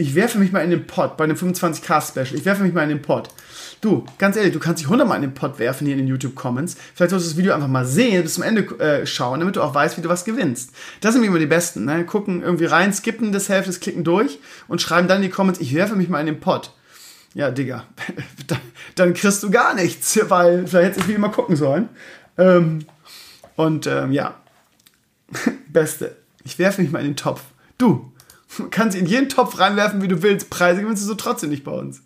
ich 0.00 0.14
werfe 0.14 0.38
mich 0.38 0.52
mal 0.52 0.60
in 0.60 0.70
den 0.70 0.86
Pot 0.86 1.16
bei 1.16 1.24
einem 1.24 1.36
25k-Special. 1.36 2.34
Ich 2.34 2.44
werfe 2.44 2.62
mich 2.62 2.72
mal 2.72 2.84
in 2.84 2.88
den 2.88 3.02
Pot. 3.02 3.30
Du, 3.80 4.04
ganz 4.16 4.36
ehrlich, 4.36 4.52
du 4.52 4.60
kannst 4.60 4.80
dich 4.80 4.86
100 4.86 5.06
Mal 5.06 5.16
in 5.16 5.22
den 5.22 5.34
Pot 5.34 5.58
werfen 5.58 5.86
hier 5.86 5.96
in 5.96 6.02
den 6.02 6.08
YouTube-Comments. 6.08 6.76
Vielleicht 6.94 7.10
solltest 7.10 7.30
du 7.30 7.34
das 7.34 7.36
Video 7.36 7.52
einfach 7.52 7.68
mal 7.68 7.84
sehen, 7.84 8.22
bis 8.22 8.34
zum 8.34 8.44
Ende 8.44 8.62
äh, 8.78 9.06
schauen, 9.06 9.40
damit 9.40 9.56
du 9.56 9.62
auch 9.62 9.74
weißt, 9.74 9.98
wie 9.98 10.02
du 10.02 10.08
was 10.08 10.24
gewinnst. 10.24 10.70
Das 11.00 11.14
sind 11.14 11.24
immer 11.24 11.40
die 11.40 11.46
Besten. 11.46 11.84
Ne? 11.84 12.04
Gucken 12.04 12.42
irgendwie 12.42 12.66
rein, 12.66 12.92
skippen 12.92 13.32
das 13.32 13.48
Hälfte, 13.48 13.72
klicken 13.72 14.04
durch 14.04 14.38
und 14.68 14.80
schreiben 14.80 15.08
dann 15.08 15.16
in 15.18 15.24
die 15.24 15.30
Comments, 15.30 15.60
ich 15.60 15.74
werfe 15.74 15.96
mich 15.96 16.08
mal 16.08 16.20
in 16.20 16.26
den 16.26 16.38
Pot. 16.38 16.72
Ja, 17.34 17.50
Digga, 17.50 17.84
dann 18.94 19.14
kriegst 19.14 19.42
du 19.42 19.50
gar 19.50 19.74
nichts, 19.74 20.18
weil 20.28 20.66
vielleicht 20.66 20.84
hättest 20.84 20.96
du 20.96 21.00
das 21.00 21.08
Video 21.08 21.20
mal 21.20 21.32
gucken 21.32 21.56
sollen. 21.56 21.88
Ähm, 22.36 22.86
und 23.56 23.88
ähm, 23.88 24.12
ja, 24.12 24.36
Beste. 25.68 26.16
Ich 26.44 26.58
werfe 26.60 26.82
mich 26.82 26.92
mal 26.92 27.00
in 27.00 27.06
den 27.06 27.16
Topf. 27.16 27.42
Du, 27.78 28.12
kannst 28.70 28.96
in 28.96 29.06
jeden 29.06 29.28
Topf 29.28 29.58
reinwerfen, 29.58 30.02
wie 30.02 30.08
du 30.08 30.22
willst. 30.22 30.50
Preise 30.50 30.80
gewinnst 30.82 31.02
du 31.02 31.06
so 31.06 31.14
trotzdem 31.14 31.50
nicht 31.50 31.64
bei 31.64 31.70
uns. 31.70 32.02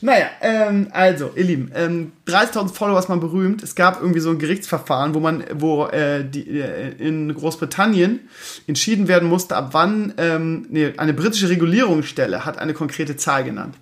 Naja, 0.00 0.26
ähm, 0.40 0.88
also, 0.90 1.30
ihr 1.36 1.44
Lieben, 1.44 1.70
ähm, 1.74 2.12
30.000 2.26 2.72
Follower 2.72 2.98
ist 2.98 3.08
man 3.08 3.20
berühmt. 3.20 3.62
Es 3.62 3.74
gab 3.74 4.00
irgendwie 4.00 4.20
so 4.20 4.30
ein 4.30 4.38
Gerichtsverfahren, 4.38 5.14
wo 5.14 5.20
man, 5.20 5.44
wo 5.54 5.86
äh, 5.86 6.24
die, 6.24 6.60
äh, 6.60 6.90
in 6.98 7.32
Großbritannien 7.32 8.20
entschieden 8.66 9.06
werden 9.06 9.28
musste, 9.28 9.54
ab 9.54 9.70
wann 9.72 10.14
ähm, 10.16 10.66
nee, 10.70 10.92
eine 10.96 11.14
britische 11.14 11.48
Regulierungsstelle 11.48 12.44
hat 12.44 12.58
eine 12.58 12.74
konkrete 12.74 13.16
Zahl 13.16 13.44
genannt. 13.44 13.76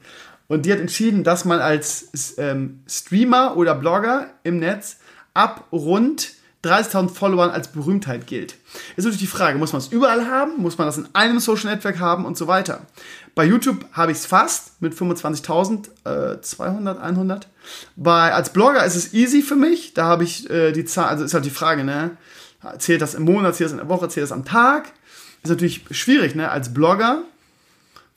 Und 0.48 0.66
die 0.66 0.72
hat 0.72 0.80
entschieden, 0.80 1.22
dass 1.22 1.44
man 1.44 1.60
als 1.60 2.34
ähm, 2.38 2.80
Streamer 2.88 3.56
oder 3.56 3.74
Blogger 3.74 4.30
im 4.42 4.58
Netz 4.58 4.96
ab 5.32 5.68
rund 5.70 6.32
30.000 6.64 7.08
Followern 7.08 7.50
als 7.50 7.68
Berühmtheit 7.68 8.26
gilt. 8.26 8.56
Ist 8.96 9.04
natürlich 9.04 9.20
die 9.20 9.26
Frage, 9.26 9.58
muss 9.58 9.72
man 9.72 9.80
es 9.80 9.88
überall 9.88 10.26
haben? 10.26 10.60
Muss 10.60 10.76
man 10.76 10.86
das 10.86 10.98
in 10.98 11.08
einem 11.14 11.40
Social 11.40 11.70
Network 11.70 11.98
haben 11.98 12.26
und 12.26 12.36
so 12.36 12.46
weiter? 12.46 12.82
Bei 13.34 13.44
YouTube 13.44 13.86
habe 13.92 14.12
ich 14.12 14.18
es 14.18 14.26
fast 14.26 14.80
mit 14.82 14.94
25.000, 14.94 16.34
äh, 16.34 16.40
200, 16.40 17.00
100. 17.00 17.48
Bei, 17.96 18.34
als 18.34 18.52
Blogger 18.52 18.84
ist 18.84 18.96
es 18.96 19.14
easy 19.14 19.40
für 19.40 19.56
mich. 19.56 19.94
Da 19.94 20.04
habe 20.04 20.24
ich 20.24 20.50
äh, 20.50 20.72
die 20.72 20.84
Zahl, 20.84 21.06
also 21.08 21.24
ist 21.24 21.32
halt 21.32 21.44
die 21.44 21.50
Frage, 21.50 21.84
ne? 21.84 22.16
Zählt 22.78 23.00
das 23.00 23.14
im 23.14 23.24
Monat, 23.24 23.56
zählt 23.56 23.68
das 23.68 23.72
in 23.72 23.78
der 23.78 23.88
Woche, 23.88 24.08
zählt 24.08 24.24
das 24.24 24.32
am 24.32 24.44
Tag? 24.44 24.92
Ist 25.42 25.48
natürlich 25.48 25.86
schwierig, 25.92 26.34
ne? 26.34 26.50
Als 26.50 26.74
Blogger 26.74 27.22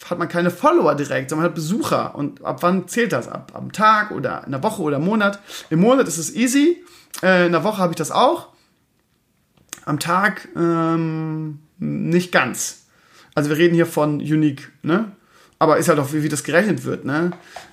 hat 0.09 0.19
man 0.19 0.27
keine 0.27 0.51
Follower 0.51 0.95
direkt, 0.95 1.29
sondern 1.29 1.43
man 1.43 1.51
hat 1.51 1.55
Besucher. 1.55 2.15
Und 2.15 2.43
ab 2.43 2.57
wann 2.61 2.87
zählt 2.89 3.13
das? 3.13 3.27
Ab 3.29 3.53
am 3.55 3.71
Tag 3.71 4.11
oder 4.11 4.43
in 4.45 4.51
der 4.51 4.61
Woche 4.63 4.81
oder 4.81 4.97
im 4.97 5.05
Monat? 5.05 5.39
Im 5.69 5.79
Monat 5.79 6.07
ist 6.07 6.17
es 6.17 6.35
easy. 6.35 6.83
Äh, 7.21 7.45
in 7.45 7.51
der 7.51 7.63
Woche 7.63 7.77
habe 7.77 7.93
ich 7.93 7.97
das 7.97 8.11
auch. 8.11 8.49
Am 9.85 9.99
Tag 9.99 10.47
ähm, 10.55 11.59
nicht 11.77 12.31
ganz. 12.31 12.85
Also 13.35 13.49
wir 13.49 13.57
reden 13.57 13.75
hier 13.75 13.85
von 13.85 14.15
Unique, 14.15 14.71
ne? 14.81 15.11
Aber 15.59 15.77
ist 15.77 15.87
halt 15.87 15.99
auch, 15.99 16.11
wie, 16.13 16.23
wie 16.23 16.29
das 16.29 16.43
gerechnet 16.43 16.83
wird, 16.83 17.05
ne? 17.05 17.31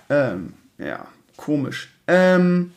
Ähm, 0.08 0.54
ja, 0.78 1.06
komisch. 1.36 1.90
Ähm, 2.06 2.72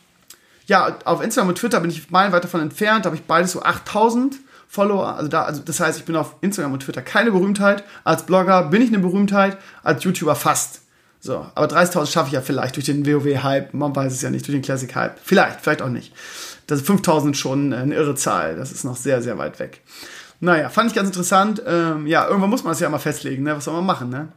ja, 0.65 0.97
auf 1.05 1.21
Instagram 1.21 1.49
und 1.49 1.57
Twitter 1.57 1.79
bin 1.79 1.89
ich 1.89 2.09
meilenweit 2.09 2.43
davon 2.43 2.61
entfernt. 2.61 3.05
Da 3.05 3.07
habe 3.07 3.15
ich 3.15 3.23
beides 3.23 3.51
so 3.51 3.61
8000 3.61 4.37
Follower. 4.67 5.15
Also, 5.15 5.27
da, 5.27 5.43
also 5.43 5.61
das 5.61 5.79
heißt, 5.79 5.99
ich 5.99 6.05
bin 6.05 6.15
auf 6.15 6.35
Instagram 6.41 6.73
und 6.73 6.81
Twitter 6.81 7.01
keine 7.01 7.31
Berühmtheit. 7.31 7.83
Als 8.03 8.25
Blogger 8.25 8.63
bin 8.63 8.81
ich 8.81 8.89
eine 8.89 8.99
Berühmtheit. 8.99 9.57
Als 9.83 10.03
YouTuber 10.03 10.35
fast. 10.35 10.81
So, 11.19 11.45
aber 11.55 11.67
30.000 11.67 12.11
schaffe 12.11 12.27
ich 12.27 12.33
ja 12.33 12.41
vielleicht 12.41 12.75
durch 12.75 12.85
den 12.85 13.05
WoW-Hype. 13.05 13.73
Man 13.73 13.95
weiß 13.95 14.11
es 14.11 14.21
ja 14.21 14.29
nicht, 14.29 14.45
durch 14.45 14.55
den 14.55 14.61
Classic-Hype. 14.61 15.19
Vielleicht, 15.23 15.61
vielleicht 15.61 15.81
auch 15.81 15.89
nicht. 15.89 16.13
Das 16.67 16.79
ist 16.79 16.87
5000 16.87 17.35
schon 17.35 17.73
eine 17.73 17.95
irre 17.95 18.15
Zahl. 18.15 18.55
Das 18.55 18.71
ist 18.71 18.83
noch 18.83 18.97
sehr, 18.97 19.21
sehr 19.21 19.37
weit 19.37 19.59
weg. 19.59 19.81
Naja, 20.39 20.69
fand 20.69 20.89
ich 20.89 20.95
ganz 20.95 21.07
interessant. 21.07 21.61
Ähm, 21.65 22.05
ja, 22.07 22.27
irgendwann 22.27 22.49
muss 22.49 22.63
man 22.63 22.71
das 22.71 22.79
ja 22.79 22.89
mal 22.89 22.99
festlegen. 22.99 23.43
Ne? 23.43 23.55
Was 23.55 23.65
soll 23.65 23.75
man 23.75 23.85
machen? 23.85 24.09
Ne? 24.09 24.27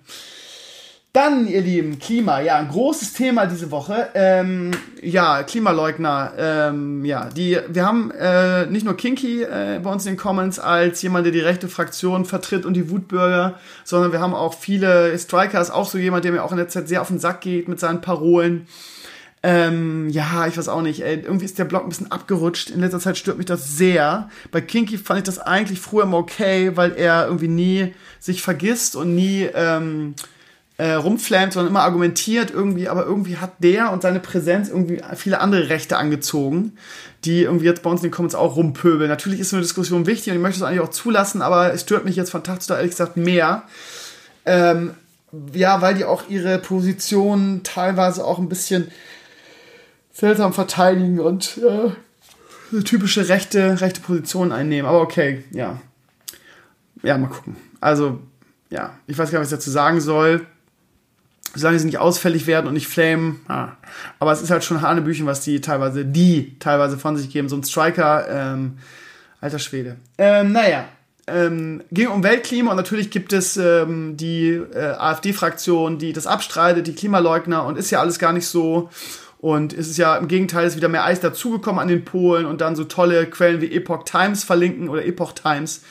Dann, 1.16 1.48
ihr 1.48 1.62
Lieben, 1.62 1.98
Klima. 1.98 2.40
Ja, 2.40 2.56
ein 2.56 2.68
großes 2.68 3.14
Thema 3.14 3.46
diese 3.46 3.70
Woche. 3.70 4.08
Ähm, 4.14 4.70
ja, 5.00 5.42
Klimaleugner. 5.44 6.32
Ähm, 6.36 7.06
ja, 7.06 7.30
die, 7.34 7.58
wir 7.68 7.86
haben 7.86 8.10
äh, 8.10 8.66
nicht 8.66 8.84
nur 8.84 8.98
Kinky 8.98 9.42
äh, 9.42 9.80
bei 9.82 9.90
uns 9.90 10.04
in 10.04 10.12
den 10.12 10.18
Comments 10.18 10.58
als 10.58 11.00
jemand, 11.00 11.24
der 11.24 11.32
die 11.32 11.40
rechte 11.40 11.68
Fraktion 11.68 12.26
vertritt 12.26 12.66
und 12.66 12.74
die 12.74 12.90
Wutbürger, 12.90 13.58
sondern 13.82 14.12
wir 14.12 14.20
haben 14.20 14.34
auch 14.34 14.52
viele 14.52 15.18
Strikers, 15.18 15.70
auch 15.70 15.88
so 15.88 15.96
jemand, 15.96 16.26
der 16.26 16.32
mir 16.32 16.44
auch 16.44 16.52
in 16.52 16.58
der 16.58 16.68
Zeit 16.68 16.86
sehr 16.86 17.00
auf 17.00 17.08
den 17.08 17.18
Sack 17.18 17.40
geht 17.40 17.66
mit 17.66 17.80
seinen 17.80 18.02
Parolen. 18.02 18.68
Ähm, 19.48 20.08
ja, 20.08 20.48
ich 20.48 20.58
weiß 20.58 20.66
auch 20.66 20.82
nicht, 20.82 21.04
ey, 21.04 21.20
irgendwie 21.20 21.44
ist 21.44 21.56
der 21.56 21.66
Blog 21.66 21.84
ein 21.84 21.88
bisschen 21.88 22.10
abgerutscht. 22.10 22.68
In 22.68 22.80
letzter 22.80 22.98
Zeit 22.98 23.16
stört 23.16 23.38
mich 23.38 23.46
das 23.46 23.76
sehr. 23.76 24.28
Bei 24.50 24.60
Kinky 24.60 24.98
fand 24.98 25.20
ich 25.20 25.24
das 25.24 25.38
eigentlich 25.38 25.78
früher 25.78 26.02
immer 26.02 26.16
okay, 26.18 26.72
weil 26.74 26.94
er 26.96 27.26
irgendwie 27.26 27.46
nie 27.46 27.94
sich 28.18 28.42
vergisst 28.42 28.96
und 28.96 29.14
nie 29.14 29.48
ähm, 29.54 30.16
äh, 30.78 30.94
rumflammt, 30.94 31.52
sondern 31.52 31.70
immer 31.70 31.82
argumentiert 31.82 32.50
irgendwie, 32.50 32.88
aber 32.88 33.06
irgendwie 33.06 33.36
hat 33.36 33.52
der 33.60 33.92
und 33.92 34.02
seine 34.02 34.18
Präsenz 34.18 34.68
irgendwie 34.68 35.00
viele 35.14 35.40
andere 35.40 35.68
Rechte 35.68 35.96
angezogen, 35.96 36.72
die 37.24 37.42
irgendwie 37.42 37.66
jetzt 37.66 37.84
bei 37.84 37.90
uns 37.90 38.00
in 38.00 38.08
den 38.08 38.14
Comments 38.14 38.34
auch 38.34 38.56
rumpöbeln. 38.56 39.08
Natürlich 39.08 39.38
ist 39.38 39.50
so 39.50 39.56
eine 39.56 39.62
Diskussion 39.62 40.06
wichtig 40.06 40.32
und 40.32 40.38
ich 40.38 40.42
möchte 40.42 40.58
es 40.58 40.66
eigentlich 40.66 40.80
auch 40.80 40.90
zulassen, 40.90 41.40
aber 41.40 41.72
es 41.72 41.82
stört 41.82 42.04
mich 42.04 42.16
jetzt 42.16 42.30
von 42.30 42.42
Tag 42.42 42.62
zu 42.62 42.68
Tag 42.68 42.78
ehrlich 42.78 42.90
gesagt 42.90 43.16
mehr. 43.16 43.62
Ähm, 44.44 44.94
ja, 45.52 45.80
weil 45.82 45.94
die 45.94 46.04
auch 46.04 46.24
ihre 46.28 46.58
Position 46.58 47.60
teilweise 47.62 48.24
auch 48.24 48.40
ein 48.40 48.48
bisschen 48.48 48.90
seltsam 50.16 50.52
verteidigen 50.54 51.20
und 51.20 51.58
äh, 51.58 52.82
typische 52.82 53.28
rechte, 53.28 53.80
rechte 53.80 54.00
Position 54.00 54.50
einnehmen. 54.50 54.88
Aber 54.88 55.02
okay, 55.02 55.44
ja. 55.50 55.80
Ja, 57.02 57.18
mal 57.18 57.28
gucken. 57.28 57.56
Also, 57.80 58.20
ja, 58.70 58.98
ich 59.06 59.18
weiß 59.18 59.30
gar 59.30 59.38
nicht, 59.38 59.46
was 59.46 59.52
ich 59.52 59.58
dazu 59.58 59.70
sagen 59.70 60.00
soll. 60.00 60.46
Solange 61.54 61.78
sie 61.78 61.86
nicht 61.86 61.98
ausfällig 61.98 62.46
werden 62.46 62.66
und 62.66 62.74
nicht 62.74 62.88
flamen. 62.88 63.40
Ah. 63.48 63.68
Aber 64.18 64.32
es 64.32 64.42
ist 64.42 64.50
halt 64.50 64.64
schon 64.64 64.82
Hanebüchen, 64.82 65.26
was 65.26 65.42
die 65.42 65.60
teilweise, 65.60 66.04
die 66.04 66.58
teilweise 66.58 66.98
von 66.98 67.16
sich 67.16 67.30
geben. 67.30 67.48
So 67.48 67.56
ein 67.56 67.64
Striker, 67.64 68.26
ähm, 68.28 68.78
alter 69.40 69.58
Schwede. 69.58 69.96
Ähm, 70.18 70.52
naja, 70.52 70.86
ähm, 71.26 71.82
ging 71.90 72.08
um 72.08 72.22
Weltklima 72.22 72.70
und 72.70 72.76
natürlich 72.76 73.10
gibt 73.10 73.32
es 73.32 73.56
ähm, 73.56 74.16
die 74.16 74.48
äh, 74.48 74.94
AfD-Fraktion, 74.98 75.98
die 75.98 76.12
das 76.12 76.26
abstreitet, 76.26 76.86
die 76.86 76.94
Klimaleugner 76.94 77.64
und 77.64 77.78
ist 77.78 77.90
ja 77.90 78.00
alles 78.00 78.18
gar 78.18 78.32
nicht 78.32 78.46
so. 78.46 78.90
Und 79.38 79.72
es 79.72 79.88
ist 79.88 79.98
ja 79.98 80.16
im 80.16 80.28
Gegenteil, 80.28 80.66
ist 80.66 80.76
wieder 80.76 80.88
mehr 80.88 81.04
Eis 81.04 81.20
dazugekommen 81.20 81.80
an 81.80 81.88
den 81.88 82.04
Polen 82.04 82.46
und 82.46 82.60
dann 82.60 82.76
so 82.76 82.84
tolle 82.84 83.26
Quellen 83.26 83.60
wie 83.60 83.72
Epoch 83.72 84.04
Times 84.04 84.44
verlinken 84.44 84.88
oder 84.88 85.04
Epoch 85.04 85.32
Times, 85.32 85.82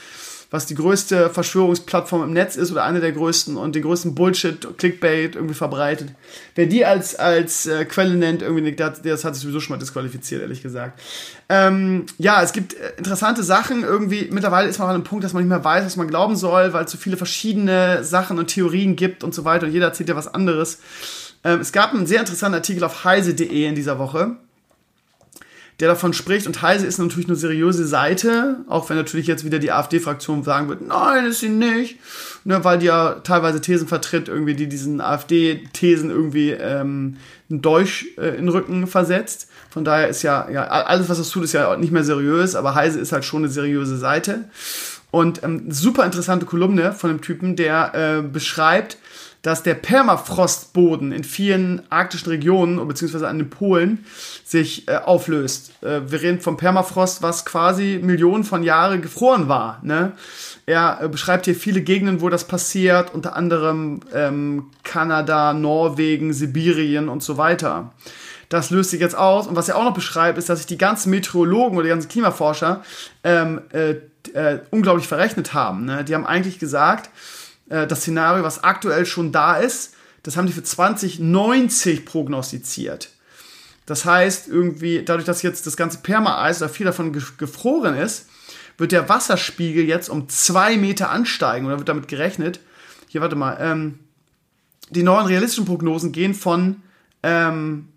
was 0.49 0.65
die 0.65 0.75
größte 0.75 1.29
Verschwörungsplattform 1.29 2.23
im 2.23 2.33
Netz 2.33 2.55
ist 2.55 2.71
oder 2.71 2.83
eine 2.83 3.01
der 3.01 3.11
größten 3.11 3.57
und 3.57 3.75
den 3.75 3.83
größten 3.83 4.15
Bullshit, 4.15 4.77
Clickbait 4.77 5.35
irgendwie 5.35 5.53
verbreitet. 5.53 6.09
Wer 6.55 6.65
die 6.65 6.85
als, 6.85 7.15
als 7.15 7.65
äh, 7.67 7.85
Quelle 7.85 8.15
nennt, 8.15 8.41
irgendwie, 8.41 8.71
das, 8.73 9.01
das 9.01 9.25
hat 9.25 9.35
sich 9.35 9.43
sowieso 9.43 9.59
schon 9.59 9.75
mal 9.75 9.79
disqualifiziert, 9.79 10.41
ehrlich 10.41 10.63
gesagt. 10.63 10.99
Ähm, 11.49 12.05
ja, 12.17 12.41
es 12.41 12.51
gibt 12.51 12.73
äh, 12.73 12.93
interessante 12.97 13.43
Sachen. 13.43 13.83
Irgendwie, 13.83 14.29
mittlerweile 14.31 14.69
ist 14.69 14.79
man 14.79 14.87
an 14.87 14.95
einem 14.95 15.03
Punkt, 15.03 15.23
dass 15.23 15.33
man 15.33 15.43
nicht 15.43 15.49
mehr 15.49 15.63
weiß, 15.63 15.85
was 15.85 15.97
man 15.97 16.07
glauben 16.07 16.35
soll, 16.35 16.73
weil 16.73 16.85
es 16.85 16.91
so 16.91 16.97
viele 16.97 17.17
verschiedene 17.17 18.03
Sachen 18.03 18.39
und 18.39 18.47
Theorien 18.47 18.95
gibt 18.95 19.23
und 19.23 19.35
so 19.35 19.45
weiter 19.45 19.65
und 19.65 19.71
jeder 19.73 19.87
erzählt 19.87 20.09
ja 20.09 20.15
was 20.15 20.33
anderes. 20.33 20.79
Ähm, 21.45 21.61
es 21.61 21.71
gab 21.71 21.93
einen 21.93 22.07
sehr 22.07 22.19
interessanten 22.19 22.55
Artikel 22.55 22.83
auf 22.83 23.05
heise.de 23.05 23.67
in 23.67 23.75
dieser 23.75 23.99
Woche, 23.99 24.35
der 25.79 25.89
davon 25.89 26.13
spricht. 26.13 26.47
Und 26.47 26.61
Heise 26.61 26.87
ist 26.87 26.97
natürlich 26.97 27.27
eine 27.27 27.37
seriöse 27.37 27.85
Seite, 27.85 28.57
auch 28.67 28.89
wenn 28.89 28.97
natürlich 28.97 29.27
jetzt 29.27 29.45
wieder 29.45 29.59
die 29.59 29.71
AfD-Fraktion 29.71 30.43
sagen 30.43 30.67
wird, 30.69 30.81
nein, 30.81 31.25
ist 31.25 31.41
sie 31.41 31.49
nicht. 31.49 31.99
Ne, 32.45 32.63
weil 32.63 32.79
die 32.79 32.87
ja 32.87 33.15
teilweise 33.23 33.61
Thesen 33.61 33.87
vertritt, 33.87 34.27
irgendwie, 34.27 34.55
die 34.55 34.67
diesen 34.67 35.01
AfD-Thesen 35.01 36.09
irgendwie 36.09 36.51
ähm, 36.51 37.17
einen 37.49 37.61
Dolch 37.61 38.07
äh, 38.17 38.29
in 38.29 38.45
den 38.45 38.49
Rücken 38.49 38.87
versetzt. 38.87 39.49
Von 39.69 39.83
daher 39.83 40.07
ist 40.07 40.23
ja, 40.23 40.49
ja, 40.49 40.63
alles, 40.63 41.09
was 41.09 41.17
das 41.17 41.29
tut, 41.29 41.43
ist 41.43 41.53
ja 41.53 41.75
nicht 41.75 41.91
mehr 41.91 42.03
seriös, 42.03 42.55
aber 42.55 42.75
Heise 42.75 42.99
ist 42.99 43.11
halt 43.11 43.25
schon 43.25 43.43
eine 43.43 43.51
seriöse 43.51 43.97
Seite. 43.97 44.45
Und 45.11 45.43
ähm, 45.43 45.71
super 45.71 46.05
interessante 46.05 46.45
Kolumne 46.45 46.93
von 46.93 47.09
einem 47.09 47.21
Typen, 47.21 47.55
der 47.55 47.93
äh, 47.93 48.21
beschreibt, 48.21 48.97
dass 49.45 49.61
der 49.61 49.75
Permafrostboden 49.75 51.11
in 51.11 51.23
vielen 51.23 51.83
arktischen 51.91 52.29
Regionen, 52.29 52.85
beziehungsweise 52.87 53.27
an 53.27 53.37
den 53.37 53.51
Polen, 53.51 54.03
sich 54.43 54.87
äh, 54.87 54.95
auflöst. 54.95 55.71
Äh, 55.83 56.01
wir 56.07 56.23
reden 56.23 56.41
vom 56.41 56.57
Permafrost, 56.57 57.21
was 57.21 57.45
quasi 57.45 57.99
Millionen 58.01 58.43
von 58.43 58.63
Jahren 58.63 59.03
gefroren 59.03 59.47
war. 59.47 59.79
Ne? 59.83 60.13
Er 60.65 60.97
äh, 60.99 61.09
beschreibt 61.09 61.45
hier 61.45 61.53
viele 61.53 61.81
Gegenden, 61.81 62.21
wo 62.21 62.29
das 62.29 62.47
passiert, 62.47 63.13
unter 63.13 63.35
anderem 63.35 63.99
ähm, 64.15 64.71
Kanada, 64.83 65.53
Norwegen, 65.53 66.33
Sibirien 66.33 67.07
und 67.07 67.21
so 67.21 67.37
weiter. 67.37 67.93
Das 68.49 68.71
löst 68.71 68.89
sich 68.89 68.99
jetzt 68.99 69.15
aus. 69.15 69.45
Und 69.45 69.55
was 69.55 69.69
er 69.69 69.77
auch 69.77 69.83
noch 69.83 69.93
beschreibt, 69.93 70.39
ist, 70.39 70.49
dass 70.49 70.57
sich 70.57 70.67
die 70.67 70.79
ganzen 70.79 71.11
Meteorologen 71.11 71.77
oder 71.77 71.83
die 71.83 71.89
ganzen 71.89 72.09
Klimaforscher 72.09 72.83
ähm, 73.23 73.61
äh, 73.73 73.91
äh, 74.33 74.61
unglaublich 74.71 75.07
verrechnet 75.07 75.53
haben. 75.53 75.85
Ne? 75.85 76.03
Die 76.03 76.15
haben 76.15 76.25
eigentlich 76.25 76.57
gesagt, 76.57 77.11
äh, 77.69 77.87
das 77.87 78.01
Szenario, 78.01 78.43
was 78.43 78.63
aktuell 78.63 79.05
schon 79.05 79.31
da 79.31 79.57
ist, 79.57 79.93
das 80.23 80.37
haben 80.37 80.47
die 80.47 80.53
für 80.53 80.63
2090 80.63 82.05
prognostiziert. 82.05 83.09
Das 83.85 84.05
heißt, 84.05 84.47
irgendwie, 84.47 85.03
dadurch, 85.03 85.25
dass 85.25 85.43
jetzt 85.43 85.67
das 85.67 85.77
ganze 85.77 85.99
Perma-Eis 85.99 86.61
oder 86.61 86.69
viel 86.69 86.85
davon 86.85 87.13
gefroren 87.13 87.95
ist, 87.95 88.27
wird 88.77 88.91
der 88.91 89.07
Wasserspiegel 89.07 89.85
jetzt 89.85 90.09
um 90.09 90.27
zwei 90.27 90.77
Meter 90.77 91.11
ansteigen 91.11 91.67
oder 91.67 91.77
wird 91.77 91.89
damit 91.89 92.07
gerechnet. 92.07 92.59
Hier, 93.07 93.21
warte 93.21 93.35
mal, 93.35 93.57
ähm, 93.59 93.99
die 94.89 95.03
neuen 95.03 95.27
realistischen 95.27 95.65
Prognosen 95.65 96.11
gehen 96.11 96.33
von 96.33 96.81
ähm, 97.23 97.89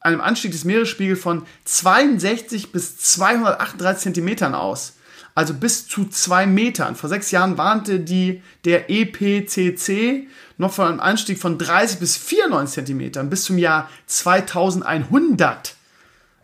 einem 0.00 0.20
Anstieg 0.20 0.52
des 0.52 0.64
Meeresspiegels 0.64 1.20
von 1.20 1.46
62 1.64 2.72
bis 2.72 2.98
238 2.98 4.02
Zentimetern 4.02 4.54
aus 4.54 4.94
also 5.34 5.54
bis 5.54 5.86
zu 5.86 6.06
zwei 6.08 6.46
Metern. 6.46 6.96
Vor 6.96 7.08
sechs 7.08 7.30
Jahren 7.30 7.58
warnte 7.58 8.00
die, 8.00 8.42
der 8.64 8.90
EPCC 8.90 10.28
noch 10.58 10.72
von 10.72 10.86
einem 10.86 11.00
Anstieg 11.00 11.38
von 11.38 11.58
30 11.58 11.98
bis 11.98 12.16
94 12.16 12.74
Zentimetern 12.74 13.30
bis 13.30 13.44
zum 13.44 13.58
Jahr 13.58 13.88
2100. 14.06 15.74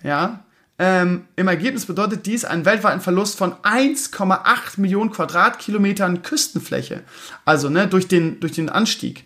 Ja, 0.03 0.45
ähm, 0.79 1.25
Im 1.37 1.49
Ergebnis 1.49 1.87
bedeutet 1.87 2.27
dies 2.27 2.45
einen 2.45 2.67
weltweiten 2.67 3.01
Verlust 3.01 3.39
von 3.39 3.55
1,8 3.55 4.79
Millionen 4.79 5.11
Quadratkilometern 5.11 6.23
Küstenfläche. 6.23 7.03
Also 7.47 7.71
ne, 7.71 7.87
durch, 7.87 8.09
den, 8.09 8.41
durch 8.41 8.53
den 8.53 8.69
Anstieg. 8.69 9.25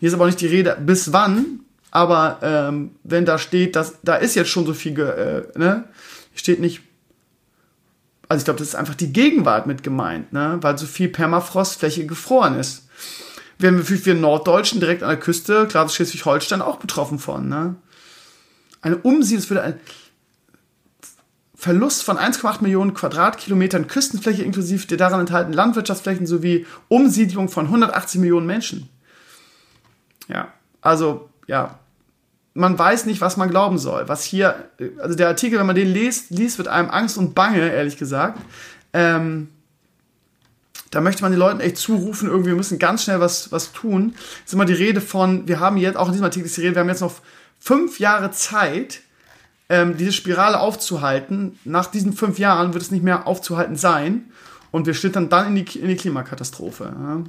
Hier 0.00 0.08
ist 0.08 0.14
aber 0.14 0.24
auch 0.24 0.28
nicht 0.28 0.40
die 0.40 0.48
Rede, 0.48 0.76
bis 0.80 1.12
wann, 1.12 1.60
aber 1.92 2.40
ähm, 2.42 2.96
wenn 3.04 3.24
da 3.24 3.38
steht, 3.38 3.76
dass 3.76 4.00
da 4.02 4.16
ist 4.16 4.34
jetzt 4.34 4.50
schon 4.50 4.66
so 4.66 4.74
viel, 4.74 4.98
äh, 4.98 5.58
ne, 5.58 5.84
steht 6.34 6.58
nicht 6.58 6.82
also 8.28 8.40
ich 8.40 8.44
glaube, 8.44 8.58
das 8.58 8.68
ist 8.68 8.74
einfach 8.74 8.94
die 8.94 9.12
Gegenwart 9.12 9.66
mit 9.66 9.82
gemeint, 9.82 10.32
ne? 10.32 10.58
weil 10.60 10.78
so 10.78 10.86
viel 10.86 11.08
Permafrostfläche 11.08 12.06
gefroren 12.06 12.58
ist. 12.58 12.88
Wir 13.58 13.68
haben 13.70 13.84
für, 13.84 13.96
für 13.96 14.14
Norddeutschen 14.14 14.80
direkt 14.80 15.02
an 15.02 15.10
der 15.10 15.18
Küste, 15.18 15.66
klar, 15.66 15.88
Schleswig-Holstein 15.88 16.62
auch 16.62 16.78
betroffen 16.78 17.18
von. 17.18 17.48
Ne? 17.48 17.76
Eine 18.82 18.96
Umsiedlung 18.96 19.50
würde 19.50 19.62
ein 19.62 19.80
Verlust 21.54 22.02
von 22.02 22.18
1,8 22.18 22.62
Millionen 22.62 22.92
Quadratkilometern 22.92 23.86
Küstenfläche 23.86 24.42
inklusive 24.42 24.86
der 24.86 24.98
daran 24.98 25.20
enthaltenen 25.20 25.54
Landwirtschaftsflächen 25.54 26.26
sowie 26.26 26.66
Umsiedlung 26.88 27.48
von 27.48 27.66
180 27.66 28.20
Millionen 28.20 28.46
Menschen. 28.46 28.90
Ja, 30.28 30.52
also 30.82 31.30
ja, 31.46 31.78
man 32.54 32.78
weiß 32.78 33.06
nicht, 33.06 33.20
was 33.20 33.36
man 33.36 33.50
glauben 33.50 33.78
soll. 33.78 34.08
Was 34.08 34.22
hier, 34.22 34.68
also 34.98 35.16
der 35.16 35.28
Artikel, 35.28 35.58
wenn 35.58 35.66
man 35.66 35.76
den 35.76 35.92
liest, 35.92 36.30
liest 36.30 36.58
wird 36.58 36.68
einem 36.68 36.88
Angst 36.88 37.18
und 37.18 37.34
Bange, 37.34 37.72
ehrlich 37.72 37.98
gesagt. 37.98 38.38
Ähm, 38.92 39.48
da 40.92 41.00
möchte 41.00 41.22
man 41.22 41.32
den 41.32 41.40
Leuten 41.40 41.58
echt 41.58 41.76
zurufen, 41.76 42.28
irgendwie, 42.28 42.50
wir 42.50 42.56
müssen 42.56 42.78
ganz 42.78 43.02
schnell 43.02 43.18
was, 43.18 43.50
was 43.50 43.72
tun. 43.72 44.14
Es 44.16 44.50
ist 44.50 44.54
immer 44.54 44.64
die 44.64 44.72
Rede 44.72 45.00
von, 45.00 45.48
wir 45.48 45.58
haben 45.58 45.76
jetzt, 45.76 45.96
auch 45.96 46.06
in 46.06 46.12
diesem 46.12 46.24
Artikel 46.24 46.46
ist 46.46 46.56
die 46.56 46.60
Rede, 46.60 46.76
wir 46.76 46.80
haben 46.80 46.88
jetzt 46.88 47.00
noch 47.00 47.14
fünf 47.58 47.98
Jahre 47.98 48.30
Zeit, 48.30 49.00
ähm, 49.68 49.96
diese 49.96 50.12
Spirale 50.12 50.60
aufzuhalten. 50.60 51.58
Nach 51.64 51.86
diesen 51.86 52.12
fünf 52.12 52.38
Jahren 52.38 52.74
wird 52.74 52.84
es 52.84 52.92
nicht 52.92 53.02
mehr 53.02 53.26
aufzuhalten 53.26 53.76
sein. 53.76 54.30
Und 54.70 54.86
wir 54.86 54.94
schlittern 54.94 55.28
dann 55.28 55.48
in 55.56 55.64
die, 55.64 55.78
in 55.78 55.88
die 55.88 55.96
Klimakatastrophe. 55.96 56.84
Ja 56.84 57.22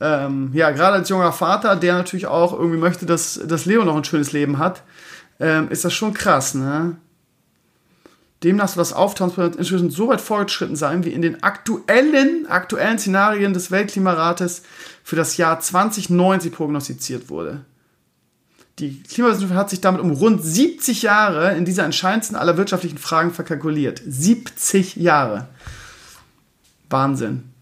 ähm, 0.00 0.50
ja, 0.52 0.70
gerade 0.70 0.96
als 0.96 1.08
junger 1.08 1.32
Vater, 1.32 1.76
der 1.76 1.94
natürlich 1.94 2.26
auch 2.26 2.52
irgendwie 2.52 2.78
möchte, 2.78 3.06
dass, 3.06 3.40
dass 3.44 3.64
Leo 3.64 3.84
noch 3.84 3.96
ein 3.96 4.04
schönes 4.04 4.32
Leben 4.32 4.58
hat, 4.58 4.82
ähm, 5.40 5.70
ist 5.70 5.84
das 5.84 5.94
schon 5.94 6.14
krass, 6.14 6.54
ne? 6.54 6.96
Demnach 8.44 8.68
soll 8.68 8.82
das 8.82 8.92
Auftauen 8.92 9.32
inzwischen 9.56 9.90
so 9.90 10.08
weit 10.08 10.20
fortgeschritten 10.20 10.76
sein, 10.76 11.04
wie 11.04 11.12
in 11.12 11.22
den 11.22 11.42
aktuellen, 11.42 12.46
aktuellen 12.46 12.98
Szenarien 12.98 13.54
des 13.54 13.70
Weltklimarates 13.70 14.62
für 15.02 15.16
das 15.16 15.38
Jahr 15.38 15.58
2090 15.58 16.52
prognostiziert 16.52 17.30
wurde. 17.30 17.64
Die 18.78 19.02
Klimawissenschaft 19.02 19.54
hat 19.54 19.70
sich 19.70 19.80
damit 19.80 20.02
um 20.02 20.10
rund 20.10 20.44
70 20.44 21.00
Jahre 21.00 21.54
in 21.56 21.64
dieser 21.64 21.84
entscheidendsten 21.84 22.36
aller 22.36 22.58
wirtschaftlichen 22.58 22.98
Fragen 22.98 23.32
verkalkuliert. 23.32 24.02
70 24.06 24.96
Jahre. 24.96 25.48
Wahnsinn. 26.90 27.55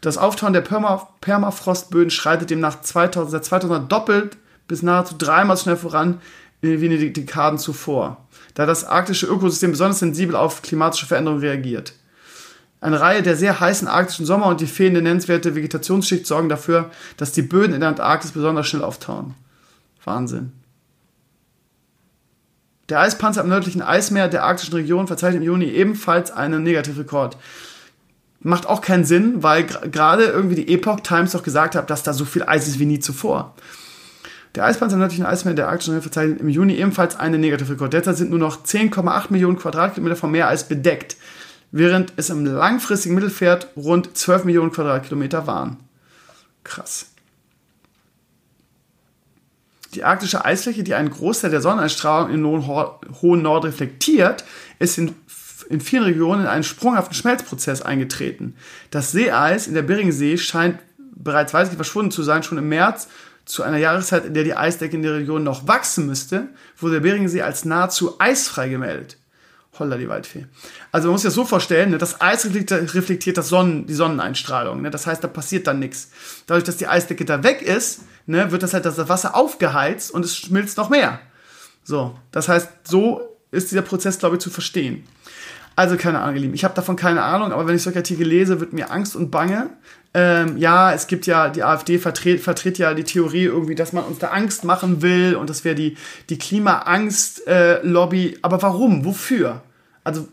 Das 0.00 0.18
Auftauen 0.18 0.52
der 0.52 0.60
Perma 0.60 1.08
Permafrostböden 1.20 2.10
schreitet 2.10 2.50
demnach 2.50 2.80
2000, 2.80 3.30
seit 3.30 3.44
2000 3.44 3.90
doppelt 3.90 4.36
bis 4.68 4.82
nahezu 4.82 5.14
dreimal 5.18 5.56
schnell 5.56 5.76
voran 5.76 6.20
wie 6.60 6.74
in 6.74 6.90
den 6.90 7.12
Dekaden 7.12 7.58
zuvor, 7.58 8.24
da 8.54 8.66
das 8.66 8.84
arktische 8.84 9.26
Ökosystem 9.26 9.70
besonders 9.70 10.00
sensibel 10.00 10.36
auf 10.36 10.62
klimatische 10.62 11.06
Veränderungen 11.06 11.40
reagiert. 11.40 11.94
Eine 12.80 13.00
Reihe 13.00 13.22
der 13.22 13.36
sehr 13.36 13.58
heißen 13.58 13.88
arktischen 13.88 14.26
Sommer 14.26 14.46
und 14.46 14.60
die 14.60 14.66
fehlende 14.66 15.02
nennenswerte 15.02 15.56
Vegetationsschicht 15.56 16.26
sorgen 16.26 16.48
dafür, 16.48 16.90
dass 17.16 17.32
die 17.32 17.42
Böden 17.42 17.74
in 17.74 17.80
der 17.80 17.88
Antarktis 17.88 18.32
besonders 18.32 18.68
schnell 18.68 18.84
auftauen. 18.84 19.34
Wahnsinn. 20.04 20.52
Der 22.88 23.00
Eispanzer 23.00 23.42
am 23.42 23.48
nördlichen 23.48 23.82
Eismeer 23.82 24.28
der 24.28 24.44
arktischen 24.44 24.74
Region 24.74 25.06
verzeichnet 25.06 25.42
im 25.42 25.46
Juni 25.46 25.66
ebenfalls 25.66 26.30
einen 26.30 26.62
Negativrekord 26.62 27.36
macht 28.40 28.66
auch 28.66 28.80
keinen 28.80 29.04
Sinn, 29.04 29.42
weil 29.42 29.64
gerade 29.64 30.24
irgendwie 30.24 30.54
die 30.54 30.72
Epoch 30.72 31.00
Times 31.00 31.32
doch 31.32 31.42
gesagt 31.42 31.74
hat, 31.74 31.90
dass 31.90 32.02
da 32.02 32.12
so 32.12 32.24
viel 32.24 32.44
Eis 32.44 32.68
ist 32.68 32.78
wie 32.78 32.86
nie 32.86 33.00
zuvor. 33.00 33.54
Der 34.54 34.64
Eispanzer 34.64 34.94
im 34.94 35.00
nördlichen 35.00 35.26
Eismeer 35.26 35.54
der 35.54 35.68
Arktischen 35.68 36.00
verzeichnet 36.00 36.40
im 36.40 36.48
Juni 36.48 36.74
ebenfalls 36.74 37.16
einen 37.16 37.40
Negativrekord. 37.40 37.92
Derzeit 37.92 38.16
sind 38.16 38.30
nur 38.30 38.38
noch 38.38 38.64
10,8 38.64 39.26
Millionen 39.30 39.58
Quadratkilometer 39.58 40.16
vom 40.16 40.30
Meereis 40.30 40.66
bedeckt, 40.66 41.16
während 41.70 42.12
es 42.16 42.30
im 42.30 42.44
langfristigen 42.44 43.14
Mittelfeld 43.14 43.68
rund 43.76 44.16
12 44.16 44.44
Millionen 44.44 44.72
Quadratkilometer 44.72 45.46
waren. 45.46 45.76
Krass. 46.64 47.06
Die 49.94 50.04
arktische 50.04 50.44
Eisfläche, 50.44 50.82
die 50.82 50.94
einen 50.94 51.10
Großteil 51.10 51.50
der 51.50 51.60
Sonneneinstrahlung 51.60 52.30
im 52.30 52.66
hohen 53.22 53.42
Nord 53.42 53.64
reflektiert, 53.64 54.44
ist 54.78 54.98
in 54.98 55.14
in 55.68 55.80
vielen 55.80 56.04
Regionen 56.04 56.42
in 56.42 56.46
einen 56.46 56.64
sprunghaften 56.64 57.14
Schmelzprozess 57.14 57.82
eingetreten. 57.82 58.56
Das 58.90 59.12
Seeeis 59.12 59.66
in 59.66 59.74
der 59.74 59.82
Beringsee 59.82 60.38
scheint 60.38 60.78
bereits 61.14 61.52
weitgehend 61.52 61.76
verschwunden 61.76 62.10
zu 62.10 62.22
sein. 62.22 62.42
Schon 62.42 62.58
im 62.58 62.68
März, 62.68 63.08
zu 63.44 63.62
einer 63.62 63.78
Jahreszeit, 63.78 64.26
in 64.26 64.34
der 64.34 64.44
die 64.44 64.54
Eisdecke 64.54 64.96
in 64.96 65.02
der 65.02 65.14
Region 65.14 65.42
noch 65.42 65.66
wachsen 65.66 66.06
müsste, 66.06 66.48
wurde 66.76 66.94
der 66.94 67.00
Beringsee 67.00 67.42
als 67.42 67.64
nahezu 67.64 68.20
eisfrei 68.20 68.68
gemeldet. 68.68 69.16
Holla 69.78 69.96
die 69.96 70.08
Waldfee. 70.08 70.46
Also 70.92 71.08
man 71.08 71.12
muss 71.12 71.22
sich 71.22 71.28
das 71.28 71.34
so 71.34 71.44
vorstellen, 71.44 71.90
ne, 71.90 71.98
das 71.98 72.20
Eis 72.20 72.46
reflektiert 72.46 73.38
das 73.38 73.48
Sonnen, 73.48 73.86
die 73.86 73.94
Sonneneinstrahlung. 73.94 74.82
Ne? 74.82 74.90
Das 74.90 75.06
heißt, 75.06 75.22
da 75.22 75.28
passiert 75.28 75.66
dann 75.66 75.78
nichts. 75.78 76.10
Dadurch, 76.46 76.64
dass 76.64 76.76
die 76.76 76.88
Eisdecke 76.88 77.24
da 77.24 77.42
weg 77.42 77.62
ist, 77.62 78.00
ne, 78.26 78.50
wird 78.50 78.62
das 78.62 78.74
halt 78.74 78.84
das 78.84 79.08
Wasser 79.08 79.34
aufgeheizt 79.34 80.10
und 80.10 80.24
es 80.24 80.36
schmilzt 80.36 80.76
noch 80.76 80.90
mehr. 80.90 81.20
So, 81.84 82.18
das 82.32 82.48
heißt, 82.48 82.68
so 82.84 83.38
ist 83.50 83.70
dieser 83.70 83.82
Prozess, 83.82 84.18
glaube 84.18 84.36
ich, 84.36 84.42
zu 84.42 84.50
verstehen. 84.50 85.06
Also 85.78 85.96
keine 85.96 86.18
Ahnung, 86.18 86.34
ihr 86.34 86.40
Lieben. 86.40 86.54
Ich 86.54 86.64
habe 86.64 86.74
davon 86.74 86.96
keine 86.96 87.22
Ahnung, 87.22 87.52
aber 87.52 87.68
wenn 87.68 87.76
ich 87.76 87.84
solche 87.84 88.00
Artikel 88.00 88.26
lese, 88.26 88.58
wird 88.58 88.72
mir 88.72 88.90
Angst 88.90 89.14
und 89.14 89.30
Bange. 89.30 89.70
Ähm, 90.12 90.56
ja, 90.56 90.92
es 90.92 91.06
gibt 91.06 91.24
ja, 91.28 91.50
die 91.50 91.62
AfD 91.62 92.00
vertritt, 92.00 92.40
vertritt 92.40 92.78
ja 92.78 92.94
die 92.94 93.04
Theorie 93.04 93.44
irgendwie, 93.44 93.76
dass 93.76 93.92
man 93.92 94.02
uns 94.02 94.18
da 94.18 94.30
Angst 94.30 94.64
machen 94.64 95.02
will 95.02 95.36
und 95.36 95.48
das 95.48 95.64
wäre 95.64 95.76
die, 95.76 95.96
die 96.30 96.36
Klimaangst-Lobby. 96.36 98.26
Äh, 98.26 98.38
aber 98.42 98.60
warum? 98.60 99.04
Wofür? 99.04 99.62
Also, 100.02 100.26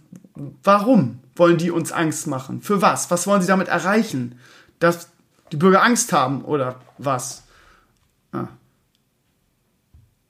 warum 0.63 1.19
wollen 1.35 1.59
die 1.59 1.69
uns 1.69 1.91
Angst 1.91 2.25
machen? 2.25 2.61
Für 2.63 2.81
was? 2.81 3.11
Was 3.11 3.27
wollen 3.27 3.43
sie 3.43 3.47
damit 3.47 3.67
erreichen? 3.67 4.39
Dass 4.79 5.09
die 5.51 5.57
Bürger 5.57 5.83
Angst 5.83 6.11
haben 6.11 6.43
oder 6.43 6.79
was? 6.97 7.43
Ah. 8.31 8.47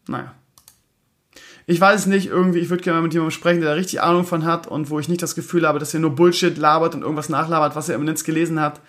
Naja. 0.09 0.33
Ich 1.67 1.81
weiß 1.81 2.01
es 2.01 2.05
nicht, 2.05 2.27
irgendwie, 2.27 2.59
ich 2.59 2.69
würde 2.69 2.83
gerne 2.83 2.99
mal 2.99 3.03
mit 3.03 3.13
jemandem 3.13 3.31
sprechen, 3.31 3.59
der 3.61 3.71
da 3.71 3.75
richtig 3.75 4.01
Ahnung 4.01 4.23
von 4.23 4.45
hat 4.45 4.67
und 4.67 4.91
wo 4.91 4.99
ich 4.99 5.09
nicht 5.09 5.23
das 5.23 5.33
Gefühl 5.33 5.67
habe, 5.67 5.79
dass 5.79 5.93
er 5.95 5.99
nur 5.99 6.15
Bullshit 6.15 6.55
labert 6.57 6.93
und 6.93 7.01
irgendwas 7.01 7.29
nachlabert, 7.29 7.75
was 7.75 7.89
er 7.89 7.95
im 7.95 8.05
Netz 8.05 8.23
gelesen 8.23 8.59
hat. 8.59 8.81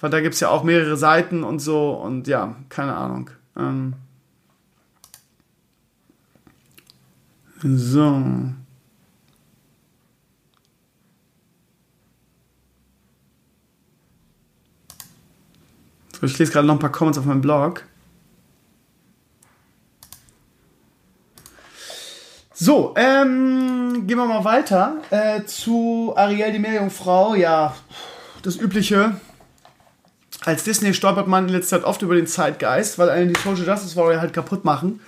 Weil 0.00 0.10
da 0.10 0.20
gibt 0.20 0.34
es 0.34 0.40
ja 0.40 0.48
auch 0.48 0.62
mehrere 0.62 0.96
Seiten 0.96 1.42
und 1.42 1.58
so 1.58 1.90
und 1.90 2.28
ja, 2.28 2.54
keine 2.68 2.94
Ahnung. 2.94 3.30
Ähm 3.56 3.94
so. 7.62 8.22
So, 16.20 16.26
ich 16.26 16.38
lese 16.38 16.52
gerade 16.52 16.66
noch 16.66 16.74
ein 16.74 16.80
paar 16.80 16.92
Comments 16.92 17.18
auf 17.18 17.24
meinem 17.24 17.40
Blog. 17.40 17.84
So, 22.62 22.92
ähm, 22.94 24.06
gehen 24.06 24.18
wir 24.18 24.26
mal 24.26 24.44
weiter 24.44 24.98
äh, 25.08 25.44
zu 25.44 26.12
Ariel, 26.14 26.52
die 26.52 26.58
Meerjungfrau. 26.58 27.34
Ja, 27.34 27.74
das 28.42 28.56
Übliche. 28.56 29.14
Als 30.44 30.64
Disney 30.64 30.92
stolpert 30.92 31.26
man 31.26 31.46
in 31.46 31.54
letzter 31.54 31.78
Zeit 31.78 31.86
oft 31.86 32.02
über 32.02 32.14
den 32.14 32.26
Zeitgeist, 32.26 32.98
weil 32.98 33.08
einen 33.08 33.32
die 33.32 33.40
Social 33.40 33.66
Justice 33.66 33.96
Warrior 33.96 34.20
halt 34.20 34.34
kaputt 34.34 34.66
machen. 34.66 35.00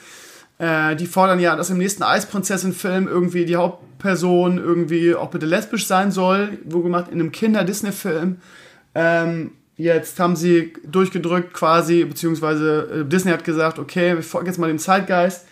Äh, 0.57 0.97
die 0.97 1.05
fordern 1.05 1.41
ja, 1.41 1.55
dass 1.55 1.69
im 1.69 1.77
nächsten 1.77 2.03
Eisprinzessin-Film 2.03 3.07
irgendwie 3.07 3.45
die 3.45 3.57
Hauptperson 3.57 4.57
irgendwie 4.57 5.15
auch 5.15 5.29
bitte 5.29 5.45
lesbisch 5.45 5.87
sein 5.87 6.11
soll. 6.11 6.57
Wo 6.65 6.81
gemacht 6.81 7.09
in 7.09 7.21
einem 7.21 7.33
Kinder-Disney-Film. 7.33 8.39
Ähm, 8.95 9.51
jetzt 9.77 10.19
haben 10.19 10.37
sie 10.37 10.73
durchgedrückt 10.87 11.53
quasi, 11.53 12.03
beziehungsweise 12.07 13.03
äh, 13.03 13.05
Disney 13.05 13.31
hat 13.31 13.45
gesagt, 13.45 13.79
okay, 13.79 14.15
wir 14.15 14.23
folgen 14.23 14.47
jetzt 14.47 14.59
mal 14.59 14.69
dem 14.69 14.79
Zeitgeist 14.79 15.45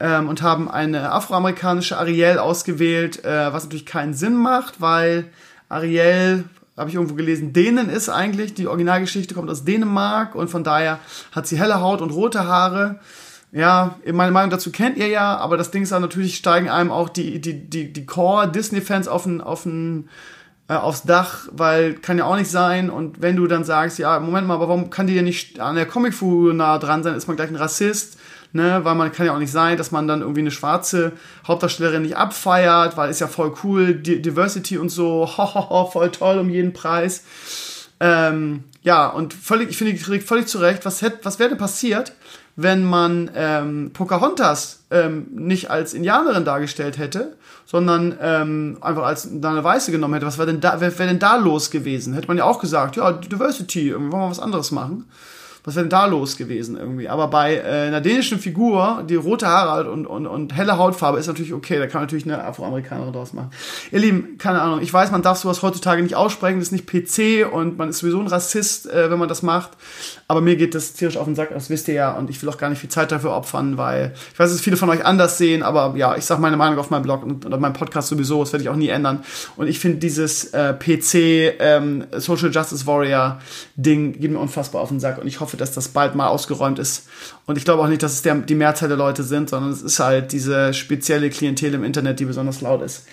ähm, 0.00 0.28
und 0.28 0.42
haben 0.42 0.70
eine 0.70 1.12
afroamerikanische 1.12 1.98
Ariel 1.98 2.38
ausgewählt, 2.38 3.24
äh, 3.24 3.52
was 3.52 3.64
natürlich 3.64 3.86
keinen 3.86 4.14
Sinn 4.14 4.34
macht, 4.34 4.80
weil 4.80 5.26
Ariel, 5.68 6.44
habe 6.76 6.90
ich 6.90 6.94
irgendwo 6.94 7.14
gelesen, 7.14 7.52
Dänen 7.52 7.90
ist 7.90 8.08
eigentlich. 8.08 8.54
Die 8.54 8.68
Originalgeschichte 8.68 9.34
kommt 9.34 9.50
aus 9.50 9.64
Dänemark 9.64 10.34
und 10.34 10.48
von 10.48 10.62
daher 10.62 11.00
hat 11.32 11.48
sie 11.48 11.58
helle 11.58 11.80
Haut 11.80 12.00
und 12.00 12.10
rote 12.10 12.46
Haare. 12.46 13.00
Ja, 13.50 13.96
meine 14.12 14.30
Meinung 14.30 14.50
dazu 14.50 14.70
kennt 14.70 14.96
ihr 14.96 15.08
ja, 15.08 15.36
aber 15.38 15.56
das 15.56 15.70
Ding 15.70 15.82
ist 15.82 15.92
dann 15.92 16.02
natürlich, 16.02 16.36
steigen 16.36 16.68
einem 16.68 16.92
auch 16.92 17.08
die, 17.08 17.40
die, 17.40 17.68
die, 17.68 17.92
die 17.92 18.06
Core-Disney-Fans 18.06 19.08
auf 19.08 19.24
den, 19.24 19.40
auf 19.40 19.62
den, 19.64 20.08
äh, 20.68 20.74
aufs 20.74 21.02
Dach, 21.02 21.48
weil 21.50 21.94
kann 21.94 22.18
ja 22.18 22.26
auch 22.26 22.36
nicht 22.36 22.50
sein. 22.50 22.90
Und 22.90 23.22
wenn 23.22 23.36
du 23.36 23.46
dann 23.46 23.64
sagst, 23.64 23.98
ja, 23.98 24.20
Moment 24.20 24.46
mal, 24.46 24.54
aber 24.54 24.68
warum 24.68 24.90
kann 24.90 25.06
die 25.06 25.14
ja 25.14 25.22
nicht 25.22 25.58
an 25.60 25.76
der 25.76 25.86
Comicfigur 25.86 26.54
nah 26.54 26.78
dran 26.78 27.02
sein, 27.02 27.14
ist 27.14 27.26
man 27.26 27.36
gleich 27.36 27.48
ein 27.48 27.56
Rassist 27.56 28.18
ne, 28.52 28.80
weil 28.84 28.94
man 28.94 29.12
kann 29.12 29.26
ja 29.26 29.34
auch 29.34 29.38
nicht 29.38 29.52
sein, 29.52 29.76
dass 29.76 29.90
man 29.90 30.08
dann 30.08 30.20
irgendwie 30.20 30.40
eine 30.40 30.50
schwarze 30.50 31.12
Hauptdarstellerin 31.46 32.02
nicht 32.02 32.16
abfeiert, 32.16 32.96
weil 32.96 33.10
ist 33.10 33.20
ja 33.20 33.26
voll 33.26 33.54
cool, 33.62 33.94
Diversity 33.94 34.78
und 34.78 34.88
so, 34.88 35.28
hohoho, 35.36 35.86
voll 35.86 36.10
toll 36.10 36.38
um 36.38 36.50
jeden 36.50 36.72
Preis. 36.72 37.24
Ähm, 38.00 38.64
ja, 38.82 39.08
und 39.08 39.34
völlig, 39.34 39.70
ich 39.70 39.76
finde 39.76 39.92
die 39.92 39.98
Kritik 39.98 40.22
völlig 40.22 40.46
zurecht. 40.46 40.84
Was, 40.84 41.02
hätte, 41.02 41.18
was 41.24 41.38
wäre 41.38 41.56
passiert, 41.56 42.12
wenn 42.56 42.84
man 42.84 43.30
ähm, 43.34 43.90
Pocahontas 43.92 44.84
ähm, 44.90 45.26
nicht 45.32 45.70
als 45.70 45.94
Indianerin 45.94 46.44
dargestellt 46.44 46.96
hätte, 46.96 47.36
sondern 47.66 48.16
ähm, 48.22 48.78
einfach 48.80 49.02
als 49.02 49.26
eine 49.26 49.64
Weiße 49.64 49.90
genommen 49.90 50.14
hätte? 50.14 50.26
Was 50.26 50.38
wäre 50.38 50.46
denn, 50.46 50.60
da, 50.60 50.80
wär, 50.80 50.96
wär 50.96 51.06
denn 51.06 51.18
da 51.18 51.36
los 51.36 51.70
gewesen? 51.70 52.14
Hätte 52.14 52.28
man 52.28 52.38
ja 52.38 52.44
auch 52.44 52.60
gesagt, 52.60 52.96
ja, 52.96 53.12
Diversity, 53.12 53.90
irgendwie 53.90 54.12
wollen 54.12 54.22
wir 54.22 54.30
was 54.30 54.40
anderes 54.40 54.70
machen 54.70 55.06
was 55.68 55.74
wäre 55.74 55.84
denn 55.84 55.90
da 55.90 56.06
los 56.06 56.38
gewesen 56.38 56.78
irgendwie? 56.78 57.10
Aber 57.10 57.28
bei 57.28 57.56
äh, 57.56 57.60
einer 57.60 58.00
dänischen 58.00 58.38
Figur, 58.38 59.04
die 59.06 59.16
rote 59.16 59.46
Haare 59.46 59.90
und, 59.90 60.06
und, 60.06 60.26
und 60.26 60.56
helle 60.56 60.78
Hautfarbe, 60.78 61.18
ist 61.18 61.26
natürlich 61.26 61.52
okay. 61.52 61.78
Da 61.78 61.86
kann 61.86 62.00
man 62.00 62.04
natürlich 62.04 62.24
eine 62.24 62.42
Afroamerikanerin 62.42 63.12
draus 63.12 63.34
machen. 63.34 63.50
Ihr 63.92 63.98
Lieben, 63.98 64.38
keine 64.38 64.62
Ahnung, 64.62 64.80
ich 64.80 64.90
weiß, 64.90 65.10
man 65.10 65.20
darf 65.20 65.36
sowas 65.36 65.60
heutzutage 65.62 66.02
nicht 66.02 66.14
aussprechen, 66.14 66.58
das 66.58 66.72
ist 66.72 66.72
nicht 66.72 66.86
PC 66.86 67.52
und 67.52 67.76
man 67.76 67.90
ist 67.90 67.98
sowieso 67.98 68.18
ein 68.18 68.28
Rassist, 68.28 68.90
äh, 68.90 69.10
wenn 69.10 69.18
man 69.18 69.28
das 69.28 69.42
macht. 69.42 69.72
Aber 70.26 70.40
mir 70.40 70.56
geht 70.56 70.74
das 70.74 70.94
tierisch 70.94 71.18
auf 71.18 71.26
den 71.26 71.34
Sack, 71.34 71.50
das 71.52 71.68
wisst 71.68 71.86
ihr 71.88 71.94
ja, 71.94 72.12
und 72.12 72.30
ich 72.30 72.40
will 72.40 72.48
auch 72.48 72.56
gar 72.56 72.70
nicht 72.70 72.78
viel 72.78 72.88
Zeit 72.88 73.12
dafür 73.12 73.32
opfern, 73.32 73.76
weil 73.76 74.14
ich 74.32 74.38
weiß, 74.38 74.50
dass 74.50 74.62
viele 74.62 74.78
von 74.78 74.88
euch 74.88 75.04
anders 75.04 75.36
sehen, 75.36 75.62
aber 75.62 75.94
ja, 75.96 76.16
ich 76.16 76.24
sage 76.24 76.40
meine 76.40 76.56
Meinung 76.56 76.78
auf 76.78 76.88
meinem 76.88 77.02
Blog 77.02 77.22
und, 77.24 77.44
und 77.44 77.52
auf 77.52 77.60
meinem 77.60 77.74
Podcast 77.74 78.08
sowieso, 78.08 78.40
das 78.40 78.54
werde 78.54 78.62
ich 78.62 78.70
auch 78.70 78.76
nie 78.76 78.88
ändern. 78.88 79.22
Und 79.56 79.68
ich 79.68 79.80
finde 79.80 79.98
dieses 79.98 80.54
äh, 80.54 80.72
PC 80.72 81.58
ähm, 81.60 82.06
Social 82.16 82.50
Justice 82.50 82.86
Warrior 82.86 83.38
Ding 83.76 84.18
geht 84.18 84.30
mir 84.30 84.38
unfassbar 84.38 84.80
auf 84.80 84.88
den 84.88 85.00
Sack 85.00 85.18
und 85.18 85.26
ich 85.26 85.40
hoffe, 85.40 85.57
dass 85.60 85.72
das 85.72 85.88
bald 85.88 86.14
mal 86.14 86.28
ausgeräumt 86.28 86.78
ist. 86.78 87.06
Und 87.46 87.58
ich 87.58 87.64
glaube 87.64 87.82
auch 87.82 87.88
nicht, 87.88 88.02
dass 88.02 88.14
es 88.14 88.22
der, 88.22 88.34
die 88.34 88.54
Mehrzahl 88.54 88.88
der 88.88 88.98
Leute 88.98 89.22
sind, 89.22 89.50
sondern 89.50 89.72
es 89.72 89.82
ist 89.82 90.00
halt 90.00 90.32
diese 90.32 90.74
spezielle 90.74 91.30
Klientel 91.30 91.74
im 91.74 91.84
Internet, 91.84 92.20
die 92.20 92.24
besonders 92.24 92.60
laut 92.60 92.82
ist. 92.82 93.04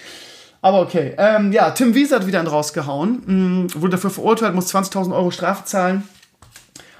Aber 0.61 0.81
okay. 0.81 1.13
Ähm, 1.17 1.51
ja, 1.51 1.69
Tim 1.71 1.93
Wiese 1.93 2.15
hat 2.15 2.25
wieder 2.25 2.39
einen 2.39 2.47
rausgehauen. 2.47 3.21
Mhm, 3.25 3.67
wurde 3.75 3.91
dafür 3.91 4.09
verurteilt, 4.09 4.55
muss 4.55 4.73
20.000 4.73 5.13
Euro 5.13 5.29
Strafe 5.29 5.65
zahlen. 5.65 6.03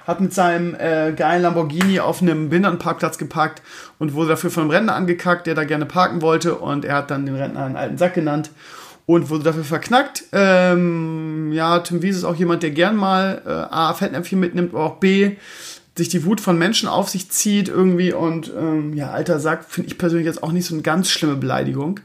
Hat 0.06 0.20
mit 0.20 0.32
seinem 0.32 0.76
äh, 0.76 1.12
geilen 1.12 1.42
Lamborghini 1.42 1.98
auf 1.98 2.22
einem 2.22 2.48
Behindertenparkplatz 2.48 3.18
geparkt 3.18 3.62
und 3.98 4.14
wurde 4.14 4.28
dafür 4.28 4.52
von 4.52 4.62
einem 4.62 4.70
Rentner 4.70 4.94
angekackt, 4.94 5.48
der 5.48 5.56
da 5.56 5.64
gerne 5.64 5.84
parken 5.84 6.22
wollte. 6.22 6.54
Und 6.54 6.84
er 6.84 6.94
hat 6.94 7.10
dann 7.10 7.26
den 7.26 7.34
Rentner 7.34 7.64
einen 7.64 7.74
alten 7.74 7.98
Sack 7.98 8.14
genannt 8.14 8.50
und 9.06 9.30
wurde 9.30 9.44
dafür 9.44 9.64
verknackt. 9.64 10.24
Ähm, 10.32 11.52
ja, 11.52 11.78
Tim 11.78 12.02
Wiese 12.02 12.18
ist 12.18 12.24
auch 12.24 12.34
jemand, 12.34 12.62
der 12.62 12.72
gern 12.72 12.96
mal 12.96 13.40
äh, 13.46 13.50
A, 13.50 13.94
Fettnäpfchen 13.94 14.38
mitnimmt, 14.38 14.74
aber 14.74 14.84
auch 14.84 14.96
B, 14.96 15.36
sich 15.96 16.08
die 16.08 16.24
Wut 16.24 16.40
von 16.40 16.58
Menschen 16.58 16.88
auf 16.88 17.08
sich 17.08 17.30
zieht 17.30 17.68
irgendwie 17.68 18.12
und 18.12 18.52
ähm, 18.56 18.92
ja, 18.92 19.12
alter 19.12 19.40
Sack 19.40 19.64
finde 19.64 19.88
ich 19.88 19.96
persönlich 19.96 20.26
jetzt 20.26 20.42
auch 20.42 20.52
nicht 20.52 20.66
so 20.66 20.74
eine 20.74 20.82
ganz 20.82 21.08
schlimme 21.08 21.36
Beleidigung. 21.36 22.00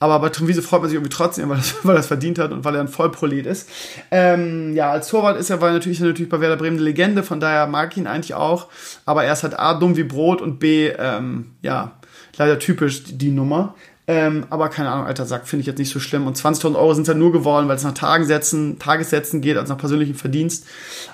Aber 0.00 0.18
bei 0.18 0.30
Tom 0.30 0.48
Wiese 0.48 0.62
freut 0.62 0.80
man 0.80 0.90
sich 0.90 0.96
irgendwie 0.96 1.14
trotzdem, 1.14 1.48
weil 1.50 1.58
das, 1.58 1.76
das 1.82 2.06
verdient 2.08 2.40
hat 2.40 2.50
und 2.50 2.64
weil 2.64 2.74
er 2.74 2.80
ein 2.80 2.88
Vollprolet 2.88 3.46
ist. 3.46 3.70
Ähm, 4.10 4.74
ja, 4.74 4.90
als 4.90 5.08
Torwart 5.08 5.38
ist 5.38 5.48
er, 5.48 5.60
weil 5.60 5.72
natürlich, 5.72 6.00
natürlich 6.00 6.28
bei 6.28 6.40
Werder 6.40 6.56
Bremen 6.56 6.76
eine 6.76 6.84
Legende, 6.84 7.22
von 7.22 7.38
daher 7.38 7.68
mag 7.68 7.92
ich 7.92 7.98
ihn 7.98 8.08
eigentlich 8.08 8.34
auch. 8.34 8.66
Aber 9.06 9.22
er 9.24 9.32
ist 9.32 9.44
halt 9.44 9.58
A, 9.58 9.74
dumm 9.74 9.96
wie 9.96 10.02
Brot 10.02 10.42
und 10.42 10.58
B, 10.58 10.88
ähm, 10.88 11.52
ja, 11.62 11.92
leider 12.36 12.58
typisch 12.58 13.04
die 13.06 13.30
Nummer. 13.30 13.76
Ähm, 14.08 14.46
aber 14.50 14.68
keine 14.68 14.90
Ahnung, 14.90 15.06
alter 15.06 15.26
Sack, 15.26 15.46
finde 15.46 15.60
ich 15.60 15.66
jetzt 15.66 15.78
nicht 15.78 15.92
so 15.92 16.00
schlimm. 16.00 16.26
Und 16.26 16.36
20.000 16.36 16.74
Euro 16.74 16.92
sind 16.92 17.02
es 17.02 17.08
ja 17.08 17.14
nur 17.14 17.32
geworden, 17.32 17.68
weil 17.68 17.76
es 17.76 17.84
nach 17.84 17.94
Tagessätzen, 17.94 18.78
Tagessätzen 18.78 19.40
geht, 19.40 19.56
als 19.56 19.68
nach 19.68 19.78
persönlichem 19.78 20.16
Verdienst. 20.16 20.66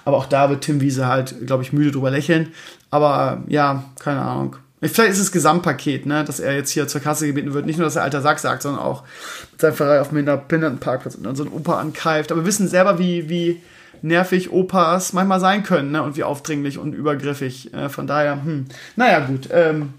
Aber 0.04 0.16
auch 0.16 0.26
da 0.26 0.48
wird 0.48 0.62
Tim 0.62 0.80
Wiese 0.80 1.06
halt, 1.06 1.46
glaube 1.46 1.62
ich, 1.62 1.72
müde 1.72 1.90
drüber 1.90 2.10
lächeln. 2.10 2.52
Aber 2.90 3.42
äh, 3.46 3.52
ja, 3.52 3.84
keine 3.98 4.22
Ahnung. 4.22 4.56
Vielleicht 4.80 5.10
ist 5.10 5.18
es 5.18 5.32
Gesamtpaket, 5.32 6.06
ne, 6.06 6.24
dass 6.24 6.38
er 6.38 6.54
jetzt 6.54 6.70
hier 6.70 6.86
zur 6.86 7.00
Kasse 7.00 7.26
gebeten 7.26 7.52
wird. 7.52 7.66
Nicht 7.66 7.78
nur, 7.78 7.86
dass 7.86 7.96
er 7.96 8.04
alter 8.04 8.22
Sack 8.22 8.38
sagt, 8.38 8.62
sondern 8.62 8.80
auch 8.80 9.02
mit 9.50 9.60
seinem 9.60 9.74
Ferrari 9.74 9.98
auf 9.98 10.10
dem 10.10 10.24
Behindertenparkplatz 10.24 11.16
und 11.16 11.24
dann 11.24 11.34
so 11.34 11.44
ein 11.44 11.52
Opa 11.52 11.80
angreift. 11.80 12.30
Aber 12.30 12.42
wir 12.42 12.46
wissen 12.46 12.68
selber, 12.68 12.98
wie, 12.98 13.28
wie 13.28 13.60
nervig 14.02 14.52
Opas 14.52 15.12
manchmal 15.12 15.40
sein 15.40 15.64
können, 15.64 15.90
ne, 15.90 16.02
und 16.02 16.16
wie 16.16 16.22
aufdringlich 16.22 16.78
und 16.78 16.94
übergriffig. 16.94 17.74
Äh, 17.74 17.88
von 17.88 18.06
daher, 18.06 18.44
hm, 18.44 18.66
naja, 18.96 19.20
gut. 19.20 19.48
Ähm, 19.50 19.94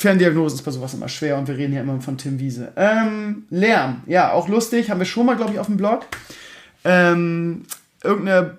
Ferndiagnose 0.00 0.54
ist 0.54 0.62
bei 0.62 0.70
sowas 0.70 0.94
immer 0.94 1.08
schwer 1.08 1.36
und 1.36 1.46
wir 1.46 1.58
reden 1.58 1.72
hier 1.72 1.82
immer 1.82 2.00
von 2.00 2.16
Tim 2.16 2.38
Wiese. 2.38 2.72
Ähm, 2.74 3.44
Lärm, 3.50 4.02
ja, 4.06 4.32
auch 4.32 4.48
lustig, 4.48 4.90
haben 4.90 4.98
wir 4.98 5.04
schon 5.04 5.26
mal, 5.26 5.36
glaube 5.36 5.52
ich, 5.52 5.58
auf 5.58 5.66
dem 5.66 5.76
Blog. 5.76 6.06
Ähm, 6.84 7.64
irgendeine 8.02 8.56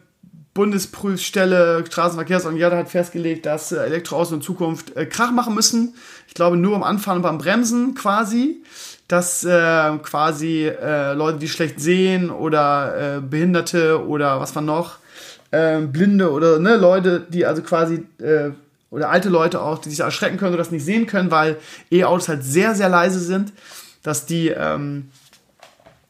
Bundesprüfstelle 0.54 1.84
Straßenverkehrsorganisation 1.88 2.78
hat 2.78 2.90
festgelegt, 2.90 3.48
dass 3.48 3.72
äh, 3.72 3.78
Elektroautos 3.78 4.34
in 4.34 4.42
Zukunft 4.42 4.96
äh, 4.96 5.08
Krach 5.08 5.32
machen 5.32 5.56
müssen. 5.56 5.96
Ich 6.28 6.36
glaube 6.36 6.58
nur 6.58 6.74
beim 6.74 6.84
Anfahren 6.84 7.18
und 7.18 7.24
beim 7.24 7.40
Bremsen 7.40 7.96
quasi. 7.96 8.62
Dass 9.08 9.44
äh, 9.44 9.98
quasi 10.04 10.68
äh, 10.68 11.14
Leute, 11.14 11.40
die 11.40 11.50
schlecht 11.50 11.80
sehen 11.80 12.30
oder 12.30 13.18
äh, 13.18 13.20
Behinderte 13.20 14.06
oder 14.06 14.40
was 14.40 14.54
war 14.56 14.62
noch, 14.62 15.00
äh, 15.50 15.80
Blinde 15.80 16.32
oder 16.32 16.60
ne, 16.60 16.78
Leute, 16.78 17.26
die 17.28 17.46
also 17.48 17.64
quasi 17.64 18.06
äh, 18.20 18.52
oder 18.92 19.10
alte 19.10 19.30
Leute 19.30 19.62
auch, 19.62 19.80
die 19.80 19.90
sich 19.90 20.02
erschrecken 20.02 20.38
können 20.38 20.54
oder 20.54 20.60
das 20.60 20.72
nicht 20.72 20.86
sehen 20.86 21.08
können, 21.08 21.32
weil 21.32 21.58
E-Autos 21.90 22.28
halt 22.28 22.44
sehr, 22.44 22.76
sehr 22.76 22.90
leise 22.90 23.20
sind, 23.20 23.54
dass 24.04 24.26
die 24.26 24.50
ähm, 24.50 25.10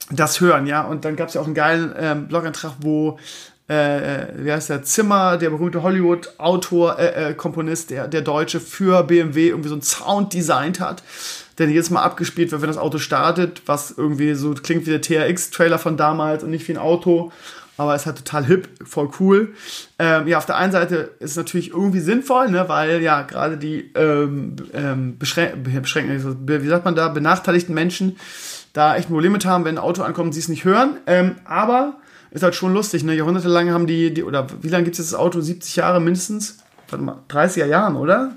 das 0.09 0.41
hören, 0.41 0.67
ja. 0.67 0.81
Und 0.81 1.05
dann 1.05 1.15
gab 1.15 1.29
es 1.29 1.35
ja 1.35 1.41
auch 1.41 1.45
einen 1.45 1.55
geilen 1.55 1.93
ähm, 1.97 2.27
Blog-Eintrag, 2.27 2.73
wo 2.81 3.17
äh, 3.67 4.27
wie 4.35 4.51
heißt 4.51 4.69
der, 4.69 4.83
Zimmer, 4.83 5.37
der 5.37 5.49
berühmte 5.49 5.81
Hollywood-Autor, 5.81 6.99
äh, 6.99 7.29
äh, 7.29 7.33
Komponist, 7.33 7.89
der, 7.89 8.09
der 8.09 8.21
Deutsche 8.21 8.59
für 8.59 9.03
BMW 9.03 9.49
irgendwie 9.49 9.69
so 9.69 9.75
einen 9.75 9.81
Sound 9.81 10.33
designt 10.33 10.81
hat, 10.81 11.03
der 11.57 11.69
jedes 11.69 11.89
Mal 11.89 12.01
abgespielt 12.01 12.51
wird, 12.51 12.61
wenn 12.61 12.67
das 12.67 12.77
Auto 12.77 12.97
startet, 12.97 13.61
was 13.67 13.91
irgendwie 13.91 14.33
so 14.33 14.53
klingt 14.55 14.85
wie 14.87 14.89
der 14.89 15.01
TRX-Trailer 15.01 15.79
von 15.79 15.95
damals 15.95 16.43
und 16.43 16.49
nicht 16.49 16.67
wie 16.67 16.73
ein 16.73 16.77
Auto 16.77 17.31
aber 17.81 17.95
ist 17.95 18.05
halt 18.05 18.17
total 18.17 18.45
hip, 18.45 18.69
voll 18.85 19.09
cool. 19.19 19.53
Ähm, 19.97 20.27
ja, 20.27 20.37
auf 20.37 20.45
der 20.45 20.57
einen 20.57 20.71
Seite 20.71 21.11
ist 21.19 21.31
es 21.31 21.37
natürlich 21.37 21.71
irgendwie 21.71 21.99
sinnvoll, 21.99 22.49
ne, 22.49 22.69
weil 22.69 23.01
ja 23.01 23.23
gerade 23.23 23.57
die 23.57 23.91
ähm, 23.95 24.55
ähm, 24.73 25.17
beschränken, 25.17 25.65
wie 26.45 26.67
sagt 26.67 26.85
man 26.85 26.95
da, 26.95 27.07
benachteiligten 27.09 27.73
Menschen 27.73 28.17
da 28.73 28.95
echt 28.95 29.09
ein 29.09 29.13
Problem 29.13 29.31
mit 29.31 29.45
haben, 29.45 29.65
wenn 29.65 29.75
ein 29.75 29.83
Auto 29.83 30.03
ankommt 30.03 30.33
sie 30.33 30.39
es 30.39 30.47
nicht 30.47 30.63
hören. 30.63 30.97
Ähm, 31.07 31.37
aber 31.43 31.97
ist 32.29 32.43
halt 32.43 32.55
schon 32.55 32.73
lustig, 32.73 33.03
ne? 33.03 33.15
Jahrhundertelang 33.15 33.71
haben 33.71 33.87
die, 33.87 34.13
die 34.13 34.23
oder 34.23 34.47
wie 34.61 34.69
lange 34.69 34.85
gibt 34.85 34.97
es 34.99 35.09
das 35.09 35.19
Auto? 35.19 35.41
70 35.41 35.75
Jahre 35.75 35.99
mindestens? 35.99 36.59
Warte 36.89 37.03
mal, 37.03 37.17
30er 37.29 37.65
Jahren, 37.65 37.95
oder? 37.95 38.35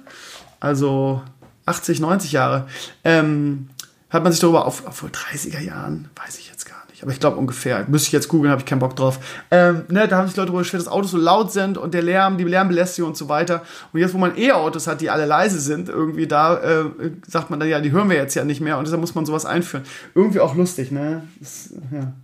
Also 0.58 1.22
80, 1.66 2.00
90 2.00 2.32
Jahre. 2.32 2.66
Ähm, 3.04 3.68
hat 4.10 4.22
man 4.22 4.32
sich 4.32 4.40
darüber 4.40 4.64
auf, 4.64 4.86
auf 4.86 5.04
30er 5.04 5.60
Jahren, 5.60 6.08
weiß 6.16 6.38
ich 6.38 6.48
jetzt 6.48 6.63
aber 7.04 7.12
ich 7.12 7.20
glaube 7.20 7.36
ungefähr. 7.36 7.84
Müsste 7.86 8.08
ich 8.08 8.12
jetzt 8.12 8.28
googeln, 8.28 8.50
habe 8.50 8.62
ich 8.62 8.66
keinen 8.66 8.78
Bock 8.78 8.96
drauf. 8.96 9.20
Ähm, 9.50 9.82
ne, 9.88 10.08
da 10.08 10.16
haben 10.16 10.26
sich 10.26 10.36
Leute 10.36 10.46
darüber 10.46 10.60
beschwert, 10.60 10.80
dass 10.80 10.90
Autos 10.90 11.10
so 11.10 11.18
laut 11.18 11.52
sind 11.52 11.76
und 11.76 11.92
der 11.92 12.02
Lärm, 12.02 12.38
die 12.38 12.44
Lärmbelästigung 12.44 13.10
und 13.10 13.16
so 13.16 13.28
weiter. 13.28 13.62
Und 13.92 14.00
jetzt, 14.00 14.14
wo 14.14 14.18
man 14.18 14.38
E-Autos 14.38 14.86
hat, 14.86 15.02
die 15.02 15.10
alle 15.10 15.26
leise 15.26 15.60
sind, 15.60 15.90
irgendwie 15.90 16.26
da 16.26 16.56
äh, 16.56 16.84
sagt 17.28 17.50
man 17.50 17.60
dann, 17.60 17.68
ja, 17.68 17.80
die 17.82 17.92
hören 17.92 18.08
wir 18.08 18.16
jetzt 18.16 18.34
ja 18.34 18.44
nicht 18.44 18.62
mehr 18.62 18.78
und 18.78 18.86
deshalb 18.86 19.02
muss 19.02 19.14
man 19.14 19.26
sowas 19.26 19.44
einführen. 19.44 19.84
Irgendwie 20.14 20.40
auch 20.40 20.54
lustig, 20.54 20.90
ne? 20.90 21.24
Das, 21.40 21.74
ja. 21.92 22.14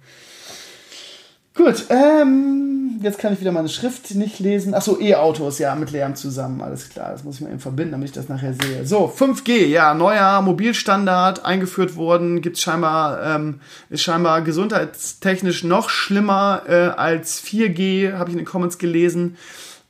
Gut, 1.63 1.85
ähm, 1.91 3.01
jetzt 3.03 3.19
kann 3.19 3.35
ich 3.35 3.41
wieder 3.41 3.53
meine 3.53 3.69
Schrift 3.69 4.15
nicht 4.15 4.39
lesen. 4.39 4.73
Achso, 4.73 4.99
E-Autos, 4.99 5.59
ja, 5.59 5.75
mit 5.75 5.91
Lärm 5.91 6.15
zusammen, 6.17 6.63
alles 6.63 6.89
klar. 6.89 7.13
Das 7.13 7.23
muss 7.23 7.35
ich 7.35 7.43
mal 7.43 7.51
eben 7.51 7.61
verbinden, 7.61 7.93
damit 7.93 8.09
ich 8.09 8.15
das 8.15 8.31
nachher 8.31 8.55
sehe. 8.55 8.87
So, 8.87 9.13
5G, 9.15 9.67
ja, 9.67 9.93
neuer 9.93 10.41
Mobilstandard 10.41 11.45
eingeführt 11.45 11.97
worden, 11.97 12.41
gibt's 12.41 12.63
scheinbar, 12.63 13.23
ähm, 13.23 13.61
ist 13.91 14.01
scheinbar 14.01 14.41
gesundheitstechnisch 14.41 15.63
noch 15.63 15.91
schlimmer 15.91 16.63
äh, 16.67 16.93
als 16.97 17.45
4G, 17.45 18.15
habe 18.15 18.31
ich 18.31 18.37
in 18.37 18.39
den 18.39 18.47
Comments 18.47 18.79
gelesen, 18.79 19.37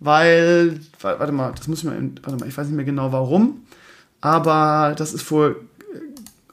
weil, 0.01 0.81
warte 1.03 1.31
mal, 1.31 1.53
das 1.57 1.69
muss 1.69 1.79
ich 1.79 1.85
mal, 1.85 2.03
warte 2.23 2.37
mal, 2.37 2.49
ich 2.49 2.59
weiß 2.59 2.67
nicht 2.67 2.75
mehr 2.75 2.85
genau 2.85 3.13
warum, 3.13 3.65
aber 4.21 4.97
das 4.99 5.15
ist 5.15 5.31
wohl 5.31 5.55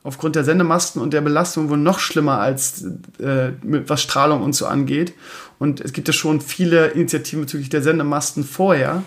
aufgrund 0.07 0.37
der 0.37 0.45
Sendemasten 0.45 1.01
und 1.01 1.11
der 1.11 1.19
Belastung 1.19 1.69
wohl 1.69 1.77
noch 1.77 1.99
schlimmer 1.99 2.39
als 2.39 2.85
äh, 3.19 3.51
was 3.61 4.01
Strahlung 4.01 4.41
und 4.41 4.53
so 4.53 4.65
angeht. 4.65 5.13
Und 5.59 5.81
es 5.81 5.91
gibt 5.91 6.07
ja 6.07 6.13
schon 6.13 6.39
viele 6.39 6.87
Initiativen 6.87 7.41
bezüglich 7.41 7.67
der 7.67 7.81
Sendemasten 7.81 8.45
vorher, 8.45 9.03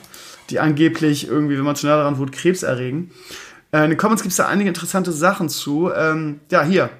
die 0.51 0.61
angeblich 0.61 1.27
irgendwie, 1.27 1.57
wenn 1.57 1.65
man 1.65 1.75
schneller 1.75 1.97
daran 1.97 2.19
wurde, 2.19 2.33
Krebs 2.33 2.63
erregen. 2.63 3.13
Äh, 3.73 3.85
in 3.85 3.91
den 3.91 3.97
Comments 3.97 4.23
gibt 4.23 4.33
es 4.33 4.37
da 4.37 4.47
einige 4.47 4.69
interessante 4.69 5.11
Sachen 5.11 5.49
zu. 5.49 5.91
Ähm, 5.91 6.41
ja, 6.51 6.63
hier. 6.63 6.91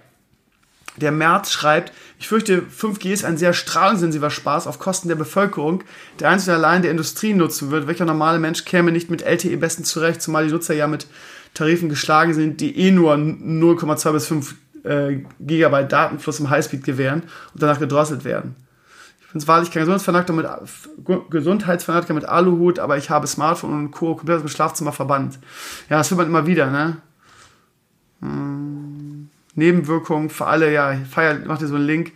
Der 0.97 1.13
März 1.13 1.53
schreibt, 1.53 1.93
ich 2.19 2.27
fürchte, 2.27 2.63
5G 2.63 3.13
ist 3.13 3.25
ein 3.25 3.37
sehr 3.37 3.53
strahlungssensitiver 3.53 4.31
Spaß 4.31 4.67
auf 4.67 4.79
Kosten 4.79 5.09
der 5.09 5.15
Bevölkerung, 5.17 5.85
der 6.19 6.31
einzig 6.31 6.49
und 6.49 6.55
allein 6.55 6.81
der 6.81 6.91
Industrie 6.91 7.35
nutzen 7.35 7.71
wird. 7.71 7.87
Welcher 7.87 8.07
normale 8.07 8.39
Mensch 8.39 8.65
käme 8.65 8.93
nicht 8.93 9.11
mit 9.11 9.21
LTE 9.21 9.59
besten 9.59 9.85
zurecht, 9.85 10.23
zumal 10.23 10.47
die 10.47 10.53
Nutzer 10.53 10.75
ja 10.75 10.87
mit 10.87 11.07
Tarifen 11.55 11.89
geschlagen 11.89 12.35
sind, 12.35 12.61
die 12.61 12.77
eh 12.79 12.91
nur 12.91 13.15
0,2 13.15 14.13
bis 14.13 14.27
5 14.27 14.55
äh, 14.85 15.19
Gigabyte 15.41 15.91
Datenfluss 15.91 16.41
im 16.41 16.51
Highspeed 16.51 16.85
gewähren 16.85 17.23
und 17.53 17.63
danach 17.63 17.79
gedrosselt 17.79 18.25
werden. 18.25 18.57
Ich 19.21 19.33
bin 19.33 19.47
wahrlich 19.47 19.71
kein 19.71 19.83
Gesundheitsfanatiker 19.83 20.33
mit, 20.33 21.31
Gesundheitsfanatiker 21.31 22.15
mit 22.15 22.25
Aluhut, 22.25 22.79
aber 22.79 22.97
ich 22.97 23.11
habe 23.11 23.27
Smartphone 23.27 23.73
und 23.73 23.91
Co. 23.93 24.17
komplett 24.17 24.37
aus 24.39 24.43
dem 24.43 24.49
Schlafzimmer 24.49 24.93
verbannt. 24.93 25.39
Ja, 25.89 25.99
das 25.99 26.11
hört 26.11 26.19
man 26.19 26.27
immer 26.27 26.47
wieder, 26.47 26.71
ne? 26.71 26.97
Hm. 28.21 29.29
Nebenwirkungen 29.55 30.31
für 30.31 30.47
alle, 30.47 30.73
ja, 30.73 30.97
Feier 31.09 31.39
macht 31.47 31.61
dir 31.61 31.69
so 31.69 31.77
einen 31.77 31.87
Link. 31.87 32.13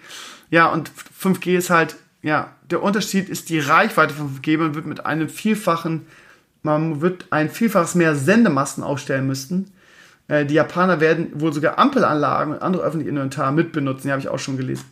Ja, 0.50 0.66
und 0.66 0.90
5G 1.20 1.56
ist 1.56 1.70
halt, 1.70 1.96
ja, 2.22 2.52
der 2.70 2.82
Unterschied 2.82 3.28
ist 3.28 3.48
die 3.48 3.58
Reichweite 3.58 4.14
von 4.14 4.36
5G, 4.36 4.58
man 4.58 4.74
wird 4.74 4.86
mit 4.86 5.04
einem 5.06 5.28
Vielfachen 5.28 6.06
man 6.64 7.00
wird 7.00 7.26
ein 7.30 7.50
Vielfaches 7.50 7.94
mehr 7.94 8.16
Sendemasten 8.16 8.82
aufstellen 8.82 9.26
müssten. 9.26 9.70
Äh, 10.28 10.46
die 10.46 10.54
Japaner 10.54 10.98
werden 10.98 11.28
wohl 11.34 11.52
sogar 11.52 11.78
Ampelanlagen 11.78 12.54
und 12.54 12.62
andere 12.62 12.82
öffentliche 12.82 13.10
Inventar 13.10 13.52
mitbenutzen. 13.52 14.08
Die 14.08 14.12
habe 14.12 14.20
ich 14.20 14.28
auch 14.28 14.38
schon 14.38 14.56
gelesen. 14.56 14.84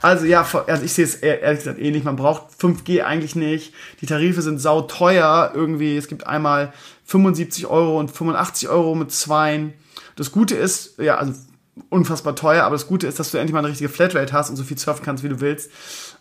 Also 0.00 0.24
ja, 0.24 0.46
also 0.66 0.84
ich 0.84 0.92
sehe 0.92 1.04
es 1.04 1.16
ehrlich 1.16 1.60
gesagt 1.60 1.78
ähnlich. 1.78 2.04
Man 2.04 2.16
braucht 2.16 2.54
5G 2.58 3.02
eigentlich 3.02 3.36
nicht. 3.36 3.74
Die 4.00 4.06
Tarife 4.06 4.40
sind 4.40 4.58
sau 4.58 4.80
teuer. 4.82 5.52
Irgendwie, 5.54 5.98
es 5.98 6.08
gibt 6.08 6.26
einmal 6.26 6.72
75 7.04 7.66
Euro 7.66 8.00
und 8.00 8.10
85 8.10 8.70
Euro 8.70 8.94
mit 8.94 9.12
Zweien. 9.12 9.74
Das 10.16 10.32
Gute 10.32 10.56
ist, 10.56 10.98
ja, 10.98 11.18
also 11.18 11.34
unfassbar 11.90 12.36
teuer, 12.36 12.64
aber 12.64 12.74
das 12.74 12.86
Gute 12.86 13.06
ist, 13.06 13.18
dass 13.18 13.30
du 13.30 13.38
endlich 13.38 13.52
mal 13.52 13.60
eine 13.60 13.68
richtige 13.68 13.88
Flatrate 13.88 14.32
hast 14.32 14.50
und 14.50 14.56
so 14.56 14.64
viel 14.64 14.78
surfen 14.78 15.04
kannst, 15.04 15.24
wie 15.24 15.28
du 15.28 15.40
willst. 15.40 15.70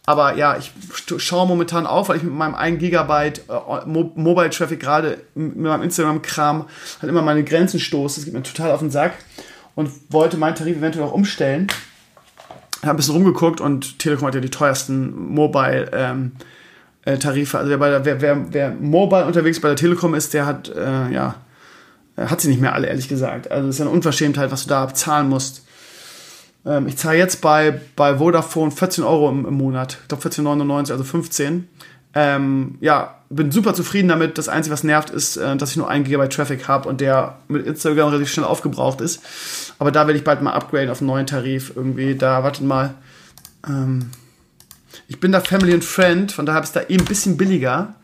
Aber 0.06 0.36
ja, 0.36 0.58
ich 0.58 0.72
schaue 1.18 1.48
momentan 1.48 1.86
auf, 1.86 2.10
weil 2.10 2.18
ich 2.18 2.24
mit 2.24 2.34
meinem 2.34 2.56
1 2.56 2.80
Gigabyte 2.80 3.42
äh, 3.50 3.86
Mo 3.86 4.12
Mobile 4.16 4.50
Traffic 4.50 4.80
gerade 4.80 5.20
mit 5.36 5.58
meinem 5.58 5.84
Instagram-Kram 5.84 6.66
halt 7.02 7.10
immer 7.10 7.22
meine 7.22 7.44
Grenzen 7.44 7.80
stoße. 7.80 8.20
Das 8.20 8.26
geht 8.26 8.34
mir 8.34 8.44
total 8.44 8.72
auf 8.72 8.80
den 8.80 8.92
Sack 8.92 9.14
und 9.76 9.92
wollte 10.10 10.38
meinen 10.38 10.56
Tarif 10.56 10.78
eventuell 10.78 11.06
auch 11.06 11.14
umstellen. 11.14 11.68
Habe 12.84 12.92
ein 12.92 12.96
bisschen 12.98 13.16
rumgeguckt 13.16 13.60
und 13.60 14.00
Telekom 14.00 14.28
hat 14.28 14.36
ja 14.36 14.42
die 14.42 14.50
teuersten 14.50 15.34
Mobile 15.34 15.90
ähm, 15.94 16.32
äh, 17.04 17.18
Tarife. 17.18 17.58
Also 17.58 17.70
wer, 17.70 17.78
der, 17.78 18.06
wer, 18.06 18.22
wer, 18.22 18.54
wer 18.54 18.72
mobile 18.72 19.26
unterwegs 19.26 19.60
bei 19.60 19.68
der 19.68 19.78
Telekom 19.78 20.14
ist, 20.14 20.34
der 20.34 20.46
hat 20.46 20.70
äh, 20.70 21.12
ja 21.12 21.36
hat 22.26 22.42
sie 22.42 22.50
nicht 22.50 22.62
mehr 22.62 22.74
alle, 22.74 22.88
ehrlich 22.88 23.08
gesagt. 23.08 23.52
Also 23.52 23.68
es 23.68 23.76
ist 23.76 23.80
ja 23.80 23.86
eine 23.86 23.94
Unverschämtheit, 23.94 24.52
was 24.52 24.64
du 24.64 24.70
da 24.70 24.94
zahlen 24.94 25.30
musst. 25.30 25.64
Ähm, 26.66 26.88
ich 26.88 26.98
zahle 26.98 27.18
jetzt 27.18 27.42
bei, 27.42 27.80
bei 27.96 28.18
Vodafone 28.18 28.72
14 28.72 29.04
Euro 29.04 29.30
im, 29.30 29.46
im 29.46 29.54
Monat. 29.54 30.00
Ich 30.02 30.08
glaube 30.08 30.28
14,99, 30.28 30.92
also 30.92 31.04
15. 31.04 31.68
Ähm, 32.14 32.78
ja, 32.82 33.16
bin 33.30 33.52
super 33.52 33.74
zufrieden 33.74 34.08
damit. 34.08 34.38
Das 34.38 34.50
Einzige, 34.50 34.74
was 34.74 34.84
nervt, 34.84 35.10
ist, 35.10 35.38
äh, 35.38 35.56
dass 35.56 35.72
ich 35.72 35.78
nur 35.78 35.90
1 35.90 36.08
GB 36.08 36.28
Traffic 36.30 36.68
habe 36.68 36.90
und 36.90 37.02
der 37.02 37.38
mit 37.48 37.66
Instagram 37.66 38.10
relativ 38.10 38.30
schnell 38.30 38.46
aufgebraucht 38.46 39.02
ist. 39.02 39.22
Aber 39.80 39.92
da 39.92 40.08
werde 40.08 40.18
ich 40.18 40.24
bald 40.24 40.42
mal 40.42 40.54
upgraden 40.54 40.90
auf 40.90 41.02
einen 41.02 41.08
neuen 41.08 41.28
Tarif. 41.28 41.74
Irgendwie, 41.76 42.16
da, 42.16 42.44
wartet 42.44 42.66
mal. 42.66 42.96
Ähm, 43.68 44.10
ich 45.08 45.20
bin 45.20 45.32
da 45.32 45.42
Family 45.42 45.74
and 45.74 45.86
Friend, 45.86 46.32
von 46.32 46.46
daher 46.46 46.62
es 46.62 46.72
da 46.72 46.82
eben 46.88 47.04
ein 47.04 47.08
bisschen 47.08 47.38
billiger. 47.38 47.96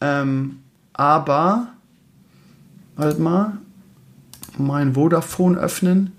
Ähm, 0.00 0.60
aber, 0.92 1.68
wartet 2.98 3.20
mal, 3.20 3.58
mein 4.58 4.94
Vodafone 4.94 5.56
öffnen. 5.56 6.12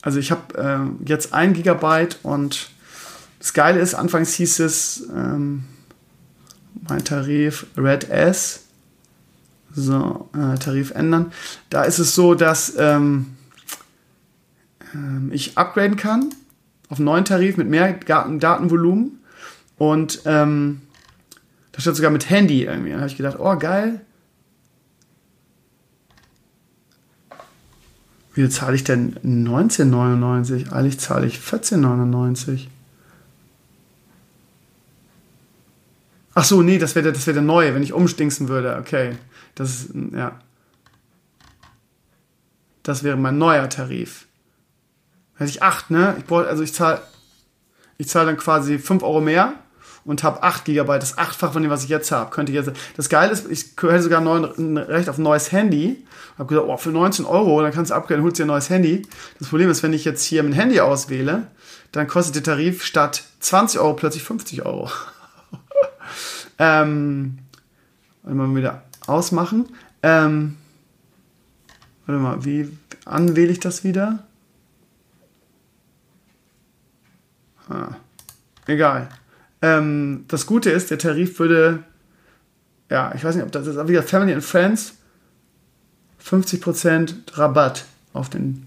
Also 0.00 0.18
ich 0.18 0.30
habe 0.30 0.56
äh, 0.56 1.08
jetzt 1.08 1.34
ein 1.34 1.52
Gigabyte 1.52 2.18
und 2.22 2.70
das 3.38 3.52
Geile 3.52 3.80
ist, 3.80 3.94
anfangs 3.94 4.32
hieß 4.34 4.60
es 4.60 5.06
ähm, 5.14 5.64
mein 6.88 7.04
Tarif 7.04 7.66
Red 7.76 8.08
S. 8.08 8.64
So, 9.74 10.30
äh, 10.32 10.56
Tarif 10.58 10.92
ändern. 10.92 11.30
Da 11.68 11.84
ist 11.84 11.98
es 11.98 12.14
so, 12.14 12.34
dass 12.34 12.74
ähm, 12.78 13.36
äh, 14.94 15.34
ich 15.34 15.58
upgraden 15.58 15.96
kann 15.96 16.30
auf 16.88 16.96
einen 16.96 17.04
neuen 17.04 17.26
Tarif 17.26 17.58
mit 17.58 17.68
mehr 17.68 17.92
Datenvolumen 17.92 19.20
und 19.76 20.22
ähm, 20.24 20.80
da 21.78 21.82
steht 21.82 21.94
sogar 21.94 22.10
mit 22.10 22.28
Handy 22.28 22.64
irgendwie. 22.64 22.90
Da 22.90 22.96
habe 22.96 23.06
ich 23.06 23.16
gedacht, 23.16 23.36
oh 23.38 23.56
geil, 23.56 24.00
Wie 28.34 28.48
zahle 28.48 28.76
ich 28.76 28.84
denn 28.84 29.16
19,99? 29.24 30.70
Eigentlich 30.70 31.00
zahle 31.00 31.26
ich 31.26 31.38
14,99. 31.38 32.68
Ach 36.34 36.44
so, 36.44 36.62
nee, 36.62 36.78
das 36.78 36.94
wäre 36.94 37.12
der, 37.12 37.26
wär 37.26 37.32
der 37.32 37.42
neue, 37.42 37.74
wenn 37.74 37.82
ich 37.82 37.92
umstinksen 37.92 38.48
würde. 38.48 38.76
Okay, 38.76 39.16
das 39.56 39.70
ist, 39.70 39.90
ja. 40.12 40.38
Das 42.84 43.02
wäre 43.02 43.16
mein 43.16 43.38
neuer 43.38 43.68
Tarif. 43.68 44.26
Hätte 45.34 45.50
ich 45.50 45.62
8, 45.62 45.90
ne? 45.90 46.14
Ich 46.18 46.24
brauche, 46.24 46.46
also 46.46 46.62
ich 46.62 46.72
zahle 46.72 47.02
ich 47.96 48.08
zahle 48.08 48.26
dann 48.26 48.36
quasi 48.36 48.78
5 48.78 49.02
Euro 49.02 49.20
mehr 49.20 49.54
und 50.08 50.22
habe 50.22 50.42
8 50.42 50.64
GB, 50.64 50.98
das 50.98 51.18
achtfach 51.18 51.52
von 51.52 51.62
dem, 51.62 51.70
was 51.70 51.84
ich 51.84 51.90
jetzt 51.90 52.10
habe. 52.10 52.30
Könnte 52.30 52.52
jetzt. 52.52 52.72
Das 52.96 53.08
Geile 53.08 53.30
ist, 53.30 53.48
ich 53.50 53.66
hätte 53.80 54.02
sogar 54.02 54.20
ein 54.20 54.76
Recht 54.76 55.08
auf 55.08 55.18
ein 55.18 55.22
neues 55.22 55.52
Handy. 55.52 56.04
Habe 56.38 56.48
gesagt, 56.48 56.68
oh, 56.68 56.76
für 56.76 56.90
19 56.90 57.26
Euro, 57.26 57.60
dann 57.60 57.72
kannst 57.72 57.90
du 57.90 57.94
upgraden, 57.94 58.24
holst 58.24 58.38
dir 58.38 58.44
ein 58.44 58.48
neues 58.48 58.70
Handy. 58.70 59.06
Das 59.38 59.48
Problem 59.48 59.70
ist, 59.70 59.82
wenn 59.82 59.92
ich 59.92 60.04
jetzt 60.04 60.24
hier 60.24 60.42
mein 60.42 60.52
Handy 60.52 60.80
auswähle, 60.80 61.48
dann 61.92 62.08
kostet 62.08 62.36
der 62.36 62.42
Tarif 62.42 62.84
statt 62.84 63.24
20 63.40 63.80
Euro 63.80 63.94
plötzlich 63.94 64.24
50 64.24 64.64
Euro. 64.64 64.90
ähm, 66.58 67.38
mal 68.22 68.54
wieder 68.56 68.82
ausmachen. 69.06 69.68
Ähm, 70.02 70.56
Warte 72.08 72.22
mal, 72.22 72.44
wie 72.46 72.70
anwähle 73.04 73.52
ich 73.52 73.60
das 73.60 73.84
wieder? 73.84 74.20
Ah, 77.68 77.96
egal. 78.66 79.10
Ähm, 79.62 80.24
das 80.28 80.46
Gute 80.46 80.70
ist, 80.70 80.90
der 80.90 80.98
Tarif 80.98 81.38
würde, 81.38 81.84
ja, 82.90 83.12
ich 83.14 83.24
weiß 83.24 83.34
nicht, 83.34 83.44
ob 83.44 83.52
das 83.52 83.66
ist, 83.66 83.76
aber 83.76 83.88
wieder 83.88 84.02
Family 84.02 84.32
and 84.32 84.44
Friends, 84.44 84.94
50% 86.24 87.38
Rabatt 87.38 87.84
auf 88.12 88.28
den, 88.28 88.66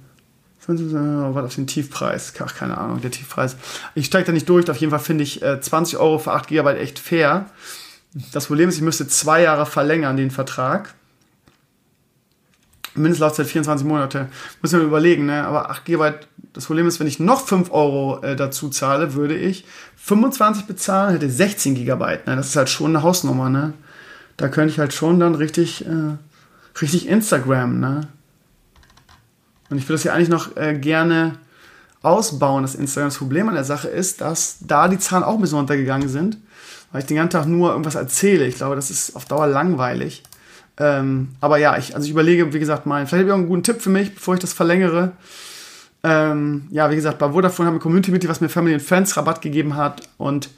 Rabatt 0.68 1.46
auf 1.46 1.56
den 1.56 1.68
Tiefpreis. 1.68 2.34
Ach, 2.40 2.56
keine 2.56 2.78
Ahnung, 2.78 3.02
der 3.02 3.12
Tiefpreis. 3.12 3.56
Ich 3.96 4.06
steige 4.06 4.28
da 4.28 4.32
nicht 4.32 4.48
durch, 4.48 4.70
auf 4.70 4.78
jeden 4.78 4.92
Fall 4.92 5.00
finde 5.00 5.24
ich 5.24 5.42
äh, 5.42 5.60
20 5.60 5.98
Euro 5.98 6.20
für 6.20 6.34
8 6.34 6.48
GB 6.48 6.78
echt 6.78 7.00
fair. 7.00 7.50
Das 8.34 8.48
Problem 8.48 8.70
ist, 8.70 8.76
ich 8.76 8.82
müsste 8.82 9.08
zwei 9.08 9.42
Jahre 9.42 9.66
verlängern, 9.66 10.18
den 10.18 10.32
Vertrag. 10.32 10.94
Mindestlaufzeit 12.96 13.48
24 13.48 13.88
Monate. 13.88 14.28
Muss 14.62 14.72
man 14.72 14.82
überlegen, 14.82 15.26
ne? 15.26 15.46
Aber 15.46 15.70
8 15.70 15.86
GB, 15.86 16.14
das 16.54 16.66
Problem 16.66 16.88
ist, 16.88 17.00
wenn 17.00 17.08
ich 17.08 17.20
noch 17.20 17.46
5 17.46 17.72
Euro 17.72 18.22
äh, 18.22 18.36
dazu 18.36 18.70
zahle, 18.70 19.14
würde 19.14 19.36
ich 19.36 19.66
25 19.98 20.66
bezahlen, 20.66 21.14
hätte 21.14 21.30
16 21.30 21.76
GB. 21.76 22.06
Ne? 22.06 22.36
Das 22.36 22.48
ist 22.48 22.56
halt 22.56 22.70
schon 22.70 22.96
eine 22.96 23.04
Hausnummer, 23.04 23.50
ne? 23.50 23.74
Da 24.38 24.50
könnte 24.50 24.74
ich 24.74 24.80
halt 24.80 24.94
schon 24.94 25.20
dann 25.20 25.36
richtig, 25.36 25.86
äh, 25.86 26.18
richtig 26.82 27.08
Instagram, 27.08 27.80
ne? 27.80 28.08
Und 29.70 29.78
ich 29.78 29.86
würde 29.86 29.94
das 29.94 30.04
ja 30.04 30.14
eigentlich 30.14 30.30
noch 30.30 30.58
äh, 30.58 30.78
gerne 30.78 31.38
ausbauen, 32.02 32.64
das 32.64 32.76
Instagram. 32.76 33.10
Das 33.10 33.18
Problem 33.18 33.48
an 33.48 33.56
der 33.56 33.64
Sache 33.64 33.88
ist, 33.88 34.20
dass 34.20 34.58
da 34.62 34.88
die 34.88 35.00
Zahlen 35.00 35.24
auch 35.24 35.36
ein 35.36 35.42
bisschen 35.42 35.60
runtergegangen 35.60 36.10
sind, 36.10 36.38
weil 36.92 37.02
ich 37.02 37.08
den 37.08 37.18
ganzen 37.18 37.32
Tag 37.32 37.46
nur 37.48 37.72
irgendwas 37.72 37.96
erzähle. 37.96 38.46
Ich 38.48 38.56
glaube, 38.56 38.76
das 38.76 38.90
ist 38.92 39.16
auf 39.16 39.26
Dauer 39.26 39.48
langweilig. 39.48 40.24
Ähm, 40.82 41.30
aber 41.42 41.58
ja, 41.58 41.78
ich, 41.78 41.94
also 41.94 42.06
ich 42.06 42.12
überlege, 42.12 42.54
wie 42.54 42.60
gesagt, 42.60 42.88
mal, 42.88 43.06
vielleicht 43.06 43.22
habe 43.22 43.26
ich 43.26 43.32
auch 43.32 43.38
einen 43.38 43.48
guten 43.48 43.62
Tipp 43.62 43.82
für 43.82 43.92
mich, 43.92 44.16
bevor 44.16 44.34
ich 44.34 44.40
das 44.40 44.52
verlängere. 44.52 45.12
Ähm, 46.04 46.68
ja, 46.72 46.90
wie 46.90 46.96
gesagt, 46.96 47.20
bei 47.20 47.32
Vodafone 47.32 47.68
haben 47.68 47.76
wir 47.76 47.80
Community-Mitglied, 47.80 48.32
was 48.32 48.42
mir 48.42 48.50
Family 48.50 48.74
and 48.74 48.82
Friends 48.82 49.16
Rabatt 49.16 49.44
gegeben 49.44 49.76
hat 49.76 50.02
und 50.18 50.50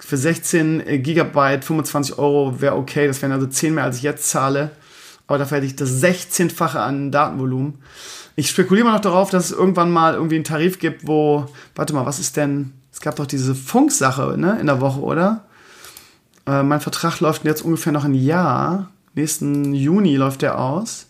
für 0.00 0.16
16 0.16 0.80
äh, 0.84 0.98
Gigabyte 0.98 1.64
25 1.64 2.18
Euro 2.18 2.60
wäre 2.60 2.74
okay. 2.74 3.06
Das 3.06 3.22
wären 3.22 3.30
also 3.30 3.46
10 3.46 3.74
mehr, 3.74 3.84
als 3.84 3.98
ich 3.98 4.02
jetzt 4.02 4.28
zahle. 4.28 4.72
Aber 5.28 5.38
dafür 5.38 5.58
hätte 5.58 5.66
ich 5.66 5.76
das 5.76 6.02
16-fache 6.02 6.78
an 6.78 7.12
Datenvolumen. 7.12 7.78
Ich 8.34 8.48
spekuliere 8.48 8.86
mal 8.86 8.94
noch 8.94 9.00
darauf, 9.00 9.30
dass 9.30 9.44
es 9.44 9.52
irgendwann 9.52 9.92
mal 9.92 10.14
irgendwie 10.14 10.34
einen 10.34 10.44
Tarif 10.44 10.80
gibt, 10.80 11.06
wo, 11.06 11.46
warte 11.76 11.94
mal, 11.94 12.06
was 12.06 12.18
ist 12.18 12.36
denn, 12.36 12.72
es 12.92 13.00
gab 13.00 13.14
doch 13.16 13.26
diese 13.26 13.54
Funksache 13.54 14.36
ne, 14.36 14.58
in 14.60 14.66
der 14.66 14.80
Woche, 14.80 15.00
oder? 15.00 15.44
Äh, 16.46 16.64
mein 16.64 16.80
Vertrag 16.80 17.20
läuft 17.20 17.44
jetzt 17.44 17.62
ungefähr 17.62 17.92
noch 17.92 18.04
ein 18.04 18.14
Jahr. 18.14 18.90
Nächsten 19.14 19.74
Juni 19.74 20.16
läuft 20.16 20.42
der 20.42 20.58
aus. 20.58 21.06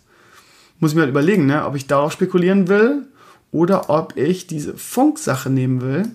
Muss 0.79 0.93
ich 0.93 0.95
mir 0.95 1.03
halt 1.03 1.11
überlegen, 1.11 1.47
ne, 1.47 1.67
ob 1.67 1.77
ich 1.77 1.87
darauf 1.87 2.13
spekulieren 2.13 2.69
will 2.69 3.07
oder 3.53 3.91
ob 3.91 4.17
ich 4.17 4.47
diese 4.47 4.77
Funksache 4.77 5.51
nehmen 5.51 5.81
will. 5.83 6.11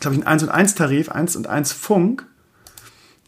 Glaube 0.00 0.16
ich, 0.16 0.22
ein 0.22 0.26
1 0.26 0.42
und 0.44 0.48
1 0.48 0.74
Tarif, 0.74 1.08
1 1.08 1.36
und 1.36 1.46
1 1.46 1.72
Funk. 1.72 2.26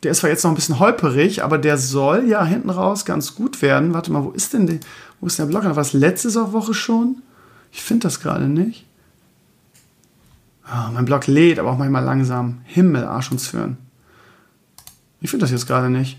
Der 0.02 0.12
ist 0.12 0.18
zwar 0.18 0.30
jetzt 0.30 0.44
noch 0.44 0.50
ein 0.50 0.56
bisschen 0.56 0.78
holperig, 0.78 1.42
aber 1.42 1.58
der 1.58 1.78
soll 1.78 2.28
ja 2.28 2.44
hinten 2.44 2.70
raus 2.70 3.04
ganz 3.04 3.34
gut 3.34 3.62
werden. 3.62 3.94
Warte 3.94 4.12
mal, 4.12 4.24
wo 4.24 4.30
ist 4.30 4.52
denn 4.52 4.66
der, 4.66 4.80
wo 5.20 5.26
ist 5.26 5.38
der 5.38 5.46
Blog? 5.46 5.64
War 5.64 5.74
das 5.74 5.92
letzte 5.92 6.34
Woche 6.52 6.74
schon? 6.74 7.22
Ich 7.72 7.82
finde 7.82 8.06
das 8.06 8.20
gerade 8.20 8.48
nicht. 8.48 8.86
Oh, 10.66 10.92
mein 10.92 11.04
Blog 11.04 11.26
lädt, 11.26 11.58
aber 11.58 11.70
auch 11.70 11.78
manchmal 11.78 12.04
langsam. 12.04 12.60
Himmel, 12.64 13.04
Arsch 13.04 13.30
und 13.30 13.38
Zwirn. 13.38 13.78
Ich 15.20 15.30
finde 15.30 15.44
das 15.44 15.50
jetzt 15.50 15.66
gerade 15.66 15.90
nicht. 15.90 16.18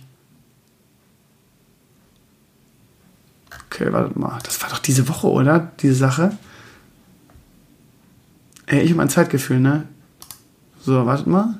Okay, 3.72 3.94
warte 3.94 4.18
mal. 4.18 4.40
Das 4.44 4.62
war 4.64 4.70
doch 4.70 4.80
diese 4.80 5.08
Woche, 5.08 5.28
oder? 5.28 5.72
Diese 5.80 5.94
Sache. 5.94 6.36
Ey, 8.66 8.82
ich 8.82 8.90
habe 8.90 8.98
mein 8.98 9.10
Zeitgefühl, 9.10 9.60
ne? 9.60 9.88
So, 10.82 11.06
wartet 11.06 11.28
mal. 11.28 11.60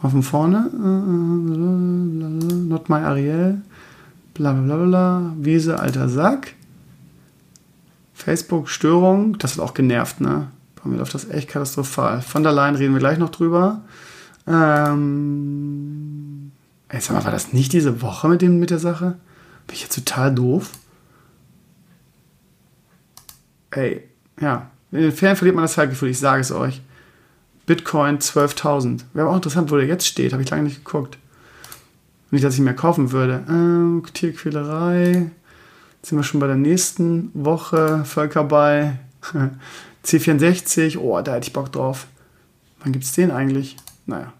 Mal 0.00 0.08
von 0.08 0.22
vorne. 0.22 0.70
Not 2.68 2.88
my 2.88 2.96
Ariel. 2.96 3.60
Bla 4.32 4.52
bla 4.52 4.76
bla 4.76 4.86
bla. 4.86 5.32
Wiese, 5.38 5.78
alter 5.78 6.08
Sack. 6.08 6.54
Facebook, 8.14 8.70
Störung. 8.70 9.36
Das 9.38 9.52
hat 9.52 9.60
auch 9.60 9.74
genervt, 9.74 10.22
ne? 10.22 10.48
Bei 10.82 10.88
mir 10.88 10.96
läuft 10.96 11.14
das 11.14 11.28
echt 11.28 11.48
katastrophal. 11.48 12.22
Von 12.22 12.42
der 12.42 12.52
Leyen 12.52 12.76
reden 12.76 12.94
wir 12.94 13.00
gleich 13.00 13.18
noch 13.18 13.30
drüber. 13.30 13.82
Ähm. 14.46 15.32
Ey, 16.88 17.00
sag 17.00 17.14
mal, 17.16 17.24
war 17.24 17.32
das 17.32 17.52
nicht 17.52 17.72
diese 17.72 18.00
Woche 18.00 18.28
mit, 18.28 18.40
dem, 18.42 18.58
mit 18.58 18.70
der 18.70 18.78
Sache? 18.78 19.16
Bin 19.66 19.74
ich 19.74 19.82
jetzt 19.82 19.94
total 19.94 20.34
doof? 20.34 20.70
Ey, 23.70 24.02
ja. 24.40 24.70
In 24.92 25.02
den 25.02 25.12
Ferien 25.12 25.36
verliert 25.36 25.56
man 25.56 25.64
das 25.64 25.74
Zeitgefühl, 25.74 26.10
ich 26.10 26.18
sage 26.18 26.40
es 26.40 26.52
euch. 26.52 26.80
Bitcoin 27.66 28.18
12.000. 28.18 29.02
Wäre 29.12 29.28
auch 29.28 29.34
interessant, 29.34 29.70
wo 29.70 29.76
der 29.76 29.86
jetzt 29.86 30.06
steht. 30.06 30.32
Habe 30.32 30.42
ich 30.42 30.50
lange 30.50 30.62
nicht 30.62 30.84
geguckt. 30.84 31.18
Nicht, 32.30 32.44
dass 32.44 32.54
ich 32.54 32.60
mehr 32.60 32.74
kaufen 32.74 33.12
würde. 33.12 33.44
Ähm, 33.48 34.04
Tierquälerei. 34.12 35.30
Jetzt 35.96 36.08
sind 36.08 36.18
wir 36.18 36.22
schon 36.22 36.40
bei 36.40 36.46
der 36.46 36.56
nächsten 36.56 37.30
Woche. 37.34 38.04
Völkerball. 38.04 38.98
C64. 40.04 40.98
Oh, 40.98 41.20
da 41.20 41.34
hätte 41.34 41.48
ich 41.48 41.52
Bock 41.52 41.72
drauf. 41.72 42.06
Wann 42.80 42.92
gibt 42.92 43.04
es 43.04 43.12
den 43.12 43.32
eigentlich? 43.32 43.76
Naja. 44.06 44.32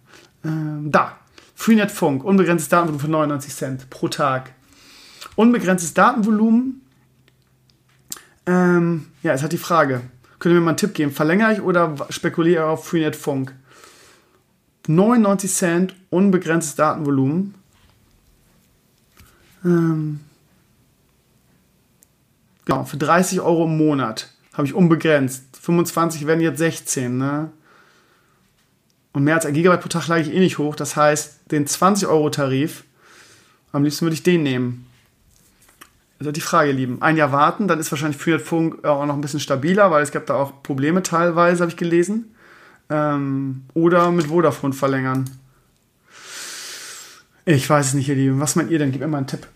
Ähm, 0.45 0.91
da. 0.91 1.17
Freenet 1.55 1.91
Funk. 1.91 2.23
Unbegrenztes 2.23 2.69
Datenvolumen 2.69 3.01
für 3.01 3.11
99 3.11 3.55
Cent 3.55 3.91
pro 3.91 4.09
Tag. 4.09 4.53
Unbegrenztes 5.37 5.95
Datenvolumen. 5.95 6.81
Ähm, 8.47 9.07
ja, 9.23 9.33
es 9.33 9.43
hat 9.43 9.53
die 9.53 9.59
Frage. 9.59 10.03
Könnt 10.39 10.55
ihr 10.55 10.59
mir 10.59 10.65
mal 10.65 10.71
einen 10.71 10.79
Tipp 10.79 10.95
geben? 10.95 11.13
Verlängere 11.13 11.53
ich 11.53 11.61
oder 11.61 11.95
spekuliere 12.11 12.67
auf 12.67 12.87
Freenet 12.87 13.17
Funk? 13.17 13.55
99 14.89 15.53
Cent, 15.53 15.95
unbegrenztes 16.11 16.77
Datenvolumen. 16.77 17.55
Ähm, 19.65 20.21
genau, 22.65 22.85
für 22.85 22.97
30 22.97 23.41
Euro 23.41 23.65
im 23.65 23.77
Monat 23.77 24.31
habe 24.53 24.67
ich 24.67 24.75
unbegrenzt. 24.75 25.45
25 25.61 26.27
werden 26.27 26.41
jetzt 26.41 26.59
16, 26.59 27.19
ne? 27.19 27.51
Und 29.13 29.25
mehr 29.25 29.35
als 29.35 29.47
ein 29.47 29.55
Gigabyte 29.55 29.81
pro 29.81 29.89
Tag 29.89 30.07
lage 30.09 30.23
ich 30.23 30.33
eh 30.33 30.39
nicht 30.39 30.59
hoch. 30.59 30.77
Das 30.77 30.95
heißt, 30.95 31.51
den 31.51 31.67
20-Euro-Tarif, 31.67 32.85
am 33.73 33.83
liebsten 33.83 34.05
würde 34.05 34.15
ich 34.15 34.23
den 34.23 34.43
nehmen. 34.43 34.86
Also 36.19 36.33
die 36.33 36.41
Frage, 36.41 36.71
ihr 36.71 36.75
Lieben. 36.75 37.03
Ein 37.03 37.17
Jahr 37.17 37.33
warten, 37.33 37.69
dann 37.69 37.79
ist 37.79 37.91
wahrscheinlich 37.93 38.21
Freenet 38.21 38.43
Funk 38.43 38.85
auch 38.85 39.05
noch 39.05 39.15
ein 39.15 39.21
bisschen 39.21 39.41
stabiler, 39.41 39.91
weil 39.91 40.03
es 40.03 40.13
gab 40.13 40.27
da 40.27 40.35
auch 40.35 40.63
Probleme 40.63 41.03
teilweise, 41.03 41.61
habe 41.61 41.71
ich 41.71 41.77
gelesen. 41.77 42.35
Ähm, 42.89 43.65
oder 43.75 44.11
mit 44.11 44.29
Vodafone 44.29 44.73
verlängern. 44.73 45.29
Ich 47.45 47.69
weiß 47.69 47.89
es 47.89 47.95
nicht, 47.95 48.09
ihr 48.09 48.15
Lieben. 48.15 48.41
Was 48.41 48.57
meint 48.57 48.71
ihr 48.71 48.79
denn? 48.79 48.93
Gib 48.93 49.01
mir 49.01 49.09
mal 49.09 49.19
einen 49.19 49.27
Tipp. 49.27 49.47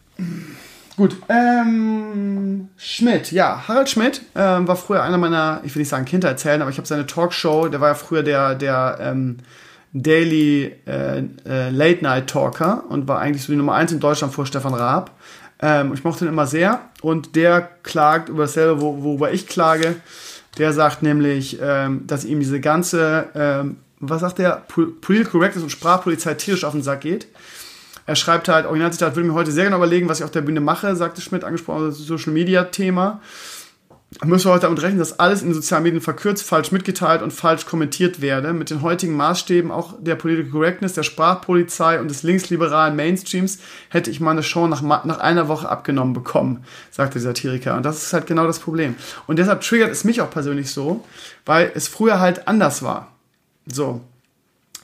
Gut. 0.97 1.17
Ähm, 1.29 2.69
Schmidt, 2.77 3.33
ja, 3.33 3.67
Harald 3.67 3.89
Schmidt 3.89 4.21
ähm, 4.35 4.69
war 4.69 4.77
früher 4.77 5.03
einer 5.03 5.17
meiner, 5.17 5.61
ich 5.65 5.75
will 5.75 5.81
nicht 5.81 5.89
sagen 5.89 6.05
Kinder 6.05 6.29
erzählen, 6.29 6.61
aber 6.61 6.71
ich 6.71 6.77
habe 6.77 6.87
seine 6.87 7.07
Talkshow, 7.07 7.69
der 7.69 7.81
war 7.81 7.89
ja 7.89 7.95
früher 7.95 8.23
der, 8.23 8.55
der 8.55 8.99
ähm, 9.01 9.39
Daily 9.93 10.77
äh, 10.87 11.23
äh, 11.47 11.71
Late 11.71 12.03
Night 12.03 12.29
Talker 12.29 12.85
und 12.89 13.09
war 13.09 13.19
eigentlich 13.19 13.43
so 13.43 13.53
die 13.53 13.57
Nummer 13.57 13.75
1 13.75 13.93
in 13.93 14.01
Deutschland 14.01 14.35
vor 14.35 14.47
Stefan 14.47 14.75
Raab. 14.75 15.13
Ähm, 15.63 15.93
ich 15.95 16.05
mochte 16.05 16.25
ihn 16.25 16.29
immer 16.29 16.47
sehr 16.47 16.81
und 17.03 17.37
der 17.37 17.69
klagt 17.83 18.29
über 18.29 18.43
dasselbe, 18.45 18.81
wo, 18.81 19.03
worüber 19.03 19.33
ich 19.33 19.47
klage. 19.47 19.97
Der 20.59 20.73
sagt 20.73 21.03
nämlich, 21.03 21.59
ähm, 21.63 22.07
dass 22.07 22.25
ihm 22.25 22.41
diese 22.41 22.61
ganze, 22.61 23.29
ähm, 23.35 23.77
was 24.01 24.21
sagt 24.23 24.39
der, 24.39 24.63
Political 24.69 25.25
Correctness 25.25 25.63
und 25.63 25.71
Sprachpolizei 25.71 26.35
tierisch 26.35 26.65
auf 26.65 26.73
den 26.73 26.83
Sack 26.83 27.03
geht. 27.03 27.29
Er 28.07 28.17
schreibt 28.17 28.49
halt, 28.49 28.67
Originalzitat, 28.67 29.15
würde 29.15 29.29
mir 29.29 29.35
heute 29.35 29.53
sehr 29.53 29.65
genau 29.65 29.77
überlegen, 29.77 30.09
was 30.09 30.19
ich 30.19 30.25
auf 30.25 30.31
der 30.31 30.41
Bühne 30.41 30.61
mache, 30.61 30.97
sagte 30.97 31.21
Schmidt, 31.21 31.45
angesprochen, 31.45 31.87
das 31.87 31.99
Social 31.99 32.33
Media 32.33 32.65
Thema 32.65 33.21
müssen 34.25 34.47
wir 34.47 34.53
heute 34.53 34.63
damit 34.63 34.83
rechnen, 34.83 34.99
dass 34.99 35.21
alles 35.21 35.43
in 35.43 35.55
sozialen 35.55 35.85
Medien 35.85 36.01
verkürzt, 36.01 36.43
falsch 36.43 36.73
mitgeteilt 36.73 37.23
und 37.23 37.33
falsch 37.33 37.65
kommentiert 37.65 38.21
werde. 38.21 38.53
Mit 38.53 38.71
den 38.71 38.83
heutigen 38.83 39.15
Maßstäben 39.17 39.71
auch 39.71 39.95
der 40.01 40.17
Political 40.17 40.51
Correctness, 40.51 40.95
der 40.95 41.05
Sprachpolizei 41.05 42.01
und 42.01 42.09
des 42.09 42.25
linksliberalen 42.25 42.97
Mainstreams 42.97 43.61
hätte 43.89 44.11
ich 44.11 44.21
meine 44.21 44.43
Show 44.43 44.67
nach, 44.67 44.83
nach 44.83 45.19
einer 45.21 45.47
Woche 45.47 45.69
abgenommen 45.69 46.13
bekommen, 46.13 46.65
sagte 46.91 47.15
der 47.15 47.23
Satiriker. 47.23 47.77
Und 47.77 47.85
das 47.85 48.03
ist 48.03 48.13
halt 48.13 48.27
genau 48.27 48.47
das 48.47 48.59
Problem. 48.59 48.97
Und 49.29 49.39
deshalb 49.39 49.61
triggert 49.61 49.91
es 49.91 50.03
mich 50.03 50.21
auch 50.21 50.31
persönlich 50.31 50.73
so, 50.73 51.05
weil 51.47 51.71
es 51.75 51.87
früher 51.87 52.19
halt 52.19 52.49
anders 52.49 52.83
war. 52.83 53.13
So. 53.67 54.01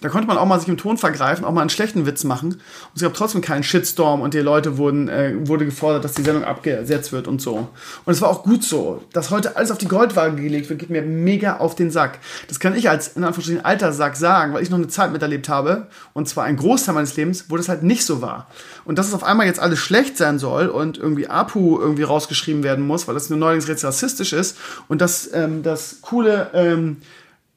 Da 0.00 0.10
konnte 0.10 0.26
man 0.26 0.36
auch 0.36 0.44
mal 0.44 0.58
sich 0.60 0.68
im 0.68 0.76
Ton 0.76 0.98
vergreifen, 0.98 1.44
auch 1.44 1.52
mal 1.52 1.62
einen 1.62 1.70
schlechten 1.70 2.04
Witz 2.04 2.24
machen. 2.24 2.52
Und 2.52 2.60
es 2.94 3.02
gab 3.02 3.14
trotzdem 3.14 3.40
keinen 3.40 3.62
Shitstorm 3.62 4.20
und 4.20 4.34
die 4.34 4.40
Leute 4.40 4.76
wurden, 4.76 5.08
äh, 5.08 5.34
wurde 5.48 5.64
gefordert, 5.64 6.04
dass 6.04 6.12
die 6.12 6.22
Sendung 6.22 6.44
abgesetzt 6.44 7.12
wird 7.12 7.26
und 7.26 7.40
so. 7.40 7.68
Und 8.04 8.12
es 8.12 8.20
war 8.20 8.28
auch 8.28 8.42
gut 8.42 8.62
so. 8.62 9.02
Dass 9.12 9.30
heute 9.30 9.56
alles 9.56 9.70
auf 9.70 9.78
die 9.78 9.88
Goldwaage 9.88 10.36
gelegt 10.36 10.68
wird, 10.68 10.80
geht 10.80 10.90
mir 10.90 11.02
mega 11.02 11.56
auf 11.56 11.74
den 11.74 11.90
Sack. 11.90 12.18
Das 12.48 12.60
kann 12.60 12.76
ich 12.76 12.90
als, 12.90 13.08
in 13.08 13.24
Anführungsstrichen, 13.24 13.64
alter 13.64 13.92
Sack 13.92 14.16
sagen, 14.16 14.52
weil 14.52 14.62
ich 14.62 14.70
noch 14.70 14.78
eine 14.78 14.88
Zeit 14.88 15.12
miterlebt 15.12 15.48
habe, 15.48 15.86
und 16.12 16.28
zwar 16.28 16.44
ein 16.44 16.56
Großteil 16.56 16.94
meines 16.94 17.16
Lebens, 17.16 17.46
wo 17.48 17.56
das 17.56 17.68
halt 17.68 17.82
nicht 17.82 18.04
so 18.04 18.20
war. 18.20 18.48
Und 18.84 18.98
dass 18.98 19.08
es 19.08 19.14
auf 19.14 19.24
einmal 19.24 19.46
jetzt 19.46 19.60
alles 19.60 19.78
schlecht 19.78 20.18
sein 20.18 20.38
soll 20.38 20.66
und 20.68 20.98
irgendwie 20.98 21.28
Apu 21.28 21.80
irgendwie 21.80 22.02
rausgeschrieben 22.02 22.62
werden 22.62 22.86
muss, 22.86 23.08
weil 23.08 23.14
das 23.14 23.30
nur 23.30 23.38
neuerdings 23.38 23.82
rassistisch 23.82 24.32
ist 24.32 24.58
und 24.88 25.00
dass 25.00 25.30
ähm, 25.32 25.62
das 25.62 25.98
coole, 26.02 26.50
ähm, 26.52 26.98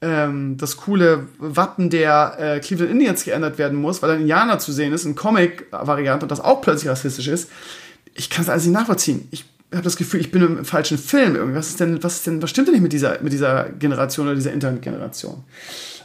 ähm, 0.01 0.57
das 0.57 0.77
coole 0.77 1.27
Wappen 1.39 1.89
der 1.89 2.38
äh, 2.39 2.59
Cleveland 2.59 2.91
Indians 2.91 3.23
geändert 3.23 3.57
werden 3.57 3.77
muss, 3.77 4.01
weil 4.01 4.11
ein 4.11 4.21
Indianer 4.21 4.59
zu 4.59 4.71
sehen 4.71 4.93
ist, 4.93 5.05
in 5.05 5.15
Comic-Variante 5.15 6.26
und 6.26 6.31
das 6.31 6.39
auch 6.39 6.61
plötzlich 6.61 6.89
rassistisch 6.89 7.27
ist. 7.27 7.49
Ich 8.13 8.30
kann 8.30 8.43
es 8.43 8.49
alles 8.49 8.65
nicht 8.65 8.73
nachvollziehen. 8.73 9.27
Ich 9.31 9.45
habe 9.71 9.84
das 9.84 9.97
Gefühl, 9.97 10.19
ich 10.21 10.31
bin 10.31 10.41
im 10.41 10.65
falschen 10.65 10.97
Film 10.97 11.35
irgendwie. 11.35 11.57
Was 11.57 11.69
ist 11.69 11.80
denn, 11.80 12.01
was 12.01 12.15
ist 12.17 12.27
denn, 12.27 12.41
was 12.41 12.49
stimmt 12.49 12.67
denn 12.67 12.73
nicht 12.73 12.84
mit 12.84 12.93
dieser, 12.93 13.21
mit 13.21 13.34
dieser 13.34 13.69
Generation 13.77 14.27
oder 14.27 14.35
dieser 14.35 14.53
Internetgeneration? 14.53 15.43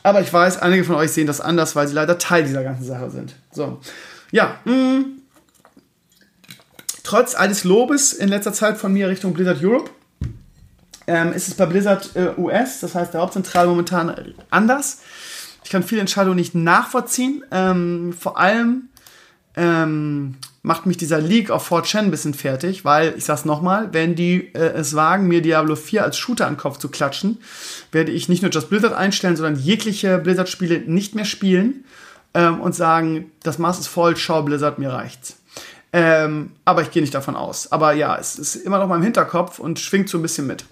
Aber 0.03 0.21
ich 0.21 0.33
weiß, 0.33 0.59
einige 0.59 0.85
von 0.85 0.97
euch 0.97 1.13
sehen 1.13 1.27
das 1.27 1.41
anders, 1.41 1.75
weil 1.77 1.89
sie 1.89 1.95
leider 1.95 2.19
Teil 2.19 2.45
dieser 2.45 2.63
ganzen 2.63 2.85
Sache 2.85 3.11
sind. 3.11 3.35
So. 3.53 3.81
Ja, 4.33 4.59
mh. 4.65 4.75
Mm. 4.75 5.05
Trotz 7.05 7.35
alles 7.35 7.65
Lobes 7.65 8.15
in 8.15 8.29
letzter 8.29 8.55
Zeit 8.55 8.79
von 8.79 8.93
mir 8.93 9.09
Richtung 9.09 9.35
Blizzard 9.35 9.63
Europe 9.63 9.91
ähm, 11.07 11.33
ist 11.33 11.49
es 11.49 11.55
bei 11.55 11.67
Blizzard 11.67 12.11
äh, 12.15 12.31
US, 12.39 12.81
das 12.81 12.95
heißt 12.95 13.15
der 13.15 13.21
Hauptzentrale 13.21 13.69
momentan 13.69 14.35
anders. 14.51 15.01
Ich 15.65 15.71
kann 15.71 15.83
viele 15.83 16.01
Entscheidungen 16.01 16.37
nicht 16.37 16.55
nachvollziehen. 16.55 17.43
Ähm, 17.51 18.15
vor 18.19 18.39
allem 18.39 18.89
ähm, 19.57 20.37
macht 20.63 20.87
mich 20.87 20.97
dieser 20.97 21.21
Leak 21.21 21.51
auf 21.51 21.71
4chan 21.71 21.99
ein 21.99 22.11
bisschen 22.11 22.35
fertig, 22.35 22.85
weil, 22.85 23.15
ich 23.17 23.25
sag's 23.25 23.45
nochmal, 23.45 23.93
wenn 23.93 24.15
die 24.15 24.55
äh, 24.55 24.73
es 24.73 24.95
wagen, 24.95 25.29
mir 25.29 25.43
Diablo 25.43 25.77
4 25.77 26.03
als 26.03 26.17
Shooter 26.17 26.47
an 26.47 26.55
den 26.55 26.59
Kopf 26.59 26.79
zu 26.79 26.89
klatschen, 26.89 27.39
werde 27.93 28.13
ich 28.13 28.29
nicht 28.29 28.43
nur 28.43 28.51
Just 28.51 28.71
Blizzard 28.71 28.95
einstellen, 28.95 29.37
sondern 29.37 29.57
jegliche 29.57 30.19
Blizzard-Spiele 30.19 30.81
nicht 30.87 31.15
mehr 31.15 31.27
spielen 31.27 31.85
ähm, 32.33 32.61
und 32.61 32.75
sagen, 32.75 33.31
das 33.43 33.59
Maß 33.59 33.79
ist 33.79 33.89
voll, 33.89 34.17
schau 34.17 34.43
Blizzard, 34.43 34.79
mir 34.79 34.91
reicht's. 34.91 35.37
Ähm, 35.97 36.51
aber 36.65 36.83
ich 36.83 36.91
gehe 36.91 37.01
nicht 37.01 37.15
davon 37.15 37.37
aus. 37.37 37.71
Aber 37.71 37.93
ja, 37.93 38.17
es 38.17 38.37
ist 38.37 38.57
immer 38.57 38.81
noch 38.81 38.89
mal 38.89 38.97
im 38.97 39.03
Hinterkopf 39.05 39.61
und 39.61 39.79
schwingt 39.79 40.09
so 40.09 40.19
ein 40.19 40.23
bisschen 40.23 40.45
mit. 40.45 40.65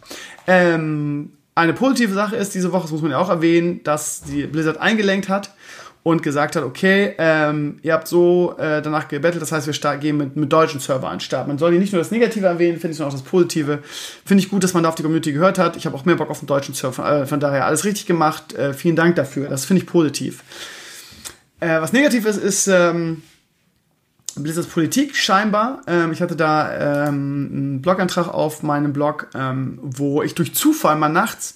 Ähm, 0.48 1.30
eine 1.54 1.74
positive 1.74 2.12
Sache 2.12 2.34
ist 2.34 2.56
diese 2.56 2.72
Woche, 2.72 2.82
das 2.82 2.90
muss 2.90 3.02
man 3.02 3.12
ja 3.12 3.18
auch 3.18 3.28
erwähnen, 3.28 3.84
dass 3.84 4.22
die 4.22 4.46
Blizzard 4.48 4.78
eingelenkt 4.78 5.28
hat 5.28 5.54
und 6.02 6.24
gesagt 6.24 6.56
hat, 6.56 6.64
okay, 6.64 7.14
ähm, 7.18 7.78
ihr 7.82 7.92
habt 7.92 8.08
so 8.08 8.56
äh, 8.58 8.82
danach 8.82 9.06
gebettelt, 9.06 9.40
das 9.40 9.52
heißt, 9.52 9.68
wir 9.68 9.96
gehen 9.98 10.16
mit, 10.16 10.34
mit 10.34 10.52
deutschen 10.52 10.80
Server 10.80 11.06
an 11.06 11.18
den 11.18 11.20
Start. 11.20 11.46
Man 11.46 11.56
soll 11.56 11.70
hier 11.70 11.78
nicht 11.78 11.92
nur 11.92 12.02
das 12.02 12.10
Negative 12.10 12.46
erwähnen, 12.46 12.80
finde 12.80 12.90
ich, 12.90 12.96
sondern 12.96 13.14
auch 13.14 13.20
das 13.20 13.30
Positive. 13.30 13.78
Finde 14.24 14.42
ich 14.42 14.50
gut, 14.50 14.64
dass 14.64 14.74
man 14.74 14.82
da 14.82 14.88
auf 14.88 14.96
die 14.96 15.02
Community 15.02 15.32
gehört 15.32 15.56
hat. 15.56 15.76
Ich 15.76 15.86
habe 15.86 15.96
auch 15.96 16.04
mehr 16.04 16.16
Bock 16.16 16.30
auf 16.30 16.40
den 16.40 16.48
deutschen 16.48 16.74
Server. 16.74 17.22
Äh, 17.22 17.26
von 17.26 17.38
daher 17.38 17.66
alles 17.66 17.84
richtig 17.84 18.06
gemacht. 18.06 18.54
Äh, 18.54 18.74
vielen 18.74 18.96
Dank 18.96 19.14
dafür. 19.14 19.48
Das 19.48 19.66
finde 19.66 19.84
ich 19.84 19.88
positiv. 19.88 20.42
Äh, 21.60 21.80
was 21.80 21.92
negativ 21.92 22.26
ist, 22.26 22.38
ist, 22.38 22.66
ähm, 22.66 23.22
Blizzards 24.36 24.68
Politik 24.68 25.16
scheinbar. 25.16 25.82
Ähm, 25.86 26.12
ich 26.12 26.22
hatte 26.22 26.36
da 26.36 27.06
ähm, 27.08 27.50
einen 27.52 27.82
Blogantrag 27.82 28.28
auf 28.28 28.62
meinem 28.62 28.92
Blog, 28.92 29.28
ähm, 29.34 29.78
wo 29.82 30.22
ich 30.22 30.34
durch 30.34 30.54
Zufall 30.54 30.96
mal 30.96 31.08
nachts 31.08 31.54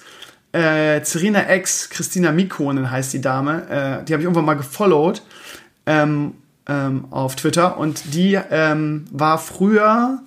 äh, 0.57 1.05
Serena 1.05 1.55
X, 1.55 1.91
Christina 1.91 2.33
Mikonen 2.33 2.91
heißt 2.91 3.13
die 3.13 3.21
Dame, 3.21 3.69
äh, 3.69 4.05
die 4.05 4.13
habe 4.13 4.23
ich 4.23 4.25
irgendwann 4.25 4.47
mal 4.47 4.55
gefollowt 4.55 5.23
ähm, 5.85 6.35
ähm, 6.67 7.07
auf 7.11 7.37
Twitter 7.37 7.77
und 7.77 8.15
die 8.15 8.39
ähm, 8.51 9.05
war 9.11 9.39
früher, 9.39 10.21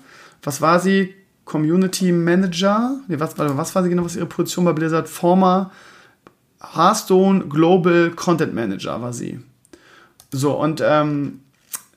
was 0.43 0.61
war 0.61 0.80
sie? 0.80 1.15
Community 1.45 2.11
Manager? 2.11 2.99
Nee, 3.07 3.19
was, 3.19 3.39
was 3.39 3.73
war 3.73 3.81
sie 3.81 3.89
genau, 3.89 4.05
was 4.05 4.15
ihre 4.15 4.27
Position 4.27 4.65
bei 4.65 4.73
Blizzard? 4.73 5.09
Former 5.09 5.71
Hearthstone 6.61 7.45
Global 7.45 8.11
Content 8.11 8.53
Manager 8.53 9.01
war 9.01 9.13
sie. 9.13 9.39
So, 10.31 10.53
und 10.53 10.84
ähm, 10.85 11.39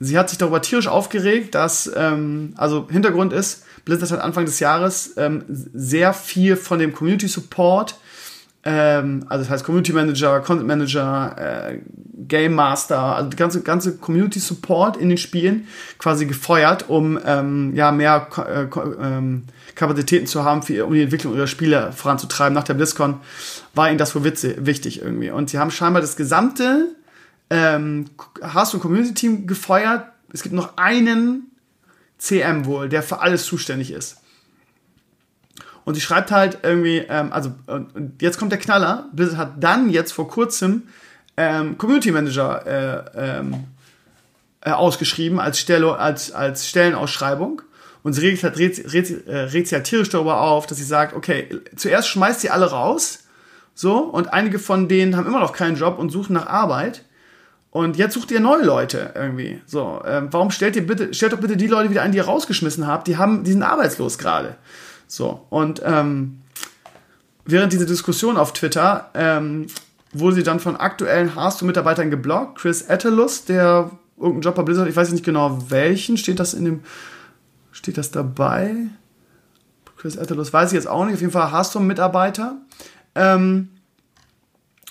Sie 0.03 0.19
hat 0.19 0.29
sich 0.29 0.39
darüber 0.39 0.61
tierisch 0.61 0.89
aufgeregt, 0.89 1.55
dass, 1.55 1.91
ähm, 1.95 2.55
also 2.57 2.89
Hintergrund 2.91 3.33
ist, 3.33 3.65
Blizzard 3.85 4.11
hat 4.11 4.21
Anfang 4.21 4.45
des 4.45 4.61
Jahres 4.61 5.15
ähm, 5.17 5.45
sehr 5.49 6.13
viel 6.13 6.57
von 6.57 6.79
dem 6.79 6.93
Community 6.93 7.29
Support, 7.29 7.97
ähm, 8.65 9.25
also 9.29 9.45
das 9.45 9.51
heißt 9.51 9.65
Community 9.65 9.93
Manager, 9.93 10.41
Content 10.41 10.69
Manager, 10.69 11.37
äh, 11.37 11.79
Game 12.29 12.55
Master, 12.55 13.17
also 13.17 13.31
die 13.31 13.37
ganze, 13.37 13.63
ganze 13.63 13.97
Community 13.97 14.39
Support 14.39 14.97
in 14.97 15.09
den 15.09 15.19
Spielen 15.19 15.67
quasi 15.99 16.27
gefeuert, 16.27 16.89
um 16.89 17.19
ähm, 17.25 17.75
ja 17.75 17.91
mehr 17.91 18.29
äh, 18.37 18.67
ähm, 19.03 19.45
Kapazitäten 19.75 20.27
zu 20.27 20.45
haben, 20.45 20.63
für, 20.63 20.87
um 20.87 20.95
die 20.95 21.03
Entwicklung 21.03 21.35
ihrer 21.35 21.49
Spiele 21.49 21.93
voranzutreiben. 21.93 22.55
Nach 22.55 22.63
der 22.63 22.75
BlizzCon 22.75 23.21
war 23.75 23.89
ihnen 23.89 23.99
das 23.99 24.15
wohl 24.15 24.25
wichtig 24.25 25.03
irgendwie. 25.03 25.31
Und 25.31 25.51
sie 25.51 25.59
haben 25.59 25.71
scheinbar 25.71 26.03
das 26.03 26.17
gesamte 26.17 26.95
ähm, 27.53 28.07
hast 28.41 28.73
du 28.73 28.79
ein 28.79 28.81
Community-Team 28.81 29.47
gefeuert. 29.47 30.07
Es 30.33 30.43
gibt 30.43 30.55
noch 30.55 30.79
einen 30.79 31.51
CM 32.17 32.65
wohl, 32.65 32.89
der 32.89 33.03
für 33.03 33.21
alles 33.21 33.45
zuständig 33.45 33.91
ist. 33.91 34.17
Und 35.85 35.95
sie 35.95 36.01
schreibt 36.01 36.31
halt 36.31 36.61
irgendwie, 36.63 36.99
ähm, 37.09 37.31
also 37.33 37.53
und 37.67 38.23
jetzt 38.23 38.39
kommt 38.39 38.53
der 38.53 38.59
Knaller. 38.59 39.11
Blizzard 39.13 39.37
hat 39.37 39.53
dann 39.63 39.91
jetzt 39.91 40.13
vor 40.13 40.29
kurzem 40.29 40.85
ähm, 41.37 41.77
Community 41.77 42.11
Manager 42.11 42.67
äh, 42.67 43.39
ähm, 43.39 43.65
äh, 44.63 44.71
ausgeschrieben 44.71 45.39
als, 45.39 45.59
Stelle, 45.59 45.99
als, 45.99 46.33
als 46.33 46.69
Stellenausschreibung. 46.69 47.61
Und 48.03 48.15
sie 48.15 48.27
regt, 48.27 48.45
regt, 48.59 48.93
regt, 48.95 49.29
äh, 49.29 49.37
regt 49.37 49.67
sich 49.67 49.75
halt 49.75 49.85
tierisch 49.85 50.09
darüber 50.09 50.41
auf, 50.41 50.67
dass 50.67 50.79
sie 50.79 50.85
sagt, 50.85 51.15
okay, 51.15 51.49
zuerst 51.77 52.09
schmeißt 52.09 52.41
sie 52.41 52.51
alle 52.51 52.71
raus, 52.71 53.25
so, 53.75 53.99
und 53.99 54.33
einige 54.33 54.59
von 54.59 54.89
denen 54.89 55.17
haben 55.17 55.27
immer 55.27 55.41
noch 55.41 55.53
keinen 55.53 55.77
Job 55.77 55.99
und 55.99 56.11
suchen 56.11 56.35
nach 56.35 56.47
Arbeit. 56.47 57.05
Und 57.73 57.97
jetzt 57.97 58.13
sucht 58.13 58.31
ihr 58.31 58.41
neue 58.41 58.63
Leute 58.63 59.13
irgendwie. 59.15 59.63
So, 59.65 60.03
ähm, 60.07 60.29
warum 60.31 60.51
stellt 60.51 60.77
ihr 60.77 60.87
bitte, 60.87 61.15
stellt 61.15 61.33
doch 61.33 61.41
bitte 61.41 61.57
die 61.57 61.67
Leute 61.67 61.89
wieder 61.89 62.03
ein, 62.03 62.13
die 62.13 62.19
ihr 62.19 62.27
rausgeschmissen 62.27 62.87
habt, 62.87 63.09
die 63.09 63.17
haben, 63.17 63.45
die 63.45 63.53
sind 63.53 63.63
arbeitslos 63.63 64.19
gerade. 64.19 64.57
So, 65.07 65.47
und 65.49 65.81
ähm, 65.83 66.43
während 67.47 67.73
dieser 67.73 67.87
Diskussion 67.87 68.37
auf 68.37 68.53
Twitter 68.53 69.11
ähm, 69.15 69.69
wurde 70.13 70.37
sie 70.37 70.43
dann 70.43 70.61
von 70.61 70.77
aktuellen 70.77 71.35
Hearthstone-Mitarbeitern 71.35 72.11
geblockt. 72.11 72.59
Chris 72.59 72.83
Ettelus, 72.83 73.47
der 73.47 73.91
irgendeinen 74.19 74.43
Job 74.43 74.55
bei 74.55 74.63
Blizzard, 74.65 74.89
ich 74.89 74.97
weiß 74.97 75.11
nicht 75.11 75.25
genau 75.25 75.71
welchen, 75.71 76.19
steht 76.19 76.41
das 76.41 76.53
in 76.53 76.67
dem, 76.67 76.81
steht 77.73 77.97
das 77.97 78.11
dabei? 78.11 78.75
Chris 79.97 80.17
Ettelus, 80.17 80.53
weiß 80.53 80.73
ich 80.73 80.75
jetzt 80.75 80.89
auch 80.89 81.07
nicht, 81.07 81.15
auf 81.15 81.21
jeden 81.23 81.33
Fall 81.33 81.51
Hearthstone-Mitarbeiter. 81.51 82.57
Ähm, 83.15 83.71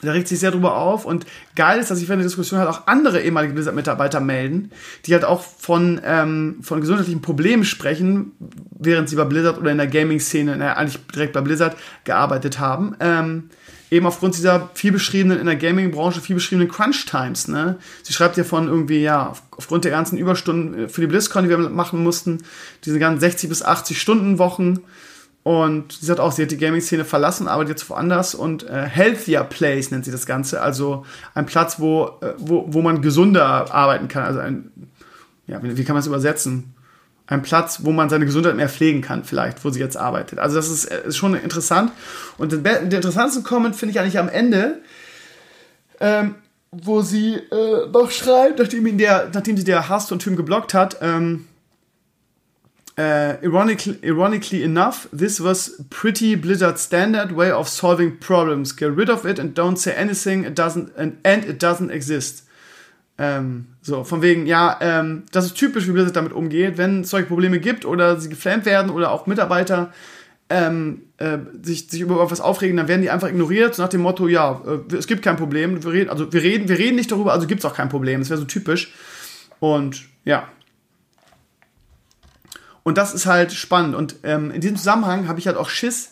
da 0.01 0.11
regt 0.11 0.27
sich 0.27 0.39
sehr 0.39 0.51
drüber 0.51 0.77
auf 0.77 1.05
und 1.05 1.25
geil 1.55 1.79
ist, 1.79 1.91
dass 1.91 1.99
sich 1.99 2.07
während 2.07 2.21
der 2.21 2.27
Diskussion 2.27 2.59
halt 2.59 2.69
auch 2.69 2.87
andere 2.87 3.21
ehemalige 3.21 3.53
Blizzard-Mitarbeiter 3.53 4.19
melden, 4.19 4.71
die 5.05 5.13
halt 5.13 5.25
auch 5.25 5.41
von, 5.41 6.01
ähm, 6.03 6.57
von 6.61 6.81
gesundheitlichen 6.81 7.21
Problemen 7.21 7.63
sprechen, 7.63 8.31
während 8.77 9.09
sie 9.09 9.15
bei 9.15 9.25
Blizzard 9.25 9.57
oder 9.57 9.71
in 9.71 9.77
der 9.77 9.87
Gaming-Szene, 9.87 10.57
naja, 10.57 10.73
eigentlich 10.73 10.99
direkt 11.13 11.33
bei 11.33 11.41
Blizzard 11.41 11.77
gearbeitet 12.03 12.59
haben. 12.59 12.95
Ähm, 12.99 13.49
eben 13.91 14.05
aufgrund 14.05 14.37
dieser 14.37 14.69
viel 14.73 14.93
beschriebenen, 14.93 15.37
in 15.37 15.45
der 15.45 15.57
Gaming-Branche 15.57 16.21
viel 16.21 16.35
beschriebenen 16.35 16.69
Crunch-Times, 16.69 17.49
ne? 17.49 17.77
Sie 18.03 18.13
schreibt 18.13 18.37
ja 18.37 18.45
von 18.45 18.67
irgendwie, 18.67 19.01
ja, 19.01 19.33
aufgrund 19.51 19.83
der 19.83 19.91
ganzen 19.91 20.17
Überstunden 20.17 20.87
für 20.87 21.01
die 21.01 21.07
BlizzCon, 21.07 21.43
die 21.43 21.49
wir 21.49 21.57
machen 21.57 22.01
mussten, 22.01 22.39
diese 22.85 22.99
ganzen 22.99 23.19
60 23.19 23.49
bis 23.49 23.61
80 23.61 23.99
Stunden 23.99 24.39
Wochen, 24.39 24.79
und 25.43 25.93
sie 25.93 26.05
sagt 26.05 26.19
auch, 26.19 26.31
sie 26.31 26.43
hat 26.43 26.51
die 26.51 26.57
Gaming-Szene 26.57 27.03
verlassen, 27.03 27.47
arbeitet 27.47 27.80
jetzt 27.80 27.89
woanders 27.89 28.35
und 28.35 28.63
äh, 28.69 28.84
Healthier 28.84 29.43
Place 29.43 29.89
nennt 29.89 30.05
sie 30.05 30.11
das 30.11 30.27
Ganze. 30.27 30.61
Also 30.61 31.03
ein 31.34 31.47
Platz, 31.47 31.80
wo, 31.80 32.19
äh, 32.22 32.34
wo, 32.38 32.65
wo 32.68 32.81
man 32.81 33.01
gesunder 33.01 33.73
arbeiten 33.73 34.07
kann. 34.07 34.23
Also 34.23 34.39
ein, 34.39 34.72
ja, 35.47 35.61
wie, 35.63 35.77
wie 35.77 35.84
kann 35.84 35.95
man 35.95 36.01
es 36.01 36.07
übersetzen? 36.07 36.76
Ein 37.26 37.41
Platz, 37.41 37.80
wo 37.84 37.91
man 37.91 38.09
seine 38.09 38.26
Gesundheit 38.26 38.55
mehr 38.55 38.69
pflegen 38.69 39.01
kann, 39.01 39.23
vielleicht, 39.23 39.65
wo 39.65 39.72
sie 39.72 39.80
jetzt 39.80 39.97
arbeitet. 39.97 40.38
Also 40.38 40.57
das 40.57 40.69
ist, 40.69 40.85
äh, 40.85 41.07
ist 41.07 41.18
schon 41.18 41.34
interessant. 41.34 41.91
Und 42.38 42.51
der, 42.51 42.59
der 42.59 42.99
interessanteste 42.99 43.41
Comment 43.41 43.76
finde 43.76 43.93
ich 43.93 43.99
eigentlich 43.99 44.19
am 44.19 44.30
Ende, 44.30 44.81
ähm, 45.99 46.35
wo 46.72 47.01
sie 47.01 47.34
äh, 47.34 47.88
noch 47.91 48.11
schreibt, 48.11 48.59
nachdem, 48.59 48.95
der, 48.97 49.30
nachdem 49.34 49.57
sie 49.57 49.63
der 49.63 49.89
Hearthstone-Typ 49.89 50.38
geblockt 50.38 50.76
hat, 50.76 50.97
ähm, 51.01 51.47
Uh, 52.97 53.38
ironically, 53.41 53.97
ironically 54.03 54.63
enough, 54.63 55.07
this 55.13 55.39
was 55.39 55.81
pretty 55.89 56.35
Blizzard 56.35 56.77
standard 56.77 57.31
way 57.31 57.49
of 57.49 57.69
solving 57.69 58.18
problems. 58.18 58.73
Get 58.73 58.95
rid 58.95 59.09
of 59.09 59.26
it 59.26 59.39
and 59.39 59.53
don't 59.53 59.77
say 59.77 59.93
anything. 59.93 60.43
It 60.43 60.55
doesn't 60.55 60.91
and, 60.97 61.18
and 61.23 61.45
it 61.45 61.57
doesn't 61.57 61.89
exist. 61.89 62.43
Ähm, 63.18 63.68
so 63.81 64.03
von 64.03 64.22
wegen, 64.22 64.45
ja, 64.45 64.77
ähm, 64.81 65.23
das 65.31 65.45
ist 65.45 65.55
typisch, 65.55 65.88
wie 65.88 65.91
Blizzard 65.91 66.15
damit 66.15 66.34
umgeht, 66.34 66.77
wenn 66.77 67.01
es 67.01 67.11
solche 67.11 67.27
Probleme 67.27 67.59
gibt 67.59 67.85
oder 67.85 68.19
sie 68.19 68.30
geflammt 68.30 68.65
werden 68.65 68.91
oder 68.91 69.11
auch 69.11 69.26
Mitarbeiter 69.26 69.93
ähm, 70.49 71.03
äh, 71.18 71.38
sich, 71.61 71.88
sich 71.89 72.01
über 72.01 72.22
etwas 72.22 72.41
aufregen, 72.41 72.76
dann 72.76 72.88
werden 72.88 73.01
die 73.01 73.09
einfach 73.09 73.30
ignoriert, 73.30 73.77
nach 73.77 73.88
dem 73.88 74.01
Motto, 74.01 74.27
ja, 74.27 74.61
äh, 74.65 74.95
es 74.95 75.07
gibt 75.07 75.22
kein 75.22 75.38
Problem, 75.38 75.84
wir 75.84 75.91
reden, 75.91 76.09
also 76.09 76.31
wir 76.31 76.43
reden, 76.43 76.68
wir 76.68 76.77
reden 76.77 76.95
nicht 76.97 77.11
darüber, 77.11 77.31
also 77.31 77.47
gibt 77.47 77.59
es 77.59 77.65
auch 77.65 77.76
kein 77.76 77.89
Problem. 77.89 78.19
Das 78.19 78.30
wäre 78.30 78.39
so 78.39 78.45
typisch. 78.45 78.93
Und 79.59 80.03
ja. 80.26 80.49
Und 82.83 82.97
das 82.97 83.13
ist 83.13 83.25
halt 83.25 83.51
spannend. 83.51 83.95
Und 83.95 84.15
ähm, 84.23 84.51
in 84.51 84.61
diesem 84.61 84.77
Zusammenhang 84.77 85.27
habe 85.27 85.39
ich 85.39 85.47
halt 85.47 85.57
auch 85.57 85.69
Schiss, 85.69 86.11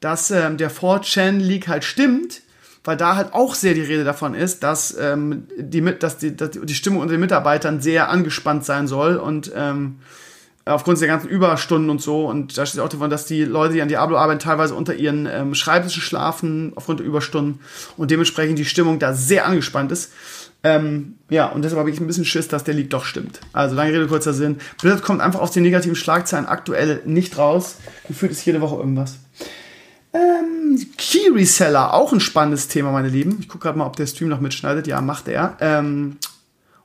dass 0.00 0.30
ähm, 0.30 0.56
der 0.56 0.70
4chan-Leak 0.70 1.68
halt 1.68 1.84
stimmt, 1.84 2.42
weil 2.84 2.96
da 2.96 3.16
halt 3.16 3.32
auch 3.32 3.54
sehr 3.54 3.74
die 3.74 3.82
Rede 3.82 4.04
davon 4.04 4.34
ist, 4.34 4.62
dass, 4.62 4.96
ähm, 4.98 5.46
die, 5.56 5.80
dass, 5.98 6.18
die, 6.18 6.36
dass 6.36 6.50
die 6.50 6.74
Stimmung 6.74 7.00
unter 7.00 7.14
den 7.14 7.20
Mitarbeitern 7.20 7.80
sehr 7.80 8.08
angespannt 8.10 8.64
sein 8.64 8.88
soll 8.88 9.16
und 9.16 9.52
ähm, 9.54 10.00
aufgrund 10.64 11.00
der 11.00 11.08
ganzen 11.08 11.28
Überstunden 11.28 11.90
und 11.90 12.00
so. 12.00 12.26
Und 12.26 12.56
da 12.56 12.66
steht 12.66 12.80
auch 12.80 12.88
davon, 12.88 13.10
dass 13.10 13.26
die 13.26 13.44
Leute, 13.44 13.74
die 13.74 13.82
an 13.82 13.88
Diablo 13.88 14.16
arbeiten, 14.16 14.40
teilweise 14.40 14.74
unter 14.74 14.94
ihren 14.94 15.26
ähm, 15.26 15.54
Schreibtischen 15.54 16.02
schlafen 16.02 16.72
aufgrund 16.76 17.00
der 17.00 17.06
Überstunden 17.06 17.60
und 17.96 18.10
dementsprechend 18.10 18.58
die 18.58 18.64
Stimmung 18.64 18.98
da 18.98 19.14
sehr 19.14 19.46
angespannt 19.46 19.92
ist. 19.92 20.12
Ähm, 20.64 21.16
ja, 21.28 21.46
und 21.46 21.62
deshalb 21.62 21.80
habe 21.80 21.90
ich 21.90 22.00
ein 22.00 22.06
bisschen 22.06 22.24
Schiss, 22.24 22.48
dass 22.48 22.64
der 22.64 22.74
Leak 22.74 22.90
doch 22.90 23.04
stimmt. 23.04 23.40
Also 23.52 23.74
lange 23.74 23.92
Rede, 23.92 24.06
kurzer 24.06 24.32
Sinn. 24.32 24.58
Blizzard 24.80 25.02
kommt 25.02 25.20
einfach 25.20 25.40
aus 25.40 25.50
den 25.50 25.64
negativen 25.64 25.96
Schlagzeilen 25.96 26.46
aktuell 26.46 27.02
nicht 27.04 27.36
raus. 27.36 27.76
Gefühlt 28.06 28.32
ist 28.32 28.44
jede 28.44 28.60
Woche 28.60 28.76
irgendwas. 28.76 29.16
Ähm, 30.12 30.86
Key 30.98 31.30
Reseller, 31.34 31.94
auch 31.94 32.12
ein 32.12 32.20
spannendes 32.20 32.68
Thema, 32.68 32.92
meine 32.92 33.08
Lieben. 33.08 33.38
Ich 33.40 33.48
gucke 33.48 33.64
gerade 33.64 33.78
mal, 33.78 33.86
ob 33.86 33.96
der 33.96 34.06
Stream 34.06 34.28
noch 34.28 34.40
mitschneidet. 34.40 34.86
Ja, 34.86 35.00
macht 35.00 35.26
er. 35.26 35.56
Ähm, 35.60 36.18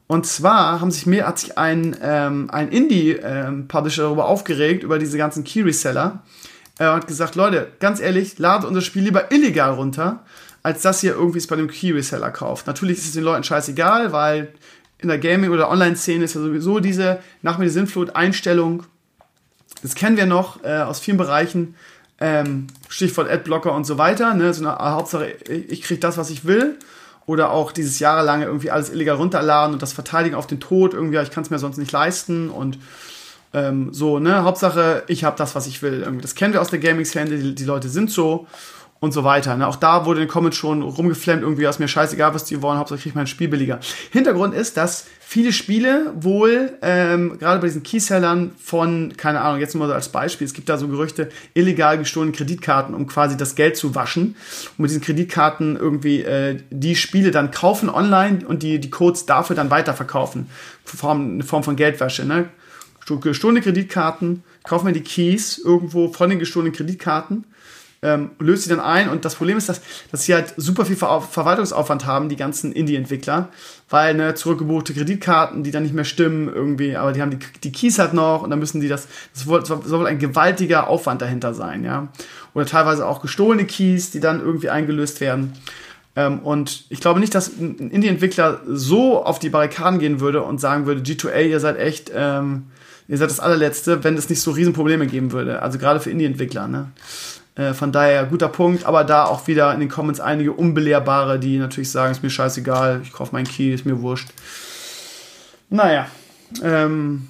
und 0.08 0.26
zwar 0.26 0.80
haben 0.80 0.90
sich 0.90 1.06
mir, 1.06 1.28
hat 1.28 1.38
sich 1.38 1.58
ein, 1.58 1.96
ähm, 2.02 2.50
ein 2.50 2.70
Indie-Publisher 2.70 4.04
darüber 4.04 4.26
aufgeregt, 4.26 4.84
über 4.84 4.98
diese 4.98 5.18
ganzen 5.18 5.44
Key-Reseller. 5.44 6.24
Er 6.80 6.94
hat 6.94 7.08
gesagt, 7.08 7.36
Leute, 7.36 7.68
ganz 7.80 8.00
ehrlich, 8.00 8.40
ladet 8.40 8.68
unser 8.68 8.82
Spiel 8.82 9.04
lieber 9.04 9.32
illegal 9.32 9.74
runter, 9.74 10.24
als 10.68 10.82
dass 10.82 11.02
ihr 11.02 11.14
irgendwie 11.14 11.38
es 11.38 11.48
bei 11.48 11.56
einem 11.56 11.70
Key-Reseller 11.70 12.30
kauft. 12.30 12.68
Natürlich 12.68 12.98
ist 12.98 13.06
es 13.06 13.14
den 13.14 13.24
Leuten 13.24 13.46
scheißegal, 13.46 14.12
weil 14.12 14.50
in 14.98 15.08
der 15.08 15.18
Gaming- 15.18 15.52
oder 15.52 15.70
Online-Szene 15.70 16.26
ist 16.26 16.36
ja 16.36 16.42
sowieso 16.42 16.82
diese 16.82 17.20
nach 17.42 17.58
mir 17.58 17.64
die 17.64 17.72
Sinnflut-Einstellung. 17.72 18.84
Das 19.82 19.96
kennen 19.96 20.18
wir 20.18 20.26
noch 20.26 20.62
äh, 20.66 20.80
aus 20.80 21.00
vielen 21.00 21.16
Bereichen. 21.16 21.76
Ähm, 22.20 22.68
Stichwort 22.90 23.32
Adblocker 23.32 23.74
und 23.74 23.86
so 23.86 23.98
weiter. 23.98 24.34
Ne? 24.34 24.54
So 24.54 24.68
eine 24.68 24.78
Hauptsache, 24.78 25.38
ich 25.48 25.84
kriege 25.84 26.02
das, 26.02 26.18
was 26.18 26.30
ich 26.32 26.44
will 26.44 26.78
oder 27.26 27.52
auch 27.52 27.72
dieses 27.72 28.00
jahrelange 28.00 28.44
irgendwie 28.44 28.70
alles 28.70 28.90
illegal 28.90 29.16
runterladen 29.16 29.72
und 29.72 29.82
das 29.82 29.94
Verteidigen 29.94 30.36
auf 30.36 30.48
den 30.48 30.60
Tod, 30.60 30.94
irgendwie, 30.94 31.18
ich 31.20 31.32
kann 31.32 31.44
es 31.44 31.50
mir 31.50 31.60
sonst 31.60 31.78
nicht 31.78 31.94
leisten 31.94 32.50
und 32.50 32.78
ähm, 33.54 33.94
so, 33.94 34.20
ne, 34.20 34.44
Hauptsache, 34.44 35.04
ich 35.08 35.24
habe 35.24 35.38
das, 35.38 35.56
was 35.56 35.66
ich 35.68 35.82
will. 35.82 36.02
Irgendwie. 36.02 36.22
Das 36.22 36.36
kennen 36.36 36.54
wir 36.54 36.62
aus 36.62 36.70
der 36.70 36.80
Gaming-Szene, 36.80 37.38
die, 37.38 37.56
die, 37.56 37.64
Leute 37.64 37.88
sind 37.88 38.12
so 38.12 38.48
und 39.00 39.14
so 39.14 39.24
weiter. 39.24 39.56
Ne? 39.56 39.68
Auch 39.68 39.76
da 39.76 40.06
wurde 40.06 40.22
in 40.22 40.28
den 40.28 40.32
Comments 40.32 40.56
schon 40.56 40.82
rumgeflammt, 40.82 41.44
irgendwie, 41.44 41.66
ist 41.66 41.80
mir 41.80 41.88
scheißegal, 41.88 42.34
was 42.34 42.46
die 42.46 42.62
wollen, 42.62 42.80
Hauptsache 42.80 42.98
ich 42.98 43.04
kriege 43.04 43.18
mein 43.18 43.28
Spiel 43.28 43.48
billiger. 43.48 43.80
Hintergrund 44.12 44.54
ist, 44.56 44.78
dass 44.78 45.06
viele 45.20 45.54
Spiele 45.54 46.14
wohl, 46.16 46.78
ähm, 46.82 47.38
gerade 47.38 47.60
bei 47.60 47.68
diesen 47.68 47.84
Keysellern 47.84 48.52
von, 48.58 49.14
keine 49.18 49.42
Ahnung, 49.42 49.60
jetzt 49.60 49.76
nur 49.76 49.88
so 49.88 49.94
als 49.94 50.10
Beispiel, 50.10 50.46
es 50.46 50.54
gibt 50.54 50.70
da 50.70 50.78
so 50.78 50.88
Gerüchte, 50.88 51.30
illegal 51.54 51.98
gestohlene 51.98 52.32
Kreditkarten, 52.32 52.96
um 52.96 53.08
quasi 53.08 53.38
das 53.38 53.56
Geld 53.56 53.78
zu 53.78 53.94
waschen. 53.94 54.36
Und 54.78 54.80
mit 54.80 54.90
diesen 54.90 55.02
Kreditkarten 55.02 55.76
irgendwie 55.76 56.22
äh, 56.22 56.60
die 56.72 56.96
Spiele 56.96 57.32
dann 57.32 57.52
kaufen 57.52 57.90
online 57.90 58.48
und 58.48 58.64
die, 58.64 58.80
die 58.80 58.90
Codes 58.90 59.26
dafür 59.26 59.56
dann 59.56 59.70
weiterverkaufen. 59.70 60.50
Form, 60.86 61.34
eine 61.34 61.44
Form 61.44 61.64
von 61.64 61.76
Geldwäsche, 61.76 62.26
ne? 62.26 62.50
Gestohlene 63.22 63.62
Kreditkarten, 63.62 64.44
kaufen 64.64 64.88
wir 64.88 64.94
die 64.94 65.02
Keys 65.02 65.58
irgendwo 65.58 66.12
von 66.12 66.30
den 66.30 66.40
gestohlenen 66.40 66.74
Kreditkarten 66.74 67.46
ähm, 68.02 68.32
löst 68.40 68.64
sie 68.64 68.70
dann 68.70 68.80
ein. 68.80 69.10
Und 69.10 69.26
das 69.26 69.36
Problem 69.36 69.58
ist, 69.58 69.70
dass, 69.70 69.82
dass 70.12 70.24
sie 70.24 70.34
halt 70.34 70.54
super 70.58 70.86
viel 70.86 70.96
Ver 70.96 71.22
Verwaltungsaufwand 71.22 72.06
haben, 72.06 72.30
die 72.30 72.36
ganzen 72.36 72.72
Indie-Entwickler, 72.72 73.50
weil 73.90 74.14
ne, 74.14 74.36
zurückgebuchte 74.36 74.94
Kreditkarten, 74.94 75.64
die 75.64 75.72
dann 75.72 75.84
nicht 75.84 75.96
mehr 75.96 76.06
stimmen 76.06 76.48
irgendwie, 76.54 76.96
aber 76.96 77.14
die 77.14 77.22
haben 77.22 77.32
die, 77.32 77.40
die 77.64 77.72
Keys 77.72 78.00
halt 78.00 78.14
noch 78.14 78.44
und 78.44 78.50
dann 78.50 78.60
müssen 78.60 78.82
die 78.82 78.88
das, 78.88 79.08
das 79.34 79.44
soll, 79.44 79.66
soll 79.66 80.08
ein 80.08 80.20
gewaltiger 80.20 80.88
Aufwand 80.88 81.22
dahinter 81.22 81.54
sein, 81.54 81.84
ja. 81.84 82.10
Oder 82.54 82.66
teilweise 82.66 83.06
auch 83.06 83.22
gestohlene 83.22 83.66
Keys, 83.66 84.12
die 84.12 84.20
dann 84.20 84.42
irgendwie 84.42 84.70
eingelöst 84.70 85.22
werden. 85.22 85.54
Ähm, 86.16 86.40
und 86.40 86.86
ich 86.90 87.00
glaube 87.00 87.20
nicht, 87.20 87.36
dass 87.36 87.50
ein 87.50 87.92
Indie-Entwickler 87.92 88.62
so 88.66 89.24
auf 89.24 89.38
die 89.38 89.50
Barrikaden 89.50 90.00
gehen 90.00 90.20
würde 90.20 90.42
und 90.42 90.60
sagen 90.60 90.88
würde, 90.88 91.02
G2A, 91.02 91.44
ihr 91.44 91.60
seid 91.60 91.78
echt, 91.78 92.12
ähm, 92.14 92.64
ihr 93.08 93.18
seid 93.20 93.30
das 93.30 93.40
allerletzte, 93.40 94.04
wenn 94.04 94.18
es 94.18 94.28
nicht 94.28 94.42
so 94.42 94.52
Riesenprobleme 94.52 95.06
geben 95.06 95.32
würde. 95.32 95.62
Also 95.62 95.78
gerade 95.78 96.00
für 96.00 96.10
Indie-Entwickler, 96.10 96.68
ne? 96.68 96.92
Äh, 97.58 97.74
von 97.74 97.92
daher 97.92 98.26
guter 98.26 98.50
Punkt, 98.50 98.86
aber 98.86 99.04
da 99.04 99.26
auch 99.26 99.48
wieder 99.48 99.74
in 99.74 99.80
den 99.80 99.90
Comments 99.90 100.20
einige 100.20 100.54
Unbelehrbare, 100.54 101.40
die 101.40 101.58
natürlich 101.58 101.92
sagen, 101.92 102.12
ist 102.12 102.24
mir 102.24 102.30
scheißegal, 102.30 103.02
ich 103.04 103.12
kaufe 103.12 103.34
meinen 103.34 103.48
Key, 103.48 103.74
ist 103.74 103.86
mir 103.86 104.02
wurscht. 104.02 104.30
Naja, 105.70 106.08
ähm, 106.64 107.28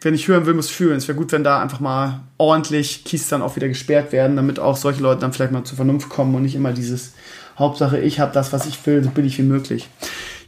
wenn 0.00 0.14
ich 0.14 0.28
hören 0.28 0.46
will, 0.46 0.54
muss 0.54 0.70
fühlen. 0.70 0.96
Es 0.96 1.08
wäre 1.08 1.16
gut, 1.16 1.32
wenn 1.32 1.44
da 1.44 1.62
einfach 1.62 1.80
mal 1.80 2.20
ordentlich 2.36 3.04
Keys 3.04 3.28
dann 3.28 3.42
auch 3.42 3.56
wieder 3.56 3.68
gesperrt 3.68 4.12
werden, 4.12 4.36
damit 4.36 4.58
auch 4.58 4.76
solche 4.76 5.02
Leute 5.02 5.20
dann 5.20 5.32
vielleicht 5.32 5.52
mal 5.52 5.64
zur 5.64 5.76
Vernunft 5.76 6.08
kommen 6.08 6.34
und 6.34 6.42
nicht 6.42 6.54
immer 6.54 6.72
dieses 6.72 7.12
Hauptsache, 7.58 7.98
ich 7.98 8.20
habe 8.20 8.32
das, 8.32 8.52
was 8.52 8.66
ich 8.66 8.84
will, 8.86 9.04
so 9.04 9.10
billig 9.10 9.38
wie 9.38 9.42
möglich. 9.42 9.88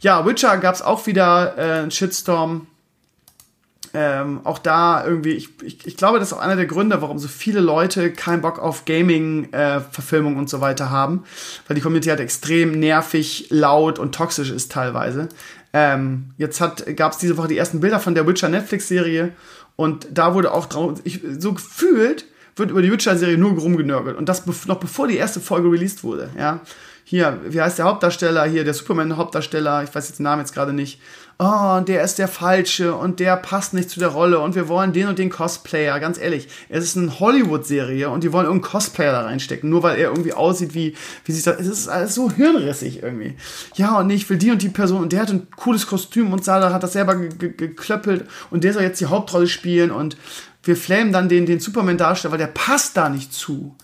Ja, 0.01 0.25
Witcher 0.25 0.57
gab 0.57 0.75
es 0.75 0.81
auch 0.81 1.07
wieder 1.07 1.57
äh, 1.57 1.79
einen 1.81 1.91
Shitstorm 1.91 2.67
ähm, 3.99 4.41
auch 4.43 4.59
da 4.59 5.03
irgendwie, 5.03 5.31
ich, 5.31 5.49
ich, 5.63 5.87
ich 5.87 5.97
glaube, 5.97 6.19
das 6.19 6.27
ist 6.27 6.33
auch 6.37 6.39
einer 6.39 6.55
der 6.55 6.67
Gründe, 6.67 7.01
warum 7.01 7.17
so 7.17 7.27
viele 7.27 7.61
Leute 7.61 8.11
keinen 8.11 8.43
Bock 8.43 8.59
auf 8.59 8.85
Gaming-Verfilmung 8.85 10.35
äh, 10.35 10.37
und 10.37 10.51
so 10.51 10.61
weiter 10.61 10.91
haben, 10.91 11.23
weil 11.67 11.73
die 11.73 11.81
Community 11.81 12.09
halt 12.09 12.19
extrem 12.19 12.79
nervig, 12.79 13.47
laut 13.49 13.97
und 13.97 14.13
toxisch 14.13 14.51
ist 14.51 14.71
teilweise. 14.71 15.29
Ähm, 15.73 16.25
jetzt 16.37 16.61
gab 16.95 17.13
es 17.13 17.17
diese 17.17 17.37
Woche 17.37 17.47
die 17.47 17.57
ersten 17.57 17.79
Bilder 17.79 17.99
von 17.99 18.13
der 18.13 18.27
Witcher 18.27 18.49
Netflix-Serie 18.49 19.31
und 19.75 20.05
da 20.11 20.35
wurde 20.35 20.51
auch 20.51 20.67
drauf, 20.67 20.99
ich, 21.03 21.21
so 21.39 21.53
gefühlt 21.53 22.25
wird 22.55 22.69
über 22.69 22.83
die 22.83 22.91
Witcher-Serie 22.91 23.39
nur 23.39 23.53
rumgenörgelt 23.53 24.15
und 24.15 24.29
das 24.29 24.45
noch 24.67 24.79
bevor 24.79 25.07
die 25.07 25.17
erste 25.17 25.39
Folge 25.39 25.71
released 25.71 26.03
wurde, 26.03 26.29
ja. 26.37 26.59
Hier, 27.09 27.39
wie 27.47 27.61
heißt 27.61 27.77
der 27.77 27.85
Hauptdarsteller? 27.85 28.45
Hier, 28.45 28.65
der 28.65 28.73
Superman-Hauptdarsteller, 28.73 29.83
ich 29.83 29.95
weiß 29.95 30.09
jetzt 30.09 30.19
den 30.19 30.23
Namen 30.23 30.41
jetzt 30.41 30.53
gerade 30.53 30.73
nicht 30.73 30.99
oh, 31.39 31.79
der 31.81 32.03
ist 32.03 32.17
der 32.17 32.27
Falsche 32.27 32.95
und 32.95 33.19
der 33.19 33.37
passt 33.37 33.73
nicht 33.73 33.89
zu 33.89 33.99
der 33.99 34.09
Rolle 34.09 34.39
und 34.39 34.55
wir 34.55 34.67
wollen 34.67 34.93
den 34.93 35.07
und 35.07 35.19
den 35.19 35.29
Cosplayer. 35.29 35.99
Ganz 35.99 36.17
ehrlich, 36.17 36.47
es 36.69 36.83
ist 36.83 36.97
eine 36.97 37.19
Hollywood-Serie 37.19 38.09
und 38.09 38.23
die 38.23 38.33
wollen 38.33 38.45
irgendeinen 38.45 38.71
Cosplayer 38.71 39.11
da 39.11 39.21
reinstecken, 39.21 39.69
nur 39.69 39.83
weil 39.83 39.97
er 39.97 40.09
irgendwie 40.09 40.33
aussieht 40.33 40.73
wie, 40.73 40.95
wie 41.25 41.31
sich 41.31 41.43
das, 41.43 41.59
es 41.59 41.67
ist 41.67 41.87
alles 41.87 42.15
so 42.15 42.31
hirnrissig 42.31 43.03
irgendwie. 43.03 43.35
Ja, 43.75 43.99
und 43.99 44.09
ich 44.09 44.29
will 44.29 44.37
die 44.37 44.51
und 44.51 44.61
die 44.61 44.69
Person 44.69 45.03
und 45.03 45.13
der 45.13 45.21
hat 45.21 45.29
ein 45.29 45.47
cooles 45.55 45.85
Kostüm 45.85 46.33
und 46.33 46.43
Sada 46.43 46.73
hat 46.73 46.83
das 46.83 46.93
selber 46.93 47.15
geklöppelt 47.15 48.25
und 48.49 48.63
der 48.63 48.73
soll 48.73 48.83
jetzt 48.83 48.99
die 48.99 49.05
Hauptrolle 49.05 49.47
spielen 49.47 49.91
und 49.91 50.17
wir 50.63 50.75
flamen 50.75 51.13
dann 51.13 51.29
den, 51.29 51.45
den 51.45 51.59
Superman-Darsteller, 51.59 52.31
weil 52.31 52.39
der 52.39 52.47
passt 52.47 52.97
da 52.97 53.09
nicht 53.09 53.31
zu. 53.31 53.75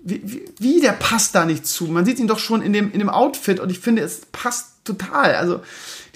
Wie, 0.00 0.20
wie, 0.24 0.44
wie, 0.58 0.80
der 0.80 0.92
passt 0.92 1.34
da 1.34 1.44
nicht 1.44 1.66
zu? 1.66 1.86
Man 1.86 2.04
sieht 2.04 2.18
ihn 2.18 2.28
doch 2.28 2.38
schon 2.38 2.62
in 2.62 2.72
dem, 2.72 2.92
in 2.92 3.00
dem 3.00 3.10
Outfit 3.10 3.60
und 3.60 3.70
ich 3.70 3.80
finde, 3.80 4.02
es 4.02 4.22
passt 4.32 4.84
total. 4.84 5.34
Also, 5.34 5.60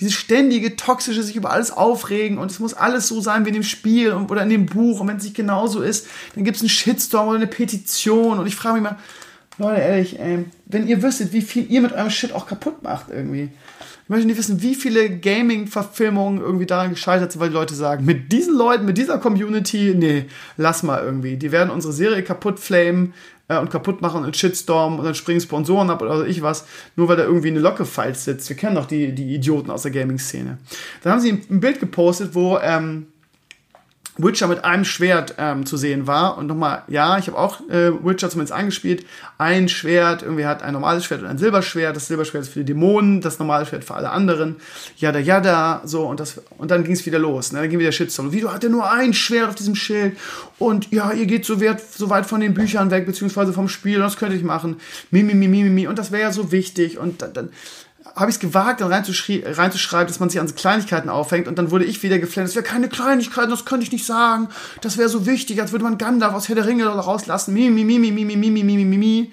dieses 0.01 0.15
ständige 0.15 0.77
toxische 0.77 1.23
sich 1.23 1.37
über 1.37 1.51
alles 1.51 1.71
aufregen 1.71 2.39
und 2.39 2.51
es 2.51 2.59
muss 2.59 2.75
alles 2.75 3.07
so 3.09 3.21
sein 3.21 3.45
wie 3.45 3.51
in 3.51 3.55
dem 3.55 3.63
Spiel 3.63 4.13
oder 4.13 4.43
in 4.43 4.49
dem 4.49 4.67
Buch 4.67 5.01
und 5.01 5.09
wenn 5.09 5.17
es 5.17 5.25
nicht 5.25 5.37
genauso 5.37 5.81
ist, 5.81 6.07
dann 6.35 6.45
gibt 6.45 6.57
es 6.57 6.63
einen 6.63 6.71
Shitstorm 6.71 7.29
oder 7.29 7.37
eine 7.37 7.47
Petition 7.47 8.39
und 8.39 8.47
ich 8.47 8.57
frage 8.57 8.75
mich 8.75 8.83
mal, 8.83 8.99
Leute, 9.59 9.81
ehrlich, 9.81 10.19
ey, 10.19 10.45
wenn 10.67 10.89
ihr 10.89 11.03
wüsstet, 11.03 11.33
wie 11.33 11.43
viel 11.43 11.71
ihr 11.71 11.83
mit 11.83 11.93
eurem 11.93 12.11
Shit 12.11 12.33
auch 12.33 12.47
kaputt 12.47 12.83
macht 12.83 13.07
irgendwie. 13.11 13.51
Ich 14.05 14.09
möchte 14.09 14.27
nicht 14.27 14.39
wissen, 14.39 14.61
wie 14.61 14.75
viele 14.75 15.19
Gaming-Verfilmungen 15.19 16.41
irgendwie 16.41 16.67
daran 16.67 16.91
gescheitert 16.91 17.33
sind, 17.33 17.41
weil 17.41 17.51
die 17.51 17.55
Leute 17.55 17.75
sagen, 17.75 18.05
mit 18.05 18.33
diesen 18.33 18.57
Leuten, 18.57 18.85
mit 18.85 18.99
dieser 18.99 19.19
Community, 19.19 19.95
nee, 19.97 20.25
lass 20.57 20.83
mal 20.83 21.03
irgendwie. 21.03 21.37
Die 21.37 21.53
werden 21.53 21.71
unsere 21.71 21.93
Serie 21.93 22.23
kaputt 22.23 22.59
flamen, 22.59 23.15
äh, 23.49 23.59
und 23.59 23.71
kaputt 23.71 24.01
machen 24.01 24.25
und 24.25 24.37
Shitstorm 24.37 24.99
und 24.99 25.05
dann 25.05 25.15
springen 25.15 25.41
Sponsoren 25.41 25.91
ab 25.91 26.03
oder 26.03 26.27
ich 26.27 26.43
was, 26.43 26.67
nur 26.97 27.09
weil 27.09 27.17
da 27.17 27.25
irgendwie 27.25 27.49
eine 27.49 27.61
Locke 27.61 27.85
falsch 27.85 28.19
sitzt. 28.19 28.49
Wir 28.49 28.57
kennen 28.57 28.77
doch 28.77 28.87
die, 28.87 29.13
die 29.13 29.35
Idioten 29.35 29.71
aus 29.71 29.83
der 29.83 29.93
Gaming-Szene. 29.93 30.59
Dann 31.03 31.13
haben 31.13 31.21
sie 31.21 31.33
ein 31.33 31.61
Bild 31.61 31.81
gepostet, 31.81 32.35
wo 32.35 32.59
ähm, 32.59 33.07
Witcher 34.19 34.47
mit 34.47 34.65
einem 34.65 34.85
Schwert 34.85 35.35
ähm, 35.39 35.65
zu 35.65 35.77
sehen 35.77 36.07
war. 36.07 36.37
Und 36.37 36.47
nochmal, 36.47 36.83
ja, 36.89 37.17
ich 37.17 37.29
habe 37.29 37.39
auch 37.39 37.61
äh, 37.71 37.93
Witcher 38.05 38.29
zumindest 38.29 38.53
eingespielt. 38.53 39.07
Ein 39.39 39.69
Schwert, 39.69 40.23
irgendwie 40.23 40.45
hat 40.45 40.63
ein 40.63 40.75
normales 40.75 41.05
Schwert 41.05 41.23
und 41.23 41.29
ein 41.29 41.39
Silberschwert. 41.39 41.97
Das 41.97 42.09
Silberschwert 42.09 42.45
ist 42.45 42.53
für 42.53 42.61
die 42.61 42.67
Dämonen, 42.67 43.23
das 43.23 43.39
normale 43.39 43.65
Schwert 43.65 43.85
für 43.85 43.95
alle 43.95 44.11
anderen. 44.11 44.57
Yada 44.97 45.19
yada, 45.19 45.81
so 45.85 46.07
und 46.07 46.21
das 46.21 46.43
und 46.59 46.71
dann 46.71 46.85
ging 46.85 46.93
es 46.93 47.07
wieder 47.07 47.19
los. 47.19 47.53
Ne? 47.53 47.61
Dann 47.61 47.71
ging 47.71 47.79
wieder 47.79 47.93
Shitstorm. 47.93 48.33
Wie, 48.33 48.41
du 48.41 48.53
hatte 48.53 48.69
nur 48.69 48.91
ein 48.91 49.15
Schwert 49.15 49.49
auf 49.49 49.55
diesem 49.55 49.75
Schild 49.75 50.17
und 50.59 50.93
ja, 50.93 51.13
ihr 51.13 51.27
geht 51.27 51.45
so 51.45 51.61
weit, 51.61 51.81
so 51.81 52.11
weit 52.11 52.27
von 52.27 52.41
den 52.41 52.55
Büchern 52.55 52.91
weg, 52.91 53.07
beziehungsweise 53.07 53.53
vom 53.53 53.69
Spiel, 53.69 53.99
das 53.99 54.17
könnte 54.17 54.37
ich 54.37 54.45
machen. 54.45 54.77
Mimi, 55.11 55.35
mimi, 55.35 55.63
mimi, 55.63 55.87
und 55.87 55.99
das 55.99 56.13
wäre 56.13 56.23
ja 56.23 56.33
so 56.33 56.53
wichtig. 56.53 56.99
Und 56.99 57.23
dann, 57.23 57.33
dann 57.33 57.49
habe 58.15 58.31
ich 58.31 58.37
es 58.37 58.41
gewagt, 58.41 58.81
dann 58.81 58.93
reinzuschreiben, 58.93 60.07
dass 60.07 60.21
man 60.21 60.31
sich 60.31 60.41
an 60.41 60.55
Kleinigkeiten 60.55 61.09
aufhängt 61.09 61.49
und 61.49 61.59
dann 61.59 61.71
wurde 61.71 61.85
ich 61.85 62.03
wieder 62.03 62.19
geflennt, 62.19 62.49
das 62.49 62.55
wäre 62.55 62.65
keine 62.65 62.89
Kleinigkeit, 62.89 63.51
das 63.51 63.65
könnte 63.65 63.85
ich 63.85 63.93
nicht 63.93 64.07
sagen, 64.07 64.49
das 64.81 64.99
wäre 64.99 65.09
so 65.09 65.27
wichtig, 65.27 65.61
als 65.61 65.73
würde 65.73 65.85
man 65.85 65.99
Gandalf 65.99 66.35
aus 66.35 66.49
Herr 66.49 66.57
der 66.57 66.67
Ringe 66.67 66.87
rauslassen, 66.87 67.55
mi, 67.55 67.71
mi, 67.71 67.85
mi, 67.85 67.99
mi, 67.99 68.13
mi, 68.13 68.85
mi. 68.85 69.33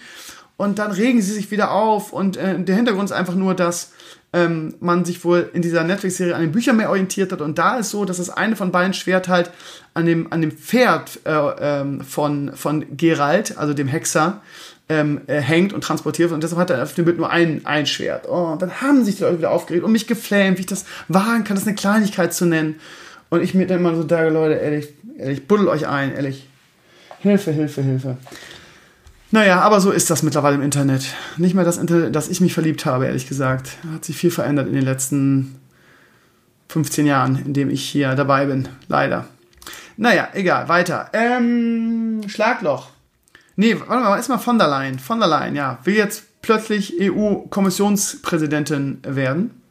Und 0.58 0.78
dann 0.78 0.92
regen 0.92 1.22
sie 1.22 1.32
sich 1.32 1.52
wieder 1.52 1.72
auf 1.72 2.12
und 2.12 2.36
äh, 2.36 2.60
der 2.62 2.76
Hintergrund 2.76 3.10
ist 3.10 3.16
einfach 3.16 3.36
nur, 3.36 3.54
dass 3.54 3.92
ähm, 4.34 4.76
man 4.80 5.06
sich 5.06 5.24
wohl 5.24 5.50
in 5.54 5.62
dieser 5.62 5.84
Netflix-Serie 5.84 6.36
an 6.36 6.42
den 6.42 6.52
Büchern 6.52 6.78
mehr 6.78 6.90
orientiert 6.90 7.32
hat. 7.32 7.42
Und 7.42 7.58
da 7.58 7.78
ist 7.78 7.90
so, 7.90 8.06
dass 8.06 8.18
das 8.18 8.30
eine 8.30 8.56
von 8.56 8.72
beiden 8.72 8.94
Schwert 8.94 9.28
halt 9.28 9.52
an 9.94 10.06
dem, 10.06 10.32
an 10.32 10.42
dem 10.42 10.52
Pferd 10.52 11.20
äh, 11.26 11.32
ähm, 11.32 12.02
von, 12.02 12.52
von 12.56 12.98
Geralt, 12.98 13.58
also 13.58 13.74
dem 13.74 13.88
Hexer, 13.88 14.42
ähm, 14.90 15.22
äh, 15.28 15.40
hängt 15.40 15.72
und 15.72 15.84
transportiert 15.84 16.30
wird. 16.30 16.36
Und 16.36 16.44
deshalb 16.44 16.60
hat 16.60 16.70
er 16.72 16.84
auf 16.84 16.94
dem 16.96 17.06
Bild 17.06 17.18
nur 17.18 17.30
ein, 17.30 17.62
ein 17.66 17.86
Schwert. 17.86 18.28
Oh, 18.28 18.52
und 18.52 18.62
dann 18.62 18.82
haben 18.82 19.06
sich 19.06 19.18
die 19.18 19.24
Leute 19.24 19.38
wieder 19.38 19.52
aufgeregt 19.52 19.86
und 19.86 19.92
mich 19.92 20.08
geflamed, 20.08 20.58
wie 20.58 20.62
ich 20.62 20.68
das 20.68 20.86
wagen 21.08 21.44
kann, 21.44 21.56
das 21.56 21.66
eine 21.66 21.76
Kleinigkeit 21.76 22.34
zu 22.34 22.46
nennen. 22.46 22.76
Und 23.30 23.44
ich 23.44 23.54
mir 23.54 23.68
dann 23.68 23.80
immer 23.80 23.96
so 23.96 24.08
sage, 24.08 24.30
Leute, 24.30 24.56
ehrlich, 24.56 24.90
ehrlich, 25.18 25.48
buddel 25.48 25.68
euch 25.68 25.88
ein, 25.88 26.14
ehrlich. 26.14 26.48
Hilfe, 27.20 27.52
Hilfe, 27.52 27.84
Hilfe. 27.84 28.18
Naja, 29.32 29.62
aber 29.62 29.80
so 29.80 29.92
ist 29.92 30.10
das 30.10 30.24
mittlerweile 30.24 30.56
im 30.56 30.64
Internet. 30.64 31.14
Nicht 31.38 31.54
mehr 31.54 31.64
das 31.64 31.78
Internet, 31.78 32.16
dass 32.16 32.30
ich 32.30 32.42
mich 32.42 32.54
verliebt 32.54 32.86
habe, 32.86 33.06
ehrlich 33.06 33.28
gesagt. 33.28 33.78
Hat 33.94 34.04
sich 34.04 34.18
viel 34.18 34.32
verändert 34.32 34.68
in 34.68 34.74
den 34.74 34.84
letzten 34.84 35.60
15 36.70 37.06
Jahren, 37.06 37.36
in 37.46 37.54
dem 37.54 37.70
ich 37.70 37.88
hier 37.88 38.16
dabei 38.16 38.46
bin. 38.46 38.68
Leider. 38.88 39.28
Naja, 39.98 40.30
egal, 40.34 40.68
weiter. 40.70 41.10
Ähm, 41.14 42.22
Schlagloch. 42.28 42.90
Nee, 43.60 43.78
warte 43.78 44.04
mal, 44.06 44.16
erstmal 44.16 44.40
von 44.40 44.58
der 44.58 44.70
Leyen. 44.70 45.00
Von 45.00 45.20
der 45.20 45.28
Leyen, 45.28 45.54
ja. 45.54 45.80
Will 45.84 45.98
jetzt 45.98 46.42
plötzlich 46.42 46.94
EU-Kommissionspräsidentin 46.98 49.02
werden. 49.06 49.62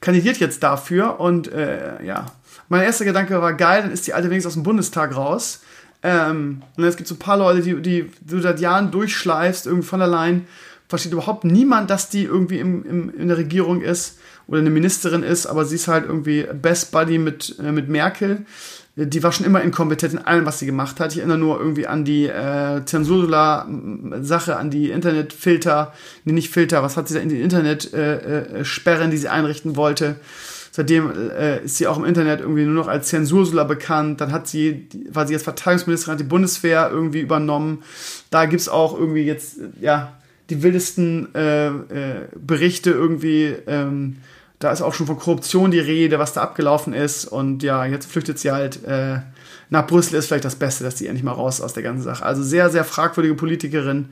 Kandidiert 0.00 0.38
jetzt 0.38 0.60
dafür 0.60 1.20
und 1.20 1.52
äh, 1.52 2.04
ja. 2.04 2.26
Mein 2.68 2.82
erster 2.82 3.04
Gedanke 3.04 3.40
war 3.40 3.54
geil, 3.54 3.82
dann 3.82 3.92
ist 3.92 4.08
die 4.08 4.14
alte 4.14 4.28
wenigstens 4.28 4.50
aus 4.50 4.54
dem 4.54 4.64
Bundestag 4.64 5.14
raus. 5.14 5.60
Ähm, 6.02 6.64
und 6.76 6.82
es 6.82 6.96
gibt 6.96 7.08
so 7.08 7.14
ein 7.14 7.20
paar 7.20 7.36
Leute, 7.36 7.60
die, 7.60 7.80
die 7.80 8.10
du 8.22 8.40
seit 8.40 8.58
Jahren 8.58 8.90
durchschleifst, 8.90 9.66
irgendwie 9.66 9.86
von 9.86 10.00
der 10.00 10.08
Leyen. 10.08 10.48
Versteht 10.88 11.12
überhaupt 11.12 11.44
niemand, 11.44 11.90
dass 11.90 12.08
die 12.08 12.24
irgendwie 12.24 12.58
im, 12.58 12.84
im, 12.84 13.20
in 13.20 13.28
der 13.28 13.36
Regierung 13.36 13.82
ist 13.82 14.18
oder 14.48 14.58
eine 14.58 14.70
Ministerin 14.70 15.22
ist, 15.22 15.46
aber 15.46 15.64
sie 15.64 15.76
ist 15.76 15.86
halt 15.86 16.06
irgendwie 16.06 16.44
Best 16.60 16.90
Buddy 16.90 17.18
mit, 17.18 17.56
äh, 17.60 17.70
mit 17.70 17.88
Merkel 17.88 18.46
die 18.94 19.22
war 19.22 19.32
schon 19.32 19.46
immer 19.46 19.62
inkompetent 19.62 20.12
in 20.12 20.18
allem, 20.18 20.44
was 20.44 20.58
sie 20.58 20.66
gemacht 20.66 21.00
hat. 21.00 21.12
Ich 21.12 21.18
erinnere 21.18 21.38
nur 21.38 21.58
irgendwie 21.58 21.86
an 21.86 22.04
die 22.04 22.26
äh, 22.26 22.84
Zensursula-Sache, 22.84 24.56
an 24.56 24.70
die 24.70 24.90
Internetfilter, 24.90 25.94
nee, 26.24 26.32
nicht 26.32 26.50
Filter, 26.50 26.82
was 26.82 26.96
hat 26.96 27.08
sie 27.08 27.14
da 27.14 27.20
in 27.20 27.30
die 27.30 27.40
Internetsperren, 27.40 29.02
äh, 29.02 29.04
äh, 29.06 29.10
die 29.10 29.16
sie 29.16 29.28
einrichten 29.28 29.76
wollte. 29.76 30.16
Seitdem 30.72 31.10
äh, 31.30 31.64
ist 31.64 31.76
sie 31.76 31.86
auch 31.86 31.98
im 31.98 32.04
Internet 32.04 32.40
irgendwie 32.40 32.64
nur 32.64 32.74
noch 32.74 32.88
als 32.88 33.08
Zensursula 33.08 33.64
bekannt. 33.64 34.20
Dann 34.20 34.32
hat 34.32 34.46
sie, 34.46 34.88
war 35.10 35.26
sie 35.26 35.34
jetzt 35.34 35.44
Verteidigungsministerin, 35.44 36.12
hat 36.12 36.20
die 36.20 36.24
Bundeswehr 36.24 36.90
irgendwie 36.90 37.20
übernommen. 37.20 37.82
Da 38.30 38.46
gibt's 38.46 38.68
auch 38.68 38.98
irgendwie 38.98 39.22
jetzt, 39.22 39.58
ja, 39.80 40.18
die 40.50 40.62
wildesten 40.62 41.34
äh, 41.34 41.68
äh, 41.68 42.28
Berichte 42.34 42.90
irgendwie. 42.90 43.54
Ähm, 43.66 44.16
da 44.62 44.70
ist 44.70 44.82
auch 44.82 44.94
schon 44.94 45.06
von 45.06 45.18
Korruption 45.18 45.70
die 45.70 45.80
Rede, 45.80 46.18
was 46.18 46.32
da 46.32 46.42
abgelaufen 46.42 46.92
ist. 46.92 47.24
Und 47.24 47.62
ja, 47.62 47.84
jetzt 47.84 48.10
flüchtet 48.10 48.38
sie 48.38 48.52
halt 48.52 48.84
äh, 48.84 49.18
nach 49.70 49.86
Brüssel, 49.86 50.16
ist 50.16 50.26
vielleicht 50.26 50.44
das 50.44 50.56
Beste, 50.56 50.84
dass 50.84 50.98
sie 50.98 51.06
endlich 51.06 51.24
mal 51.24 51.32
raus 51.32 51.60
aus 51.60 51.72
der 51.72 51.82
ganzen 51.82 52.04
Sache. 52.04 52.24
Also 52.24 52.42
sehr, 52.42 52.70
sehr 52.70 52.84
fragwürdige 52.84 53.34
Politikerin. 53.34 54.10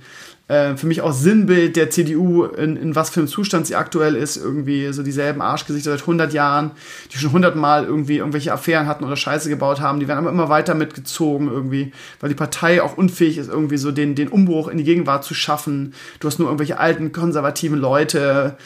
Äh, 0.48 0.76
für 0.76 0.88
mich 0.88 1.02
auch 1.02 1.12
Sinnbild 1.12 1.76
der 1.76 1.90
CDU, 1.90 2.44
in, 2.44 2.76
in 2.76 2.96
was 2.96 3.10
für 3.10 3.20
einem 3.20 3.28
Zustand 3.28 3.68
sie 3.68 3.76
aktuell 3.76 4.16
ist. 4.16 4.36
Irgendwie 4.36 4.92
so 4.92 5.04
dieselben 5.04 5.40
Arschgesichter 5.40 5.92
seit 5.92 6.00
100 6.00 6.32
Jahren, 6.32 6.72
die 7.12 7.18
schon 7.18 7.28
100 7.28 7.54
Mal 7.54 7.84
irgendwie 7.84 8.16
irgendwelche 8.16 8.52
Affären 8.52 8.88
hatten 8.88 9.04
oder 9.04 9.14
Scheiße 9.14 9.48
gebaut 9.48 9.80
haben. 9.80 10.00
Die 10.00 10.08
werden 10.08 10.18
aber 10.18 10.30
immer 10.30 10.48
weiter 10.48 10.74
mitgezogen 10.74 11.48
irgendwie, 11.48 11.92
weil 12.18 12.30
die 12.30 12.34
Partei 12.34 12.82
auch 12.82 12.96
unfähig 12.96 13.38
ist, 13.38 13.48
irgendwie 13.48 13.76
so 13.76 13.92
den, 13.92 14.16
den 14.16 14.26
Umbruch 14.26 14.66
in 14.66 14.78
die 14.78 14.84
Gegenwart 14.84 15.22
zu 15.22 15.34
schaffen. 15.34 15.94
Du 16.18 16.26
hast 16.26 16.40
nur 16.40 16.48
irgendwelche 16.48 16.80
alten, 16.80 17.12
konservativen 17.12 17.78
Leute. 17.78 18.56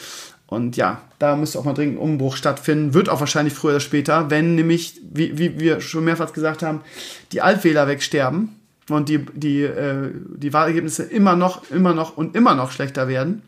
Und 0.47 0.77
ja, 0.77 1.01
da 1.17 1.35
müsste 1.35 1.57
auch 1.57 1.63
mal 1.63 1.73
dringend 1.73 1.97
ein 1.97 2.01
Umbruch 2.01 2.35
stattfinden. 2.35 2.93
Wird 2.93 3.09
auch 3.09 3.19
wahrscheinlich 3.19 3.53
früher 3.53 3.71
oder 3.71 3.79
später, 3.79 4.29
wenn 4.29 4.55
nämlich, 4.55 5.01
wie, 5.11 5.37
wie 5.37 5.59
wir 5.59 5.81
schon 5.81 6.03
mehrfach 6.03 6.33
gesagt 6.33 6.61
haben, 6.61 6.81
die 7.31 7.41
Altwähler 7.41 7.87
wegsterben 7.87 8.49
und 8.89 9.09
die, 9.09 9.25
die, 9.33 9.63
äh, 9.63 10.11
die 10.13 10.53
Wahlergebnisse 10.53 11.03
immer 11.03 11.35
noch, 11.35 11.69
immer 11.71 11.93
noch 11.93 12.15
und 12.15 12.35
immer 12.35 12.53
noch 12.53 12.71
schlechter 12.71 13.07
werden. 13.07 13.41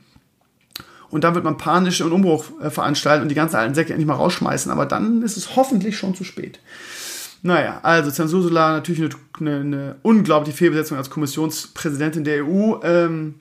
Und 1.10 1.24
dann 1.24 1.36
wird 1.36 1.46
man 1.46 1.58
panisch 1.58 2.02
einen 2.02 2.12
Umbruch 2.12 2.46
äh, 2.62 2.70
veranstalten 2.70 3.24
und 3.24 3.30
die 3.30 3.36
ganzen 3.36 3.56
alten 3.56 3.76
Säcke 3.76 3.94
endlich 3.94 4.08
mal 4.08 4.16
rausschmeißen. 4.16 4.72
Aber 4.72 4.86
dann 4.86 5.22
ist 5.22 5.38
es 5.38 5.56
hoffentlich 5.56 5.98
schon 5.98 6.16
zu 6.16 6.24
spät. 6.24 6.60
Naja, 7.44 7.80
also 7.84 8.10
Zensursula 8.12 8.72
natürlich 8.72 9.14
eine, 9.40 9.56
eine, 9.58 9.96
unglaubliche 10.02 10.58
Fehlbesetzung 10.58 10.98
als 10.98 11.10
Kommissionspräsidentin 11.10 12.24
der 12.24 12.44
EU. 12.44 12.76
Ähm, 12.84 13.36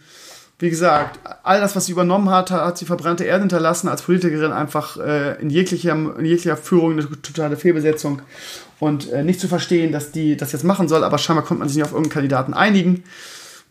wie 0.58 0.70
gesagt, 0.70 1.20
all 1.42 1.60
das, 1.60 1.76
was 1.76 1.86
sie 1.86 1.92
übernommen 1.92 2.30
hat, 2.30 2.50
hat 2.50 2.78
sie 2.78 2.86
verbrannte 2.86 3.24
Erde 3.24 3.40
hinterlassen, 3.40 3.88
als 3.88 4.02
Politikerin 4.02 4.52
einfach 4.52 4.96
äh, 4.96 5.40
in, 5.40 5.50
jeglicher, 5.50 5.92
in 5.92 6.24
jeglicher 6.24 6.56
Führung 6.56 6.92
eine 6.92 7.06
totale 7.20 7.56
Fehlbesetzung 7.56 8.22
und 8.80 9.10
äh, 9.12 9.22
nicht 9.22 9.38
zu 9.38 9.48
verstehen, 9.48 9.92
dass 9.92 10.12
die 10.12 10.36
das 10.36 10.52
jetzt 10.52 10.64
machen 10.64 10.88
soll, 10.88 11.04
aber 11.04 11.18
scheinbar 11.18 11.44
konnte 11.44 11.58
man 11.58 11.68
sich 11.68 11.76
nicht 11.76 11.84
auf 11.84 11.92
irgendeinen 11.92 12.12
Kandidaten 12.12 12.54
einigen 12.54 13.04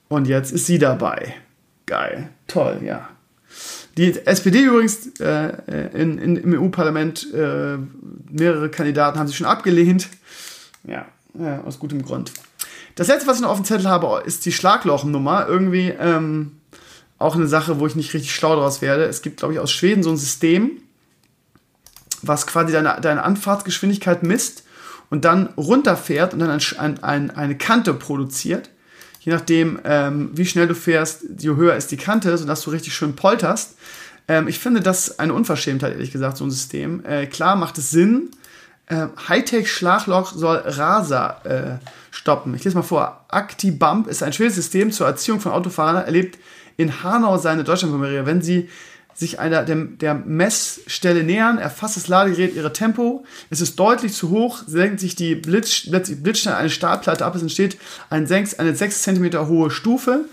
und 0.09 0.27
jetzt 0.27 0.51
ist 0.51 0.67
sie 0.67 0.77
dabei. 0.77 1.33
Geil, 1.87 2.29
toll, 2.47 2.81
ja. 2.83 3.09
Die 3.97 4.25
SPD 4.25 4.63
übrigens 4.63 5.19
äh, 5.19 5.53
in, 5.93 6.17
in, 6.17 6.35
im 6.35 6.61
EU-Parlament, 6.61 7.33
äh, 7.33 7.77
mehrere 8.29 8.69
Kandidaten 8.69 9.17
haben 9.17 9.27
sich 9.27 9.37
schon 9.37 9.47
abgelehnt. 9.47 10.09
Ja, 10.83 11.05
ja, 11.33 11.61
aus 11.63 11.79
gutem 11.79 12.03
Grund. 12.03 12.31
Das 12.95 13.07
letzte, 13.07 13.27
was 13.27 13.37
ich 13.37 13.43
noch 13.43 13.49
auf 13.49 13.57
dem 13.57 13.65
Zettel 13.65 13.89
habe, 13.89 14.23
ist 14.25 14.45
die 14.45 14.51
Schlaglochennummer. 14.51 15.47
Irgendwie, 15.47 15.93
ähm, 15.99 16.51
auch 17.17 17.35
eine 17.35 17.47
Sache, 17.47 17.79
wo 17.79 17.87
ich 17.87 17.95
nicht 17.95 18.13
richtig 18.13 18.33
schlau 18.33 18.55
daraus 18.55 18.81
werde. 18.81 19.05
Es 19.05 19.21
gibt, 19.21 19.37
glaube 19.37 19.53
ich, 19.53 19.59
aus 19.59 19.71
Schweden 19.71 20.03
so 20.03 20.09
ein 20.09 20.17
System, 20.17 20.71
was 22.21 22.47
quasi 22.47 22.73
deine, 22.73 22.99
deine 23.01 23.23
Anfahrtsgeschwindigkeit 23.23 24.23
misst 24.23 24.63
und 25.09 25.25
dann 25.25 25.47
runterfährt 25.57 26.33
und 26.33 26.39
dann 26.39 26.49
ein, 26.49 27.03
ein, 27.03 27.31
eine 27.31 27.57
Kante 27.57 27.93
produziert. 27.93 28.69
Je 29.21 29.31
nachdem, 29.31 29.79
ähm, 29.85 30.29
wie 30.33 30.45
schnell 30.45 30.67
du 30.67 30.75
fährst, 30.75 31.23
je 31.39 31.55
höher 31.55 31.75
ist 31.75 31.91
die 31.91 31.97
Kante, 31.97 32.37
sodass 32.37 32.61
du 32.61 32.69
richtig 32.69 32.93
schön 32.93 33.15
polterst. 33.15 33.75
Ähm, 34.27 34.47
ich 34.47 34.59
finde 34.59 34.81
das 34.81 35.19
eine 35.19 35.33
Unverschämtheit, 35.33 35.93
ehrlich 35.93 36.11
gesagt, 36.11 36.37
so 36.37 36.45
ein 36.45 36.51
System. 36.51 37.03
Äh, 37.05 37.27
klar 37.27 37.55
macht 37.55 37.77
es 37.77 37.91
Sinn. 37.91 38.29
Äh, 38.87 39.07
Hightech-Schlagloch 39.27 40.33
soll 40.33 40.57
Raser 40.57 41.41
äh, 41.43 41.87
stoppen. 42.11 42.53
Ich 42.53 42.63
lese 42.63 42.75
mal 42.75 42.83
vor. 42.83 43.25
ActiBump 43.29 44.07
ist 44.07 44.21
ein 44.21 44.33
schweres 44.33 44.55
System 44.55 44.91
zur 44.91 45.07
Erziehung 45.07 45.39
von 45.39 45.53
Autofahrern, 45.53 46.05
erlebt 46.05 46.37
in 46.77 47.03
Hanau 47.03 47.37
seine 47.37 47.63
Deutschlandpremiere. 47.63 48.25
Wenn 48.25 48.41
Sie 48.41 48.69
sich 49.13 49.39
einer 49.39 49.63
der, 49.63 49.75
der 49.75 50.13
Messstelle 50.13 51.23
nähern, 51.23 51.57
erfasst 51.57 51.95
das 51.95 52.09
Ladegerät 52.09 52.53
ihre 52.53 52.73
Tempo. 52.73 53.25
Es 53.49 53.61
ist 53.61 53.79
deutlich 53.79 54.13
zu 54.13 54.29
hoch, 54.29 54.63
senkt 54.67 54.99
sich 54.99 55.15
die 55.15 55.35
Blitz, 55.35 55.89
Blitzschnell 55.89 56.55
eine 56.55 56.69
Stahlplatte 56.69 57.25
ab. 57.25 57.33
Es 57.33 57.41
entsteht 57.41 57.77
ein 58.09 58.27
6, 58.27 58.59
eine 58.59 58.75
6 58.75 59.03
cm 59.03 59.47
hohe 59.47 59.71
Stufe 59.71 60.25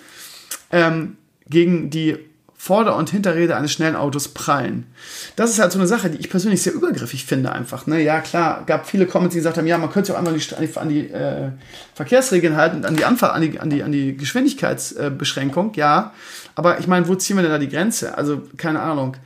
ähm, 0.72 1.16
gegen 1.48 1.90
die 1.90 2.18
Vorder- 2.64 2.94
und 2.94 3.10
Hinterräder 3.10 3.56
eines 3.56 3.72
schnellen 3.72 3.96
Autos 3.96 4.28
prallen. 4.28 4.86
Das 5.34 5.50
ist 5.50 5.58
halt 5.58 5.72
so 5.72 5.80
eine 5.80 5.88
Sache, 5.88 6.10
die 6.10 6.18
ich 6.18 6.30
persönlich 6.30 6.62
sehr 6.62 6.72
übergriffig 6.72 7.24
finde 7.24 7.50
einfach. 7.50 7.88
Ne? 7.88 8.00
Ja, 8.00 8.20
klar, 8.20 8.62
gab 8.66 8.88
viele 8.88 9.06
Comments, 9.06 9.32
die 9.32 9.40
gesagt 9.40 9.56
haben, 9.56 9.66
ja, 9.66 9.78
man 9.78 9.90
könnte 9.90 10.06
sich 10.06 10.14
auch 10.14 10.18
einmal 10.18 10.32
an 10.32 10.38
die, 10.38 10.78
an 10.78 10.88
die 10.88 11.10
äh, 11.10 11.50
Verkehrsregeln 11.94 12.56
halten, 12.56 12.84
an 12.84 12.94
die 12.94 13.04
Anfahrt, 13.04 13.34
an 13.34 13.42
die, 13.42 13.58
an 13.58 13.68
die, 13.68 13.82
an 13.82 13.90
die 13.90 14.16
Geschwindigkeitsbeschränkung, 14.16 15.72
ja. 15.74 16.12
Aber 16.54 16.78
ich 16.78 16.86
meine, 16.86 17.08
wo 17.08 17.16
ziehen 17.16 17.34
wir 17.34 17.42
denn 17.42 17.50
da 17.50 17.58
die 17.58 17.68
Grenze? 17.68 18.16
Also, 18.16 18.42
keine 18.56 18.78
Ahnung. 18.78 19.16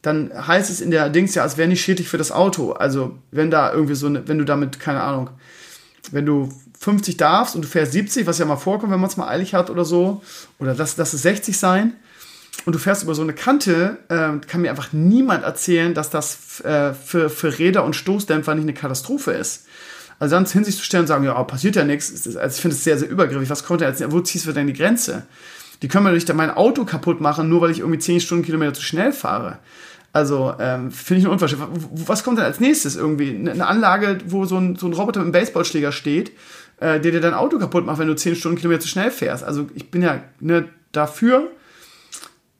Dann 0.00 0.32
heißt 0.34 0.70
es 0.70 0.80
in 0.80 0.90
der 0.90 1.10
Dings 1.10 1.34
ja, 1.34 1.42
als 1.42 1.58
wäre 1.58 1.68
nicht 1.68 1.84
schädlich 1.84 2.08
für 2.08 2.16
das 2.16 2.32
Auto. 2.32 2.72
Also, 2.72 3.18
wenn 3.30 3.50
da 3.50 3.74
irgendwie 3.74 3.94
so 3.94 4.06
eine, 4.06 4.26
wenn 4.26 4.38
du 4.38 4.46
damit, 4.46 4.80
keine 4.80 5.02
Ahnung, 5.02 5.28
wenn 6.12 6.24
du 6.24 6.48
50 6.80 7.18
darfst 7.18 7.56
und 7.56 7.62
du 7.62 7.68
fährst 7.68 7.92
70, 7.92 8.26
was 8.26 8.38
ja 8.38 8.46
mal 8.46 8.56
vorkommt, 8.56 8.90
wenn 8.90 9.00
man 9.00 9.10
es 9.10 9.18
mal 9.18 9.28
eilig 9.28 9.52
hat 9.52 9.68
oder 9.68 9.84
so, 9.84 10.22
oder 10.58 10.74
lass, 10.74 10.96
lass 10.96 11.12
es 11.12 11.20
60 11.20 11.58
sein, 11.58 11.92
und 12.64 12.74
du 12.74 12.78
fährst 12.78 13.02
über 13.02 13.14
so 13.14 13.22
eine 13.22 13.32
Kante, 13.32 13.98
äh, 14.08 14.38
kann 14.46 14.62
mir 14.62 14.70
einfach 14.70 14.92
niemand 14.92 15.44
erzählen, 15.44 15.94
dass 15.94 16.10
das 16.10 16.60
äh, 16.60 16.94
für, 16.94 17.30
für 17.30 17.58
Räder 17.58 17.84
und 17.84 17.94
Stoßdämpfer 17.94 18.54
nicht 18.54 18.64
eine 18.64 18.74
Katastrophe 18.74 19.32
ist. 19.32 19.66
Also 20.18 20.34
dann 20.34 20.46
hin 20.46 20.64
sich 20.64 20.76
zu 20.76 20.84
stellen 20.84 21.02
und 21.02 21.08
sagen, 21.08 21.24
ja, 21.24 21.42
passiert 21.44 21.76
ja 21.76 21.84
nichts. 21.84 22.36
Also 22.36 22.54
ich 22.54 22.60
finde 22.60 22.74
es 22.74 22.84
sehr, 22.84 22.98
sehr 22.98 23.08
übergriffig. 23.08 23.50
Was 23.50 23.64
konnte 23.64 23.84
jetzt, 23.84 24.02
wo 24.10 24.20
ziehst 24.20 24.46
du 24.46 24.52
denn 24.52 24.66
die 24.66 24.72
Grenze? 24.72 25.26
Die 25.82 25.88
können 25.88 26.04
mir 26.04 26.12
nicht 26.12 26.32
mein 26.32 26.50
Auto 26.50 26.84
kaputt 26.86 27.20
machen, 27.20 27.48
nur 27.48 27.60
weil 27.60 27.70
ich 27.70 27.80
irgendwie 27.80 27.98
10 27.98 28.20
Stundenkilometer 28.20 28.72
zu 28.72 28.82
schnell 28.82 29.12
fahre. 29.12 29.58
Also 30.14 30.54
ähm, 30.58 30.90
finde 30.90 31.20
ich 31.20 31.26
ein 31.26 31.32
Unverschämt. 31.32 31.62
Was 32.06 32.24
kommt 32.24 32.38
denn 32.38 32.46
als 32.46 32.60
nächstes 32.60 32.96
irgendwie? 32.96 33.36
Eine 33.36 33.66
Anlage, 33.66 34.18
wo 34.26 34.46
so 34.46 34.56
ein, 34.56 34.76
so 34.76 34.86
ein 34.86 34.94
Roboter 34.94 35.20
mit 35.20 35.26
einem 35.26 35.32
Baseballschläger 35.32 35.92
steht, 35.92 36.30
äh, 36.80 36.98
der 36.98 37.12
dir 37.12 37.20
dein 37.20 37.34
Auto 37.34 37.58
kaputt 37.58 37.84
macht, 37.84 37.98
wenn 37.98 38.08
du 38.08 38.16
10 38.16 38.36
Stundenkilometer 38.36 38.80
zu 38.80 38.88
schnell 38.88 39.10
fährst. 39.10 39.44
Also 39.44 39.68
ich 39.74 39.90
bin 39.90 40.00
ja 40.00 40.22
ne, 40.40 40.70
dafür, 40.92 41.50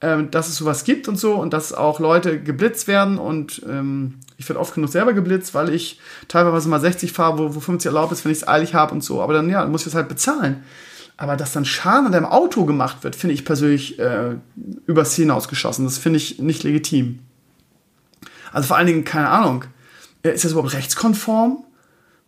ähm, 0.01 0.29
dass 0.31 0.47
es 0.47 0.57
sowas 0.57 0.83
gibt 0.83 1.07
und 1.07 1.17
so 1.17 1.35
und 1.35 1.53
dass 1.53 1.73
auch 1.73 1.99
Leute 1.99 2.39
geblitzt 2.39 2.87
werden 2.87 3.17
und 3.17 3.61
ähm, 3.67 4.19
ich 4.37 4.47
werde 4.47 4.59
oft 4.59 4.75
genug 4.75 4.91
selber 4.91 5.13
geblitzt, 5.13 5.55
weil 5.55 5.73
ich 5.73 5.99
teilweise 6.27 6.69
mal 6.69 6.79
60 6.79 7.11
fahre, 7.11 7.39
wo, 7.39 7.55
wo 7.55 7.59
50 7.59 7.87
erlaubt 7.87 8.11
ist, 8.11 8.23
wenn 8.23 8.31
ich 8.31 8.39
es 8.39 8.47
eilig 8.47 8.75
habe 8.75 8.93
und 8.93 9.03
so. 9.03 9.21
Aber 9.21 9.33
dann, 9.33 9.49
ja, 9.49 9.61
dann 9.61 9.71
muss 9.71 9.81
ich 9.81 9.85
das 9.85 9.95
halt 9.95 10.07
bezahlen. 10.07 10.63
Aber 11.17 11.35
dass 11.35 11.51
dann 11.51 11.65
Schaden 11.65 12.05
an 12.05 12.11
deinem 12.11 12.27
Auto 12.27 12.65
gemacht 12.65 13.03
wird, 13.03 13.15
finde 13.15 13.33
ich 13.33 13.43
persönlich 13.43 13.97
äh, 13.97 14.35
übers 14.85 15.15
hinausgeschossen. 15.15 15.85
Das 15.85 15.97
finde 15.97 16.17
ich 16.17 16.37
nicht 16.37 16.63
legitim. 16.63 17.19
Also 18.51 18.67
vor 18.67 18.77
allen 18.77 18.87
Dingen, 18.87 19.03
keine 19.03 19.29
Ahnung, 19.29 19.65
äh, 20.21 20.29
ist 20.29 20.45
das 20.45 20.51
überhaupt 20.51 20.73
rechtskonform? 20.73 21.63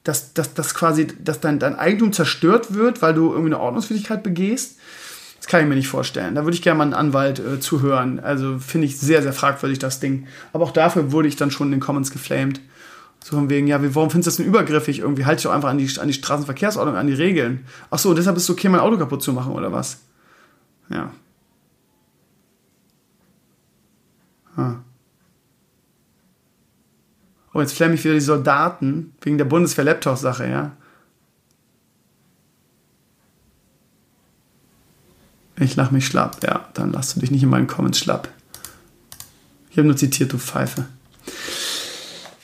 Dass, 0.03 0.33
dass, 0.33 0.53
dass 0.53 0.73
quasi, 0.73 1.07
dass 1.07 1.41
dein, 1.41 1.59
dein 1.59 1.77
Eigentum 1.77 2.13
zerstört 2.13 2.73
wird, 2.73 3.01
weil 3.03 3.13
du 3.13 3.29
irgendwie 3.29 3.53
eine 3.53 3.59
Ordnungswidrigkeit 3.59 4.23
begehst? 4.23 4.78
Kann 5.49 5.63
ich 5.63 5.67
mir 5.67 5.75
nicht 5.75 5.87
vorstellen. 5.87 6.35
Da 6.35 6.43
würde 6.43 6.53
ich 6.53 6.61
gerne 6.61 6.77
mal 6.77 6.83
einen 6.83 6.93
Anwalt 6.93 7.39
äh, 7.39 7.59
zuhören. 7.59 8.19
Also 8.19 8.59
finde 8.59 8.85
ich 8.85 8.99
sehr, 8.99 9.23
sehr 9.23 9.33
fragwürdig, 9.33 9.79
das 9.79 9.99
Ding. 9.99 10.27
Aber 10.53 10.63
auch 10.63 10.71
dafür 10.71 11.11
wurde 11.11 11.27
ich 11.27 11.37
dann 11.37 11.49
schon 11.49 11.69
in 11.69 11.71
den 11.71 11.79
Comments 11.79 12.11
geflamed. 12.11 12.61
So 13.23 13.35
von 13.35 13.49
wegen, 13.49 13.65
ja, 13.65 13.79
warum 13.95 14.11
findest 14.11 14.27
du 14.27 14.29
das 14.29 14.37
denn 14.37 14.45
übergriffig? 14.45 14.99
Irgendwie 14.99 15.25
halt 15.25 15.39
dich 15.39 15.45
doch 15.45 15.51
einfach 15.51 15.69
an 15.69 15.79
die, 15.79 15.89
an 15.99 16.07
die 16.07 16.13
Straßenverkehrsordnung, 16.13 16.95
an 16.95 17.07
die 17.07 17.15
Regeln. 17.15 17.65
Ach 17.89 17.97
so, 17.97 18.13
deshalb 18.13 18.37
ist 18.37 18.43
es 18.43 18.49
okay, 18.51 18.69
mein 18.69 18.79
Auto 18.79 18.95
kaputt 18.97 19.23
zu 19.23 19.33
machen, 19.33 19.53
oder 19.53 19.73
was? 19.73 20.01
Ja. 20.91 21.11
Ah. 24.55 24.75
Oh, 27.55 27.59
jetzt 27.59 27.73
flamme 27.73 27.95
ich 27.95 28.03
wieder 28.03 28.13
die 28.13 28.19
Soldaten 28.21 29.15
wegen 29.21 29.39
der 29.39 29.45
Bundeswehr-Laptop-Sache, 29.45 30.47
ja. 30.47 30.73
Ich 35.59 35.75
lach 35.75 35.91
mich 35.91 36.05
schlapp, 36.05 36.37
ja, 36.43 36.67
dann 36.73 36.91
lass 36.91 37.13
du 37.13 37.19
dich 37.19 37.31
nicht 37.31 37.43
in 37.43 37.49
meinen 37.49 37.67
Comments 37.67 37.97
schlapp. 37.97 38.29
Ich 39.69 39.77
habe 39.77 39.87
nur 39.87 39.97
zitiert, 39.97 40.33
du 40.33 40.37
Pfeife. 40.37 40.85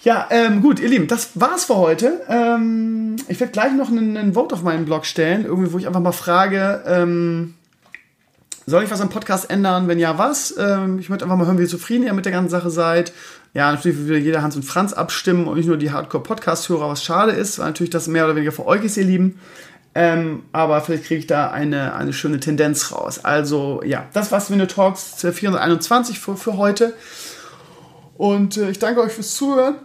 Ja, 0.04 0.28
ähm, 0.30 0.62
gut, 0.62 0.80
ihr 0.80 0.90
Lieben, 0.90 1.08
das 1.08 1.32
war's 1.34 1.66
für 1.66 1.78
heute. 1.78 2.22
Ähm, 2.30 3.16
ich 3.28 3.40
werde 3.40 3.52
gleich 3.52 3.74
noch 3.74 3.90
einen, 3.90 4.18
einen, 4.18 4.34
Vote 4.34 4.54
auf 4.54 4.62
meinen 4.62 4.86
Blog 4.86 5.06
stellen, 5.06 5.46
irgendwie, 5.46 5.74
wo 5.74 5.80
ich 5.80 5.88
einfach 5.88 6.02
mal 6.02 6.12
frage, 6.12 6.84
ähm, 6.86 7.56
soll 8.68 8.84
ich 8.84 8.92
was 8.92 9.02
am 9.02 9.10
Podcast 9.10 9.50
ändern? 9.50 9.88
Wenn 9.88 9.98
ja, 9.98 10.18
was? 10.18 10.54
Ähm, 10.58 11.00
ich 11.00 11.10
möchte 11.10 11.26
einfach 11.26 11.38
mal 11.38 11.48
hören, 11.48 11.58
wie 11.58 11.66
zufrieden 11.66 12.04
ihr 12.04 12.14
mit 12.14 12.26
der 12.26 12.32
ganzen 12.32 12.50
Sache 12.50 12.70
seid. 12.70 13.14
Ja, 13.54 13.72
natürlich 13.72 13.98
will 13.98 14.08
wieder 14.08 14.18
jeder 14.18 14.42
Hans 14.42 14.56
und 14.56 14.64
Franz 14.64 14.94
abstimmen 14.94 15.48
und 15.48 15.56
nicht 15.56 15.68
nur 15.68 15.78
die 15.78 15.92
Hardcore-Podcast-Hörer, 15.92 16.90
was 16.90 17.04
schade 17.04 17.32
ist, 17.32 17.58
weil 17.58 17.68
natürlich 17.68 17.92
das 17.92 18.08
mehr 18.08 18.26
oder 18.26 18.36
weniger 18.36 18.52
für 18.52 18.66
euch 18.66 18.84
ist, 18.84 18.98
ihr 18.98 19.06
Lieben. 19.06 19.40
Ähm, 19.98 20.44
aber 20.52 20.82
vielleicht 20.82 21.06
kriege 21.06 21.20
ich 21.20 21.28
da 21.28 21.50
eine, 21.50 21.96
eine 21.96 22.12
schöne 22.12 22.40
Tendenz 22.40 22.92
raus. 22.92 23.24
Also, 23.24 23.82
ja, 23.84 24.06
das 24.14 24.32
war's 24.32 24.52
Window 24.52 24.66
Talks 24.66 25.22
421 25.22 26.20
für, 26.20 26.36
für 26.36 26.58
heute. 26.58 26.94
Und 28.18 28.58
äh, 28.58 28.70
ich 28.70 28.80
danke 28.80 29.02
euch 29.02 29.14
fürs 29.14 29.34
Zuhören 29.36 29.76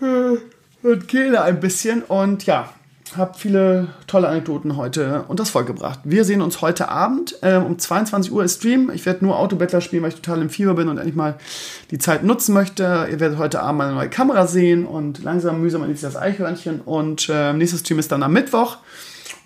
und 0.00 1.08
kehle 1.08 1.42
ein 1.42 1.60
bisschen 1.60 2.02
und 2.02 2.44
ja, 2.44 2.68
habe 3.16 3.34
viele 3.38 3.88
tolle 4.06 4.28
Anekdoten 4.28 4.76
heute 4.76 5.24
und 5.28 5.40
das 5.40 5.50
vollgebracht. 5.50 6.00
Wir 6.04 6.24
sehen 6.24 6.42
uns 6.42 6.60
heute 6.60 6.88
Abend 6.88 7.36
äh, 7.42 7.56
um 7.56 7.78
22 7.78 8.32
Uhr 8.32 8.44
ist 8.44 8.58
Stream. 8.58 8.90
Ich 8.92 9.06
werde 9.06 9.24
nur 9.24 9.38
Autobettler 9.38 9.80
spielen, 9.80 10.02
weil 10.02 10.10
ich 10.10 10.16
total 10.16 10.42
im 10.42 10.50
Fieber 10.50 10.74
bin 10.74 10.88
und 10.88 10.98
endlich 10.98 11.14
mal 11.14 11.36
die 11.90 11.98
Zeit 11.98 12.24
nutzen 12.24 12.52
möchte. 12.52 13.08
Ihr 13.10 13.20
werdet 13.20 13.38
heute 13.38 13.60
Abend 13.60 13.78
meine 13.78 13.94
neue 13.94 14.10
Kamera 14.10 14.46
sehen 14.46 14.86
und 14.86 15.22
langsam 15.22 15.60
mühsam 15.60 15.82
an 15.82 15.96
das 16.00 16.16
Eichhörnchen. 16.16 16.80
Und 16.80 17.28
äh, 17.30 17.52
nächstes 17.52 17.80
Stream 17.80 17.98
ist 17.98 18.12
dann 18.12 18.22
am 18.22 18.32
Mittwoch. 18.32 18.78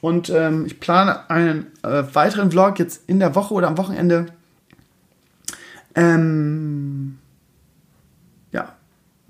Und 0.01 0.31
ähm, 0.31 0.67
ich 0.67 0.81
plane 0.81 1.29
einen 1.29 1.67
äh, 1.83 2.03
weiteren 2.13 2.51
Vlog 2.51 2.79
jetzt 2.79 3.03
in 3.07 3.21
der 3.21 3.35
Woche 3.35 3.55
oder 3.55 3.69
am 3.69 3.79
Wochenende. 3.79 4.27
Ähm, 5.95 7.19
ja, 8.53 8.75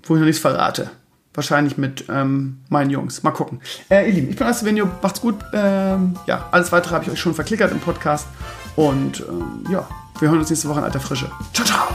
wo 0.03 0.15
ich 0.15 0.19
noch 0.19 0.25
nichts 0.25 0.41
verrate. 0.41 0.91
Wahrscheinlich 1.33 1.77
mit 1.77 2.05
ähm, 2.09 2.59
meinen 2.69 2.89
Jungs. 2.89 3.23
Mal 3.23 3.31
gucken. 3.31 3.61
Äh, 3.89 4.07
ihr 4.07 4.13
Lieben, 4.13 4.29
ich 4.29 4.35
bin 4.35 4.47
Astevenio. 4.47 4.89
Macht's 5.01 5.21
gut. 5.21 5.35
Ähm, 5.53 6.15
ja, 6.27 6.47
alles 6.51 6.71
weitere 6.71 6.93
habe 6.93 7.05
ich 7.05 7.11
euch 7.11 7.19
schon 7.19 7.33
verklickert 7.33 7.71
im 7.71 7.79
Podcast. 7.79 8.27
Und 8.75 9.21
ähm, 9.21 9.65
ja, 9.69 9.87
wir 10.19 10.29
hören 10.29 10.39
uns 10.39 10.49
nächste 10.49 10.67
Woche 10.67 10.79
in 10.79 10.85
alter 10.85 10.99
Frische. 10.99 11.29
Ciao, 11.53 11.65
ciao. 11.65 11.87